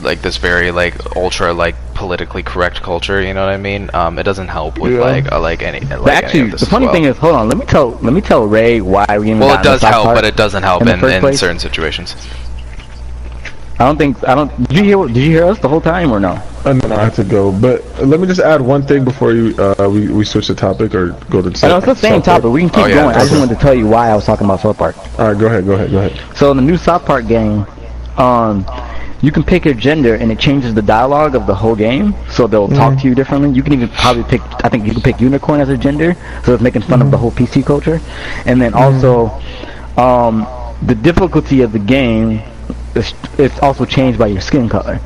[0.00, 3.90] Like this very like ultra like politically correct culture, you know what I mean?
[3.94, 5.00] Um, it doesn't help with Yeah.
[5.00, 5.80] like uh, like any.
[5.80, 7.48] Like But actually, the funny thing is, hold on.
[7.48, 10.14] Let me tell let me tell Ray why we even well, got it does help,
[10.14, 12.14] but it doesn't help in in, in certain situations.
[13.80, 14.50] I don't think I don't.
[14.68, 15.06] Did you hear?
[15.06, 16.40] Did you hear us the whole time or no?
[16.64, 17.52] Uh, no, I have to go.
[17.52, 20.94] But let me just add one thing before you uh, we we switch the topic
[20.96, 21.64] or go to.
[21.64, 22.42] I know it's the same South Park.
[22.42, 22.52] topic.
[22.52, 23.14] We can keep Oh, yeah, going.
[23.16, 23.40] I just okay.
[23.40, 24.96] wanted to tell you why I was talking about South Park.
[25.18, 26.36] All right, go ahead, go ahead, go ahead.
[26.36, 27.66] So in the new South Park game,
[28.16, 28.64] um,
[29.20, 32.14] you can pick your gender and it changes the dialogue of the whole game.
[32.30, 33.50] So they'll talk to you differently.
[33.50, 34.40] You can even probably pick.
[34.64, 36.14] I think you can pick unicorn as a gender.
[36.44, 38.00] So it's making fun of the whole PC culture.
[38.46, 39.28] And then also,
[39.96, 40.46] um,
[40.86, 42.40] the difficulty of the game
[42.94, 45.00] is it's also changed by your skin color.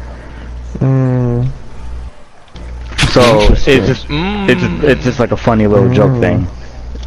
[3.12, 6.46] So it's just it's just, it's just like a funny little joke thing.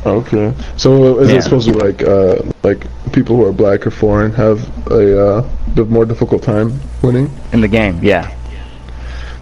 [0.06, 0.54] Okay.
[0.78, 1.38] So is Yeah.
[1.38, 4.60] it supposed to be like uh like people who are black or foreign have
[4.92, 7.30] a uh the more difficult time winning?
[7.54, 8.00] in the game.
[8.02, 8.32] Yeah.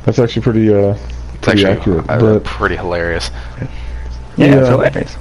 [0.06, 1.00] That's actually pretty uh It's
[1.42, 2.10] pretty actually accurate.
[2.10, 3.32] uh, But pretty hilarious.
[4.38, 4.66] Yeah, Yeah.
[4.70, 5.16] hilarious.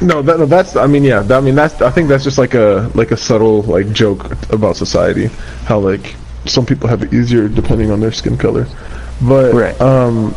[0.00, 2.38] no, that, no, that's I mean yeah, that, I mean that's I think that's just
[2.38, 5.26] like a like a subtle like joke about society
[5.64, 8.66] how like some people have it easier depending on their skin color.
[9.20, 9.80] But Right.
[9.80, 10.34] um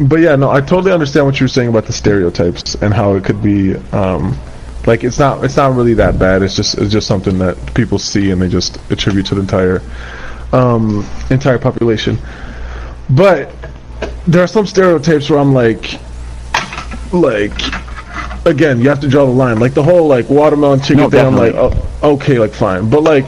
[0.00, 3.14] but yeah, no, I totally understand what you were saying about the stereotypes and how
[3.14, 4.36] it could be um
[4.86, 6.42] Like it's not it's not really that bad.
[6.42, 9.82] It's just it's just something that people see and they just attribute to the entire
[10.52, 12.18] um, entire population.
[13.10, 13.50] But
[14.26, 15.98] there are some stereotypes where I'm like,
[17.12, 17.52] like
[18.46, 19.58] again, you have to draw the line.
[19.58, 21.26] Like the whole like watermelon chicken No, thing.
[21.26, 21.72] I'm like, oh,
[22.02, 22.88] okay, like fine.
[22.88, 23.26] But like,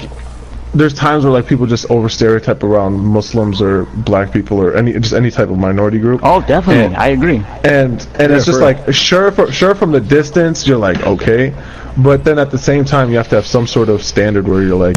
[0.76, 4.92] there's times where like people just over stereotype around Muslims or black people or any
[4.92, 6.20] just any type of minority group.
[6.22, 6.84] Oh, definitely.
[6.84, 7.42] And- I agree.
[7.64, 11.54] and and it's just like sure for, sure from the distance you're like okay
[11.96, 14.62] but then at the same time you have to have some sort of standard where
[14.62, 14.96] you're like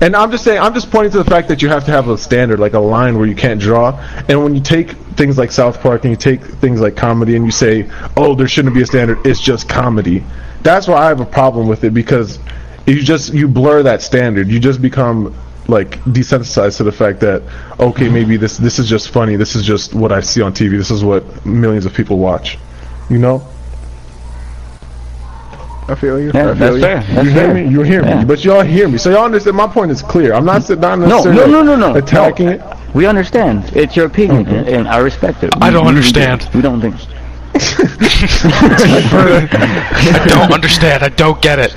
[0.00, 2.08] and I'm just saying I'm just pointing to the fact that you have to have
[2.08, 5.50] a standard like a line where you can't draw and when you take things like
[5.52, 8.82] South Park and you take things like comedy and you say oh there shouldn't be
[8.82, 10.24] a standard it's just comedy
[10.62, 12.38] that's why I have a problem with it because
[12.88, 15.34] you just you blur that standard you just become
[15.68, 17.42] like desensitized to the fact that
[17.78, 20.72] okay maybe this this is just funny this is just what I see on TV
[20.78, 22.58] this is what millions of people watch
[23.10, 23.46] you know
[25.90, 26.30] I feel you.
[26.34, 26.80] Yeah, I feel that's you.
[26.82, 27.00] fair.
[27.00, 27.54] That's you hear fair.
[27.54, 28.18] me you hear Yeah.
[28.20, 30.82] me but y'all hear me so y'all understand my point is clear I'm not sitting
[30.82, 31.98] down No, necessarily no, no, no, no.
[31.98, 32.52] attacking no.
[32.52, 32.62] it
[32.94, 33.70] We understand.
[33.76, 35.50] It's your opinion, and, and I respect it.
[35.60, 36.48] I don't We- we- understand.
[36.54, 36.94] We don't think.
[40.14, 41.02] I don't understand.
[41.02, 41.74] I don't get it.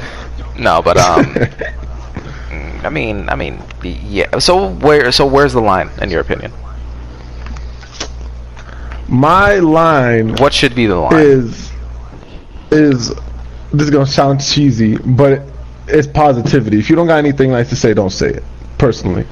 [0.61, 4.38] No, but um, mm, I mean, I mean, yeah.
[4.40, 6.51] So where, so where's the line in your opinion?
[9.11, 11.19] my line What should be the line?
[11.19, 11.69] is
[12.72, 13.09] is
[13.73, 15.43] this is gonna sound cheesy, but
[15.88, 16.80] it's positivity.
[16.80, 18.43] If you don't got anything nice to say, don't say it.
[18.77, 19.25] Personally,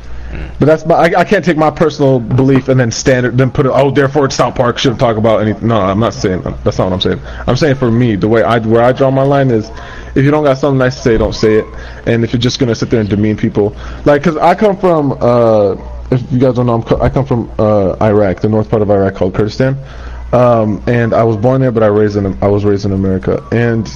[0.59, 0.95] but that's my.
[0.95, 3.71] I, I can't take my personal belief and then standard, then put it.
[3.73, 5.67] Oh, therefore, it's South Park shouldn't talk about anything.
[5.69, 7.21] No, I'm not saying that's not what I'm saying.
[7.47, 9.71] I'm saying for me, the way I where I draw my line is,
[10.19, 11.65] if you don't got something nice to say, don't say it.
[12.05, 13.75] And if you're just gonna sit there and demean people,
[14.05, 15.17] like, cause I come from.
[15.19, 15.75] uh
[16.11, 18.89] if you guys don't know, co- I come from uh, Iraq, the north part of
[18.89, 19.77] Iraq called Kurdistan,
[20.33, 23.45] um, and I was born there, but I raised in I was raised in America,
[23.51, 23.87] and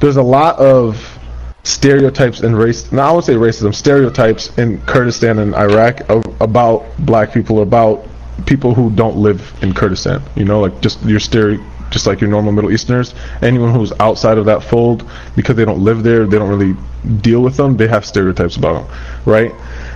[0.00, 1.18] there's a lot of
[1.64, 2.92] stereotypes and race.
[2.92, 6.08] Now I would say racism, stereotypes in Kurdistan and Iraq
[6.40, 8.06] about black people, about
[8.46, 10.22] people who don't live in Kurdistan.
[10.36, 11.58] You know, like just your stereo,
[11.90, 13.14] just like your normal Middle Easterners.
[13.42, 16.76] Anyone who's outside of that fold, because they don't live there, they don't really
[17.20, 17.76] deal with them.
[17.76, 19.52] They have stereotypes about them, right?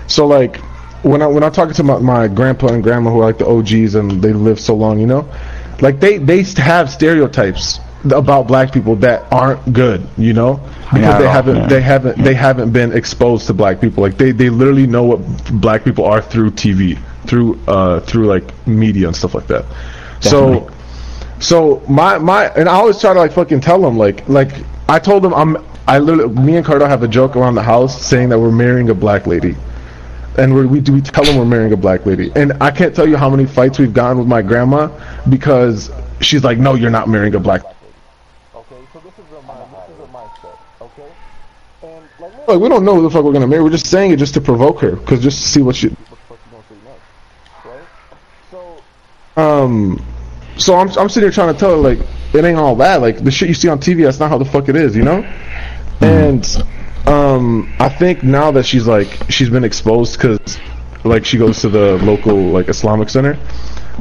[0.07, 0.59] So like
[1.03, 3.47] when I when I'm talking to my, my grandpa and grandma who are like the
[3.47, 5.29] OGs and they live so long, you know,
[5.81, 10.57] like they they have stereotypes about black people that aren't good, you know,
[10.93, 11.67] because they haven't yeah.
[11.67, 14.03] they haven't they haven't been exposed to black people.
[14.03, 15.21] Like they they literally know what
[15.61, 19.65] black people are through TV, through uh through like media and stuff like that.
[20.21, 20.71] So
[21.41, 24.53] so my my and I always try to like fucking tell them like like
[24.89, 25.57] I told them I'm
[25.89, 28.91] I literally me and Cardo have a joke around the house saying that we're marrying
[28.91, 29.57] a black lady.
[30.39, 32.95] And we're, we do we tell them we're marrying a black lady, and I can't
[32.95, 34.89] tell you how many fights we've gotten with my grandma
[35.29, 37.77] because she's like, "No, you're not marrying a black." Lady.
[38.55, 40.57] Okay, so this is a this is a mindset.
[40.81, 41.11] Okay,
[41.83, 43.63] and like, like we don't know who the fuck we're gonna marry.
[43.63, 45.89] We're just saying it just to provoke her, cause just to see what she.
[45.89, 48.83] What the fuck she gonna say next, right?
[49.35, 49.43] So.
[49.43, 50.01] Um,
[50.61, 51.99] so I'm I'm sitting here trying to tell her like
[52.33, 53.01] it ain't all that.
[53.01, 55.03] Like the shit you see on TV, that's not how the fuck it is, you
[55.03, 55.23] know.
[56.01, 56.47] And
[57.07, 60.59] um, I think now that she's like she's been exposed because
[61.05, 63.39] like she goes to the local like Islamic center,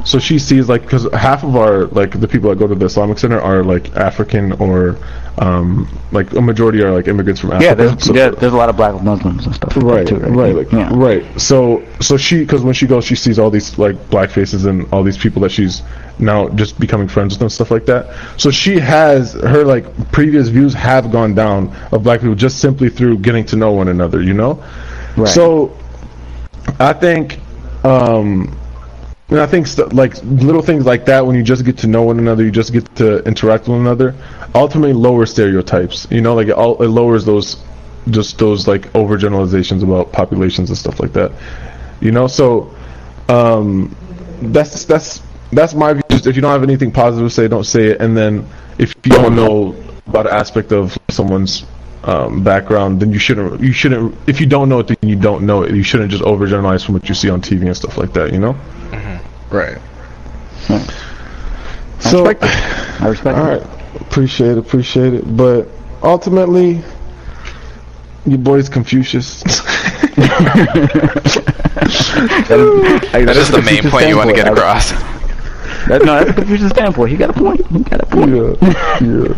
[0.04, 2.86] so she sees like because half of our like the people that go to the
[2.86, 4.96] Islamic center are like African or
[5.38, 7.64] um like a majority are like immigrants from Africa.
[7.64, 9.76] Yeah, there's So- there, there's a lot of black Muslims and stuff.
[9.76, 10.90] right, too, right, like, yeah.
[10.92, 11.24] right.
[11.40, 14.86] So, so she, because when she goes, she sees all these like black faces and
[14.92, 15.82] all these people that she's
[16.20, 18.14] now just becoming friends with them, stuff like that.
[18.40, 22.88] So she has her like previous views have gone down of black people just simply
[22.88, 24.62] through getting to know one another, you know.
[25.16, 25.28] Right.
[25.28, 25.76] So,
[26.78, 27.40] I think,
[27.84, 28.56] um,
[29.28, 32.02] and I think st- like little things like that when you just get to know
[32.02, 34.14] one another, you just get to interact with one another,
[34.54, 36.06] ultimately lower stereotypes.
[36.10, 37.62] You know, like it, all, it lowers those
[38.08, 41.32] just those like overgeneralizations about populations and stuff like that.
[42.00, 42.74] You know, so
[43.28, 43.94] um,
[44.42, 45.22] that's that's
[45.52, 46.02] that's my view.
[46.10, 48.00] Just if you don't have anything positive to say, don't say it.
[48.00, 48.46] And then
[48.78, 49.74] if you don't know
[50.06, 51.64] about an aspect of someone's
[52.04, 55.44] um, background, then you shouldn't you shouldn't if you don't know it, then you don't
[55.44, 55.74] know it.
[55.74, 58.32] You shouldn't just overgeneralize from what you see on TV and stuff like that.
[58.32, 58.56] You know.
[59.50, 59.78] Right.
[61.98, 62.44] So, respect
[63.02, 63.58] I respect all it.
[63.58, 65.36] right, appreciate it, appreciate it.
[65.36, 65.68] But
[66.02, 66.80] ultimately,
[68.24, 69.42] your boy's Confucius.
[69.42, 70.16] hey,
[73.24, 74.92] that is the main point you want to get across.
[75.90, 77.10] That, no, that's a Confucius standpoint.
[77.10, 77.66] He got a point.
[77.66, 78.30] He got a point.
[78.30, 79.34] yeah,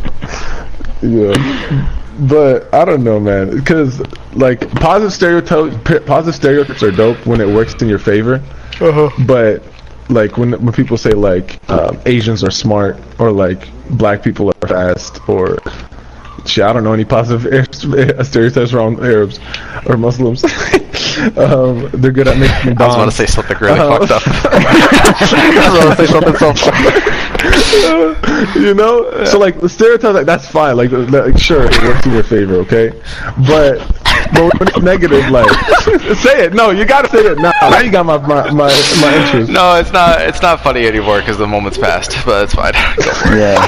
[1.02, 1.98] yeah, yeah.
[2.28, 4.02] But I don't know, man, because
[4.34, 8.34] like positive stereotypes, positive stereotypes are dope when it works in your favor.
[8.80, 9.26] Uh -huh.
[9.26, 9.62] But
[10.10, 14.68] like when when people say like um, Asians are smart or like black people are
[14.68, 15.56] fast or
[16.46, 17.68] shit, I don't know any positive
[18.26, 19.38] stereotypes around Arabs
[19.86, 20.44] or Muslims.
[21.36, 22.80] um, they're good at making bombs.
[22.80, 24.22] I was about to say something really Uh, fucked up.
[24.26, 27.22] I was about to say something so fucked
[28.56, 30.76] you know, so like the stereotype, like, that's fine.
[30.76, 32.90] Like, like, sure, it works in your favor, okay?
[33.46, 33.78] But
[34.32, 35.48] but when it's negative, like
[36.16, 36.54] say it.
[36.54, 37.52] No, you gotta say it now.
[37.60, 38.68] Now you got my my my,
[39.00, 39.50] my interest.
[39.50, 40.20] No, it's not.
[40.22, 42.16] It's not funny anymore because the moment's passed.
[42.24, 42.72] But it's fine.
[42.72, 43.38] Go for it.
[43.38, 43.66] Yeah.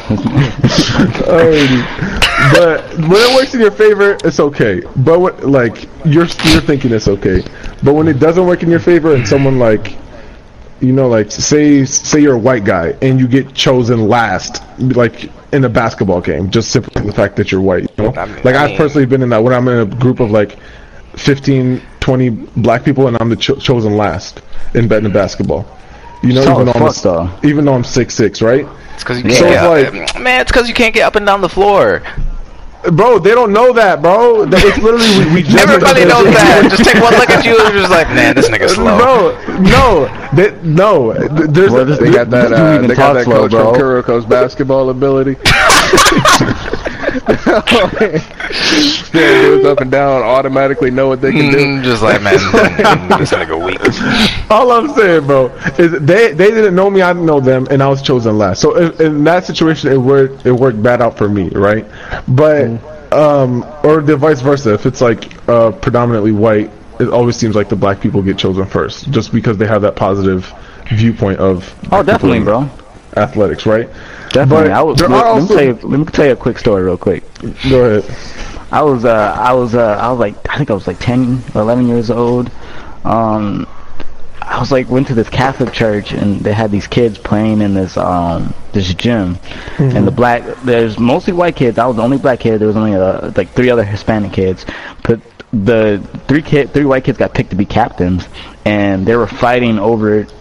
[1.26, 2.33] Alrighty.
[2.52, 4.82] But when it works in your favor, it's okay.
[4.96, 7.42] But what, like you're you're thinking it's okay.
[7.82, 9.96] But when it doesn't work in your favor, and someone like,
[10.80, 15.30] you know, like say say you're a white guy and you get chosen last, like
[15.52, 17.82] in a basketball game, just simply the fact that you're white.
[17.96, 19.78] You know, I mean- like I I've mean- personally been in that when I'm in
[19.78, 20.58] a group of like
[21.16, 24.42] 15, 20 black people, and I'm the cho- chosen last
[24.74, 25.64] in betting basketball.
[26.22, 27.30] You know, even though, I'm, fuck, though.
[27.48, 28.66] even though I'm six six, right?
[28.94, 29.38] It's because you Yeah.
[29.38, 30.20] can't So get it's up.
[30.22, 30.40] man.
[30.40, 32.02] It's because you can't get up and down the floor.
[32.92, 34.44] Bro, they don't know that, bro.
[34.44, 36.66] That- It's literally we, we just Everybody knows that.
[36.70, 38.98] Just take one look at you and you're just like, man, this nigga's slow.
[38.98, 41.12] Bro, no, they, no.
[41.46, 42.52] There's Well, this- They got that.
[42.52, 43.72] Uh, they got that slow, coach bro.
[43.72, 45.36] from Kuroko's basketball ability.
[47.14, 48.20] yeah,
[49.12, 51.58] dudes up and down automatically know what they can do.
[51.58, 52.34] Mm, just like, man,
[53.18, 53.80] this nigga weak.
[54.50, 55.46] all I'm saying, bro,
[55.78, 58.60] is they they didn't know me, I didn't know them, and I was chosen last.
[58.60, 61.86] So in, in that situation, it worked it worked bad out for me, right?
[62.28, 64.74] But um, or the vice versa.
[64.74, 68.66] If it's like uh, predominantly white, it always seems like the black people get chosen
[68.66, 70.52] first, just because they have that positive
[70.92, 72.68] viewpoint of Oh, definitely, bro.
[73.16, 73.88] Athletics, right?
[74.30, 74.68] Definitely.
[74.68, 75.74] But I was, there let, are let me also- tell you.
[75.88, 77.22] Let me tell you a quick story, real quick.
[77.68, 78.16] Go ahead.
[78.72, 81.44] I was uh I was uh I was like I think I was like 10
[81.54, 82.50] or 11 years old.
[83.04, 83.68] Um
[84.42, 87.74] I was like went to this Catholic church and they had these kids playing in
[87.74, 89.38] this um this gym
[89.78, 91.78] and the black there's mostly white kids.
[91.78, 92.58] I was the only black kid.
[92.58, 94.66] There was only uh, like three other Hispanic kids.
[95.04, 95.20] But
[95.52, 98.26] the three kid three white kids got picked to be captains
[98.64, 100.34] and they were fighting over it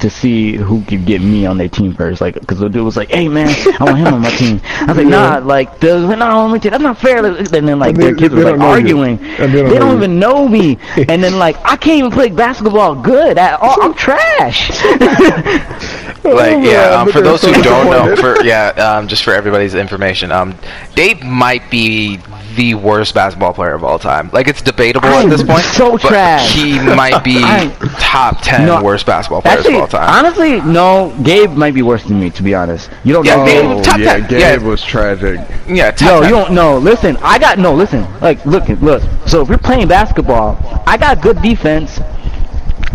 [0.00, 2.20] to see who could get me on their team first.
[2.20, 3.48] Like, because the dude was like, "Hey man,
[3.80, 6.58] I want him on my team." I was like, "Nah, like, the, no, on my
[6.58, 6.70] team.
[6.72, 9.16] That's not fair." And then like And their they- kids they was like arguing.
[9.16, 9.96] They don't They don't you.
[9.96, 10.78] even know me.
[11.08, 13.80] and then like I can't even play basketball good at all.
[13.82, 14.70] I'm trash.
[16.24, 20.32] Like, yeah, um, for those who don't know, for yeah, um, just for everybody's information,
[20.32, 20.56] um,
[20.96, 22.18] Dave might be
[22.56, 24.30] the worst basketball player of all time.
[24.32, 25.60] Like, it's debatable at I'm this point.
[25.60, 26.54] so but trash.
[26.54, 27.40] He might be
[28.00, 30.08] top ten No, worst basketball players Actually, of all time.
[30.24, 31.14] honestly, no.
[31.22, 32.90] Gabe might be worse than me, to be honest.
[33.04, 33.44] You don't Yeah, know.
[33.76, 34.28] Gabe- top yeah, ten.
[34.28, 34.56] Gabe Yeah.
[34.68, 35.38] was tragic.
[35.68, 36.30] yeah, top No, 10.
[36.30, 36.78] you don't know.
[36.78, 37.74] Listen, I got no.
[37.74, 39.02] Listen, like look, look.
[39.26, 42.00] So if we're playing basketball, I got good defense.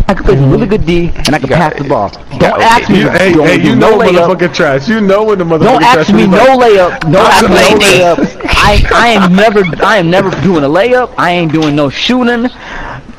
[0.08, 2.08] I can play some really good D, and I can got- pass the ball.
[2.38, 3.00] Don't ask me.
[3.00, 4.26] You, hey, don't hey, do you know layup.
[4.26, 4.88] motherfucking trash.
[4.88, 5.96] You know when the motherfucking Don't trash.
[5.96, 7.00] ask me no layup.
[7.00, 8.40] Don't ask me no layup.
[8.44, 11.14] I I am never I am never doing a layup.
[11.16, 12.50] I ain't doing no shooting.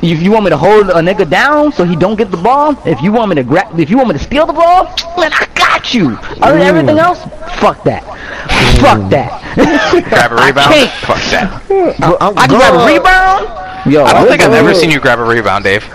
[0.02, 2.78] If you want me to hold a nigga down so he don't get the ball,
[2.86, 4.84] if you want me to grab, if you want me to steal the ball,
[5.18, 6.18] man, I got you.
[6.42, 6.70] Other than mm.
[6.70, 7.20] everything else,
[7.62, 8.04] fuck that.
[8.82, 9.10] Fuck mm.
[9.12, 9.42] that.
[10.10, 10.74] grab a I rebound.
[10.74, 10.92] can't.
[11.06, 12.36] Fuck that.
[12.36, 13.94] I can grab a rebound.
[13.94, 15.86] Yo, I don't think I've ever seen you grab a rebound, Dave.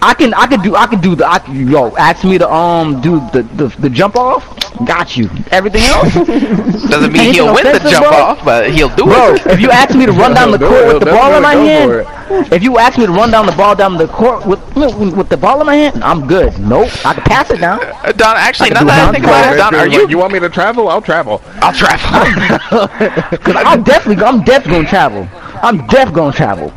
[0.00, 3.00] I can I can do I can do the I, yo ask me to um
[3.00, 4.44] do the, the the jump off.
[4.86, 5.28] Got you.
[5.50, 6.14] Everything else,
[6.88, 8.16] Doesn't mean he'll win the jump bro?
[8.16, 9.34] off, but he'll do bro.
[9.34, 9.44] it.
[9.46, 12.52] If you ask me to run down the court with the ball in my hand,
[12.52, 15.36] if you ask me to run down the ball down the court with with the
[15.36, 16.56] ball in my hand, I'm good.
[16.60, 17.80] Nope, I can pass it down.
[17.82, 19.56] Uh, Don, actually, I now do that I think about it.
[19.56, 20.08] Don, are you?
[20.08, 20.88] You want me to travel?
[20.88, 21.42] I'll travel.
[21.56, 22.86] I'll travel.
[23.38, 25.28] Cause I'm definitely I'm definitely gonna travel.
[25.62, 26.72] I'm def gonna travel.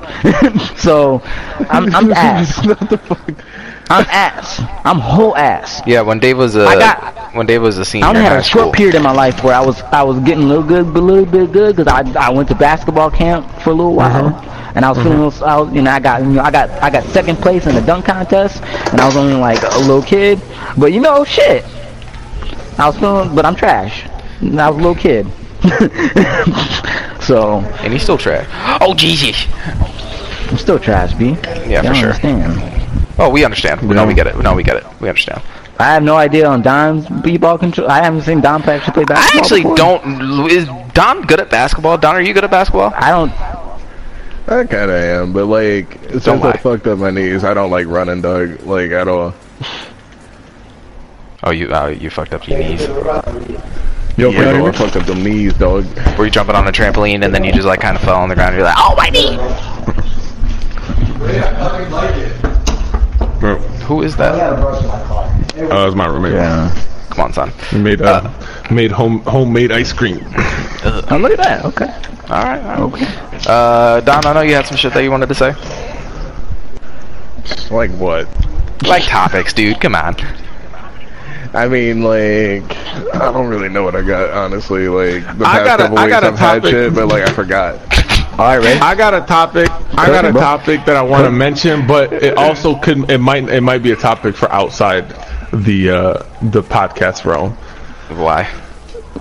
[0.77, 1.22] so
[1.69, 2.58] I'm I'm ass.
[3.90, 4.61] I'm ass.
[4.85, 5.82] I'm whole ass.
[5.85, 8.22] yeah, when Dave was a I uh, got- when Dave was a senior I only
[8.22, 8.72] had high a short school.
[8.74, 11.26] period in my life where I was I was getting a little good, a little
[11.26, 14.27] bit good because I I went to basketball camp for a little while,
[14.76, 16.51] and I was feeling a little, I was, you know I got you know I
[16.51, 18.61] got I got second place in the dunk contest,
[18.92, 20.42] and I was only like a little kid,
[20.77, 21.64] but you know shit,
[22.77, 24.06] I was feeling, but I'm trash.
[24.42, 25.27] And I was a little kid,
[27.32, 28.48] so and he's still trash.
[28.82, 29.45] Oh Jesus!
[30.50, 31.30] I'm still trash, b.
[31.30, 32.10] Yeah, Y'all for sure.
[32.10, 33.16] Understand?
[33.18, 33.88] Oh, we understand.
[33.88, 34.38] No, we get it.
[34.38, 34.85] No, we get it.
[35.00, 35.42] We understand.
[35.80, 37.90] I have no idea on Don's b-ball control.
[37.90, 39.40] I haven't seen Don play actually play basketball.
[39.40, 39.76] I actually before.
[39.77, 40.51] don't.
[40.51, 41.98] Is Don good at basketball?
[41.98, 42.93] Don, are you good at basketball?
[42.95, 43.32] I don't.
[44.48, 47.88] I kind of am, but like since I fucked up my knees, I don't like
[47.88, 48.61] running, dog.
[48.64, 49.34] Like at all.
[51.43, 52.88] Oh, you uh, you fucked up your knees.
[54.17, 55.85] Yo, Yeah, Freddie, bro, I fucked up them knees, dog.
[56.17, 58.30] Were you jumping on a trampoline and then you just like kind of fell on
[58.30, 58.56] the ground?
[58.56, 59.38] And you're like, oh my knee.
[63.40, 63.57] Bro,
[63.88, 64.35] Who is that?
[64.35, 66.33] uh, it's my roommate.
[66.33, 66.72] Yeah.
[67.09, 67.51] Come on, son.
[67.73, 68.31] We made uh,
[68.69, 70.19] made home homemade ice cream.
[70.83, 71.65] Oh, look at that.
[71.65, 71.85] Okay.
[72.30, 72.61] All right.
[72.64, 73.03] All right.
[73.03, 73.06] Okay.
[73.48, 75.53] Uh, Don, I know you had some shit that you wanted to say.
[77.69, 78.27] Like what?
[78.83, 79.80] Like topics, dude.
[79.81, 80.15] Come on.
[81.54, 82.76] I mean, like,
[83.14, 84.88] I don't really know what I got, honestly.
[84.88, 86.72] Like, the I past got a- couple I weeks got a I've had topic.
[86.72, 87.76] shit, but, like, I forgot.
[88.40, 88.80] All right, ready?
[88.80, 89.70] I got a topic.
[89.98, 93.10] I got a topic that I want to mention, but it also could.
[93.12, 93.48] It might.
[93.50, 95.10] It might be a topic for outside
[95.52, 97.52] the uh, the podcast realm.
[98.18, 98.50] Why?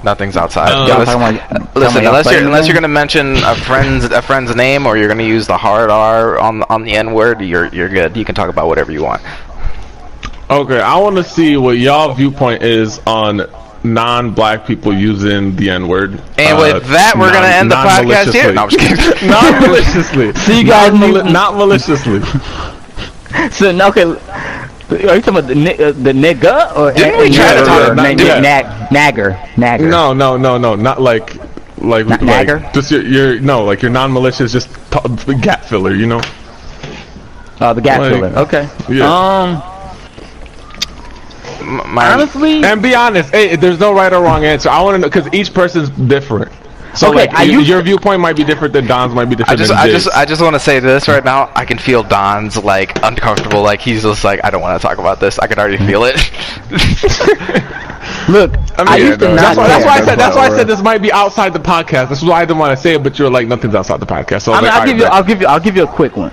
[0.05, 0.70] Nothing's outside.
[0.73, 3.55] Um, Yeah, Y'all let's- talking about- talking listen, unless you're unless you're gonna mention a
[3.57, 7.12] friend's a friend's name or you're gonna use the hard R on on the N
[7.12, 8.17] word, you're you're good.
[8.17, 9.20] You can talk about whatever you want.
[10.50, 13.42] Okay, I want to see what y'all viewpoint is on
[13.84, 16.20] non-black people using the N-word.
[16.38, 18.52] And uh, with that, we're gonna end the podcast here.
[18.52, 19.28] No, I'm just kidding.
[19.30, 20.32] Not maliciously.
[20.44, 22.20] See you guys Not, mali- not maliciously.
[23.52, 24.16] So now, okay, are
[25.14, 28.18] you talking about the ni- uh, the nigga or Didn't we try to talk about-
[28.18, 28.40] yeah.
[28.40, 29.88] nag nagger nagger?
[29.88, 31.36] No, no, no, no, not like.
[31.78, 32.70] Like, Not like nagger?
[32.74, 36.20] just your, your no, like your non-malicious, just t- gap filler, you know?
[37.60, 38.28] Oh, the gap Like- filler.
[38.40, 38.68] Okay.
[38.90, 39.06] Yeah.
[39.08, 39.62] Um,
[41.62, 44.68] My, honestly, And be honest, hey, there's no right or wrong answer.
[44.68, 46.50] I want to know because each person's different.
[46.92, 49.36] So Okay, like, I y- used- your viewpoint might be different than Don's, might be
[49.36, 49.60] different.
[49.60, 50.05] I different just than I Jake's.
[50.05, 51.48] just I just want to say this right now.
[51.55, 53.62] I can feel Don's like uncomfortable.
[53.62, 55.39] Like he's just like I don't want to talk about this.
[55.39, 56.16] I can already feel it.
[58.28, 60.18] look, I, mean, used to yeah, no, not That's why, that's why I said.
[60.18, 62.08] That's why I said this might be outside the podcast.
[62.08, 64.42] That's why I didn't want to say it, but you're like nothing's outside the podcast.
[64.42, 65.16] So I I was mean, like, I'll give alright, you.
[65.16, 66.32] I'll give you, I'll give you a quick one.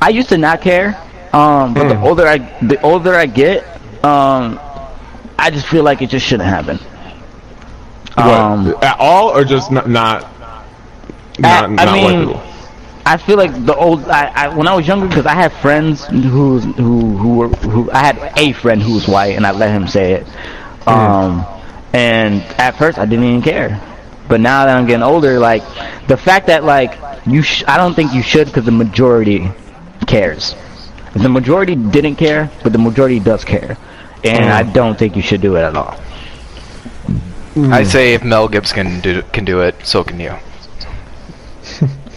[0.00, 0.96] I used to not care,
[1.32, 2.02] um, but the Mm.
[2.02, 3.64] older I, the older I get,
[4.04, 4.58] um,
[5.38, 6.78] I just feel like it just shouldn't happen.
[8.16, 10.26] Um, at all, or just not not
[11.44, 12.42] I- not, I not mean, white people?
[13.06, 16.04] I feel like the old, I, I when I was younger, because I had friends
[16.06, 19.70] who who who were who I had a friend who was white, and I let
[19.70, 20.26] him say it.
[20.86, 21.44] Um,
[21.92, 23.80] and at first I didn't even care,
[24.28, 25.62] but now that I'm getting older, like
[26.08, 29.50] the fact that like you, sh- I don't think you should, because the majority
[30.06, 30.54] cares.
[31.14, 33.76] The majority didn't care, but the majority does care,
[34.24, 35.96] and I don't think you should do it at all.
[37.56, 40.34] I say if Mel Gibson can do can do it, so can you.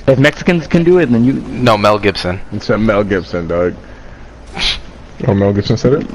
[0.08, 1.34] If Mexicans can do it, then you.
[1.34, 2.40] No, Mel Gibson.
[2.52, 3.76] It's a Mel Gibson, dog.
[5.28, 6.08] Oh, Mel Gibson said it.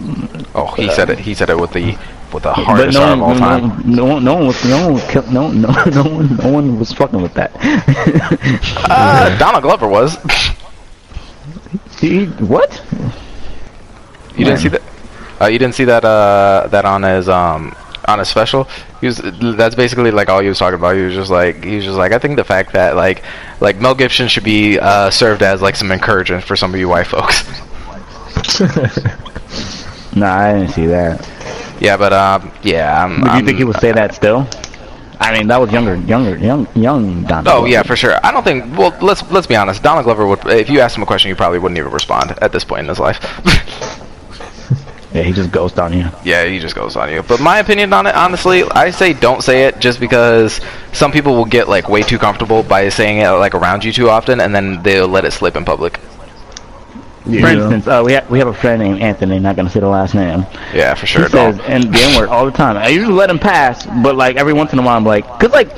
[0.54, 1.18] Oh, he said it.
[1.18, 1.96] He said it with the
[2.32, 3.82] with the hardest But R no of all one, time.
[3.90, 6.36] no, one- no, one- no one was, no one, was kill- no, no, no one,
[6.36, 7.52] no one was fucking with that.
[8.88, 10.16] Uh, Donald Glover was.
[12.00, 12.82] he, what?
[14.36, 14.82] You didn't see that?
[15.40, 16.04] Uh, you didn't see that?
[16.04, 17.74] Uh, that on his um
[18.06, 18.64] on his special.
[19.00, 19.18] He was.
[19.56, 20.96] That's basically like all he was talking about.
[20.96, 23.22] He was just like he was just like I think the fact that like
[23.60, 26.88] like Mel Gibson should be uh, served as like some encouragement for some of you
[26.88, 27.44] white folks.
[30.14, 31.20] Nah, I didn't see that.
[31.78, 33.04] yeah, but um yeah.
[33.04, 34.48] I'm, do you I'm- think he would say that still?
[35.20, 37.48] I mean, that was younger, younger, young, young Donald.
[37.48, 38.18] Oh yeah, for sure.
[38.24, 38.76] I don't think.
[38.78, 39.82] Well, let's let's be honest.
[39.82, 40.46] Donald Glover would.
[40.46, 42.88] If you asked him a question, he probably wouldn't even respond at this point in
[42.88, 43.18] his life.
[45.16, 46.06] yeah, he just ghosts on you.
[46.24, 47.22] Yeah, he just goes on you.
[47.22, 50.60] But my opinion on it, honestly, I say don't say it just because
[50.92, 54.10] some people will get like way too comfortable by saying it like around you too
[54.10, 55.98] often, and then they'll let it slip in public.
[57.24, 59.38] For instance, uh, we have we have a friend named Anthony.
[59.38, 60.44] Not gonna say the last name.
[60.74, 61.24] Yeah, for sure.
[61.24, 61.52] He sure.
[61.52, 62.76] says and the N word all the time.
[62.76, 65.50] I usually let him pass, but like every once in a while, I'm like, cause
[65.50, 65.74] like,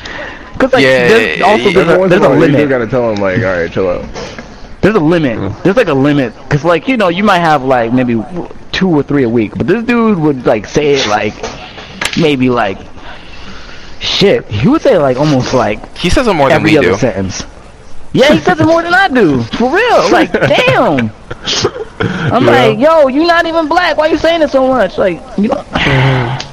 [0.59, 2.53] cause like, Yeah, there's also yeah, there's a, once there's a a while, you do
[2.53, 2.69] limit.
[2.69, 4.05] gotta tell him, like, alright, chill out.
[4.83, 5.63] There's a limit.
[5.65, 8.15] There's like a limit, cause like you know you might have like maybe
[8.79, 11.35] two or three a week, but this dude would like say it like
[12.17, 12.79] maybe like
[13.99, 14.47] shit.
[14.47, 16.95] He would say like almost like He says it more than we do.
[16.97, 17.43] sentence.
[18.13, 19.43] Yeah, he says it more than I do.
[19.43, 20.11] For real.
[20.11, 21.11] Like, damn.
[22.33, 23.97] I'm like, yo, you're not even black.
[23.97, 24.97] Why you saying it so much?
[24.97, 25.65] Like, you know.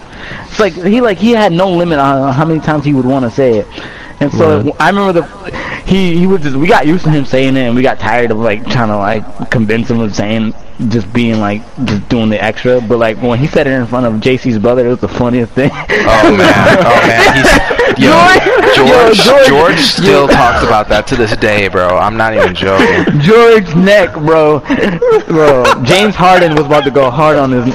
[0.47, 3.25] It's like he like he had no limit on how many times he would want
[3.25, 3.67] to say it.
[4.19, 7.55] And so I remember the he he would just we got used to him saying
[7.57, 10.53] it and we got tired of like trying to like convince him of saying
[10.89, 12.81] just being like just doing the extra.
[12.81, 15.53] But like when he said it in front of JC's brother, it was the funniest
[15.53, 15.69] thing.
[15.73, 17.35] Oh man, oh man,
[17.95, 18.11] he's yo,
[18.75, 19.17] George- George.
[19.17, 21.97] Yo, George, George- still talks about that to this day, bro.
[21.97, 23.19] I'm not even joking.
[23.21, 24.59] George's neck, bro.
[25.27, 27.65] Bro, James Harden was about to go hard on his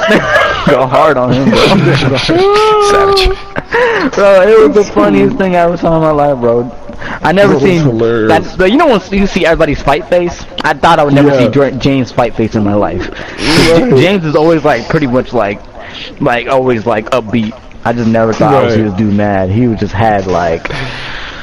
[0.66, 1.56] go hard on him, bro.
[2.18, 4.14] Savage.
[4.14, 6.70] bro, it was the funniest thing I ever saw in my life, bro.
[7.22, 7.84] I never was seen
[8.28, 8.68] that.
[8.70, 10.44] You know when you see everybody's fight face?
[10.62, 11.72] I thought I would never Yeah.
[11.72, 13.02] see James fight face in my life.
[13.38, 15.60] James is always like pretty much like,
[16.20, 17.52] like always like upbeat.
[17.84, 19.48] I just never thought I would see this dude mad.
[19.50, 20.66] He was just had like,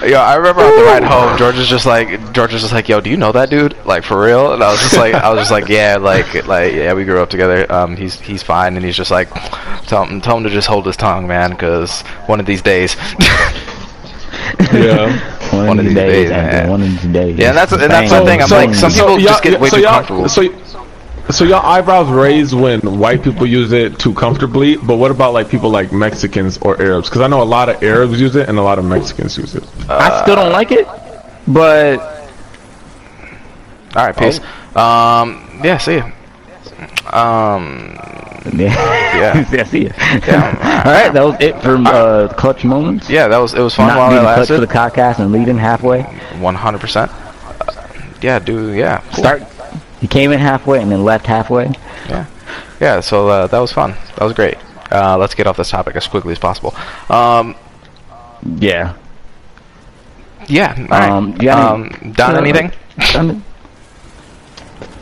[0.05, 2.87] Yo, I remember on the ride home, George was just like, George was just like,
[2.87, 3.75] "Yo, do you know that dude?
[3.85, 6.73] Like for real?" And I was just like, I was just like, "Yeah, like, like,
[6.73, 7.69] yeah, we grew up together.
[7.71, 9.27] Um, he's he's fine." And he's just like,
[9.87, 12.95] "Tell him, tell him to just hold his tongue, man, because one of these days."
[14.71, 15.33] Yeah.
[15.47, 17.37] One, One of these days, Anthony, one of these days.
[17.39, 18.19] Yeah, and that's- and that's Bang.
[18.25, 20.27] the thing, I'm like, some people just get way so too comfortable.
[20.27, 20.41] So,
[21.29, 25.49] so your eyebrows raise when white people use it too comfortably, but what about like
[25.49, 27.09] people like Mexicans or Arabs?
[27.09, 29.55] Because I know a lot of Arabs use it and a lot of Mexicans use
[29.55, 29.63] it.
[29.89, 30.87] I still don't like it,
[31.47, 31.99] but
[33.95, 34.39] All right, peace.
[34.75, 36.11] Um, yeah, see ya.
[37.11, 37.95] Um,
[38.55, 39.91] yeah, yeah, see ya.
[40.27, 40.83] Yeah.
[40.85, 43.09] All right, that was it for uh, clutch moments.
[43.09, 45.31] yeah, that was it was fun Not while it being clutch for the podcast and
[45.31, 46.03] leading halfway.
[46.39, 47.11] One hundred percent.
[48.21, 48.75] Yeah, dude.
[48.77, 49.01] Yeah.
[49.11, 49.23] cool.
[49.23, 49.43] Start.
[49.99, 51.71] He came in halfway and then left halfway.
[52.07, 52.25] Yeah,
[52.79, 52.99] yeah.
[53.01, 53.91] so uh, that was fun.
[54.17, 54.57] That was great.
[54.91, 56.75] Uh, let's get off this topic as quickly as possible.
[57.09, 57.55] Um,
[58.57, 58.95] Yeah.
[60.47, 60.75] yeah.
[60.79, 61.09] all right.
[61.09, 62.71] Um, you um, done uh, anything?
[63.13, 63.43] done-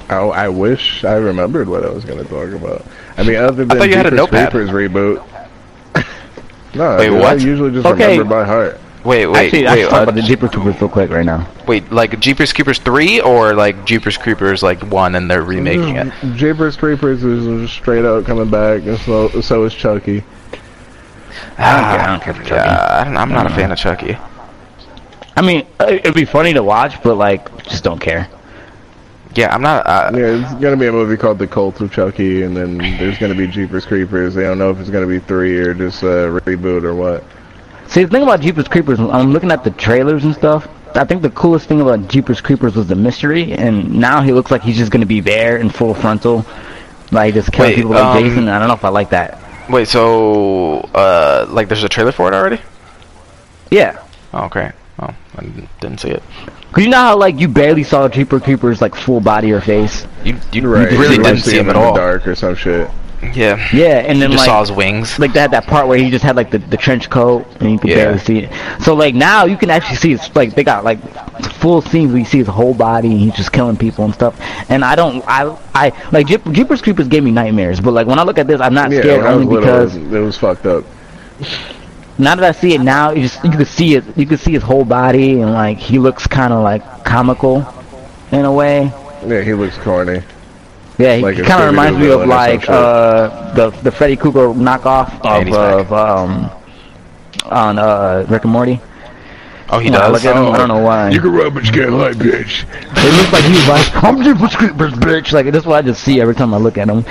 [0.09, 2.85] Oh, I wish I remembered what I was going to talk about.
[3.17, 4.51] I mean, other than thought you had a Jeepers notepad.
[4.51, 5.25] Creepers reboot.
[6.75, 7.39] no, Wait, dude, what?
[7.39, 8.11] I usually just Okay.
[8.19, 8.79] remember by heart.
[9.05, 11.25] Wait, wait, Actually, I wait, should talk uh, about the Jeepers Creepers real quick right
[11.25, 11.47] now.
[11.67, 11.91] wait.
[11.91, 16.11] Like Jeepers Creepers three or like Jeepers Creepers like one and they're remaking it?
[16.35, 20.23] Jeepers Creepers is straight out coming back, and so, so is Chucky.
[21.57, 21.99] I don't care.
[21.99, 22.55] I don't care for Chucky.
[22.69, 24.17] Yeah, I don't, I'm not a fan of Chucky.
[25.37, 28.27] I mean, uh, it'd be funny to watch, but like, just don't care.
[29.35, 29.85] Yeah, I'm not.
[29.85, 33.17] Uh, Yeah, it's gonna be a movie called The Cult of Chucky, and then there's
[33.17, 34.33] gonna be Jeepers Creepers.
[34.33, 37.23] They don't know if it's gonna be three or just a reboot or what.
[37.87, 40.67] See, the thing about Jeepers Creepers, I'm looking at the trailers and stuff.
[40.95, 44.49] I think the coolest thing about Jeepers Creepers was the mystery, and now he looks
[44.51, 46.45] like he's just gonna be there in full frontal,
[47.11, 48.47] like just killing Wait, people like um, Jason.
[48.49, 49.39] I don't know if I like that.
[49.69, 52.59] wait, so uh, like there's a trailer for it already?
[53.71, 54.01] Yeah,
[54.33, 54.71] Oh, okay.
[54.99, 56.23] Oh, I didn't- didn't see it.
[56.71, 60.05] cause you know how like you barely saw Jeepers Creepers like full body or face.
[60.23, 60.89] You you Right?
[60.91, 61.95] really you didn't see see him in at the all.
[61.95, 62.89] dark or some shit.
[63.33, 63.57] Yeah.
[63.73, 65.17] Yeah, and then You just like saw his wings.
[65.19, 67.71] like they had that part where he just had like the, the trench coat and
[67.71, 67.95] you could Yeah.
[67.97, 68.51] barely see it.
[68.83, 70.99] So like now you can actually see his like they got like
[71.55, 74.39] full scenes where you see his whole body and he's just killing people and stuff.
[74.69, 78.19] And I don't I I like Jeep, Jeepers Creepers gave me nightmares, but like when
[78.19, 80.19] I look at this I'm not Yeah, scared when I was only little, because it
[80.19, 80.85] was fucked up.
[82.17, 84.51] now that I see it now, you just you can see it you can see
[84.51, 87.65] his whole body and like he looks kind of like comical
[88.31, 88.91] in a way.
[89.25, 90.21] Yeah, he looks corny.
[90.97, 93.91] Yeah, he Like kind of reminds me of Scooby-Doo villain or like uh the the
[93.91, 96.49] Freddy Krueger knockoff of, of um
[97.45, 98.79] on uh Rick and Morty.
[99.69, 100.23] Oh, he When I does.
[100.23, 101.09] look at him, I don't know why.
[101.09, 102.65] You can rub but you can't lie, bitch.
[102.97, 105.31] It looks like he's like, I'm Jeepers Creepers, bitch.
[105.33, 107.03] Like, that's what I just see every time I look at him.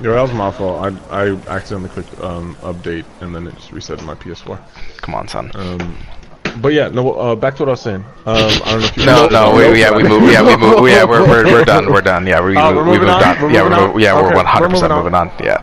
[0.00, 0.92] Yeah, that was my fault.
[1.10, 4.58] I I accidentally clicked um, update and then it just reset my PS4.
[5.00, 5.50] Come on, son.
[5.54, 5.96] Um,
[6.60, 7.12] but yeah, no.
[7.12, 8.04] Uh, back to what I was saying.
[8.26, 8.36] Um, I
[8.72, 9.06] don't know if you.
[9.06, 10.32] No, no, we, yeah, we moved.
[10.32, 10.90] Yeah, we moved.
[10.90, 11.86] Yeah, we're we're, we're done.
[11.92, 12.26] We're done.
[12.26, 13.22] Yeah, we Oh, we, we're we moved on?
[13.24, 13.42] on.
[13.42, 14.00] We're Yeah, we're moving mov- on?
[14.00, 15.32] yeah, we're one hundred percent moving moving on.
[15.42, 15.62] Yeah.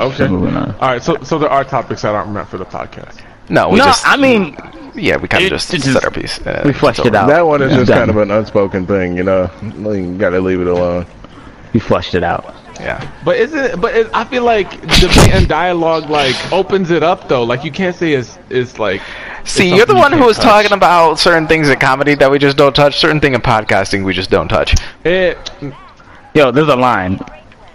[0.00, 0.28] Okay.
[0.28, 0.70] Moving on.
[0.76, 3.20] All right, so so there are topics that aren't meant for the podcast.
[3.50, 4.06] No, we no, just.
[4.06, 4.56] I mean,
[4.94, 6.38] yeah, we kind of it- just set our piece.
[6.40, 7.26] Uh, we fleshed it out.
[7.28, 7.98] That one is It's just done.
[7.98, 9.50] kind of an unspoken thing, you know.
[9.78, 11.06] Like, you gotta leave it alone.
[11.74, 12.54] we flushed it out.
[12.80, 13.06] Yeah.
[13.24, 17.44] But isn't but it, I feel like debate and dialogue like opens it up though.
[17.44, 19.02] Like you can't say it's it's like.
[19.44, 20.44] See, you're the one who was touch.
[20.44, 24.04] talking about certain things in comedy that we just don't touch, certain thing in podcasting
[24.04, 24.74] we just don't touch.
[25.04, 25.38] It,
[26.34, 27.20] Yo, there's a line.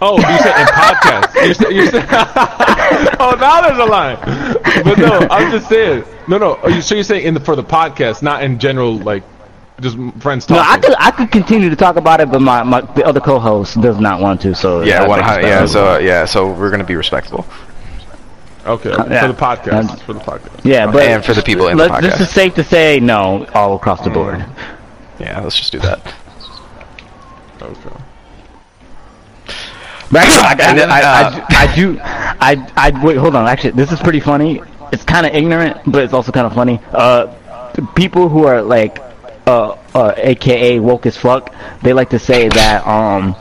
[0.02, 1.46] oh, you said in podcast.
[1.46, 2.06] You said, you said,
[3.20, 4.16] oh, now there's a line.
[4.84, 6.04] But no, I'm just saying.
[6.28, 6.58] No, no.
[6.62, 9.22] Oh, so you're saying in the, for the podcast, not in general, like
[9.80, 10.62] just friends talking.
[10.62, 10.68] No.
[10.68, 13.80] I could I could continue to talk about it, but my, my the other co-host
[13.80, 14.54] does not want to.
[14.54, 15.40] So Yeah, one think hundred.
[15.44, 17.46] it's Yeah, so yeah, so we're gonna be respectful.
[18.66, 19.20] Okay, Yeah.
[19.22, 19.72] for the podcast.
[19.90, 20.60] And- for the podcast.
[20.64, 23.46] yeah, but And for the people in the let- This is safe to say no
[23.54, 24.44] all across the board.
[25.18, 26.00] Yeah, let's just do that.
[27.62, 27.96] Okay.
[30.12, 33.46] But actually, I, And I, I, uh, I, do, I, I, wait, hold on.
[33.46, 34.60] Actually, this is pretty funny.
[34.92, 36.80] It's kind of ignorant, but it's also kind of funny.
[36.92, 37.28] Uh,
[37.94, 38.98] people who are like,
[39.46, 43.36] uh, uh, AKA woke as fuck, they like to say that, um,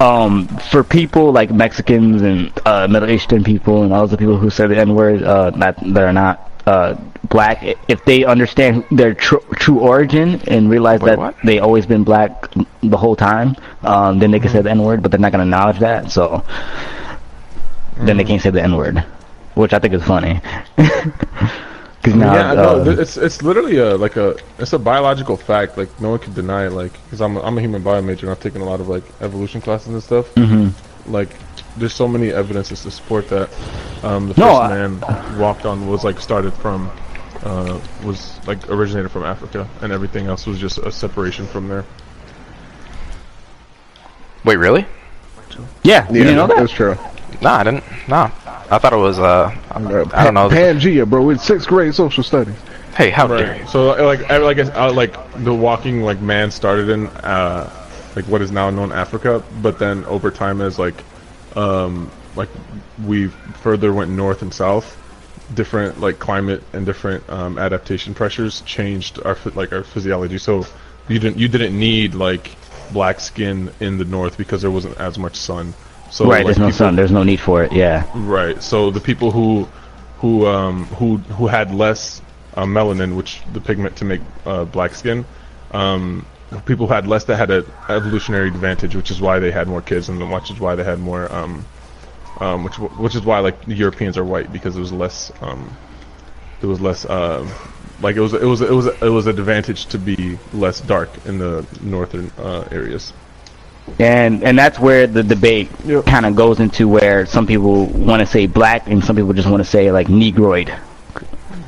[0.00, 4.48] um, for people like Mexicans and uh, Middle Eastern people and all the people who
[4.50, 6.94] say the N word, uh, that they're not uh,
[7.28, 11.36] black, if they understand their tr- true origin and realize Wait, that what?
[11.44, 12.46] they always been black
[12.82, 15.44] the whole time, um, then they can say the N word, but they're not gonna
[15.44, 16.44] acknowledge that, so
[17.98, 19.04] then they can't say the N word,
[19.54, 20.40] which I think is funny.
[22.02, 25.36] Because now, yeah, uh, no, th- it's it's literally a like a it's a biological
[25.36, 25.76] fact.
[25.76, 26.70] Like no one can deny it.
[26.72, 28.88] Like because I'm a, I'm a human bio major and I've taken a lot of
[28.88, 30.34] like evolution classes and stuff.
[30.34, 30.72] mhm.
[31.06, 31.28] Like
[31.76, 33.50] there's so many evidences to support that.
[34.02, 36.90] Um, the No, first I- man walked on was like started from,
[37.44, 41.84] uh, was like originated from Africa, and everything else was just a separation from there.
[44.44, 44.86] Wait, really?
[45.82, 46.56] Yeah, you Yeah, didn't know that?
[46.56, 46.96] that's true.
[47.42, 47.84] No, I didn't.
[48.08, 48.30] No,
[48.70, 49.18] I thought it was.
[49.18, 50.48] Uh, Uh, I don't know.
[50.48, 51.30] Pangea, bro.
[51.30, 52.54] It's sixth grade social studies.
[52.96, 53.60] Hey, how dare you?
[53.62, 53.68] Right.
[53.68, 57.70] So like I- like I- uh, like the walking like man started in uh
[58.16, 61.02] like what is now known Africa, but then over time as like
[61.56, 62.48] um like
[63.06, 63.28] we
[63.62, 64.96] further went north and south,
[65.54, 70.38] different like climate and different um, adaptation pressures changed our phy- like our physiology.
[70.38, 70.66] So
[71.08, 72.56] you didn't you didn't need like
[72.92, 75.74] black skin in the north because there wasn't as much sun.
[76.10, 76.96] So Right, like, there's no people- sun.
[76.96, 77.72] There's no need for it.
[77.72, 78.04] Yeah.
[78.14, 78.60] Right.
[78.62, 79.68] So the people who
[80.18, 82.20] who um who who had less
[82.56, 85.24] uh, melanin, which the pigment to make uh, black skin,
[85.72, 86.26] um
[86.66, 89.80] people who had less that had an evolutionary advantage, which is why they had more
[89.80, 91.64] kids, and which is why they had more um
[92.40, 95.70] um which which is why like the Europeans are white because it was less um
[96.60, 97.48] there was less um
[98.02, 101.10] like it was it was it was it was an advantage to be less dark
[101.24, 103.12] in the northern uh, areas.
[103.98, 106.06] And and that's where the debate Yep.
[106.06, 109.48] kind of goes into where some people want to say black and some people just
[109.48, 110.72] want to say like negroid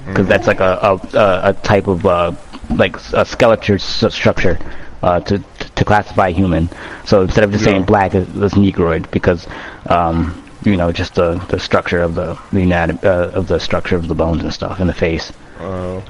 [0.07, 0.79] because that's like a
[1.15, 2.33] a, a, type of uh,
[2.71, 4.59] like a skeletal structure
[5.03, 5.39] uh, to
[5.75, 6.69] to classify human.
[7.05, 9.47] So instead of just saying black, it's, it's negroid because
[9.87, 13.97] um, you know just the the structure of the the anatomy, uh, of the structure
[13.97, 15.33] of the bones and stuff in the face.
[15.59, 16.01] Uh,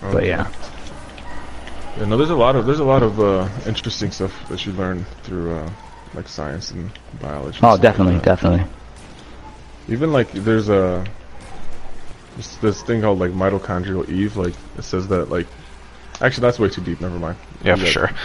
[0.00, 0.50] But yeah.
[1.98, 4.72] Yeah, no, there's a lot of there's a lot of uh, interesting stuff that you
[4.72, 5.70] learn through uh,
[6.14, 7.56] like science and biology.
[7.58, 8.24] and Oh, stuff like definitely, that.
[8.24, 8.64] definitely.
[9.88, 11.04] Even like there's a
[12.36, 14.36] this, this thing called like mitochondrial Eve.
[14.36, 15.46] Like it says that like
[16.20, 17.00] actually that's way too deep.
[17.00, 17.36] Never mind.
[17.64, 18.10] Yeah, for sure.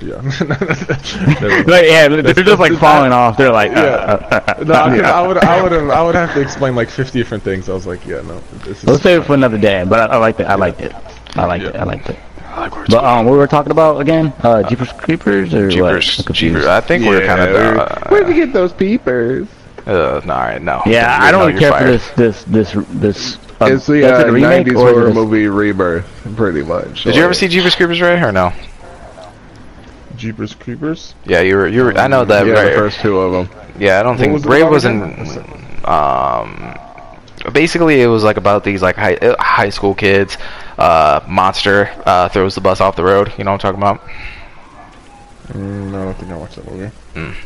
[0.00, 0.22] Yeah.
[0.22, 0.64] Never.
[1.70, 3.36] Like, yeah, they're just like that's- falling off.
[3.36, 3.80] They're like, uh, Yeah.
[3.82, 6.88] uh, uh, uh, no, 'cause I would I would I would have to explain like
[6.88, 7.68] 50 different things.
[7.68, 8.40] I was like, yeah, no.
[8.64, 9.84] This is Let's save it for another day.
[9.86, 10.46] But I, I liked it.
[10.46, 10.94] I liked it.
[11.36, 11.76] I liked it.
[11.76, 12.18] I liked it.
[12.50, 14.32] I like where it's But um, what we were talking about again?
[14.42, 15.70] Uh, Jeepers Creepers or what?
[15.70, 16.34] Jeepers, I'm.
[16.34, 16.66] Jeepers.
[16.66, 18.10] I think we're kind of.
[18.10, 19.48] Where'd you get those peepers?
[19.86, 20.82] Uh, no, all right, no.
[20.86, 23.36] Yeah, You I don't know really you're care for this, this, this, this.
[23.60, 26.06] Uh, It's the uh, it, a remake 90s or horror a- movie Rebirth,
[26.36, 27.04] pretty much.
[27.04, 28.52] Did you ever see Jeepers Creepers, Ray, or no?
[30.16, 31.14] Jeepers Creepers.
[31.24, 31.66] Yeah, you were.
[31.68, 31.96] You were.
[31.98, 32.46] I know that.
[32.46, 33.58] Yeah, Ray, the first two of them.
[33.78, 35.02] Yeah, I don't think was Ray wasn't.
[35.88, 36.74] Um,
[37.52, 40.36] basically, it was like about these like high uh, high school kids.
[40.80, 43.32] Uh, monster uh, throws the bus off the road.
[43.36, 44.00] You know what I'm talking about?
[45.48, 46.90] Mm, no, I don't think I watched that movie.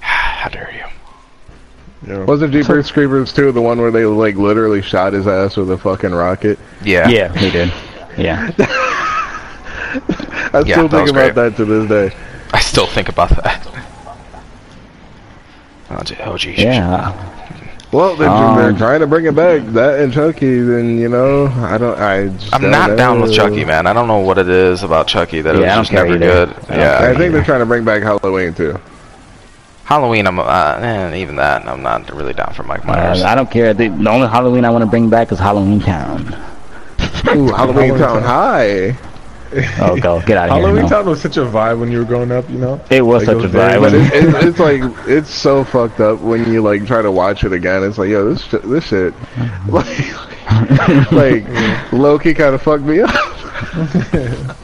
[0.00, 0.84] How dare you?
[2.12, 2.24] Yeah.
[2.24, 5.78] Wasn't Jeepers Creepers 2 the one where they like literally shot his ass with a
[5.78, 6.58] fucking rocket?
[6.82, 7.08] Yeah.
[7.08, 7.72] Yeah, he did.
[8.18, 8.50] Yeah.
[10.52, 11.50] I Yeah, still that think was about great.
[11.50, 12.14] that to this day.
[12.52, 13.66] I still think about that.
[15.90, 16.58] Oh, oh geez.
[16.58, 17.12] Yeah.
[17.94, 19.62] Well, they're, Um, they're trying to bring it back.
[19.72, 21.96] That and Chucky, then you know, I don't.
[21.98, 23.32] I just I'm don't not down with.
[23.32, 23.86] Chucky, man.
[23.86, 26.08] I don't know what it is about Chucky that it Yeah, I was don't just
[26.08, 26.46] care never either.
[26.46, 26.70] good.
[26.70, 26.96] I Yeah.
[26.96, 27.14] I care.
[27.16, 28.78] think they're trying to bring back Halloween too.
[29.84, 31.66] Halloween, I'm uh, eh, even that.
[31.68, 33.22] I'm not really down for Mike Myers.
[33.22, 33.74] Uh, I don't care.
[33.74, 36.26] The, the only Halloween I want to bring back is Halloween Town.
[37.28, 38.96] Ooh, Halloween Town High.
[39.80, 40.62] Oh, go get out of here.
[40.64, 40.88] Halloween no.
[40.88, 42.80] Town was such a vibe when you were growing up, you know.
[42.90, 43.80] It was Like, such a it was very- vibe.
[43.80, 47.44] But it, it, it's like it's so fucked up when you like try to watch
[47.44, 47.82] it again.
[47.84, 49.14] It's like, yo, this shit, this shit,
[49.68, 53.10] like, like Loki kind of fucked me up.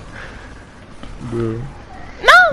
[1.32, 1.60] No,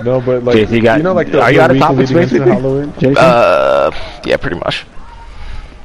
[0.04, 1.82] No, but like JC got- you know, like the, are you the out of week
[1.82, 2.50] topics, leading basically?
[2.52, 2.92] Halloween.
[2.98, 3.16] Jason?
[3.18, 3.90] Uh,
[4.24, 4.86] yeah, pretty much.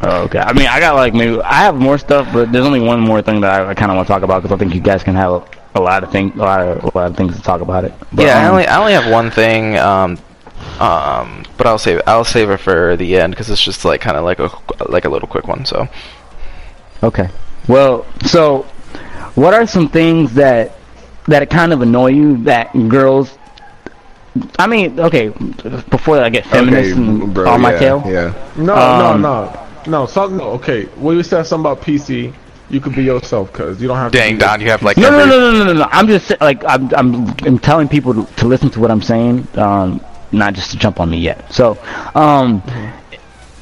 [0.02, 0.40] Oh, okay.
[0.40, 3.22] I mean, I got like maybe I have more stuff, but there's only one more
[3.22, 5.02] thing that I, I kind of want to talk about because I think you guys
[5.04, 5.32] can have
[5.76, 7.94] a, lot of things, a lot of a lot of things to talk about it.
[8.12, 9.78] But, yeah, I um, only I only have one thing.
[9.78, 10.18] Um,
[10.80, 14.18] um, but I'll save I'll save it for the end because it's just like kind
[14.18, 14.50] of like a
[14.90, 15.66] like a little quick one.
[15.66, 15.88] So
[17.04, 17.30] Okay.
[17.68, 18.64] Well, so
[19.36, 20.78] what are some things that
[21.28, 23.38] that kind of annoy you that girls?
[24.58, 25.30] I mean, okay.
[25.90, 28.04] Before I get feminist and bro, on my yeah, tail.
[28.06, 28.52] Yeah.
[28.56, 30.06] No, Um, no, no, no.
[30.06, 30.38] Something.
[30.38, 30.86] No, okay.
[30.96, 32.34] When you said something about PC,
[32.70, 34.12] you could be yourself, cause you don't have.
[34.12, 35.90] dang, to Don, you have like No, no, every, no, no, no, no, no.
[35.92, 39.48] I'm just like I'm, I'm, I'm telling people to, to listen to what I'm saying,
[39.56, 41.52] um, not just to jump on me yet.
[41.54, 41.78] So,
[42.16, 42.64] um,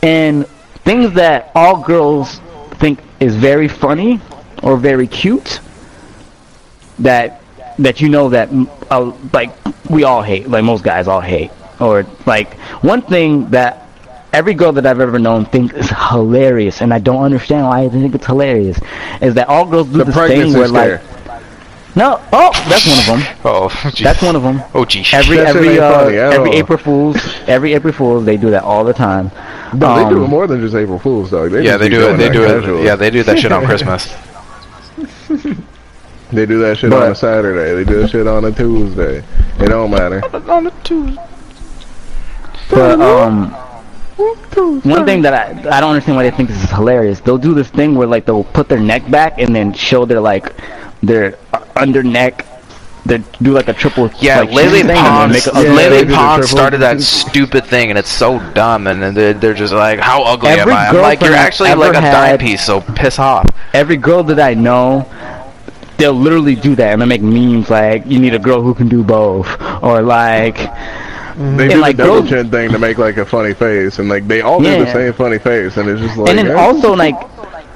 [0.02, 0.48] and
[0.86, 2.40] things that all girls
[2.76, 4.20] think is very funny
[4.64, 5.60] or very cute,
[7.00, 7.42] that
[7.80, 8.50] that you know that
[8.90, 9.52] uh, like
[9.90, 13.81] we all hate, like most guys all hate, or like one thing that
[14.34, 18.00] every girl that I've ever known thinks is hilarious, and I don't understand why they
[18.02, 18.80] think it's hilarious,
[19.22, 21.02] is that all girls do The this thing where scare.
[21.28, 21.44] like
[21.96, 23.38] No, oh, that's one of them.
[23.46, 24.04] Oh, gee.
[24.04, 24.62] That's one of them.
[24.74, 25.14] Oh, geez.
[25.14, 26.52] Every That shit every uh, funny every.
[26.52, 29.30] April Fools, every April Fools, they do that all the time.
[29.74, 31.52] But they do Um, it more than just April Fools, dog.
[31.52, 32.18] They yeah, they do it.
[32.18, 32.80] They do casual.
[32.80, 32.86] it.
[32.86, 34.14] Yeah, they do that shit on Christmas.
[36.32, 37.74] They do that shit But- on a Saturday.
[37.76, 39.18] They do that shit on a Tuesday.
[39.60, 40.22] It don't matter.
[40.50, 41.22] on a Tuesday.
[42.70, 43.54] But um,
[44.18, 47.20] one thing that I I don't understand why they think this is hilarious.
[47.22, 50.20] They'll do this thing where like they'll put their neck back and then show their
[50.20, 50.54] like
[51.02, 51.38] their
[51.76, 52.46] under neck.
[53.04, 54.12] They do like a triple.
[54.20, 55.34] Yeah, like, thing Pons.
[55.34, 58.40] make a- Yeah, Lele they do the Pons started that stupid thing, and it's so
[58.54, 58.86] dumb.
[58.86, 61.74] And then they're, they're just like, "How ugly Every am I?" I'm like, "You're actually
[61.74, 65.10] like a dime piece, so piss off." Every girl that I know,
[65.98, 68.88] they'll literally do that and they make memes like, "You need a girl who can
[68.88, 69.48] do both,"
[69.82, 70.58] or like,
[71.42, 71.58] Mm-hmm.
[71.58, 74.00] They And, do like, the double girls- chin thing to make like a funny face,
[74.00, 76.30] and like they all do the same funny face, and it's just like.
[76.30, 77.16] and then also like,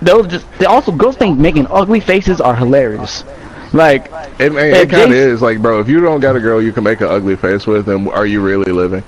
[0.01, 3.23] they'll just they also girls think making ugly faces are hilarious.
[3.73, 4.05] Like,
[4.39, 5.79] It, it, if kind of is like, bro.
[5.79, 8.25] If you don't got a girl you can make an ugly face with, then are
[8.25, 9.03] you really living?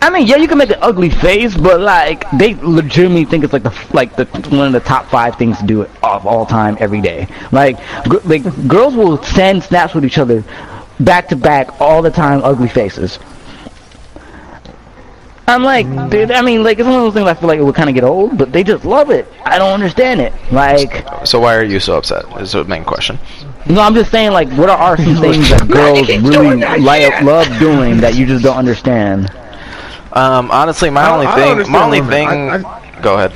[0.00, 3.52] I mean, yeah, you can make an ugly face, but like they legitimately think it's
[3.52, 6.76] like the like the one of the top five things to do of all time
[6.78, 7.26] every day.
[7.50, 10.44] Like, gr- like girls will send snaps with each other
[11.00, 13.18] back to back all the time, ugly faces.
[15.48, 17.62] I'm like, dude, I mean, like it's one of those things I feel like it
[17.64, 19.26] would kind of get old, but they just love it.
[19.44, 20.32] I don't understand it.
[20.52, 22.24] Like, So why are you so upset?
[22.40, 23.18] Is the main question.
[23.66, 27.96] no, I'm just saying, like, what are some things that girls really like, love doing
[27.98, 29.30] that you just don't understand?
[30.12, 32.12] Um, honestly, my I only I don't thing, my only women.
[32.12, 32.28] thing.
[32.66, 33.32] I- Go ahead.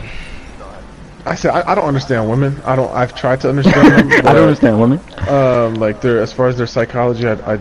[1.24, 2.60] I said I, I don't understand women.
[2.64, 2.90] I don't.
[2.92, 4.10] I've tried to understand them.
[4.26, 4.98] I don't understand women.
[5.28, 7.58] Um, like their as far as their psychology, I, I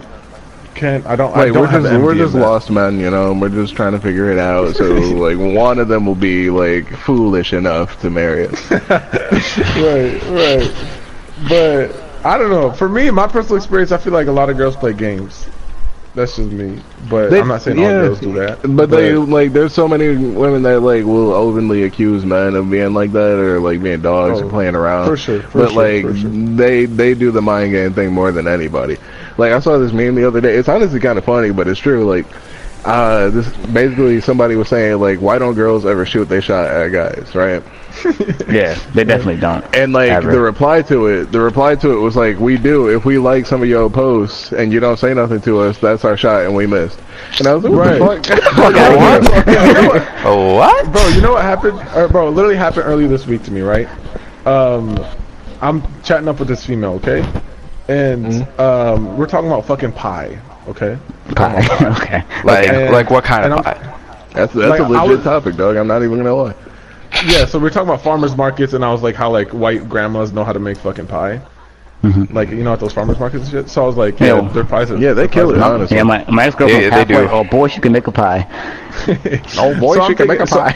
[0.74, 1.06] can't.
[1.06, 1.35] I don't.
[1.35, 3.32] I Like don't we're just we're just lost men, you know.
[3.32, 4.75] and We're just trying to figure it out.
[4.75, 8.72] So like one of them will be like foolish enough to marry us.
[8.72, 10.74] right, right.
[11.50, 12.72] But I don't know.
[12.72, 15.48] For me, my personal experience, I feel like a lot of girls play games.
[16.14, 16.77] That's just me.
[17.09, 17.85] But They- I'm not saying yeah.
[17.85, 18.59] all girls do that.
[18.75, 22.93] But they like there's so many women that like will openly accuse men of being
[22.93, 25.07] like that or like being dogs Oh, or playing around.
[25.07, 26.30] for sure, for but sure, like sure.
[26.30, 28.98] they they do the mind game thing more than anybody.
[29.38, 30.56] Like I saw this meme the other day.
[30.57, 32.03] It's honestly kind of funny, but it's true.
[32.03, 32.25] Like
[32.85, 36.88] uh this basically somebody was saying like why don't girls ever shoot they shot at
[36.90, 37.61] guys, right?
[38.50, 39.64] Yeah, they definitely don't.
[39.76, 40.32] And like Ever.
[40.32, 42.88] the reply to it, the reply to it was like, "We do.
[42.90, 46.03] If we like some of your posts and you don't say nothing to us, that's
[46.06, 47.00] our shot, and we missed."
[47.40, 48.01] And I was like, Right.
[48.01, 50.92] "What the fuck?" what, Oh, what?
[50.92, 51.08] bro?
[51.10, 51.80] You know what happened?
[51.90, 53.88] Uh, bro, it literally happened earlier this week to me, right?
[54.45, 54.98] Um,
[55.61, 57.19] I'm chatting up with this female, okay,
[57.88, 58.61] and Mm-hmm.
[58.61, 60.98] um, we're talking about fucking pie, okay?
[61.35, 61.66] Pie.
[62.01, 62.24] okay.
[62.43, 63.98] Like, And- like what kind of pie?
[64.34, 65.76] That's that's Like, a I legit was- topic, dog.
[65.76, 66.56] I'm not even gonna lie.
[67.26, 70.32] Yeah, so we're talking about farmers markets, and I was like, how like white grandmas
[70.32, 71.42] know how to make fucking pie.
[72.03, 72.34] Mm-hmm.
[72.34, 73.69] Like you know at those farmers markets and shit.
[73.69, 74.48] So I was like, yeah, Yeah.
[74.53, 74.90] their pies.
[74.90, 75.98] Are, Yeah, they kill it, honestly.
[75.98, 77.27] Yeah, my my ex girlfriend yeah, yeah, they do.
[77.30, 78.48] Oh boy, she can make a pie.
[79.58, 80.76] Oh boy, So she I'm can make a pie.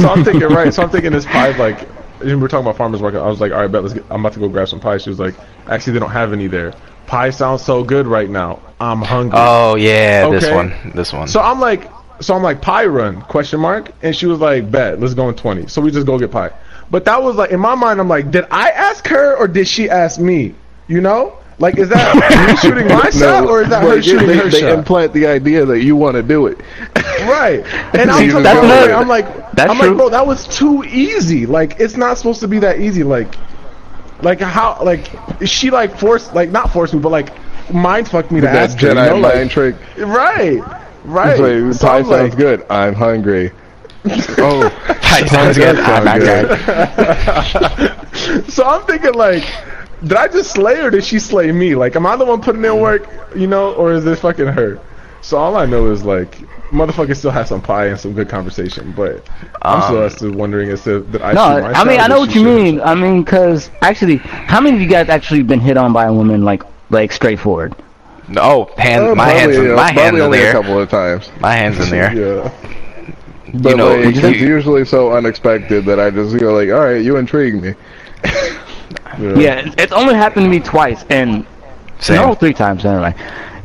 [0.00, 0.72] so I'm thinking, right?
[0.72, 1.88] So I'm thinking this pie, like,
[2.20, 3.20] we are talking about farmers market.
[3.20, 4.04] I was like, all right, bet let's get.
[4.10, 4.98] I'm about to go grab some pie.
[4.98, 5.34] She was like,
[5.68, 6.74] actually, they don't have any there.
[7.06, 8.60] Pie sounds so good right now.
[8.80, 9.38] I'm hungry.
[9.40, 11.28] Oh yeah, this one, this one.
[11.28, 13.22] So I'm like, so I'm like, pie run?
[13.22, 13.92] Question mark.
[14.02, 15.68] And she was like, bet, let's go in 20.
[15.68, 16.50] So we just go get pie.
[16.90, 19.66] But that was like in my mind, I'm like, did I ask her or did
[19.66, 20.54] she ask me?
[20.88, 22.14] You know, like, is that
[22.50, 24.72] me shooting my shot or is that her like, shooting they, her they shot?
[24.72, 26.58] implant the idea that you want to do it.
[27.22, 27.64] Right.
[27.96, 28.90] And I'm, so just that's like, with.
[28.90, 29.88] I'm like, That's I'm true.
[29.88, 31.46] like, bro, that was too easy.
[31.46, 33.02] Like, it's not supposed to be that easy.
[33.04, 33.34] Like,
[34.22, 35.10] like how, like,
[35.44, 37.32] she like forced, like not forced me, but like
[37.72, 38.88] mind fucked me to that ask her.
[38.88, 39.20] Jedi you know?
[39.20, 39.76] mind like, trick.
[39.98, 40.60] right.
[41.04, 41.38] Right.
[41.38, 42.66] It's So pie I'm sounds like- good.
[42.70, 43.52] I'm hungry.
[44.38, 44.70] oh,
[45.02, 45.76] Pie sounds good.
[45.76, 47.92] that I'm not good.
[48.52, 49.44] So I'm thinking like,
[50.02, 51.74] did I just slay her or did she slay me?
[51.74, 52.80] Like, am I the one putting in mm.
[52.80, 54.80] work, you know, or is it fucking her?
[55.26, 56.36] So all I know is like,
[56.70, 59.26] motherfucker still have some pie and some good conversation, but
[59.62, 62.06] I'm still Um, still wondering as to did I No, shoot my I mean I
[62.06, 62.80] know what you shoot her mean.
[62.80, 66.12] I mean, cause actually, how many of you guys actually been hit on by a
[66.12, 67.74] woman like like straightforward?
[68.28, 70.52] No, hand, Uh, my hands, probably, in, uh, my hands probably in only the a
[70.52, 71.30] couple of times.
[71.40, 72.12] My hands in there.
[73.52, 73.62] Yeah.
[73.62, 77.02] But know, like, you- it's usually so unexpected that I just go like, all right,
[77.04, 77.74] you intrigue me.
[79.18, 81.44] Yeah, it's- it's only happened to me twice, and
[81.98, 82.16] Same.
[82.16, 83.12] no, three times anyway.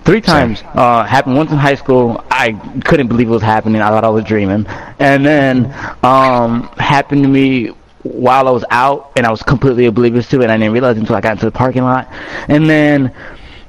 [0.03, 0.63] Three times.
[0.73, 2.23] Uh, happened once in high school.
[2.31, 2.53] I
[2.85, 3.81] couldn't believe it was happening.
[3.81, 4.65] I thought I was dreaming.
[4.99, 5.65] And then
[6.03, 7.67] um, happened to me
[8.03, 10.43] while I was out, and I was completely oblivious to it.
[10.43, 12.07] And I didn't realize until I got into the parking lot.
[12.47, 13.13] And then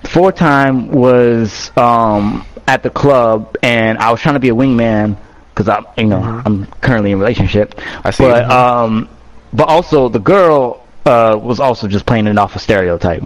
[0.09, 5.19] fourth time was um, at the club, and I was trying to be a wingman
[5.51, 7.79] because I'm, you know, I'm currently in a relationship.
[8.05, 8.25] I see.
[8.25, 9.09] But um,
[9.53, 13.25] but also the girl uh, was also just playing it off a stereotype.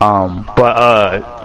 [0.00, 1.37] Um, but uh,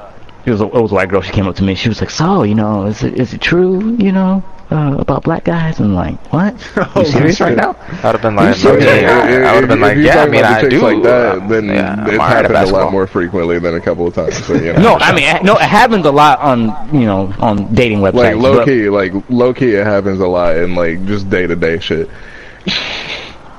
[0.45, 1.21] it was a, it was a white girl.
[1.21, 1.75] She came up to me.
[1.75, 3.95] She was like, "So, you know, is it is it true?
[3.97, 6.53] You know, uh, about black guys?" And I'm like, "What?
[6.95, 8.83] Oh, you serious right now?" I would have been like, serious?
[8.83, 10.81] okay, Yeah, I would have been like, yeah, I mean, I do.
[10.81, 14.13] like that, then yeah, I'm it's happened a lot more frequently than a couple of
[14.13, 14.43] times.
[14.45, 14.81] So, you know.
[14.81, 16.59] No, I mean, it- no, it happens a lot on
[16.93, 18.13] you know on dating websites.
[18.13, 21.55] like low key, like low key, it happens a lot in like just day to
[21.55, 22.09] day shit.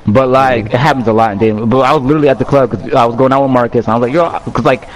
[0.07, 1.69] But like it happens a lot in dating.
[1.71, 3.87] But I was literally at the club because I was going out with Marcus.
[3.87, 4.87] And I was like, yo, because like,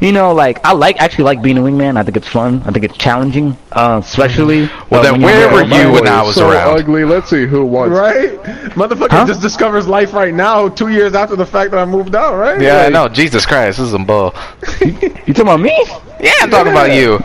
[0.00, 1.98] you know, like I like actually like being a wingman.
[1.98, 2.62] I think it's fun.
[2.64, 4.70] I think it's challenging, uh, especially.
[4.88, 6.78] Well, uh, then where were you when I was so around?
[6.80, 7.04] ugly.
[7.04, 7.94] Let's see who wants.
[7.94, 8.40] Right?
[8.72, 9.26] Motherfucker Huh?
[9.26, 12.58] just discovers life right now, two years after the fact that I moved out, right?
[12.60, 13.06] Yeah, I know.
[13.08, 14.34] Jesus Christ, this is some bull.
[14.80, 14.90] You
[15.34, 15.76] talking about me?
[16.20, 17.18] Yeah, I'm talking about you.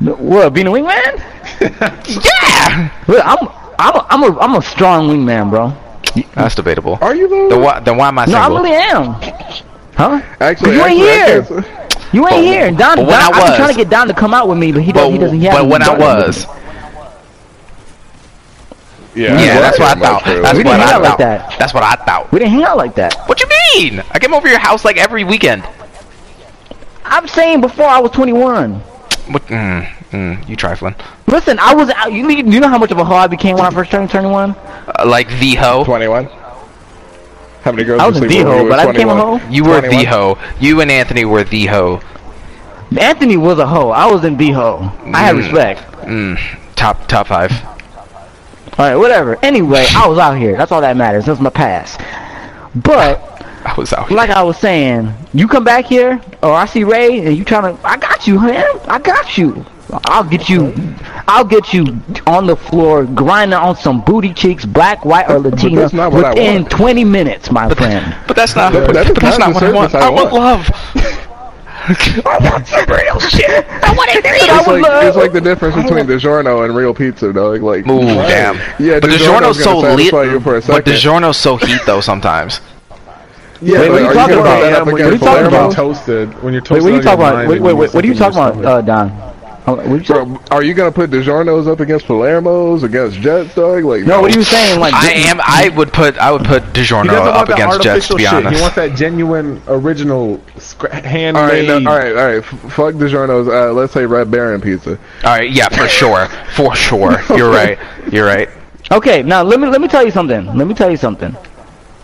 [0.00, 1.22] What being a wingman?
[2.08, 2.90] Yeah.
[3.08, 3.48] Look, I'm
[3.78, 5.72] I'm a, I'm a I'm a strong wingman, bro.
[6.34, 6.98] That's debatable.
[7.00, 7.48] Are you though?
[7.50, 8.40] Then why, then why am I single?
[8.58, 8.66] No, single?
[8.66, 9.62] I really am.
[9.96, 10.22] Huh?
[10.40, 11.82] Actually, You ain't actually, I here.
[12.12, 12.70] You ain't But- here.
[12.70, 14.58] Don, but when Don I I've was- trying to get Don to come out with
[14.58, 15.12] me, but he but, doesn't.
[15.12, 15.40] He doesn't.
[15.40, 16.46] He but when I done it with was.
[19.14, 20.24] Yeah, yeah, that's what I thought.
[20.24, 21.18] That's We what didn't I hang out like thought.
[21.18, 21.58] that.
[21.58, 22.30] That's what I thought.
[22.32, 23.14] We didn't hang out like that.
[23.26, 24.02] What you mean?
[24.10, 25.66] I came over your house like every weekend.
[27.02, 28.82] I'm saying before I was 21.
[29.28, 29.44] What?
[29.46, 30.94] Mm, mm, you trifling.
[31.26, 31.90] Listen, I was.
[31.90, 34.08] out- You, you know how much of a hoe I became when I first turned
[34.10, 34.50] 21.
[34.52, 35.84] Uh, like the hoe.
[35.84, 36.26] 21.
[37.62, 38.00] How many girls?
[38.00, 39.40] I you was a sleep the with hoe, but were I became a 21?
[39.40, 39.50] hoe.
[39.50, 39.98] You were 21?
[40.04, 40.38] the hoe.
[40.60, 42.00] You and Anthony were the hoe.
[43.00, 43.90] Anthony was a hoe.
[43.90, 44.92] I was in the hoe.
[45.12, 45.38] I had Mm.
[45.38, 45.80] respect.
[46.02, 46.38] Mm,
[46.76, 47.50] top top five.
[48.78, 49.36] All right, whatever.
[49.42, 50.56] Anyway, I was out here.
[50.56, 51.24] That's all that matters.
[51.24, 51.98] That's my past.
[52.76, 53.35] But
[53.66, 54.08] I was out.
[54.08, 54.16] here.
[54.16, 57.76] like I was saying, you come back here, or I see Ray, and you trying
[57.76, 58.64] to, I got you, man.
[58.86, 59.64] I got you.
[60.06, 60.74] I'll get you,
[61.28, 65.80] I'll get you on the floor grinding on some booty cheeks, black, white, or Latina
[65.82, 66.70] that's not what I within want.
[66.72, 68.16] 20 minutes, my friend.
[68.26, 68.72] But that's not.
[68.72, 69.90] That- but, that is but that's not not what I want.
[69.92, 70.68] service I I want want.
[70.68, 71.36] love.
[72.26, 73.64] I want some real shit.
[73.68, 74.50] I want it real.
[74.50, 75.04] I It's would like, love.
[75.04, 77.62] it's like the difference between DiGiorno and real pizza, dog.
[77.62, 78.56] Like, Ooh, damn.
[78.84, 80.10] Yeah, but DiGiorno's DiGiorno's so gonna lit.
[80.10, 80.92] satisfy you for a But second.
[80.92, 82.60] DiGiorno's so heat though sometimes.
[83.62, 84.58] Yeah, Wait, what are you talking about?
[84.58, 85.72] put that Yeah, up when against you're talking about?
[85.72, 86.76] toasted, when you're toasted.
[86.76, 87.48] Wait, what are you talking about?
[87.48, 87.94] Wait, wait, wait.
[87.94, 89.10] What are you talking about, uh, Don?
[89.66, 90.00] Are you?
[90.04, 93.82] Bro, are you gonna put DiGiorno's up against Palermo's, against Jet's, dog?
[93.82, 94.78] Like, No, what are you saying?
[94.78, 95.40] Like, I am.
[95.42, 96.16] I would put.
[96.18, 98.06] I would put DiGiorno up against Jet's.
[98.06, 98.32] To artificial be shit.
[98.32, 98.54] honest.
[98.54, 100.94] He wants that genuine, original, scra-
[101.34, 102.36] All right, no, all right, all right.
[102.36, 103.48] F- fuck DiGiorno's.
[103.48, 104.90] Uh, let's say Red Baron pizza.
[105.24, 105.50] All right.
[105.50, 106.26] Yeah, for sure.
[106.54, 107.20] For sure.
[107.36, 107.76] You're right.
[108.12, 108.48] You're right.
[108.92, 110.46] Okay, now let me let me tell you something.
[110.56, 111.34] Let me tell you something.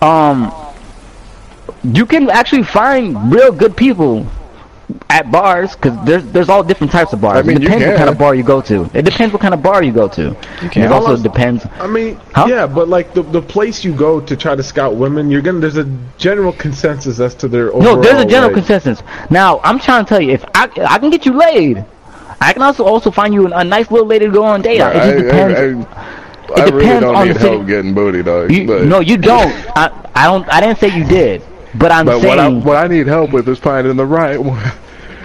[0.00, 0.52] Um,
[1.84, 4.26] you can actually find real good people
[5.08, 7.38] at bars because there's there's all different types of bars.
[7.38, 8.88] I mean, it depends what kind of bar you go to.
[8.94, 10.34] It depends what kind of bar you go to.
[10.70, 10.84] can.
[10.84, 11.66] It also Almost- depends.
[11.80, 12.46] I mean, Huh?
[12.48, 15.60] yeah, but like the the place you go to try to scout women, you're gonna
[15.60, 15.88] there's a
[16.18, 17.96] general consensus as to their overall.
[17.96, 19.02] No, there's a general consensus.
[19.30, 21.84] Now I'm trying to tell you, if I I can get you laid,
[22.40, 24.80] I can also also find you a nice little lady to go on date.
[24.80, 24.94] out.
[24.94, 25.58] It I, just depends.
[25.58, 28.52] I, I, it I really don't on need help getting booty, dog.
[28.52, 29.52] you, no, you don't.
[29.76, 30.46] I I don't.
[30.52, 31.42] I didn't say you did,
[31.74, 34.62] but I'm but what I what I need help with is finding the right one.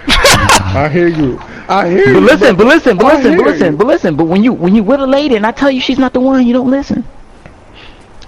[0.08, 1.38] I hear you.
[1.68, 2.22] I hear you But you.
[2.26, 3.76] listen, but listen, but I listen, but listen, you.
[3.78, 4.16] but listen.
[4.16, 6.20] But when you when you with a lady and I tell you she's not the
[6.20, 7.04] one, you don't listen.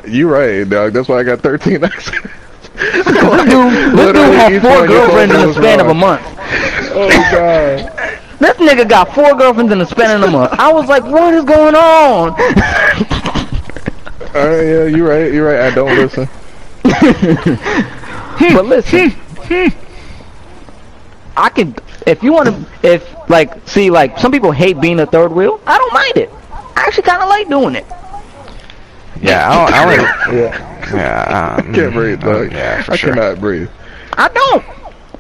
[0.07, 0.93] You right, dog.
[0.93, 2.29] That's why I got 13 accents.
[2.75, 6.23] This dude, this dude had four girlfriends in the span of a month.
[6.93, 8.19] Oh god.
[8.41, 10.53] This nigga got four girlfriends in the span of a month.
[10.55, 12.31] I was like, what is going on?
[12.31, 12.37] All
[14.49, 15.31] right, yeah, you're right.
[15.31, 15.61] You're right.
[15.71, 16.27] I don't listen.
[18.41, 19.13] but listen,
[21.37, 21.75] I can.
[22.07, 25.61] If you want to, if like, see, like some people hate being a third wheel.
[25.67, 26.31] I don't mind it.
[26.51, 27.87] I actually kind of like doing it.
[29.21, 29.51] Yeah.
[29.51, 29.93] I don't.
[29.93, 30.95] I don't Yeah.
[30.95, 31.57] yeah.
[31.59, 32.53] Um, Can't breathe, dog.
[32.53, 33.15] Yeah, for I sure.
[33.15, 33.69] cannot breathe.
[34.15, 34.65] I don't.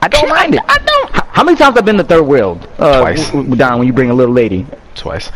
[0.03, 0.63] I don't mind it.
[0.67, 1.11] I don't.
[1.11, 2.59] How, how many times I've been the third wheel?
[2.79, 3.27] Uh, Twice.
[3.27, 5.31] w- w- Don, when you bring a little lady, Twice.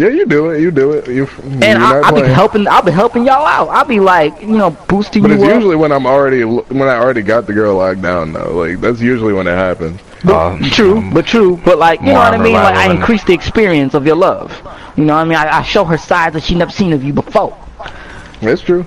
[0.00, 0.62] Yeah, you do it.
[0.62, 1.08] You do it.
[1.08, 1.28] You.
[1.44, 2.66] and I, not I'll be helping.
[2.66, 3.68] I'll be helping y'all out.
[3.68, 5.54] I'll be like, you know, boosting But you it's up.
[5.56, 8.56] usually when I'm already when I already got the girl locked down though.
[8.56, 10.00] Like that's usually when it happens.
[10.24, 12.54] Um, True, but true, but like you know what I mean.
[12.54, 14.50] Like I increase the experience of your love.
[14.96, 15.36] You know what I mean.
[15.36, 17.54] I, I show her sides that she never seen of you before.
[18.40, 18.86] That's true.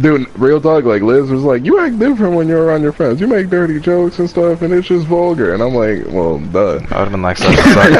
[0.00, 3.20] Dude, real talk, like Liz was like, you act different when you're around your friends.
[3.20, 5.52] You make dirty jokes and stuff, and it's just vulgar.
[5.52, 6.76] And I'm like, well, duh.
[6.76, 7.90] I would have been like, such and such.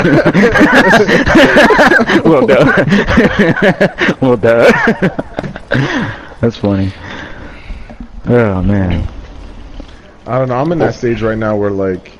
[2.24, 4.16] well done.
[4.22, 4.72] well done.
[6.40, 6.90] That's funny.
[8.24, 9.06] Oh man.
[10.26, 10.56] I don't know.
[10.56, 12.12] I'm in that stage right now where like,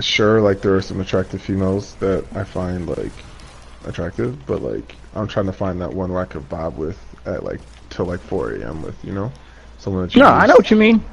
[0.00, 3.12] sure, like there are some attractive females that I find like
[3.84, 7.44] attractive, but like I'm trying to find that one where I could bob with at
[7.44, 7.60] like
[7.98, 8.80] till like 4 a.m.
[8.80, 9.32] with, you know,
[9.78, 11.04] someone that you No, just- I know what you mean.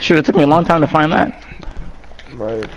[0.00, 1.42] Sure, it took me a long time to find that.
[2.34, 2.68] Right.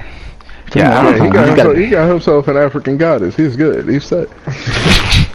[0.73, 3.35] Yeah, Yeah, he got, himself, he got himself an African goddess.
[3.35, 3.87] He's good.
[3.89, 4.29] He's set.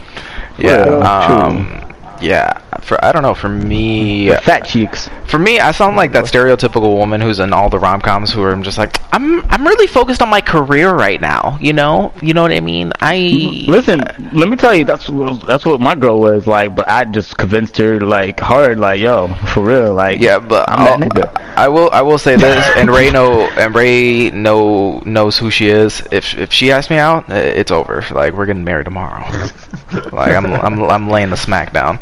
[0.57, 0.85] Yeah.
[0.85, 1.90] Well, Um,
[2.21, 2.57] yeah.
[2.81, 3.35] For I don't know.
[3.35, 5.09] For me, Fat cheeks.
[5.27, 8.41] for me, I sound like that stereotypical woman who's in all the rom coms who
[8.43, 11.57] are just like, I'm I'm really focused on my career right now.
[11.61, 12.91] You know, you know what I mean.
[12.99, 13.99] I Listen,
[14.33, 16.75] let me tell you, that's what, that's what my girl was like.
[16.75, 20.79] But I just convinced her like hard, like yo, for real, like Yeah, but I'm
[20.79, 21.41] I'll- that nigga.
[21.55, 21.89] I will.
[21.91, 26.01] I will say this, and Ray know, and Ray know knows who she is.
[26.09, 28.03] If if she asks me out, it's over.
[28.09, 29.29] Like we're getting married tomorrow.
[30.13, 31.99] like I'm I'm I'm laying the smack down.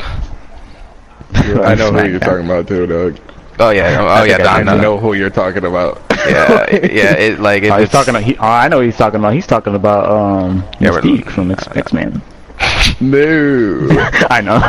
[1.34, 2.30] I know who you're down.
[2.30, 3.18] talking about too, Doug.
[3.60, 3.98] Oh yeah.
[4.00, 4.38] Oh yeah.
[4.38, 4.80] think I Don.
[4.80, 6.02] I know who you're talking about.
[6.12, 6.66] Yeah.
[6.86, 7.14] Yeah.
[7.16, 8.16] It like Oh, it's he's talking.
[8.24, 9.34] He, oh, I know what he's talking about.
[9.34, 12.22] He's talking about um Yeah, but- Mystique from X X Men.
[13.02, 13.88] no.
[14.30, 14.60] I know.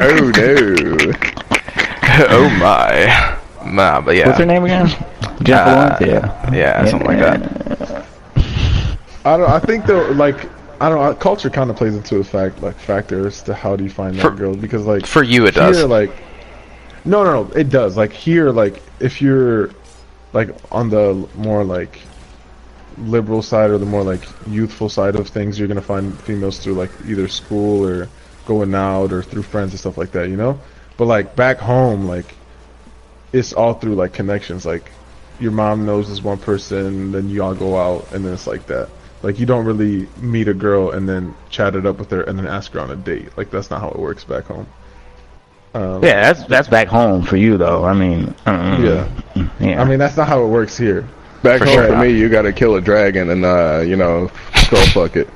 [0.00, 0.96] Oh no.
[2.30, 3.38] oh my.
[3.72, 4.26] Nah, but yeah.
[4.26, 4.86] What's her name again?
[5.42, 6.00] Jennifer Uh, Lawrence.
[6.06, 6.52] Yeah.
[6.54, 8.06] Yeah, something like that.
[9.24, 9.50] I don't.
[9.50, 10.48] I think though, like
[10.80, 10.98] I don't.
[10.98, 14.14] know, Culture kind of plays into a fact, like factors to how do you find
[14.16, 15.84] that girl because like For you, it here, does.
[15.84, 16.10] like
[17.04, 17.96] no, no, no, it does.
[17.96, 19.70] Like here, like if you're
[20.32, 22.00] like on the more like
[22.98, 26.74] liberal side or the more like youthful side of things, you're gonna find females through
[26.74, 28.08] like either school or
[28.46, 30.58] going out or through friends and stuff like that, you know.
[30.96, 32.34] But like back home, like
[33.32, 34.66] it's all through like connections.
[34.66, 34.90] Like
[35.38, 38.66] your mom knows this one person, then you all go out, and then it's like
[38.66, 38.88] that.
[39.22, 42.38] Like you don't really meet a girl and then chat it up with her and
[42.38, 43.36] then ask her on a date.
[43.36, 44.66] Like that's not how it works back home.
[45.74, 47.84] Um, Yeah, that's that's back home for you though.
[47.84, 49.42] I mean, uh, Yeah.
[49.60, 49.80] yeah.
[49.80, 51.08] I mean that's not how it works here.
[51.42, 51.86] Back For home sure.
[51.88, 55.28] for me, you gotta kill a dragon and uh, you know, skull fuck it.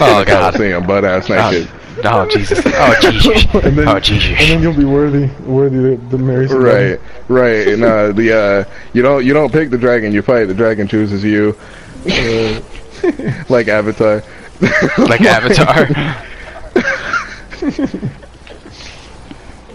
[0.00, 0.54] Oh god.
[0.54, 1.68] See him butt ass naked.
[2.04, 2.60] Oh Jesus.
[2.64, 3.44] Oh Jesus.
[3.54, 4.28] And then, Oh Jesus!
[4.30, 6.90] and then you'll be worthy, worthy to, to marry somebody.
[6.92, 7.68] Right, right.
[7.68, 10.46] And uh, the uh, you don't you don't pick the dragon, you fight.
[10.46, 11.56] The dragon chooses you,
[12.06, 12.60] Uh,
[13.48, 14.22] like Avatar.
[14.98, 15.84] Like Avatar.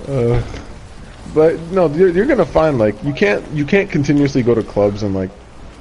[0.07, 0.41] uh,
[1.33, 5.03] but no, you're, you're gonna find like you can't you can't continuously go to clubs
[5.03, 5.29] and like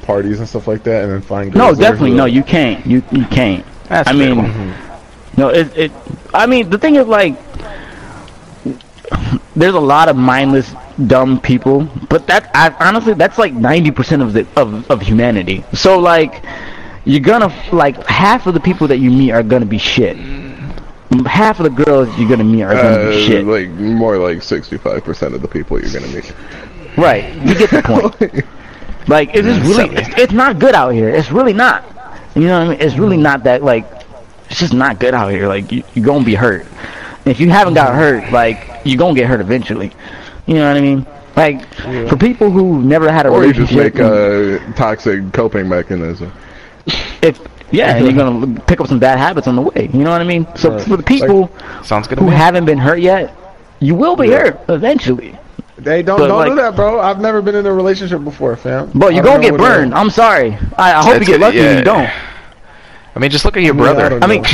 [0.02, 2.24] parties and stuff like that and then find no, girls there definitely no.
[2.24, 2.84] You can't.
[2.86, 3.64] You you can't.
[3.88, 4.74] That's I mean,
[5.36, 5.48] no.
[5.48, 5.92] It it.
[6.34, 7.36] I mean, the thing is like,
[9.54, 10.74] there's a lot of mindless,
[11.06, 15.64] dumb people, but that I honestly that's like ninety percent of the of of humanity.
[15.74, 16.44] So like,
[17.08, 20.16] you're gonna like half of the people that you meet are gonna be shit.
[21.26, 23.44] Half of the girls you're gonna meet are gonna Uh, be shit.
[23.46, 26.32] like more like sixty-five percent of the people you're gonna meet.
[26.96, 27.34] Right.
[27.44, 28.44] You get the point.
[29.08, 31.08] Like it's just really, it's, it's not good out here.
[31.08, 31.82] It's really not.
[32.34, 32.80] You know what I mean?
[32.82, 33.86] It's really not that like,
[34.50, 35.48] it's just not good out here.
[35.48, 36.66] Like you, you're gonna be hurt.
[37.24, 39.92] If you haven't got hurt, like you're gonna get hurt eventually.
[40.44, 41.06] You know what I mean?
[41.36, 41.64] Like
[42.10, 46.30] for people who never had a Or you just relationship, make a toxic coping mechanism.
[47.22, 49.90] If yeah, and you're gonna pick up some bad habits on the way.
[49.92, 50.46] You know what I mean?
[50.56, 50.80] So Right.
[50.80, 51.50] for the people
[51.82, 52.34] Sounds good who me.
[52.36, 53.34] haven't been hurt yet,
[53.80, 54.38] you will be Yeah.
[54.38, 55.38] hurt eventually.
[55.76, 56.98] They don't But, don't like- do that, bro.
[57.00, 58.90] I've never been in a relationship before, fam.
[58.94, 59.94] But you're gonna get burned.
[59.94, 60.56] I'm sorry.
[60.76, 61.66] I, I hope It's you get good- lucky yeah.
[61.68, 62.08] when you don't.
[63.14, 64.18] I mean, just look at your I mean, I brother.
[64.22, 64.44] I mean,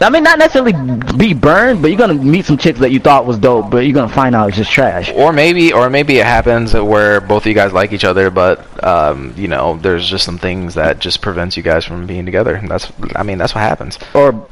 [0.00, 0.72] I mean, not necessarily
[1.16, 3.94] be burned, but you're gonna meet some chicks that you thought was dope, but you're
[3.94, 5.10] gonna find out it's just trash.
[5.12, 8.84] or maybe, or maybe it happens where both of you guys like each other, but
[8.84, 12.60] um, you know, there's just some things that just prevents you guys from being together.
[12.68, 13.98] That's, I mean, that's what happens.
[14.14, 14.46] Or,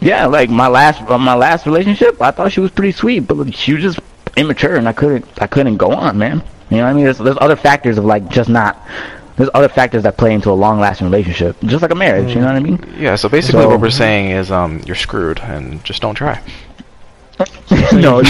[0.00, 3.54] yeah, like my last uh, my last relationship, I thought she was pretty sweet, but
[3.54, 3.98] she was just
[4.36, 6.42] immature, and I couldn't I couldn't go on, man.
[6.70, 7.04] You know what I mean?
[7.04, 8.80] There's there's other factors of like just not.
[9.36, 12.28] There's other factors that play into a long lasting relationship, just like a marriage.
[12.30, 12.78] You know what I mean?
[12.98, 13.16] Yeah.
[13.16, 16.40] So basically, So- what we're saying is, um, you're screwed, and just don't try.
[17.92, 18.20] no,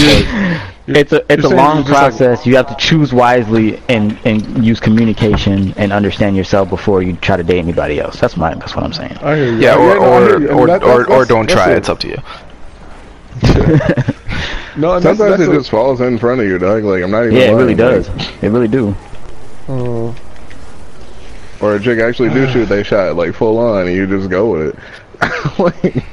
[0.87, 2.45] it's a it's a long it's just like- process.
[2.47, 7.37] you have to choose wisely and and use communication and understand yourself before you try
[7.37, 8.19] to date anybody else.
[8.19, 9.15] That's my that's what I'm saying.
[9.21, 9.57] I hear you.
[9.59, 10.49] Yeah, or no, I hear or you.
[10.49, 11.71] I mean, or, or, or don't try.
[11.73, 11.77] it.
[11.77, 12.17] It's up to you.
[14.77, 16.83] No, and that's, Sometimes that's it just falls in front of you, Doug.
[16.83, 17.35] Like I'm not even.
[17.37, 18.09] Yeah, it really does.
[18.09, 18.93] Like, It really do.
[19.69, 20.13] uh,
[21.61, 24.51] or a chick actually do shoot they shot like full on, and you just go
[24.51, 24.79] with it.
[25.59, 26.05] like,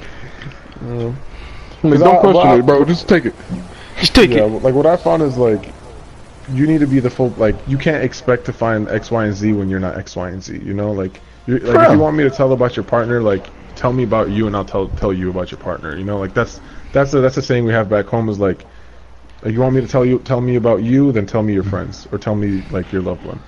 [1.82, 2.84] like, don't question I- it, bro.
[2.84, 3.34] Just take it.
[3.98, 5.74] Just take yeah, like what I found is like
[6.48, 9.34] you need to be the full like you can't expect to find X, Y, and
[9.34, 10.58] Z when you're not X, Y, and Z.
[10.58, 13.46] You know, like you're, like if you want me to tell about your partner, like
[13.74, 15.96] tell me about you and I'll tell tell you about your partner.
[15.96, 16.60] You know, like that's
[16.92, 18.64] that's a that's a saying we have back home is like,
[19.42, 21.64] like you want me to tell you tell me about you, then tell me your
[21.64, 23.40] friends or tell me like your loved one,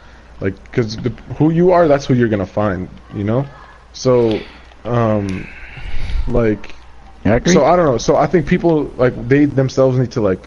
[0.45, 0.97] like because
[1.39, 2.89] who you are, that's who you're gonna find.
[3.15, 3.47] You know,
[3.93, 4.39] so
[4.85, 5.49] um,
[6.29, 6.75] like
[7.25, 7.53] You agree?
[7.53, 7.99] so I don't know.
[7.99, 10.43] So I think people like they themselves need to like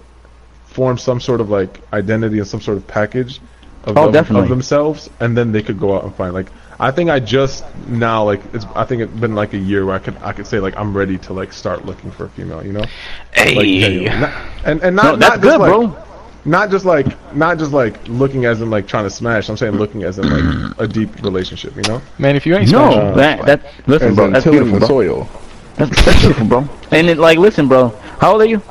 [0.66, 3.42] form some sort of like identity and some sort of package
[3.86, 4.44] of, Oh, them- definitely.
[4.44, 6.48] of themselves, and then they could go out and find like.
[6.80, 8.66] I think I just now like it's.
[8.76, 10.96] I think it's been like a year where I could I could say like I'm
[10.96, 12.64] ready to like start looking for a female.
[12.64, 12.86] You know.
[13.34, 13.80] Hey.
[13.80, 14.20] genuine.
[14.22, 16.04] Not- and and not No, that's not good, like, bro.
[16.48, 19.50] Not just like not just like looking as in like trying to smash.
[19.50, 21.76] I'm saying looking as in like a deep relationship.
[21.76, 22.02] You know.
[22.20, 24.26] Man, if you ain't No, smashing- that that listen, As bro.
[24.26, 24.88] in That's tilling beautiful, the bro.
[24.88, 25.30] soil.
[25.76, 26.70] That's, that's beautiful, bro.
[26.92, 27.90] And it, like, listen, bro.
[28.20, 28.62] How old are you?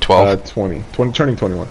[0.00, 0.28] 12.
[0.28, 1.68] Uh, 20, 20 turning 21.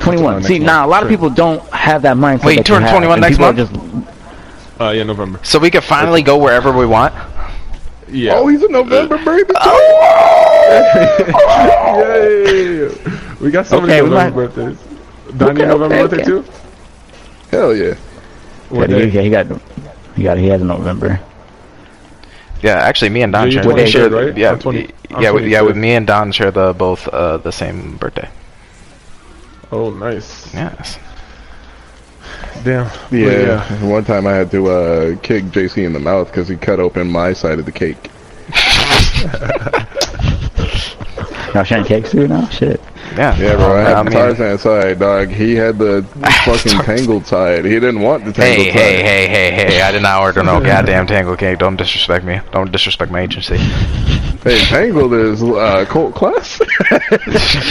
[0.00, 0.42] 21.
[0.42, 0.66] See, month.
[0.66, 2.44] now a lot of people don't have that mindset.
[2.44, 3.56] Wait, you that turn 21 next month?
[3.56, 3.72] Just,
[4.80, 5.40] Uh, yeah, November.
[5.42, 7.14] so we can finally go wherever we want.
[8.08, 8.34] Yeah.
[8.34, 9.50] Oh, he's a November baby.
[9.56, 11.06] Oh!
[11.98, 13.12] Yay!
[13.40, 14.78] We got so Okay, many November birthdays.
[15.36, 16.24] Donnie, Okay, November okay, birthday okay.
[16.24, 16.44] too?
[17.50, 17.94] Hell yeah.
[18.70, 19.10] What yeah, day?
[19.10, 19.46] he, he got,
[20.16, 21.20] he got, he has a November.
[22.62, 23.72] Yeah, actually, me and Don Yeah, share.
[23.72, 24.36] 23rd, share- right?
[24.36, 24.90] Yeah, 20
[25.20, 25.60] yeah, with- yeah.
[25.60, 28.28] With me and Don share the both uh, the same birthday.
[29.70, 30.52] Oh, nice.
[30.54, 30.98] Yes.
[32.64, 32.88] Damn.
[33.10, 33.84] But Yeah.
[33.84, 37.10] One time I had to uh, kick JC in the mouth because he cut open
[37.10, 38.10] my side of the cake.
[41.54, 42.46] Y'all sharing cakes too now?
[42.48, 42.80] Shit.
[43.14, 43.36] Yeah.
[43.36, 43.76] Yeah, bro.
[43.76, 45.28] I had I the mean, Tarzan side, dog.
[45.28, 46.02] He had the
[46.44, 47.64] fucking tangled side.
[47.64, 49.06] He didn't want the hey, tangled hey, side.
[49.06, 49.82] hey, hey, hey!
[49.82, 51.58] I did not order no goddamn tangle cake.
[51.58, 52.40] Don't disrespect me.
[52.52, 53.56] Don't disrespect my agency.
[53.56, 56.60] Hey, tangled is uh, cult class.
[56.60, 56.66] you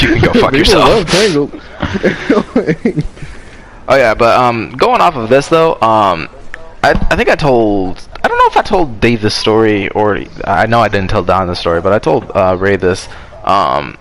[0.09, 0.89] can go fuck People yourself.
[0.89, 1.61] love tangled.
[3.87, 6.27] Oh yeah, but um, going off of this though, um,
[6.83, 10.19] I I think I told I don't know if I told Dave this story or
[10.43, 13.07] I know I didn't tell Don this story, but I told uh, Ray this.
[13.43, 13.97] Um,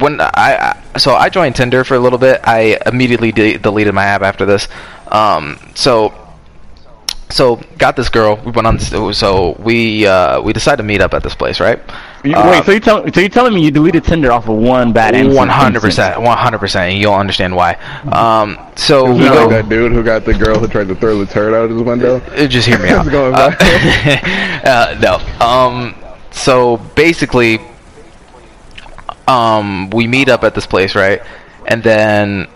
[0.00, 0.28] when I,
[0.94, 4.22] I so I joined Tinder for a little bit, I immediately de- deleted my app
[4.22, 4.68] after this.
[5.08, 6.12] Um, so
[7.30, 8.36] so got this girl.
[8.44, 8.78] We went on.
[8.78, 11.78] So we uh, we decided to meet up at this place, right?
[12.24, 14.56] You, Uh, wait, so you tell, so you're telling me you deleted Tinder off of
[14.56, 15.36] one bad instance?
[15.36, 17.74] One hundred percent, one hundred percent, and you'll understand why.
[18.10, 20.94] Um, so we You know, like that dude who got the girl who tried to
[20.94, 22.16] throw the turd out of his window.
[22.16, 23.06] Uh, Just hear me out.
[23.08, 23.54] Going Uh,
[24.64, 25.46] uh, no.
[25.46, 25.94] Um.
[26.30, 27.60] So basically,
[29.28, 31.22] um, we meet up at this place, right?
[31.66, 32.48] And then,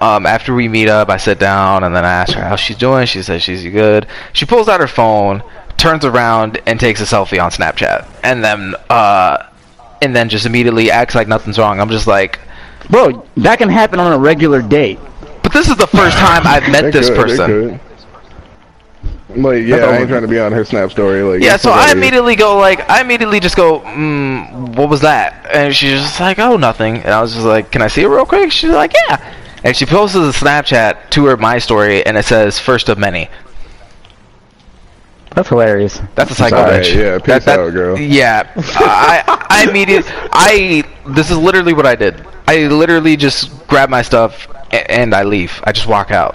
[0.00, 2.78] um, after we meet up, I sit down and then I ask her how she's
[2.78, 3.06] doing.
[3.06, 4.06] She says she's good.
[4.32, 5.42] She pulls out her phone,
[5.76, 9.48] turns around, and takes a selfie on Snapchat, and then, uh,
[10.00, 11.80] and then just immediately acts like nothing's wrong.
[11.80, 12.38] I'm just like,
[12.88, 14.98] Bro, that can happen on a regular date.
[15.42, 17.80] but this is the first time I've met this could, they person.
[19.32, 19.42] Could.
[19.42, 19.92] Like, yeah, I all.
[19.94, 21.22] ain't trying to be on her snap story.
[21.22, 25.46] Like, Yeah, so I immediately go like, I immediately just go, mm, what was that?
[25.52, 26.96] And she's just like, oh, nothing.
[26.98, 28.52] And I was just like, can I see it real quick?
[28.52, 29.34] She's like, yeah.
[29.64, 33.28] And she posted a Snapchat to her my story, and it says first of many.
[35.34, 36.00] That's hilarious.
[36.14, 36.94] That's a psycho Alright, bitch.
[36.94, 37.98] yeah, peace out, girl.
[37.98, 42.26] Yeah, I, I immediately, I, this is literally what I did.
[42.46, 45.58] I literally just grab my stuff a- and I leave.
[45.64, 46.34] I just walk out.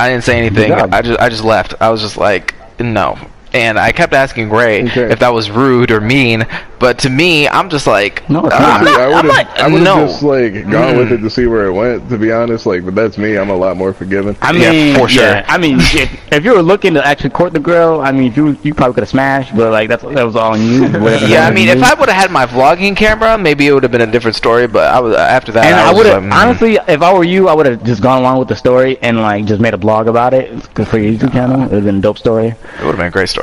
[0.00, 0.72] I didn't say anything.
[0.72, 1.74] I just, I just left.
[1.80, 3.18] I was just like, no.
[3.52, 5.10] And I kept asking Ray Okay.
[5.12, 6.46] if that was rude or mean,
[6.78, 8.86] but to me, I'm just like, No, I'm not.
[8.86, 10.06] I I'm would have, I would no.
[10.06, 12.08] just like gone with it to see where it went.
[12.10, 13.36] To be honest, like, but that's me.
[13.36, 14.36] I'm a lot more forgiving.
[14.40, 15.24] I Yeah, mean, for sure.
[15.24, 18.32] yeah, I mean, if, if you were looking to actually court the girl, I mean,
[18.34, 20.84] you you probably could have smashed, but like that's that was all on you.
[21.30, 23.92] Yeah, I mean, if I would have had my vlogging camera, maybe it would have
[23.92, 24.66] been a different story.
[24.68, 26.34] But I was after that, and I, I would have like, mm.
[26.34, 29.20] honestly, if I were you, I would have just gone along with the story and
[29.20, 30.50] like just made a blog about it.
[30.74, 32.46] Cause for your YouTube channel, it would have been a dope story.
[32.48, 33.39] It would have been a great story.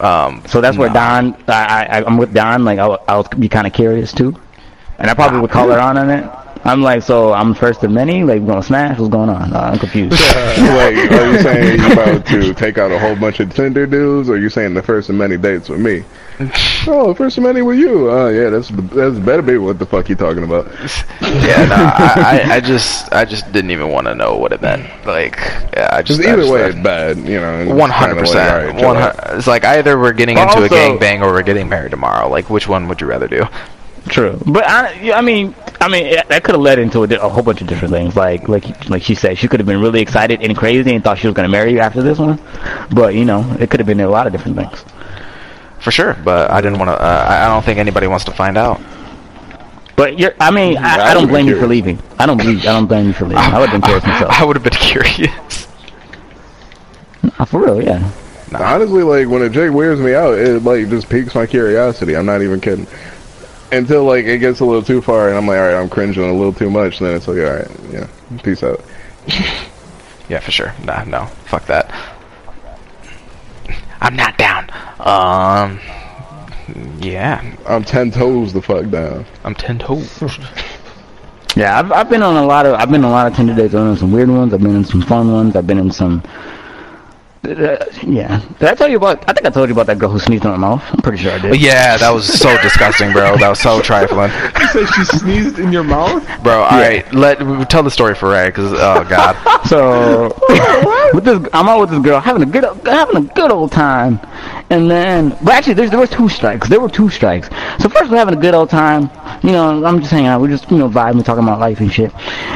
[0.00, 0.88] Um, So that's where.
[0.90, 2.64] Don, I, I, I'm with Don.
[2.64, 4.34] Like I, would- I would be kind of curious too,
[4.98, 6.28] and I probably would call her on on it.
[6.62, 8.22] I'm like, so I'm first of many.
[8.22, 8.98] Like, we gonna smash?
[8.98, 9.52] What's going on?
[9.54, 10.12] Uh, I'm confused.
[10.20, 14.28] like, are you saying you about to take out a whole bunch of Tinder dudes,
[14.28, 16.04] or you saying the first of many dates with me?
[16.88, 18.10] oh, first of many with you?
[18.10, 20.66] Oh, yeah, that's that's better be what the fuck you talking about.
[21.20, 24.62] yeah, no, I, I, I just, I just didn't even want to know what it
[24.62, 24.82] meant.
[25.06, 25.36] Like,
[25.74, 27.52] yeah, I just, Just I either just- way, it's bad, you know.
[27.60, 28.50] and it's One kinda hundred like, percent.
[28.50, 28.96] alright, chill One.
[28.96, 29.30] out.
[29.30, 31.90] hu- It's like either we're getting But into a also- gangbang or we're getting married
[31.90, 32.28] tomorrow.
[32.28, 33.44] Like, which one would you rather do?
[34.08, 37.28] True, but I, yeah, I mean, I mean, that could have led into a, a
[37.28, 38.16] whole bunch of different things.
[38.16, 41.18] Like, like, like she said, she could have been really excited and crazy and thought
[41.18, 42.40] she was gonna marry you after this one.
[42.90, 44.82] But you know, it could have been a lot of different things.
[45.80, 46.94] For sure, but I didn't want to.
[47.00, 48.80] Uh, I I don't think anybody wants to find out.
[49.96, 51.98] But you're, I mean, I, I I don't blame you for leaving.
[52.18, 53.38] I don't blame, I don't blame you for leaving.
[53.38, 54.32] I would have been curious myself.
[54.32, 55.66] I would have been curious.
[57.46, 58.10] For real, yeah.
[58.54, 62.16] Honestly, like when a chick wears me out, it like just piques my curiosity.
[62.16, 62.86] I'm not even kidding.
[63.72, 66.28] Until like it gets a little too far, and I'm like, all right, I'm cringing
[66.28, 66.98] a little too much.
[66.98, 68.06] Then it's like, all right, yeah,
[68.42, 68.82] peace out.
[70.28, 70.72] Yeah, for sure.
[70.84, 71.92] Nah, no, fuck that.
[74.00, 74.70] I'm not down.
[75.00, 75.80] Um,
[77.00, 79.26] yeah, I'm ten toes the fuck down.
[79.44, 80.22] I'm ten toes.
[81.56, 83.54] Yeah, I've I've been on a lot of I've been on a lot of Tinder
[83.56, 83.74] dates.
[83.74, 84.54] I've been on some weird ones.
[84.54, 85.56] I've been in some fun ones.
[85.56, 86.22] I've been in some.
[87.42, 89.26] Uh, yeah, did I tell you about?
[89.26, 90.82] I think I told you about that girl who sneezed in my mouth.
[90.90, 91.58] I'm pretty sure I did.
[91.58, 93.34] Yeah, that was so disgusting, bro.
[93.38, 96.22] That was so trifling, You said she sneezed in your mouth?
[96.42, 96.62] bro.
[96.64, 97.38] All right, let
[97.70, 99.36] tell the story for Ray, because oh god.
[99.70, 100.36] So
[101.14, 104.20] with this, I'm out with this girl having a good having a good old time,
[104.68, 106.68] and then but actually there's, there were two strikes.
[106.68, 107.48] There were two strikes.
[107.78, 109.10] So first we're having a good old time.
[109.42, 110.42] You know, I'm just hanging out.
[110.42, 112.12] We're just you know vibing, and talking about life and shit.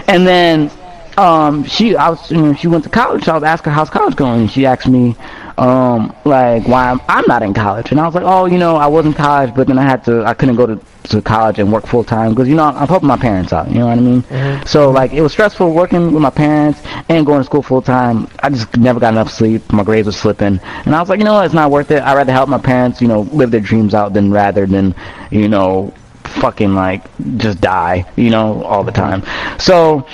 [0.08, 0.70] And then
[1.18, 3.24] um she I was you know she went to college.
[3.24, 5.16] So I was asking her how's college going, and she asked me
[5.56, 8.76] um like why I'm, I'm not in college, and I was like oh you know
[8.76, 11.58] I was in college, but then I had to I couldn't go to to college
[11.58, 13.68] and work full time because you know I'm helping my parents out.
[13.70, 14.24] You know what I mean?
[14.66, 18.26] So like it was stressful working with my parents and going to school full time.
[18.42, 19.70] I just never got enough sleep.
[19.72, 21.44] My grades were slipping, and I was like, you know what?
[21.44, 22.02] It's not worth it.
[22.02, 24.94] I'd rather help my parents, you know, live their dreams out than rather than,
[25.30, 25.92] you know,
[26.24, 27.04] fucking like
[27.36, 29.22] just die, you know, all the time.
[29.58, 30.06] So.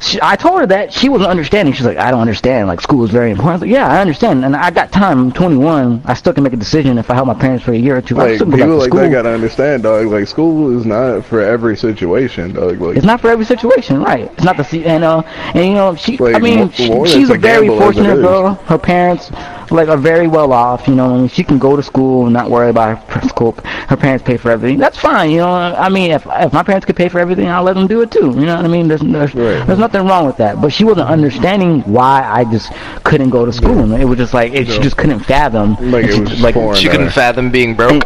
[0.00, 1.74] She, I told her that she wasn't understanding.
[1.74, 2.68] She's like, I don't understand.
[2.68, 3.62] Like, school is very important.
[3.62, 5.18] I like, yeah, I understand, and I got time.
[5.18, 6.02] I'm 21.
[6.06, 8.00] I still can make a decision if I help my parents for a year or
[8.02, 8.14] two.
[8.14, 9.00] Like still can go back people like school.
[9.00, 10.06] that gotta understand, dog.
[10.06, 12.80] Like school is not for every situation, dog.
[12.80, 14.30] Like It's not for every situation, right?
[14.32, 15.22] It's not the and uh
[15.54, 16.18] and you know she.
[16.20, 18.54] I mean, she, she's a very gamble as it fortunate girl.
[18.54, 19.30] Her parents
[19.70, 20.86] like are very well off.
[20.88, 23.52] You know, I mean, she can go to school and not worry about her school.
[23.88, 24.78] Her parents pay for everything.
[24.78, 25.30] That's fine.
[25.30, 27.86] You know, I mean, if if my parents could pay for everything, I'll let them
[27.86, 28.26] do it too.
[28.34, 28.88] You know what I mean?
[28.88, 29.66] There's there's, Right.
[29.66, 30.60] there's nothing wrong with that.
[30.60, 32.72] But she wasn't understanding why I just
[33.04, 33.78] couldn't go to school.
[33.78, 35.76] And it was just like it, she just couldn't fathom.
[35.90, 36.54] Like, it she- was just like.
[36.76, 38.02] She couldn't fathom being broke.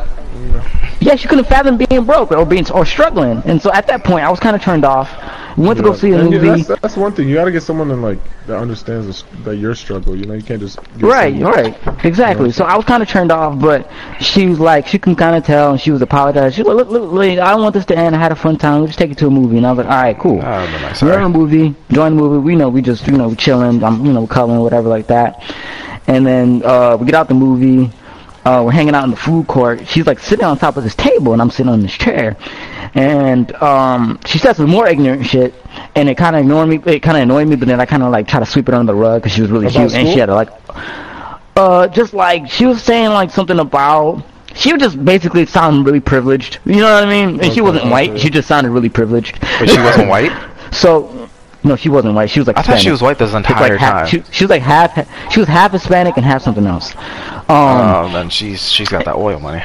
[1.00, 3.42] yeah, she couldn't fathom being broke or being or struggling.
[3.44, 5.10] And so at that point, I was kind of turned off.
[5.57, 7.28] We went to go see a And, yeah, that's, that's one thing.
[7.28, 10.16] You gotta get someone that like that understands this, that your struggle.
[10.16, 12.50] You know, you can't just get Right, someone- right, exactly.
[12.50, 13.89] So I was kind of turned off, but
[14.20, 16.57] she was like, she can kind of tell, and she was apologizing.
[16.57, 18.16] She was like, look, look, look, I don't want this to end.
[18.16, 18.83] I had a fun time.
[18.84, 19.57] Let's take it to a movie.
[19.58, 20.39] And I was like, all right, cool.
[20.41, 21.02] Oh, no, nice.
[21.02, 22.39] We're in a movie, join the movie.
[22.44, 23.83] We know we just, you know, we chilling.
[23.84, 25.42] I'm, you know, coloring, whatever like that.
[26.07, 27.91] And then uh, we get out the movie.
[28.44, 29.86] Uh, we're hanging out in the food court.
[29.89, 32.36] She's like sitting on top of this table, and I'm sitting on this chair.
[32.94, 35.52] And um, she said some more ignorant shit,
[35.97, 36.81] and it kind of ignored me.
[36.86, 38.74] It kind of annoyed me, but then I kind of like try to sweep it
[38.74, 40.50] under the rug because she was really About cute, and she had a, like,
[41.56, 44.23] uh, just like she was saying like something about.
[44.55, 46.60] She would just basically sound really privileged.
[46.64, 47.40] You know what I mean?
[47.42, 48.20] And she wasn't white.
[48.20, 49.40] She just sounded really privileged.
[49.58, 50.32] But she wasn't white.
[50.70, 51.28] So,
[51.62, 52.31] no, she wasn't white.
[52.31, 54.24] She was like I thought she was white this entire like half, time.
[54.24, 55.31] she, she was like half.
[55.32, 56.97] She was half Hispanic and half something else.
[56.97, 59.62] Um, Oh, then she's she's got that oil money.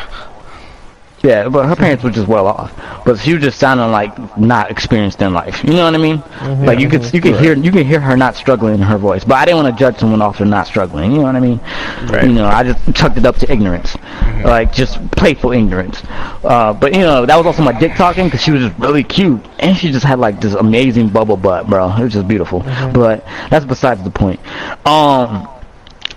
[1.21, 2.73] Yeah, but her parents were just well off.
[3.05, 5.63] But she was just sounding like not experienced in life.
[5.63, 6.23] You know what I mean?
[6.65, 9.23] Like you could you could hear you could hear her not struggling in her voice.
[9.25, 11.11] But I didn't want to judge someone off for not struggling.
[11.11, 11.59] You know what I mean?
[12.07, 12.25] Right.
[12.25, 13.97] You know, I just chucked it up to ignorance,
[14.43, 16.01] like just playful ignorance.
[16.43, 19.03] Uh, but you know, that was also my dick talking because she was just really
[19.03, 21.93] cute and she just had like this amazing bubble butt, bro.
[21.97, 22.61] It was just beautiful.
[22.61, 24.39] But that's besides the point.
[24.87, 25.47] Um.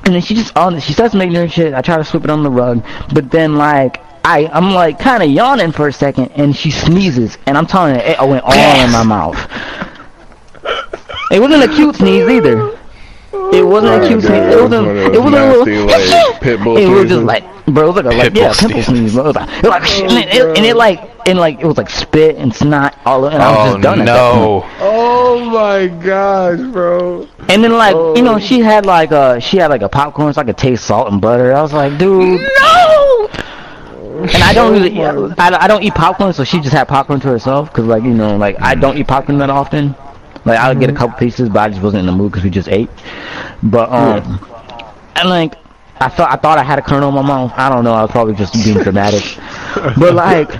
[0.04, 1.74] And then she just on she says some ignorant shit.
[1.74, 5.22] I try to sweep it on the rug, but then like I I'm like kind
[5.22, 8.52] of yawning for a second, and she sneezes, and I'm telling her it went all
[8.52, 9.38] in my mouth.
[11.30, 12.78] It wasn't a cute sneeze either.
[13.54, 14.32] It wasn't a cute sneeze.
[14.54, 14.86] It wasn't.
[14.88, 15.66] It wasn't a little.
[15.66, 17.10] nasty, like, pit bull It was sneezes.
[17.16, 18.86] just like, bro, it was like, a, like Pit yeah, bull pimple sneeze.
[18.86, 19.14] sneeze.
[19.14, 19.22] Bro.
[19.24, 21.66] It was like, it was like oh, and, it, and it like and like it
[21.66, 24.32] was like spit and snot all over, and I was Oh just done at that
[24.34, 24.66] point.
[24.66, 24.70] no!
[24.80, 27.26] Oh my gosh, bro.
[27.48, 28.38] And then like you know Oh.
[28.38, 31.20] she had like a, she had like a popcorn so I could taste salt and
[31.20, 31.54] butter.
[31.54, 33.01] I was like, dude, no.
[34.22, 37.28] And I don't really I, I don't eat popcorn, so she just had popcorn to
[37.28, 39.94] herself because like you know like I don't eat popcorn that often.
[40.44, 42.50] Like I'll get a couple pieces, but I just wasn't in the mood because we
[42.50, 42.90] just ate.
[43.62, 44.40] But um,
[45.16, 45.54] and like
[46.00, 47.52] I thought I thought I had a kernel in my mouth.
[47.56, 47.94] I don't know.
[47.94, 49.22] I was probably just being dramatic.
[49.98, 50.50] but like,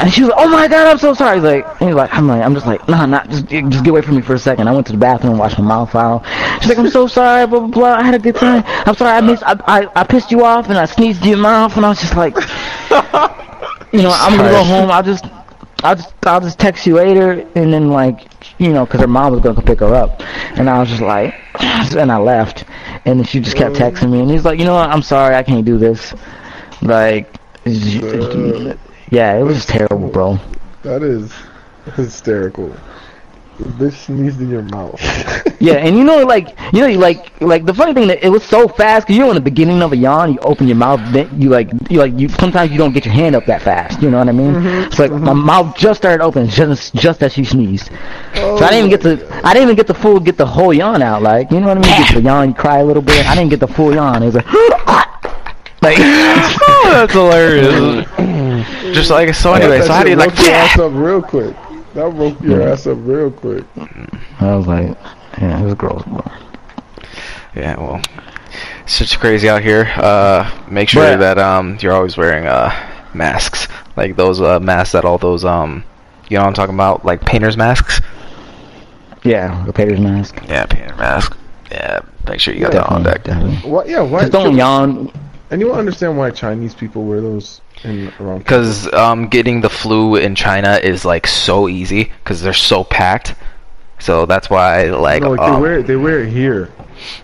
[0.00, 2.12] and she was like, "Oh my god, I'm so sorry." He's Like, and he's like,
[2.12, 4.38] I'm like, I'm just like, nah, nah, just just get away from me for a
[4.38, 4.68] second.
[4.68, 6.24] I went to the bathroom, and washed my mouth out.
[6.60, 7.94] She's like, "I'm so sorry, blah blah blah.
[7.94, 8.62] I had a good time.
[8.66, 11.38] I'm sorry, I missed, I, I I pissed you off and I sneezed in your
[11.38, 12.34] mouth." And I was just like,
[13.92, 14.90] you know, I'm gonna go home.
[14.90, 15.24] I'll just.
[15.84, 18.26] I'll just I'll just text you later, and then like
[18.58, 20.20] you know, because her mom was gonna pick her up,
[20.58, 22.64] and I was just like, and I left,
[23.04, 25.34] and then she just kept texting me, and he's like, you know what, I'm sorry,
[25.34, 26.14] I can't do this,
[26.82, 27.32] like,
[29.10, 30.38] yeah, it was terrible, bro.
[30.82, 31.32] That is
[31.94, 32.74] hysterical.
[33.58, 35.00] The bitch sneezed in your mouth.
[35.58, 38.44] Yeah, and you know, like, you know, like, like the funny thing that it was
[38.44, 41.00] so fast, 'cause you know, in the beginning of a yawn, you open your mouth,
[41.12, 44.02] then you like, you like, you sometimes you don't get your hand up that fast.
[44.02, 44.52] You know what I mean?
[44.52, 44.88] Mm-hmm.
[44.88, 45.46] It's like my mm-hmm.
[45.46, 47.90] mouth just started opening just just as she sneezed.
[48.34, 50.74] so I didn't even get to, I didn't even get the full, get the whole
[50.74, 51.22] yawn out.
[51.22, 51.90] Like, you know what I mean?
[51.90, 53.26] You get the yawn, you cry a little bit.
[53.26, 54.22] I didn't get the full yawn.
[54.22, 54.46] It was like,
[55.86, 58.06] like, Oh, that's hilarious.
[58.94, 59.52] Just like so.
[59.54, 60.30] Anyway, so how do you like?
[60.30, 61.56] Woke your ass up real quick.
[61.94, 63.64] That broke your ass up real quick.
[64.40, 64.96] I was like,
[65.40, 66.22] yeah, this girl's bro.
[67.54, 68.00] Yeah, well,
[68.82, 69.90] it's just crazy out here.
[69.96, 72.70] Uh, make sure But- that um you're always wearing uh
[73.14, 75.84] masks, like those uh masks that all those um
[76.28, 78.00] you know what I'm talking about, like painters masks.
[79.24, 80.36] Yeah, the painter's mask.
[80.46, 81.36] Yeah, painter mask.
[81.70, 83.24] Yeah, make sure you got that on Definitely, deck.
[83.24, 83.70] definitely.
[83.70, 83.88] What?
[83.88, 84.02] Yeah.
[84.02, 84.20] Why?
[84.20, 85.10] Just don't yawn.
[85.50, 88.38] And you don't understand why Chinese people wear those in around.
[88.38, 93.34] Because um, getting the flu in China is like so easy because they're so packed.
[93.98, 95.86] So that's why like, no, like um, they wear it.
[95.86, 96.70] They wear it here.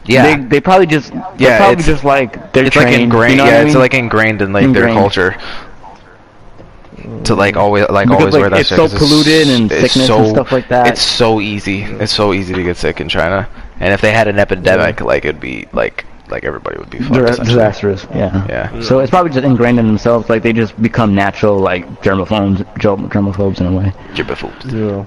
[0.04, 2.92] yeah, They, they probably just Yeah, yeah, probably it's- just like they're it's trained.
[2.92, 3.32] like ingrained.
[3.32, 5.36] You know yeah, what I it's like ingrained in like their culture.
[7.24, 9.72] To like always like Because, always like, wear that it's shit so 'cause polluted and
[9.72, 10.86] it's sickness so, and stuff like that.
[10.86, 11.82] It's so easy.
[11.82, 13.48] It's so easy to get sick in China.
[13.80, 17.12] And if they had an epidemic, like it'd be like like everybody would be fucked.
[17.14, 18.04] They're disastrous.
[18.12, 18.44] Yeah.
[18.48, 18.80] Yeah.
[18.80, 20.28] So it's probably just ingrained in themselves.
[20.28, 23.92] Like they just become natural, like germaphobes, germ- germaphobes in a way.
[24.14, 24.72] Germaphobes.
[24.72, 25.04] Yeah.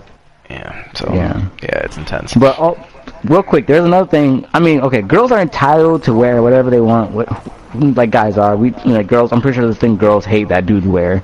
[0.50, 0.94] Yeah.
[0.94, 1.50] So Yeah.
[1.62, 2.34] yeah, it's intense.
[2.36, 2.78] But oh,
[3.26, 4.46] real quick, there's another thing.
[4.54, 7.12] I mean, okay, girls are entitled to wear whatever they want.
[7.12, 7.28] What,
[7.74, 8.56] like guys are.
[8.56, 9.34] We you know, girls.
[9.34, 11.22] I'm pretty sure this thing girls hate that dudes wear.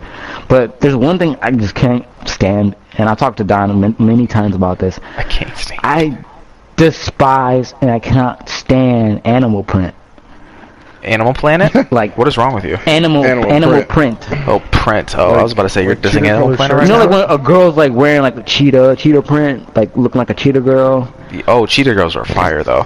[0.49, 4.55] But there's one thing I just can't stand, and I talked to Don many times
[4.55, 4.99] about this.
[5.17, 5.79] I can't stand.
[5.83, 6.17] I
[6.81, 9.93] despise and I cannot stand animal print.
[11.03, 11.71] Animal Planet.
[11.91, 12.75] Like what is wrong with you?
[12.87, 14.19] animal Animal animal, print.
[14.21, 14.47] print.
[14.47, 15.15] Oh, print.
[15.17, 16.79] Oh, I was about to say you're like dissing Animal Planet shirts?
[16.79, 17.17] right You know, now.
[17.17, 20.33] like when a girl's like wearing like a cheetah, cheetah print, like looking like a
[20.33, 21.13] cheetah girl.
[21.47, 22.85] Oh, cheetah girls are fire though.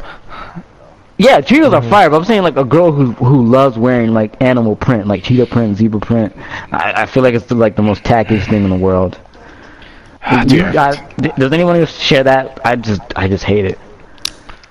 [1.18, 1.86] Yeah, cheetahs Mm-hmm.
[1.88, 5.08] are fire, but I'm saying like a girl who who loves wearing like animal print,
[5.08, 6.36] like cheetah print, zebra print.
[6.74, 9.18] I, I feel like it's the, like the most tackiest thing in the world.
[10.26, 10.74] Ah, You dude.
[11.38, 12.60] does anyone else share that?
[12.66, 13.80] I just I just hate it.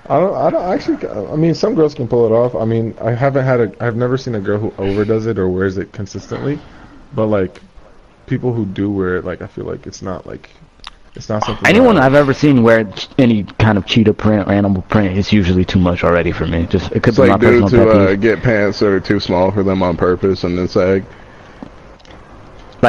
[0.07, 0.35] I don't.
[0.35, 1.07] I don't actually.
[1.07, 2.55] I mean, some girls can pull it off.
[2.55, 3.71] I mean, I haven't had a.
[3.83, 6.59] I've never seen a girl who overdoes it or wears it consistently,
[7.13, 7.61] but like,
[8.27, 10.49] people who do wear it, like I feel like it's not like,
[11.15, 11.67] it's not something.
[11.67, 15.31] Anyone that, I've ever seen wear any kind of cheetah print or animal print, it's
[15.33, 16.65] usually too much already for me.
[16.67, 18.17] Just it could It's be my like personal dudes who pet uh, peeve.
[18.17, 21.03] get pants that are too small for them on purpose and then sag.
[21.03, 21.09] Like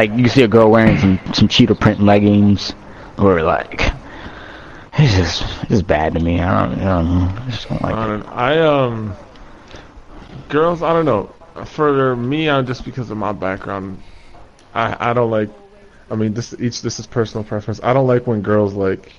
[0.03, 2.75] you see a girl wearing some some cheetah print leggings,
[3.19, 3.93] or like.
[4.99, 6.41] It's just, it's just bad to me.
[6.41, 7.43] I don't, I don't know.
[7.43, 8.27] I just don't like I don't.
[8.29, 9.15] I um.
[10.49, 11.35] Girls, I don't know.
[11.67, 14.03] For me, I'm just because of my background.
[14.75, 15.51] I I don't like.
[16.11, 17.79] I mean, this each this is personal preference.
[17.83, 19.13] I don't like when girls like.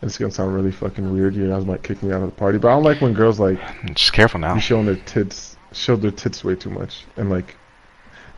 [0.00, 1.34] And it's gonna sound really fucking weird.
[1.34, 3.38] You guys might kick me out of the party, but I don't like when girls
[3.38, 3.60] like
[3.92, 4.54] Just careful now.
[4.54, 7.56] be showing their tits, show their tits way too much, and like.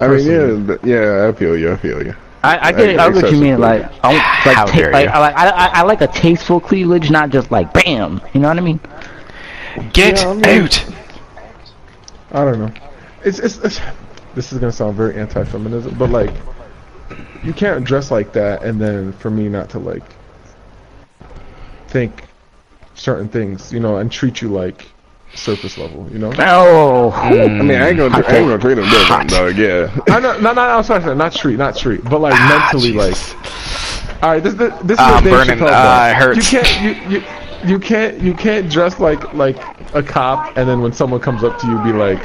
[0.05, 0.91] I mean, yeah, Personally.
[0.91, 2.15] yeah, I feel you, I feel you.
[2.45, 2.99] I, I get it.
[2.99, 3.61] I get what you mean.
[3.61, 5.09] Like, I don't, like, ta- like.
[5.09, 8.21] I, like I, I, I like a tasteful cleavage, not just like bam.
[8.35, 8.81] You know what I mean?
[9.93, 10.85] Get Yeah, I mean- out.
[12.33, 12.73] I don't know.
[13.25, 13.81] It's, it's it's
[14.35, 16.33] this is gonna sound very anti-feminism, but like
[17.45, 20.03] you can't dress like that and then for me not to like
[21.89, 22.25] think
[22.95, 24.87] certain things, you know, and treat you like
[25.35, 26.33] surface level, you know.
[26.39, 29.57] Oh, I mean, I ain't gonna, I ain't gonna treat him different, dog.
[29.57, 29.91] Yeah.
[30.15, 33.17] I know, no, no, I'm sorry, sorry, not treat, not treat, but like mentally, like.
[34.23, 35.59] All right, this, this, this is Ah, the Dave burning.
[35.59, 36.11] Chappelle Ah, bar.
[36.11, 36.53] it hurts.
[36.53, 37.25] You can't, you, you,
[37.65, 39.57] you can't, you can't dress like like
[39.95, 42.21] a cop, and then when someone comes up to you, be like,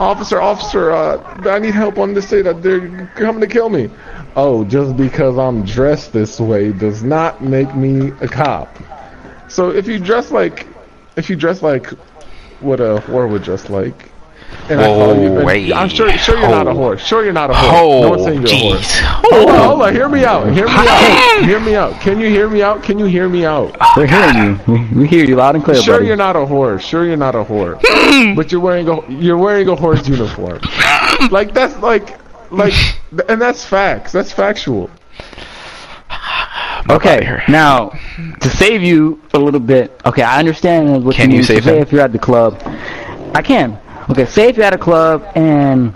[0.00, 1.18] "Officer, officer, uh,
[1.48, 2.42] I need help on this day.
[2.42, 3.90] That they're coming to kill me."
[4.34, 8.68] Oh, just because I'm dressed this way does not make me a cop.
[9.48, 10.66] So if you dress like,
[11.16, 11.90] if you dress like
[12.60, 14.10] what a whore would dress like,
[14.68, 15.72] and I call you, and- wait.
[15.72, 16.74] I'm sure, sure you're not a Oh.
[16.74, 16.98] whore.
[16.98, 17.72] Sure you're not a whore.
[17.72, 18.76] no Oh, one's saying you're a whore.
[18.78, 19.00] jeez.
[19.02, 19.94] Hold on, hold on.
[19.94, 20.52] Hear me out.
[20.52, 21.44] Hear me out.
[21.44, 22.00] Hear me out.
[22.00, 22.82] Can you hear me out?
[22.82, 23.76] Can you hear me out?
[23.96, 24.60] we're hearing you.
[24.94, 26.06] We, we hear you loud and clear, Sure, buddy.
[26.06, 26.80] you're not a whore.
[26.80, 27.80] Sure, you're not a whore.
[28.36, 30.60] but you're wearing a you're wearing a whore's uniform.
[31.30, 32.18] Like that's like
[32.52, 32.74] like,
[33.28, 34.12] and that's facts.
[34.12, 34.90] That's factual.
[36.88, 37.88] Okay, now
[38.40, 40.00] to save you a little bit.
[40.06, 41.82] Okay, I understand what Can you you save say him?
[41.82, 42.60] if you're at the club,
[43.34, 43.78] I can.
[44.10, 45.92] Okay, say if you're at a club and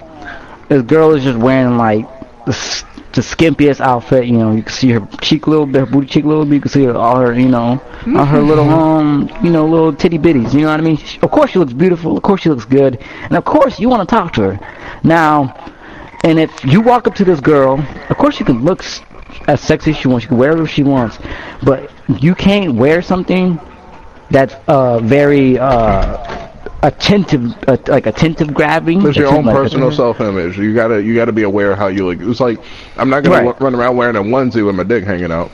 [0.69, 2.07] this girl is just wearing like
[2.45, 4.27] the, the skimpiest outfit.
[4.27, 6.45] You know, you can see her cheek a little bit, her booty cheek a little
[6.45, 6.55] bit.
[6.55, 7.81] You can see her, all her, you know,
[8.17, 10.53] all her little um, you know, little titty bitties.
[10.53, 10.97] You know what I mean?
[10.97, 12.17] She- Of course she looks beautiful.
[12.17, 15.01] Of course she looks good, and of course you want to talk to her.
[15.05, 15.55] Now,
[16.25, 17.79] and if you walk up to this girl,
[18.09, 18.83] of course you can look
[19.49, 20.25] as sexy as she wants.
[20.25, 21.19] She can wear whatever she wants,
[21.63, 23.59] but you can't wear something
[24.31, 26.49] that's uh very uh
[26.83, 29.07] attentive, uh, like attentive grabbing.
[29.07, 30.57] It's your own like- personal self-image.
[30.59, 32.21] You gotta, you gotta be aware of how you look.
[32.21, 32.59] It's like
[32.97, 33.45] I'm not gonna Right.
[33.45, 35.51] wa- run around wearing a onesie with my dick hanging out.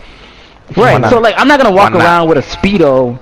[0.77, 1.05] Right.
[1.11, 2.05] So like, I'm not gonna walk Why not?
[2.05, 3.19] around with a speedo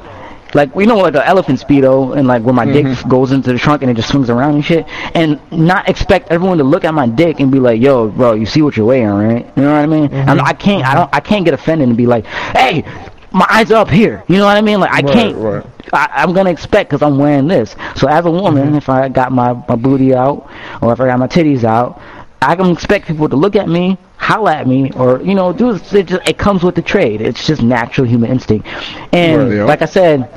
[0.55, 3.09] like you know like the elephant speedo and like where my dick mm-hmm.
[3.09, 6.59] goes into the trunk and it just swings around and shit, and not expect everyone
[6.59, 9.11] to look at my dick and be like, "Yo, bro, you see what you're wearing,
[9.15, 10.09] right?" You know what I mean?
[10.09, 10.31] Mm-hmm.
[10.31, 12.85] I'm, I can't, I don't, I can't get offended and be like, "Hey,
[13.33, 14.81] my eyes are up here." You know what I mean?
[14.81, 15.37] Like I Right, can't.
[15.37, 15.67] right.
[15.93, 17.75] I, I'm gonna expect because I'm wearing this.
[17.97, 18.77] So as a woman, mm-hmm.
[18.77, 20.49] if I got my, my booty out
[20.81, 22.01] or if I got my titties out,
[22.43, 25.75] I can expect people to look at me, holla at me, or you know, do
[25.75, 25.83] it.
[25.85, 27.21] Just, it comes with the trade.
[27.21, 28.67] It's just natural human instinct.
[29.13, 29.65] And Right, yeah.
[29.65, 30.29] like I said,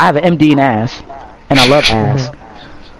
[0.00, 1.02] I have an MD in ass,
[1.50, 2.30] and I love ass.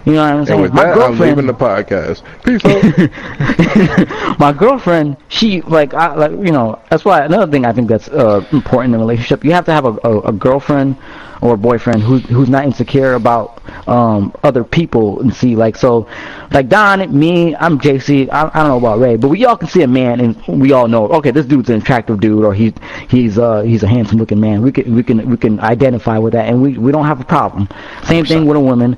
[0.05, 0.53] You know what I'm saying?
[0.53, 2.21] And with my that, I'm girlfriend, leaving the podcast.
[2.43, 4.39] Peace out.
[4.39, 8.07] my girlfriend, she like I like you know that's why another thing I think that's
[8.09, 9.43] uh, important in a relationship.
[9.43, 10.95] You have to have a, a, a girlfriend
[11.41, 16.07] or boyfriend who's who's not insecure about um other people and see like so
[16.51, 18.29] like Don, me, I'm JC.
[18.29, 20.71] I, I don't know about Ray, but we all can see a man and we
[20.73, 22.73] all know okay this dude's an attractive dude or he's
[23.09, 24.61] he's uh he's a handsome looking man.
[24.61, 27.25] We can we can we can identify with that and we we don't have a
[27.25, 27.67] problem.
[28.03, 28.97] Same thing with a woman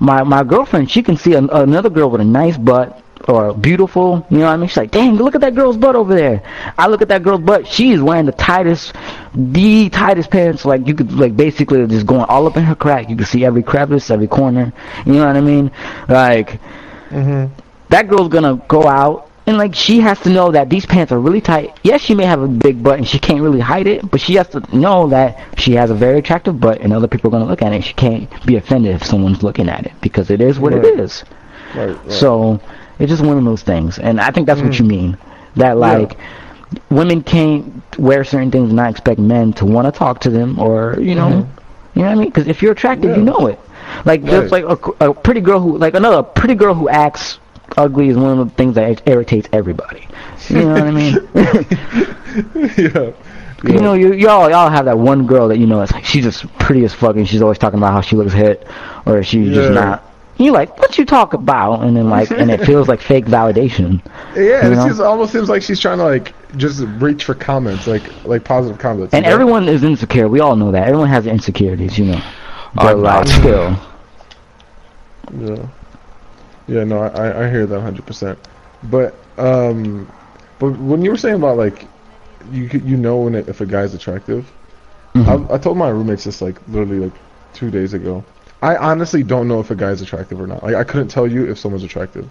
[0.00, 4.26] my my girlfriend, she can see an, another girl with a nice butt or beautiful,
[4.30, 4.68] you know what I mean?
[4.68, 6.42] She's like, dang, look at that girl's butt over there.
[6.78, 7.66] I look at that girl's butt.
[7.66, 8.94] She's wearing the tightest,
[9.34, 10.64] the tightest pants.
[10.64, 13.08] Like you could, like basically just going all up in her crack.
[13.10, 14.72] You can see every crevice, every corner.
[15.04, 15.70] You know what I mean?
[16.08, 16.60] Like
[17.10, 17.52] mm-hmm.
[17.90, 19.26] that girl's gonna go out.
[19.46, 21.78] And like she has to know that these pants are really tight.
[21.82, 24.34] Yes, she may have a big butt and she can't really hide it, but she
[24.34, 27.46] has to know that she has a very attractive butt and other people are gonna
[27.50, 27.82] look at it.
[27.82, 31.00] She can't be offended if someone's looking at it because it is what it Right.
[31.00, 31.24] is.
[31.74, 32.12] Right, right.
[32.12, 32.60] So
[32.98, 34.78] it's just one of those things, and I think that's what mm.
[34.78, 35.18] you mean.
[35.56, 36.16] That like
[36.90, 40.58] women can't wear certain things and not expect men to want to talk to them,
[40.58, 41.98] or you know, mm-hmm.
[41.98, 42.28] you know what I mean?
[42.28, 43.58] Because if you're attractive, you know it.
[44.04, 47.38] Like just like a, a pretty girl who like another pretty girl who acts
[47.76, 50.06] ugly is one of the things that irritates everybody.
[50.48, 51.14] You know what I mean?
[52.76, 53.12] yeah.
[53.64, 56.24] You know, you y'all y'all have that one girl that you know it's like she's
[56.24, 58.66] just pretty as fuck and she's always talking about how she looks hit
[59.04, 60.04] or she's just not.
[60.38, 64.00] You like what you talk about, and then like, and it feels like fake validation.
[64.36, 67.34] Yeah, You and it seems, almost seems like she's trying to like just reach for
[67.34, 69.14] comments, like like positive comments.
[69.14, 69.34] And you know?
[69.34, 70.28] everyone is insecure.
[70.28, 70.86] We all know that.
[70.86, 72.22] Everyone has insecurities, you know.
[72.74, 73.28] But I'm like not.
[73.28, 73.76] still,
[75.36, 75.68] Yeah.
[76.66, 78.38] Yeah, no, I I- I hear that hundred percent.
[78.84, 80.10] But um,
[80.58, 81.86] but when you were saying about like,
[82.50, 84.50] you you know when it, if a guy's attractive,
[85.14, 85.50] Mm-hmm.
[85.50, 87.14] I, I told my roommates this like literally like
[87.54, 88.24] two days ago.
[88.62, 90.62] I honestly don't know if a guy's attractive or not.
[90.62, 92.28] Like I couldn't tell you if someone's attractive.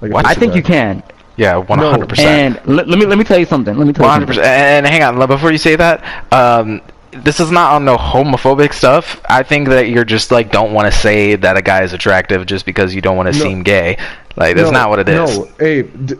[0.00, 0.26] Like, if What?
[0.26, 0.56] it's think guy.
[0.58, 1.02] you can.
[1.36, 2.58] Yeah, one hundred percent.
[2.66, 3.76] And let, let me let me tell you something.
[3.76, 4.46] Let me tell One you hundred percent.
[4.46, 6.82] And hang on, before you say that, um,
[7.12, 9.20] this is not on no homophobic stuff.
[9.28, 12.46] I think that you're just like don't want to say that a guy is attractive
[12.46, 13.44] just because you don't want to No.
[13.44, 13.96] seem gay.
[14.36, 15.38] Like that's No, not what it is.
[15.38, 16.14] No, hey, d-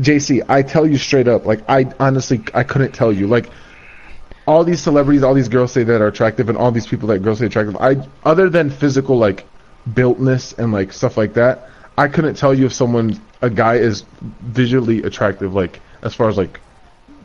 [0.00, 3.26] JC, I tell you straight up, like I honestly I couldn't tell you.
[3.26, 3.50] Like
[4.46, 7.20] all these celebrities, all these girls say that are attractive, and all these people that
[7.20, 7.76] girls say attractive.
[7.76, 9.46] I other than physical like
[9.94, 14.04] builtness and like stuff like that, I couldn't tell you if someone a guy is
[14.40, 16.60] visually attractive, like as far as like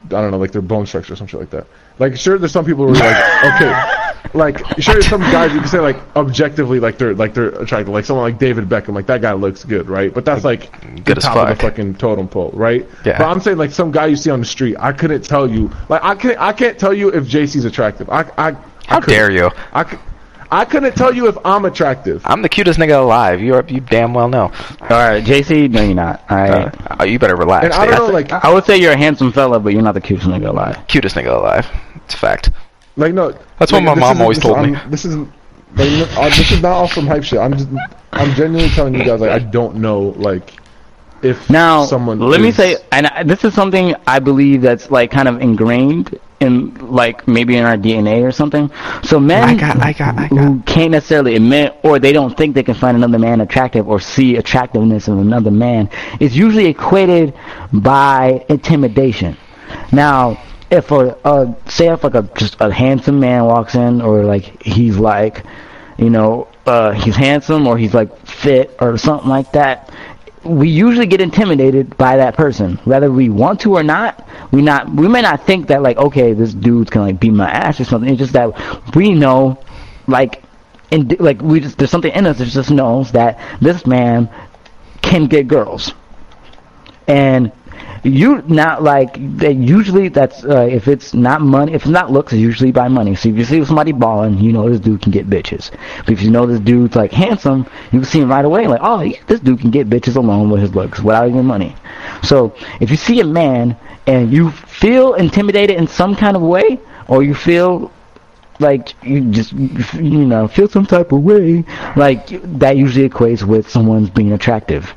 [0.06, 1.68] I don't know, like their bone structure or some shit like that.
[2.00, 3.97] Like sure, there's some people who are like okay.
[4.34, 7.90] Like sure, there's some guys you can say like objectively like they're like they're attractive,
[7.90, 10.14] like someone like David Beckham, like that guy looks good, right?
[10.14, 10.72] But that's like
[11.04, 12.88] Good as top of the fucking totem pole, right?
[13.06, 13.18] Yeah.
[13.18, 15.72] But I'm saying like some guy you see on the street, I couldn't tell you.
[15.90, 18.10] Like I can't I can't tell you if JC's attractive.
[18.10, 18.52] I I
[18.86, 19.50] How dare you?
[19.74, 19.98] I
[20.50, 22.22] I couldn't tell you if I'm attractive.
[22.26, 23.42] I'm the cutest nigga alive.
[23.42, 24.44] You are, you damn well know.
[24.82, 26.24] All right, JC, no, you're not.
[26.30, 27.02] All right.
[27.02, 27.66] Uh, you better relax.
[27.66, 29.94] And I don't know, like I would say you're a handsome fella, but you're not
[29.94, 30.78] the cutest nigga alive.
[30.88, 31.68] cutest nigga alive.
[31.96, 32.52] It's a fact.
[32.98, 34.80] Like no, That's what my mom always told I'm- me.
[34.90, 35.32] This isn't.
[35.76, 37.40] Like, look, uh, this is not all from hype shit.
[37.40, 37.68] I'm just,
[38.14, 40.54] I'm genuinely telling you guys, like, I don't know, like,
[41.22, 42.20] if Now, someone.
[42.20, 46.18] let me say, and I, this is something I believe that's like kind of ingrained
[46.40, 48.72] in like maybe in our DNA or something.
[49.04, 50.38] So men I got- I got- I got.
[50.38, 54.00] who can't necessarily admit or they don't think they can find another man attractive or
[54.00, 57.34] see attractiveness in another man is usually equated
[57.74, 59.36] by intimidation.
[59.92, 60.38] Now,
[60.70, 64.62] if a, a say if like a just a handsome man walks in or like
[64.62, 65.44] he's like
[65.98, 69.90] you know uh he's handsome or he's like fit or something like that
[70.44, 72.78] we usually get intimidated by that person.
[72.86, 76.34] Whether we want to or not we not we may not think that like okay
[76.34, 78.10] this dude's gonna like beat my ass or something.
[78.10, 79.60] It's just that we know
[80.08, 80.44] like
[80.92, 84.30] and like we just there's something in us that just knows that this man
[85.02, 85.94] can get girls.
[87.08, 87.52] And
[88.04, 92.34] you not like they usually that's uh, if it's not money if it's not looks
[92.34, 93.16] it's usually by money.
[93.16, 95.72] So if you see somebody balling you know this dude can get bitches.
[96.00, 98.82] But if you know this dude's like handsome you can see him right away like
[98.84, 101.76] oh this dude can get bitches alone with his looks without even money.
[102.24, 106.80] So if you see a man and you feel intimidated in some kind of way
[107.08, 107.92] or you feel
[108.60, 111.64] like you just you know feel some type of way,
[111.96, 112.28] like
[112.60, 114.94] that usually equates with someone's being attractive.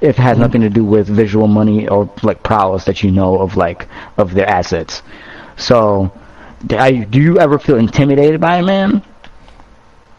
[0.00, 3.38] If it has nothing to do with visual money or like prowess that you know
[3.38, 5.02] of like of their assets.
[5.56, 6.10] So,
[6.66, 9.02] do I- do you ever feel intimidated by a man?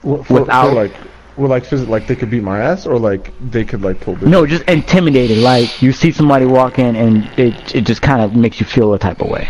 [0.02, 0.94] For, for, Without- like,
[1.38, 4.16] well, like, like they could beat my ass, or like they could like pull.
[4.16, 4.28] Bitches?
[4.28, 5.38] No, just intimidated.
[5.40, 8.94] Like you see somebody walk in and it it just kind of makes you feel
[8.94, 9.48] a type of way.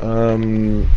[0.00, 0.88] Um,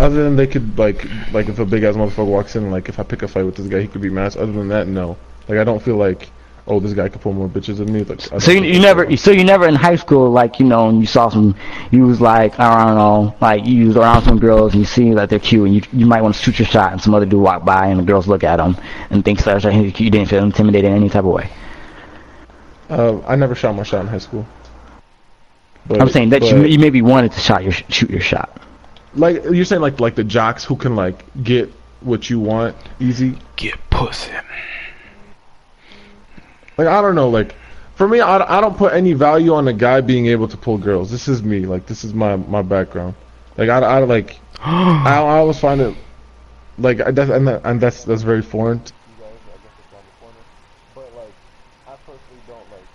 [0.00, 2.98] other than they could like, like if a big ass motherfucker walks in, like if
[2.98, 4.36] I pick a fight with this guy, he could beat my ass.
[4.36, 5.16] Other than that, no.
[5.48, 6.30] Like I don't feel like,
[6.70, 8.04] oh, this guy could pull more bitches than me.
[8.04, 11.00] Like, So you, you never, so you never in high school, like you know, and
[11.00, 11.56] you saw some,
[11.90, 15.12] you was like, I don't know, like you was around some girls and you see
[15.14, 17.26] that they're cute, and you you might want to shoot your shot, and some other
[17.26, 18.76] dude walk by, and the girls look at him
[19.10, 19.64] and think that
[20.00, 21.50] you didn't feel intimidated in any type of way.
[22.88, 24.46] Uh, I never shot my shot in high school.
[25.86, 28.60] But, I'm saying that you but, you maybe wanted to shot your shoot your shot.
[29.14, 31.68] like you're saying like like the jocks who can like get
[32.00, 33.38] what you want easy.
[33.56, 34.30] Get pussy.
[36.80, 37.54] Like I don't know, like
[37.94, 40.78] for me, I, I don't put any value on a guy being able to pull
[40.78, 41.10] girls.
[41.10, 43.16] This is me, like this is my my background.
[43.58, 45.94] Like I, I like I, I always find it
[46.78, 48.80] like I, that's and, that, and that's that's very foreign.
[48.80, 50.42] To you guys, I guess it's around the corner.
[50.94, 51.36] But like
[51.84, 52.88] I personally don't like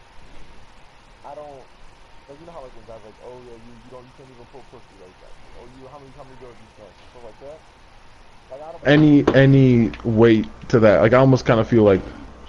[1.29, 1.61] I don't
[2.25, 4.49] like you know how like guys like oh yeah you, you don't you can't even
[4.49, 5.33] pull pussy like that.
[5.61, 6.09] Oh you how many
[6.41, 7.59] girls you smash stuff like that.
[8.49, 11.01] Like I don't any any weight to that.
[11.01, 12.01] Like I almost kind of feel like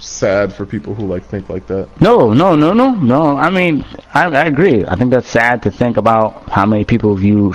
[0.06, 1.88] sad for people who like think like that.
[2.00, 3.36] No, no, no, no, no.
[3.36, 4.84] I mean, I, I agree.
[4.86, 7.54] I think that's sad to think about how many people you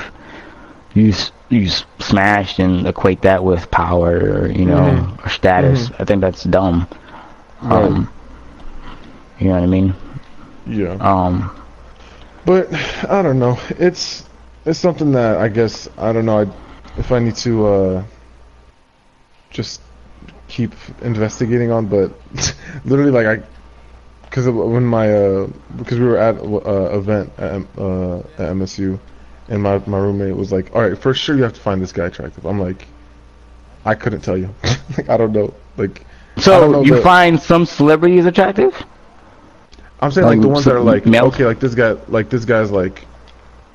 [0.94, 1.14] you
[1.50, 1.68] you
[2.00, 5.26] smashed and equate that with power or you know Mm-hmm.
[5.26, 5.92] or status.
[6.00, 6.88] I think that's dumb.
[7.62, 8.12] Um,
[9.40, 9.94] you know what I mean?
[10.66, 10.98] Yeah.
[11.00, 11.52] Um,
[12.46, 12.74] But
[13.10, 13.58] I don't know.
[13.80, 14.28] It's
[14.66, 16.40] it's something that I guess I don't know.
[16.42, 16.48] I,
[16.98, 18.04] if I need to uh,
[19.50, 19.82] just
[20.52, 22.12] keep investigating on, but
[22.86, 23.44] literally like I,
[24.24, 25.48] because when my uh,
[25.78, 29.00] because we were at uh, event at, uh, at MSU,
[29.50, 31.92] and my my roommate was like, "All right, for sure you have to find this
[31.94, 32.88] guy attractive." I'm like,
[33.86, 34.50] I couldn't tell you.
[34.98, 35.54] like I don't know.
[35.78, 36.06] Like
[36.38, 38.74] so know you the- find some celebrities attractive?
[40.02, 42.46] I'm saying like the Um, ones that are like okay, like this guy, like this
[42.46, 43.06] guy's like,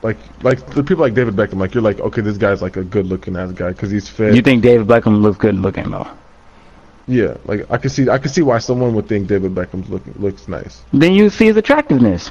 [0.02, 1.58] like like the people like David Beckham.
[1.58, 4.34] Like you're like okay, this guy's like a good looking ass guy because he's fit.
[4.34, 6.08] You think David Beckham looks good looking though?
[7.08, 10.14] Yeah, like I can see I can see why someone would think David Beckham's looking
[10.18, 10.82] looks nice.
[10.92, 12.30] Then you see his attractiveness,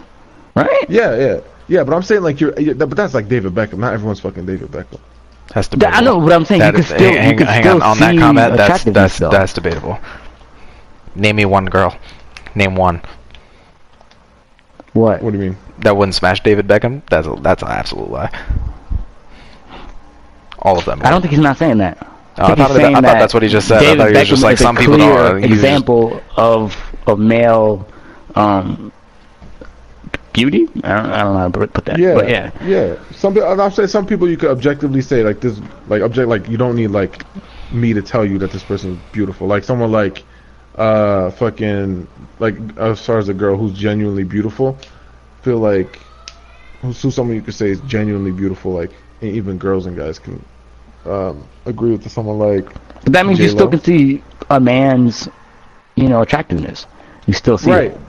[0.56, 0.86] right?
[0.90, 1.84] Yeah, yeah, yeah.
[1.84, 3.78] But I'm saying like you're, yeah, but that's like David Beckham.
[3.80, 5.00] Not everyone's fucking David Beckham.
[5.54, 5.98] That's Th- debatable.
[5.98, 7.76] I know, but I'm saying That you is- could still hang, you could hang still
[7.76, 8.36] on, on see that comment.
[8.58, 9.30] That's attractiveness that's though.
[9.30, 10.00] that's debatable.
[11.16, 11.98] Name me one girl.
[12.56, 13.02] Name one
[14.94, 15.22] what?
[15.22, 15.58] What do you mean?
[15.80, 17.02] that wouldn't smash David Beckham.
[17.10, 18.30] That's a, that's an absolute lie.
[20.60, 21.02] All of them.
[21.04, 22.08] I don't think he's not saying that.
[22.38, 23.84] Oh, I think thought he's that- I thought that that's what he just said.
[23.84, 26.76] I thought he was just like, some people clear don't- he's just- example of
[27.08, 27.88] of male
[28.36, 28.92] um,
[30.34, 30.68] beauty.
[30.84, 31.98] I don't, I don't know how to put that.
[32.00, 32.52] Yeah, but yeah.
[32.64, 32.96] yeah.
[33.12, 36.58] Some I'm saying some people you could objectively say like this, like object, like you
[36.58, 37.24] don't need like
[37.72, 39.48] me to tell you that this person is beautiful.
[39.48, 40.24] Like someone like,
[40.76, 42.08] uh, fucking
[42.40, 44.78] like as far as a girl who's genuinely beautiful,
[45.42, 46.00] feel like
[46.82, 48.74] who's, who's someone you could say is genuinely beautiful.
[48.74, 48.92] Like
[49.22, 50.44] even girls and guys can
[51.06, 52.66] um, agree with someone like
[53.04, 53.58] But that means you J-Lo.
[53.58, 55.28] still can see a man's,
[55.96, 56.86] you know, attractiveness.
[57.28, 57.74] You still see it.
[57.74, 57.92] right.
[57.92, 58.00] it.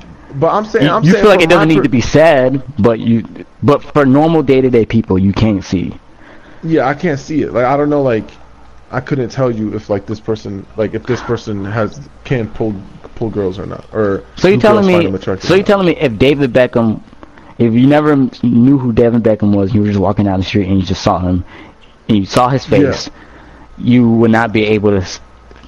[0.40, 2.62] But I'm saying You, I'm you saying feel like it doesn't need to be said,
[2.78, 3.24] but you,
[3.62, 5.98] but for normal day to day people, you can't see.
[6.62, 7.52] Yeah, I can't see it.
[7.52, 8.02] Like I don't know.
[8.02, 8.28] Like
[8.90, 12.74] I couldn't tell you if like this person, like if this person has can pull
[13.14, 16.52] pull girls or not, or So you're telling me, so you're telling me if David
[16.52, 17.02] Beckham,
[17.58, 20.68] if you never knew who David Beckham was, you were just walking down the street
[20.68, 21.44] and you just saw him,
[22.08, 23.10] and you saw his face,
[23.78, 25.06] you would not be able to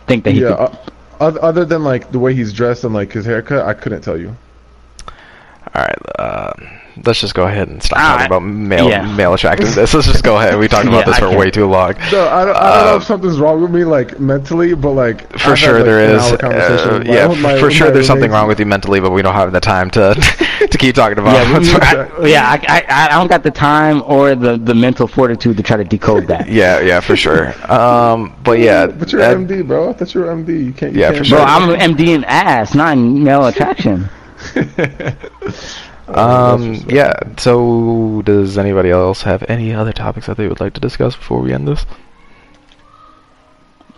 [0.06, 0.48] think that he yeah.
[0.48, 0.60] could.
[0.60, 0.76] Uh,
[1.20, 4.18] other, other than like the way he's dressed and like his haircut, I couldn't tell
[4.18, 4.36] you.
[5.74, 5.98] All right.
[6.18, 6.52] Uh,
[7.04, 9.14] let's just go ahead and stop talking about male yeah.
[9.16, 9.94] male attractiveness.
[9.94, 10.58] let's just go ahead.
[10.58, 11.94] We talked about Yeah, this for way too long.
[12.12, 14.92] No, I don't, I don't know Uh, if something's wrong with me like mentally, but
[14.92, 16.22] like For I've sure had, like, there is.
[16.32, 19.00] Uh, with my- yeah, my- for with sure my there's something wrong with you mentally,
[19.00, 20.14] but we don't have the time to
[20.70, 21.34] to keep talking about.
[21.34, 22.18] Yeah, it.
[22.18, 25.56] we- I, yeah, I, I, I don't got the time or the, the mental fortitude
[25.56, 26.48] to try to decode that.
[26.48, 27.54] yeah, yeah, for sure.
[27.72, 29.90] Um, but yeah, But you're that- MD, bro.
[29.90, 30.64] I thought you were MD.
[30.66, 30.92] You can't.
[30.94, 31.44] You Yeah, can't for Bro.
[31.44, 34.08] I'm an MD in ass, not in male attraction.
[36.08, 37.12] Um, yeah.
[37.36, 41.40] So, does anybody else have any other topics that they would like to discuss before
[41.40, 41.84] we end this?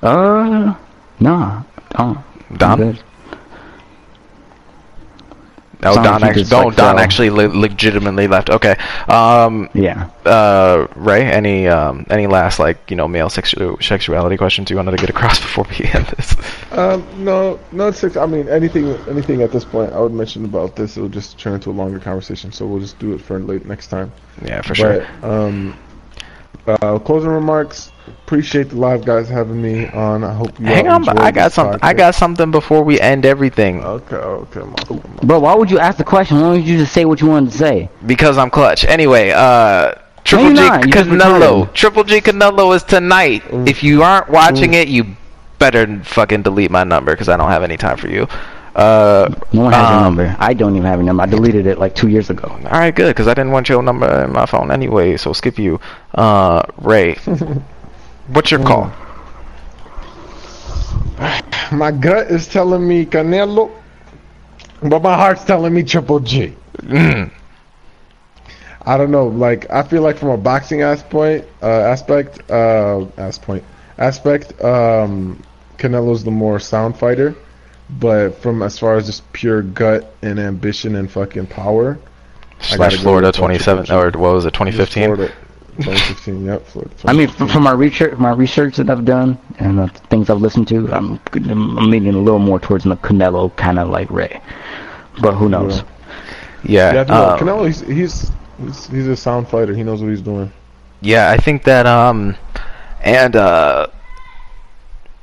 [0.02, 0.74] Uh,
[1.20, 2.18] nah, don't.
[2.50, 3.02] I'm Don, good.
[5.82, 6.98] Oh, Sounds Don actually, it's Don, like Don fell.
[6.98, 8.50] actually le- legitimately left.
[8.50, 8.76] Okay.
[9.08, 10.10] Um, Yeah.
[10.26, 14.90] uh, Ray, any um, any last like you know male sexu- sexuality questions you wanted
[14.90, 16.36] to get across before we end this?
[16.72, 18.16] Um, no, no, six.
[18.16, 20.96] I mean, anything, anything at this point, I would mention about this.
[20.96, 22.52] It will just turn into a longer conversation.
[22.52, 24.12] So we'll just do it for late next time.
[24.44, 25.06] Yeah, for sure.
[25.22, 25.76] Um,
[26.66, 27.90] uh, closing remarks.
[28.30, 30.22] Appreciate the live guys having me on.
[30.22, 30.66] I hope you.
[30.66, 31.80] Hang all on, but I got this something.
[31.82, 35.80] I got something before we end everything Okay, okay, my- my- Bro, why would you
[35.80, 36.36] ask the question?
[36.40, 37.88] Why don't you just say what you wanted to say?
[38.06, 38.84] because I'm clutch.
[38.84, 39.94] Anyway, uh.
[40.22, 40.82] Triple you're G not.
[40.84, 41.74] Canelo.
[41.74, 43.42] Triple G Canelo is tonight.
[43.66, 45.06] If you aren't watching it, you
[45.58, 48.28] better fucking delete my number because I don't have any time for you.
[48.76, 50.36] Uh, No one has your um, number.
[50.38, 51.24] I don't even have your number.
[51.24, 52.48] I deleted it like two years ago.
[52.48, 55.58] All right, good, because I didn't want your number in my phone anyway, so skip
[55.58, 55.80] you.
[56.14, 57.16] Uh, Ray,
[58.32, 58.92] what's your call?
[61.72, 63.70] My gut is telling me Canelo,
[64.82, 66.52] but my heart's telling me Triple G.
[66.78, 67.30] Mm.
[68.82, 69.28] I don't know.
[69.28, 73.64] Like I feel like from a boxing aspect, uh, aspect, uh, aspect,
[73.98, 75.40] aspect, um,
[75.78, 77.36] Canelo's the more sound fighter.
[77.98, 81.98] But from as far as just pure gut and ambition and fucking power,
[82.60, 85.30] Slash go Florida with 27, or what was it, 2015?
[85.82, 86.44] Florida, 2015.
[86.46, 86.66] Yep.
[86.66, 87.48] Florida, I mean, 2015.
[87.48, 91.20] from my research, my research that I've done and the things I've listened to, I'm,
[91.34, 94.40] I'm leaning a little more towards the Canelo kind of like Ray.
[95.20, 95.82] But who knows?
[96.64, 98.30] Yeah, yeah, no, uh, Canelo, he's, he's
[98.62, 99.74] he's he's a sound fighter.
[99.74, 100.52] He knows what he's doing.
[101.00, 102.36] yeah, I think that, um,
[103.00, 103.86] and, uh,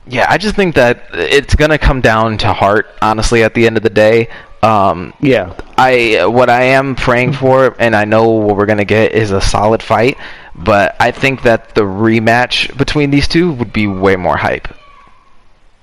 [0.08, 3.78] yeah, I just think that it's gonna come down to heart, honestly, at the end
[3.78, 4.30] of the day.
[4.64, 5.54] Um, Yeah.
[5.78, 9.40] I what I am praying for, and I know what we're gonna get is a
[9.42, 10.18] solid fight.
[10.58, 14.68] But I think that the rematch between these two would be way more hype.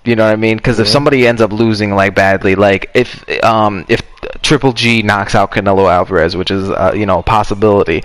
[0.05, 0.57] You know what I mean?
[0.57, 4.03] Because if somebody ends up losing like badly, like if um if
[4.43, 8.03] Triple G knocks out Canelo Alvarez, which is uh, you know a possibility,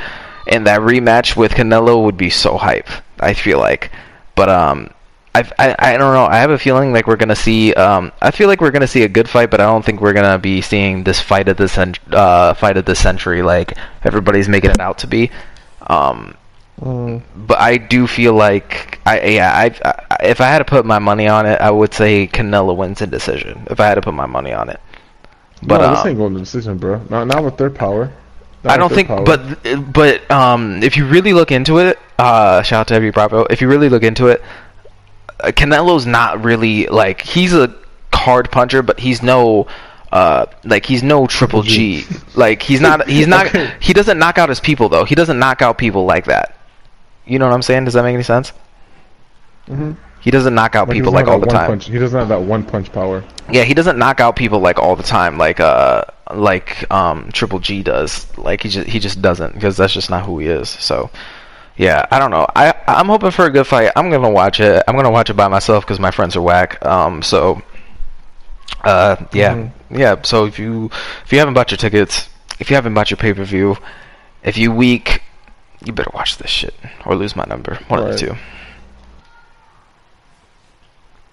[0.48, 2.88] and that rematch with Canelo would be so hype.
[3.20, 3.92] I feel like,
[4.36, 4.92] but um.
[5.36, 6.26] I've, I I don't know.
[6.26, 7.72] I have a feeling like we're gonna see.
[7.76, 10.14] Um, I feel like we're gonna see a good fight, but I don't think we're
[10.14, 14.50] gonna be seeing this fight of the cent- uh, fight of the century like everybody's
[14.50, 15.30] making it out to be.
[15.86, 16.34] Um,
[16.80, 21.00] but I do feel like I yeah I, I if I had to put my
[21.00, 23.68] money on it, I would say Canelo wins in decision.
[23.70, 24.80] If I had to put my money on it,
[25.64, 27.02] but no, this um, ain't going to decision, bro.
[27.10, 28.12] Not not with their power.
[28.64, 29.24] Not I don't think, power.
[29.24, 33.46] but but um, if you really look into it, uh, shout out to Heavy Bravo.
[33.50, 34.42] If you really look into it,
[35.40, 37.76] uh, Canelo's not really like he's a
[38.14, 39.68] hard puncher, but he's no.
[40.12, 42.04] Uh, like he's no Triple G.
[42.34, 43.08] Like he's not.
[43.08, 43.46] He's not.
[43.48, 43.72] Okay.
[43.80, 45.06] He doesn't knock out his people though.
[45.06, 46.59] He doesn't knock out people like that.
[47.26, 47.86] You know what I'm saying?
[47.86, 48.54] Does that make any sense?
[49.68, 49.96] Mhm.
[50.22, 51.68] He doesn't knock out Like, people like all the time.
[51.68, 51.86] Punch.
[51.88, 53.24] He doesn't have that one punch power.
[53.50, 57.60] Yeah, he doesn't knock out people like all the time, like uh, like um, Triple
[57.60, 58.28] G does.
[58.38, 60.70] Like he just he just doesn't because that's just not who he is.
[60.70, 61.10] So,
[61.78, 62.46] yeah, I don't know.
[62.54, 63.92] I I'm hoping for a good fight.
[63.96, 64.84] I'm gonna watch it.
[64.88, 66.86] I'm gonna watch it by myself because my friends are whack.
[66.86, 67.62] Um, so,
[68.84, 70.22] uh, yeah, yeah.
[70.24, 70.90] So if you
[71.24, 72.28] if you haven't bought your tickets,
[72.60, 73.78] if you haven't bought your pay per view,
[74.44, 75.24] if you weak,
[75.86, 76.74] you better watch this shit
[77.06, 77.76] or lose my number.
[77.88, 78.36] One of the two.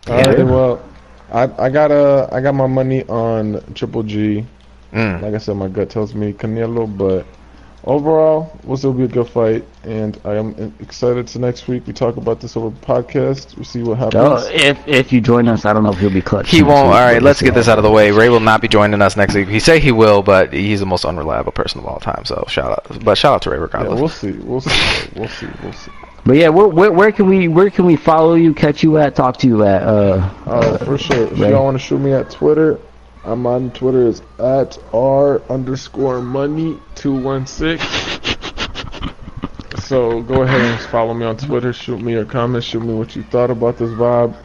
[0.08, 0.84] All right, well,
[1.33, 4.47] I I got uh I got my money on Triple G.
[4.92, 5.20] Mm.
[5.20, 7.26] Like I said, my gut tells me Canelo, but
[7.86, 11.86] overall, will still be a good fight, and I am excited to next week.
[11.86, 13.56] We talk about this over the podcast.
[13.56, 14.15] We see what happens.
[14.16, 16.50] Oh, if if you join us, I don't know if he'll be clutch.
[16.50, 16.68] He won't.
[16.68, 18.10] week, All but right, we'll let's get this out of the way.
[18.10, 19.48] Ray will not be joining us next week.
[19.48, 22.24] He say he will, but he's the most unreliable person of all time.
[22.24, 24.32] So shout out, but shout out to Ray yeah, we'll see.
[24.32, 25.10] We'll see.
[25.15, 25.47] We'll see.
[25.62, 25.90] We'll see.
[26.24, 29.15] But yeah, where, where where can we where can we follow you, catch you at,
[29.15, 29.82] talk to you at?
[29.82, 31.24] Uh, Uh, for sure.
[31.28, 31.50] If Ray.
[31.50, 32.81] y'all want to shoot me at Twitter,
[33.26, 37.82] I'm on Twitter is at r underscore money two one six.
[39.80, 41.72] So go ahead and follow me on Twitter.
[41.72, 42.68] Shoot me your comments.
[42.68, 44.36] Shoot me what you thought about this vibe,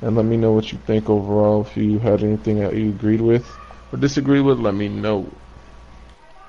[0.00, 1.66] and let me know what you think overall.
[1.66, 3.46] If you had anything that you agreed with
[3.92, 5.30] or disagreed with, let me know.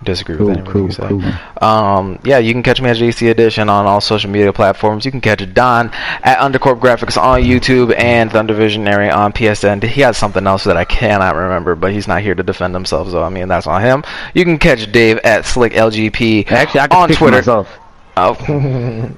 [0.04, 1.08] Disagree cool, with anything cool, you say.
[1.08, 1.68] cool.
[1.68, 5.06] Um, yeah, you can catch me at JC Edition on all social media platforms.
[5.06, 5.92] You can catch Don
[6.24, 9.84] at Undercorp Graphics on YouTube and Thunder Visionary on PSN.
[9.84, 13.10] He has something else that I cannot remember, but he's not here to defend himself,
[13.12, 14.04] so I mean that's on him.
[14.34, 17.38] You can catch Dave at Slick LGP Actually, I can on Twitter.
[17.38, 17.70] myself.
[18.18, 18.36] Oh,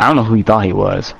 [0.00, 1.14] I don't know who he thought he was,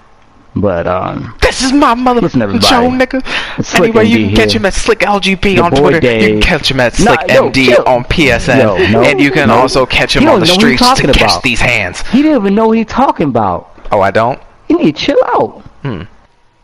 [0.56, 2.66] but um, this is my mother Listen, everybody.
[2.66, 3.78] show, nigga.
[3.80, 5.96] Anyway, you can catch him at Slick LGP on Twitter.
[6.18, 7.84] You can catch him at Nah, Slick yo, MD chill.
[7.86, 9.54] on PSN, Yo, no, and you can no.
[9.54, 11.42] also catch him on the streets to talking catch about.
[11.42, 12.00] these hands.
[12.08, 13.70] he didn't even know what he's talking about.
[13.92, 14.40] Oh, I don't.
[14.68, 15.60] You need to chill out.
[15.82, 16.02] Hmm.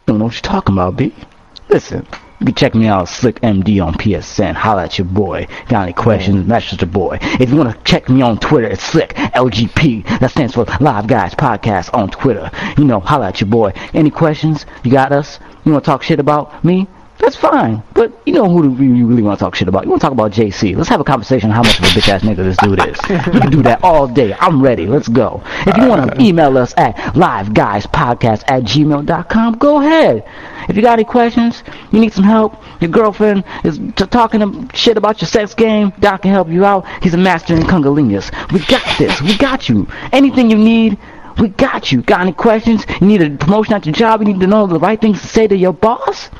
[0.06, 1.12] Don't know what you're talking about, B.
[1.68, 2.06] Listen,
[2.38, 4.54] You can check me out, Slick MD on PSN.
[4.54, 5.46] Holla at your boy.
[5.68, 6.46] Got any questions?
[6.46, 7.18] Message the boy.
[7.22, 10.20] If you want to check me on Twitter, it's Slick LGP.
[10.20, 12.50] That stands for Live Guys Podcast on Twitter.
[12.76, 13.72] You know, holla at your boy.
[13.94, 14.66] Any questions?
[14.84, 15.38] You got us?
[15.64, 16.86] You want to talk shit about me?
[17.18, 19.84] That's fine, but you know who do you really want to talk shit about?
[19.84, 20.76] You want to talk about JC?
[20.76, 22.98] Let's have a conversation how much of a bitch ass nigga this dude is.
[23.32, 24.34] We can do that all day.
[24.34, 24.86] I'm ready.
[24.86, 25.42] Let's go.
[25.66, 26.22] If you want to uh.
[26.22, 30.28] email us at liveguyspodcast at gmail.com, go ahead.
[30.68, 34.96] If you got any questions, you need some help, your girlfriend is t- talking shit
[34.96, 36.84] about your sex game, Doc can help you out.
[37.02, 38.30] He's a master in cunnilingus.
[38.52, 39.20] We got this.
[39.22, 39.88] We got you.
[40.12, 40.98] Anything you need,
[41.38, 42.02] we got you.
[42.02, 42.84] Got any questions?
[43.00, 44.20] You need a promotion at your job?
[44.20, 46.30] You need to know the right things to say to your boss?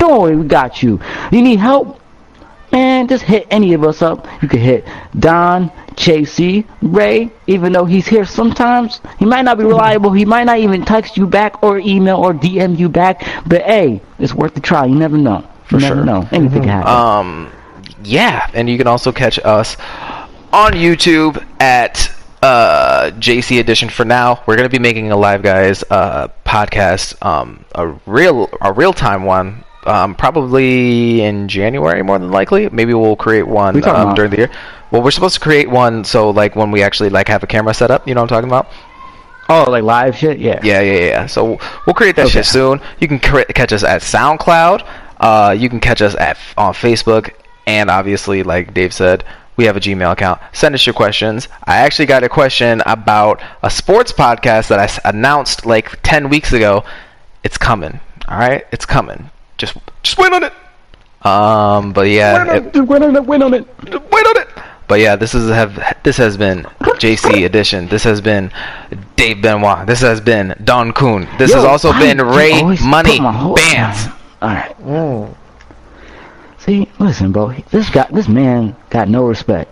[0.00, 0.98] Don't worry, we got you.
[1.30, 2.00] You need help?
[2.72, 4.26] Man, just hit any of us up.
[4.42, 4.86] You can hit
[5.18, 9.00] Don, JC, Ray, even though he's here sometimes.
[9.18, 10.12] He might not be reliable.
[10.12, 13.26] He might not even text you back or email or DM you back.
[13.46, 14.86] But hey, it's worth the try.
[14.86, 15.46] You never know.
[15.64, 16.04] For you never sure.
[16.04, 16.28] know.
[16.32, 16.90] Anything can happen.
[16.90, 17.52] Um,
[18.02, 19.76] yeah, and you can also catch us
[20.50, 23.90] on YouTube at uh, JC Edition.
[23.90, 28.72] For now, we're gonna be making a live guys uh, podcast, um, a real a
[28.72, 29.64] real time one.
[29.86, 32.68] Um, probably in January, more than likely.
[32.68, 34.50] Maybe we'll create one um, during the year.
[34.90, 37.72] Well, we're supposed to create one so like when we actually like have a camera
[37.72, 38.06] set up.
[38.06, 38.68] You know what I'm talking about?
[39.48, 40.38] oh, like live shit?
[40.38, 40.60] Yeah.
[40.62, 41.26] Yeah, yeah, yeah.
[41.26, 42.34] So we'll create that Okay.
[42.34, 42.80] shit soon.
[43.00, 44.86] You can cre- catch us at SoundCloud.
[45.18, 47.32] Uh, you can catch us at on Facebook,
[47.66, 49.24] and obviously, like Dave said,
[49.56, 50.40] we have a Gmail account.
[50.52, 51.48] Send us your questions.
[51.64, 56.28] I actually got a question about a sports podcast that I s- announced like ten
[56.28, 56.84] weeks ago.
[57.42, 57.98] It's coming.
[58.28, 59.30] All right, it's coming.
[59.60, 60.52] Just, just wait on it.
[61.26, 63.24] Um, but yeah, it- Wait on it.
[63.26, 63.66] Wait on it.
[64.10, 64.48] wait on it.
[64.88, 66.64] But yeah, this is have this has been
[66.98, 67.86] JC edition.
[67.88, 68.50] This has been
[69.16, 69.86] Dave Benoit.
[69.86, 71.28] This has been Don Kuhn.
[71.38, 74.08] This has also been Ray Money put my whole- Bands.
[74.42, 75.28] All right.
[76.58, 77.52] See, listen, bro.
[77.70, 79.70] This guy, this man got no respect.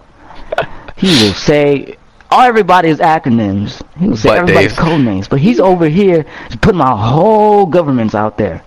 [0.99, 1.97] He will say
[2.29, 3.81] all everybody's acronyms.
[3.99, 6.27] He will say But everybody's Dave- code names, but he's over here
[6.61, 8.63] putting my whole governments out there.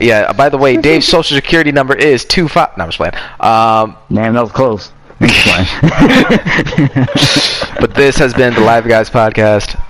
[0.00, 0.32] Yeah.
[0.32, 2.76] By the way, Dave's social security number is two five.
[2.76, 3.14] No, I'm just playing.
[3.40, 4.92] Um, Man, that was close.
[5.20, 7.06] I'm just playing.
[7.80, 9.80] but this has been the Live Guys podcast.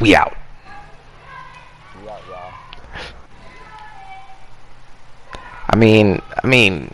[0.00, 0.36] We out.
[5.72, 6.88] I mean, I mean,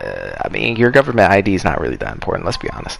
[0.00, 2.46] uh, I mean, your government ID is not really that important.
[2.46, 2.98] Let's be honest.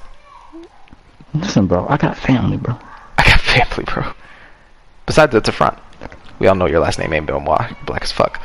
[1.33, 1.87] listen, bro.
[1.89, 2.79] I got family, bro.
[3.17, 4.13] I got family, bro.
[5.07, 5.79] Besides, it's a front.
[6.39, 7.29] We all know your last name ain't.
[7.29, 8.41] You're black as fuck.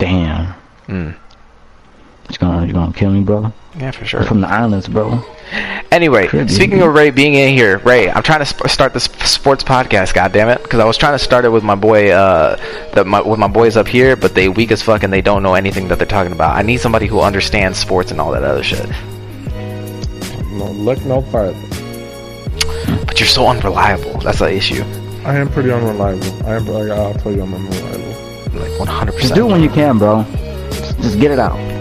[0.00, 0.54] Damn.
[0.88, 1.14] Mm.
[2.30, 3.52] You gonna you gonna kill me, brother?
[3.78, 4.20] Yeah, for sure.
[4.20, 5.22] I'm from the islands, bro.
[5.92, 6.52] Anyway, Could be.
[6.52, 10.14] speaking of Ray being in here, Ray, I'm trying to sp- start this sports podcast.
[10.14, 12.56] God damn it, because I was trying to start it with my boy, uh,
[12.94, 15.42] the, my, with my boys up here, but they weak as fuck and they don't
[15.42, 16.56] know anything that they're talking about.
[16.56, 18.88] I need somebody who understands sports and all that other shit.
[20.52, 21.58] No, look no further.
[23.06, 24.18] But you're so unreliable.
[24.20, 24.82] That's the issue.
[25.24, 26.46] I am pretty unreliable.
[26.46, 26.66] I am.
[26.66, 28.14] Like I'll tell you, I'm unreliable.
[28.60, 29.18] Like 100.
[29.18, 30.24] Just do it when you can, bro.
[30.70, 31.79] Just, just get it out.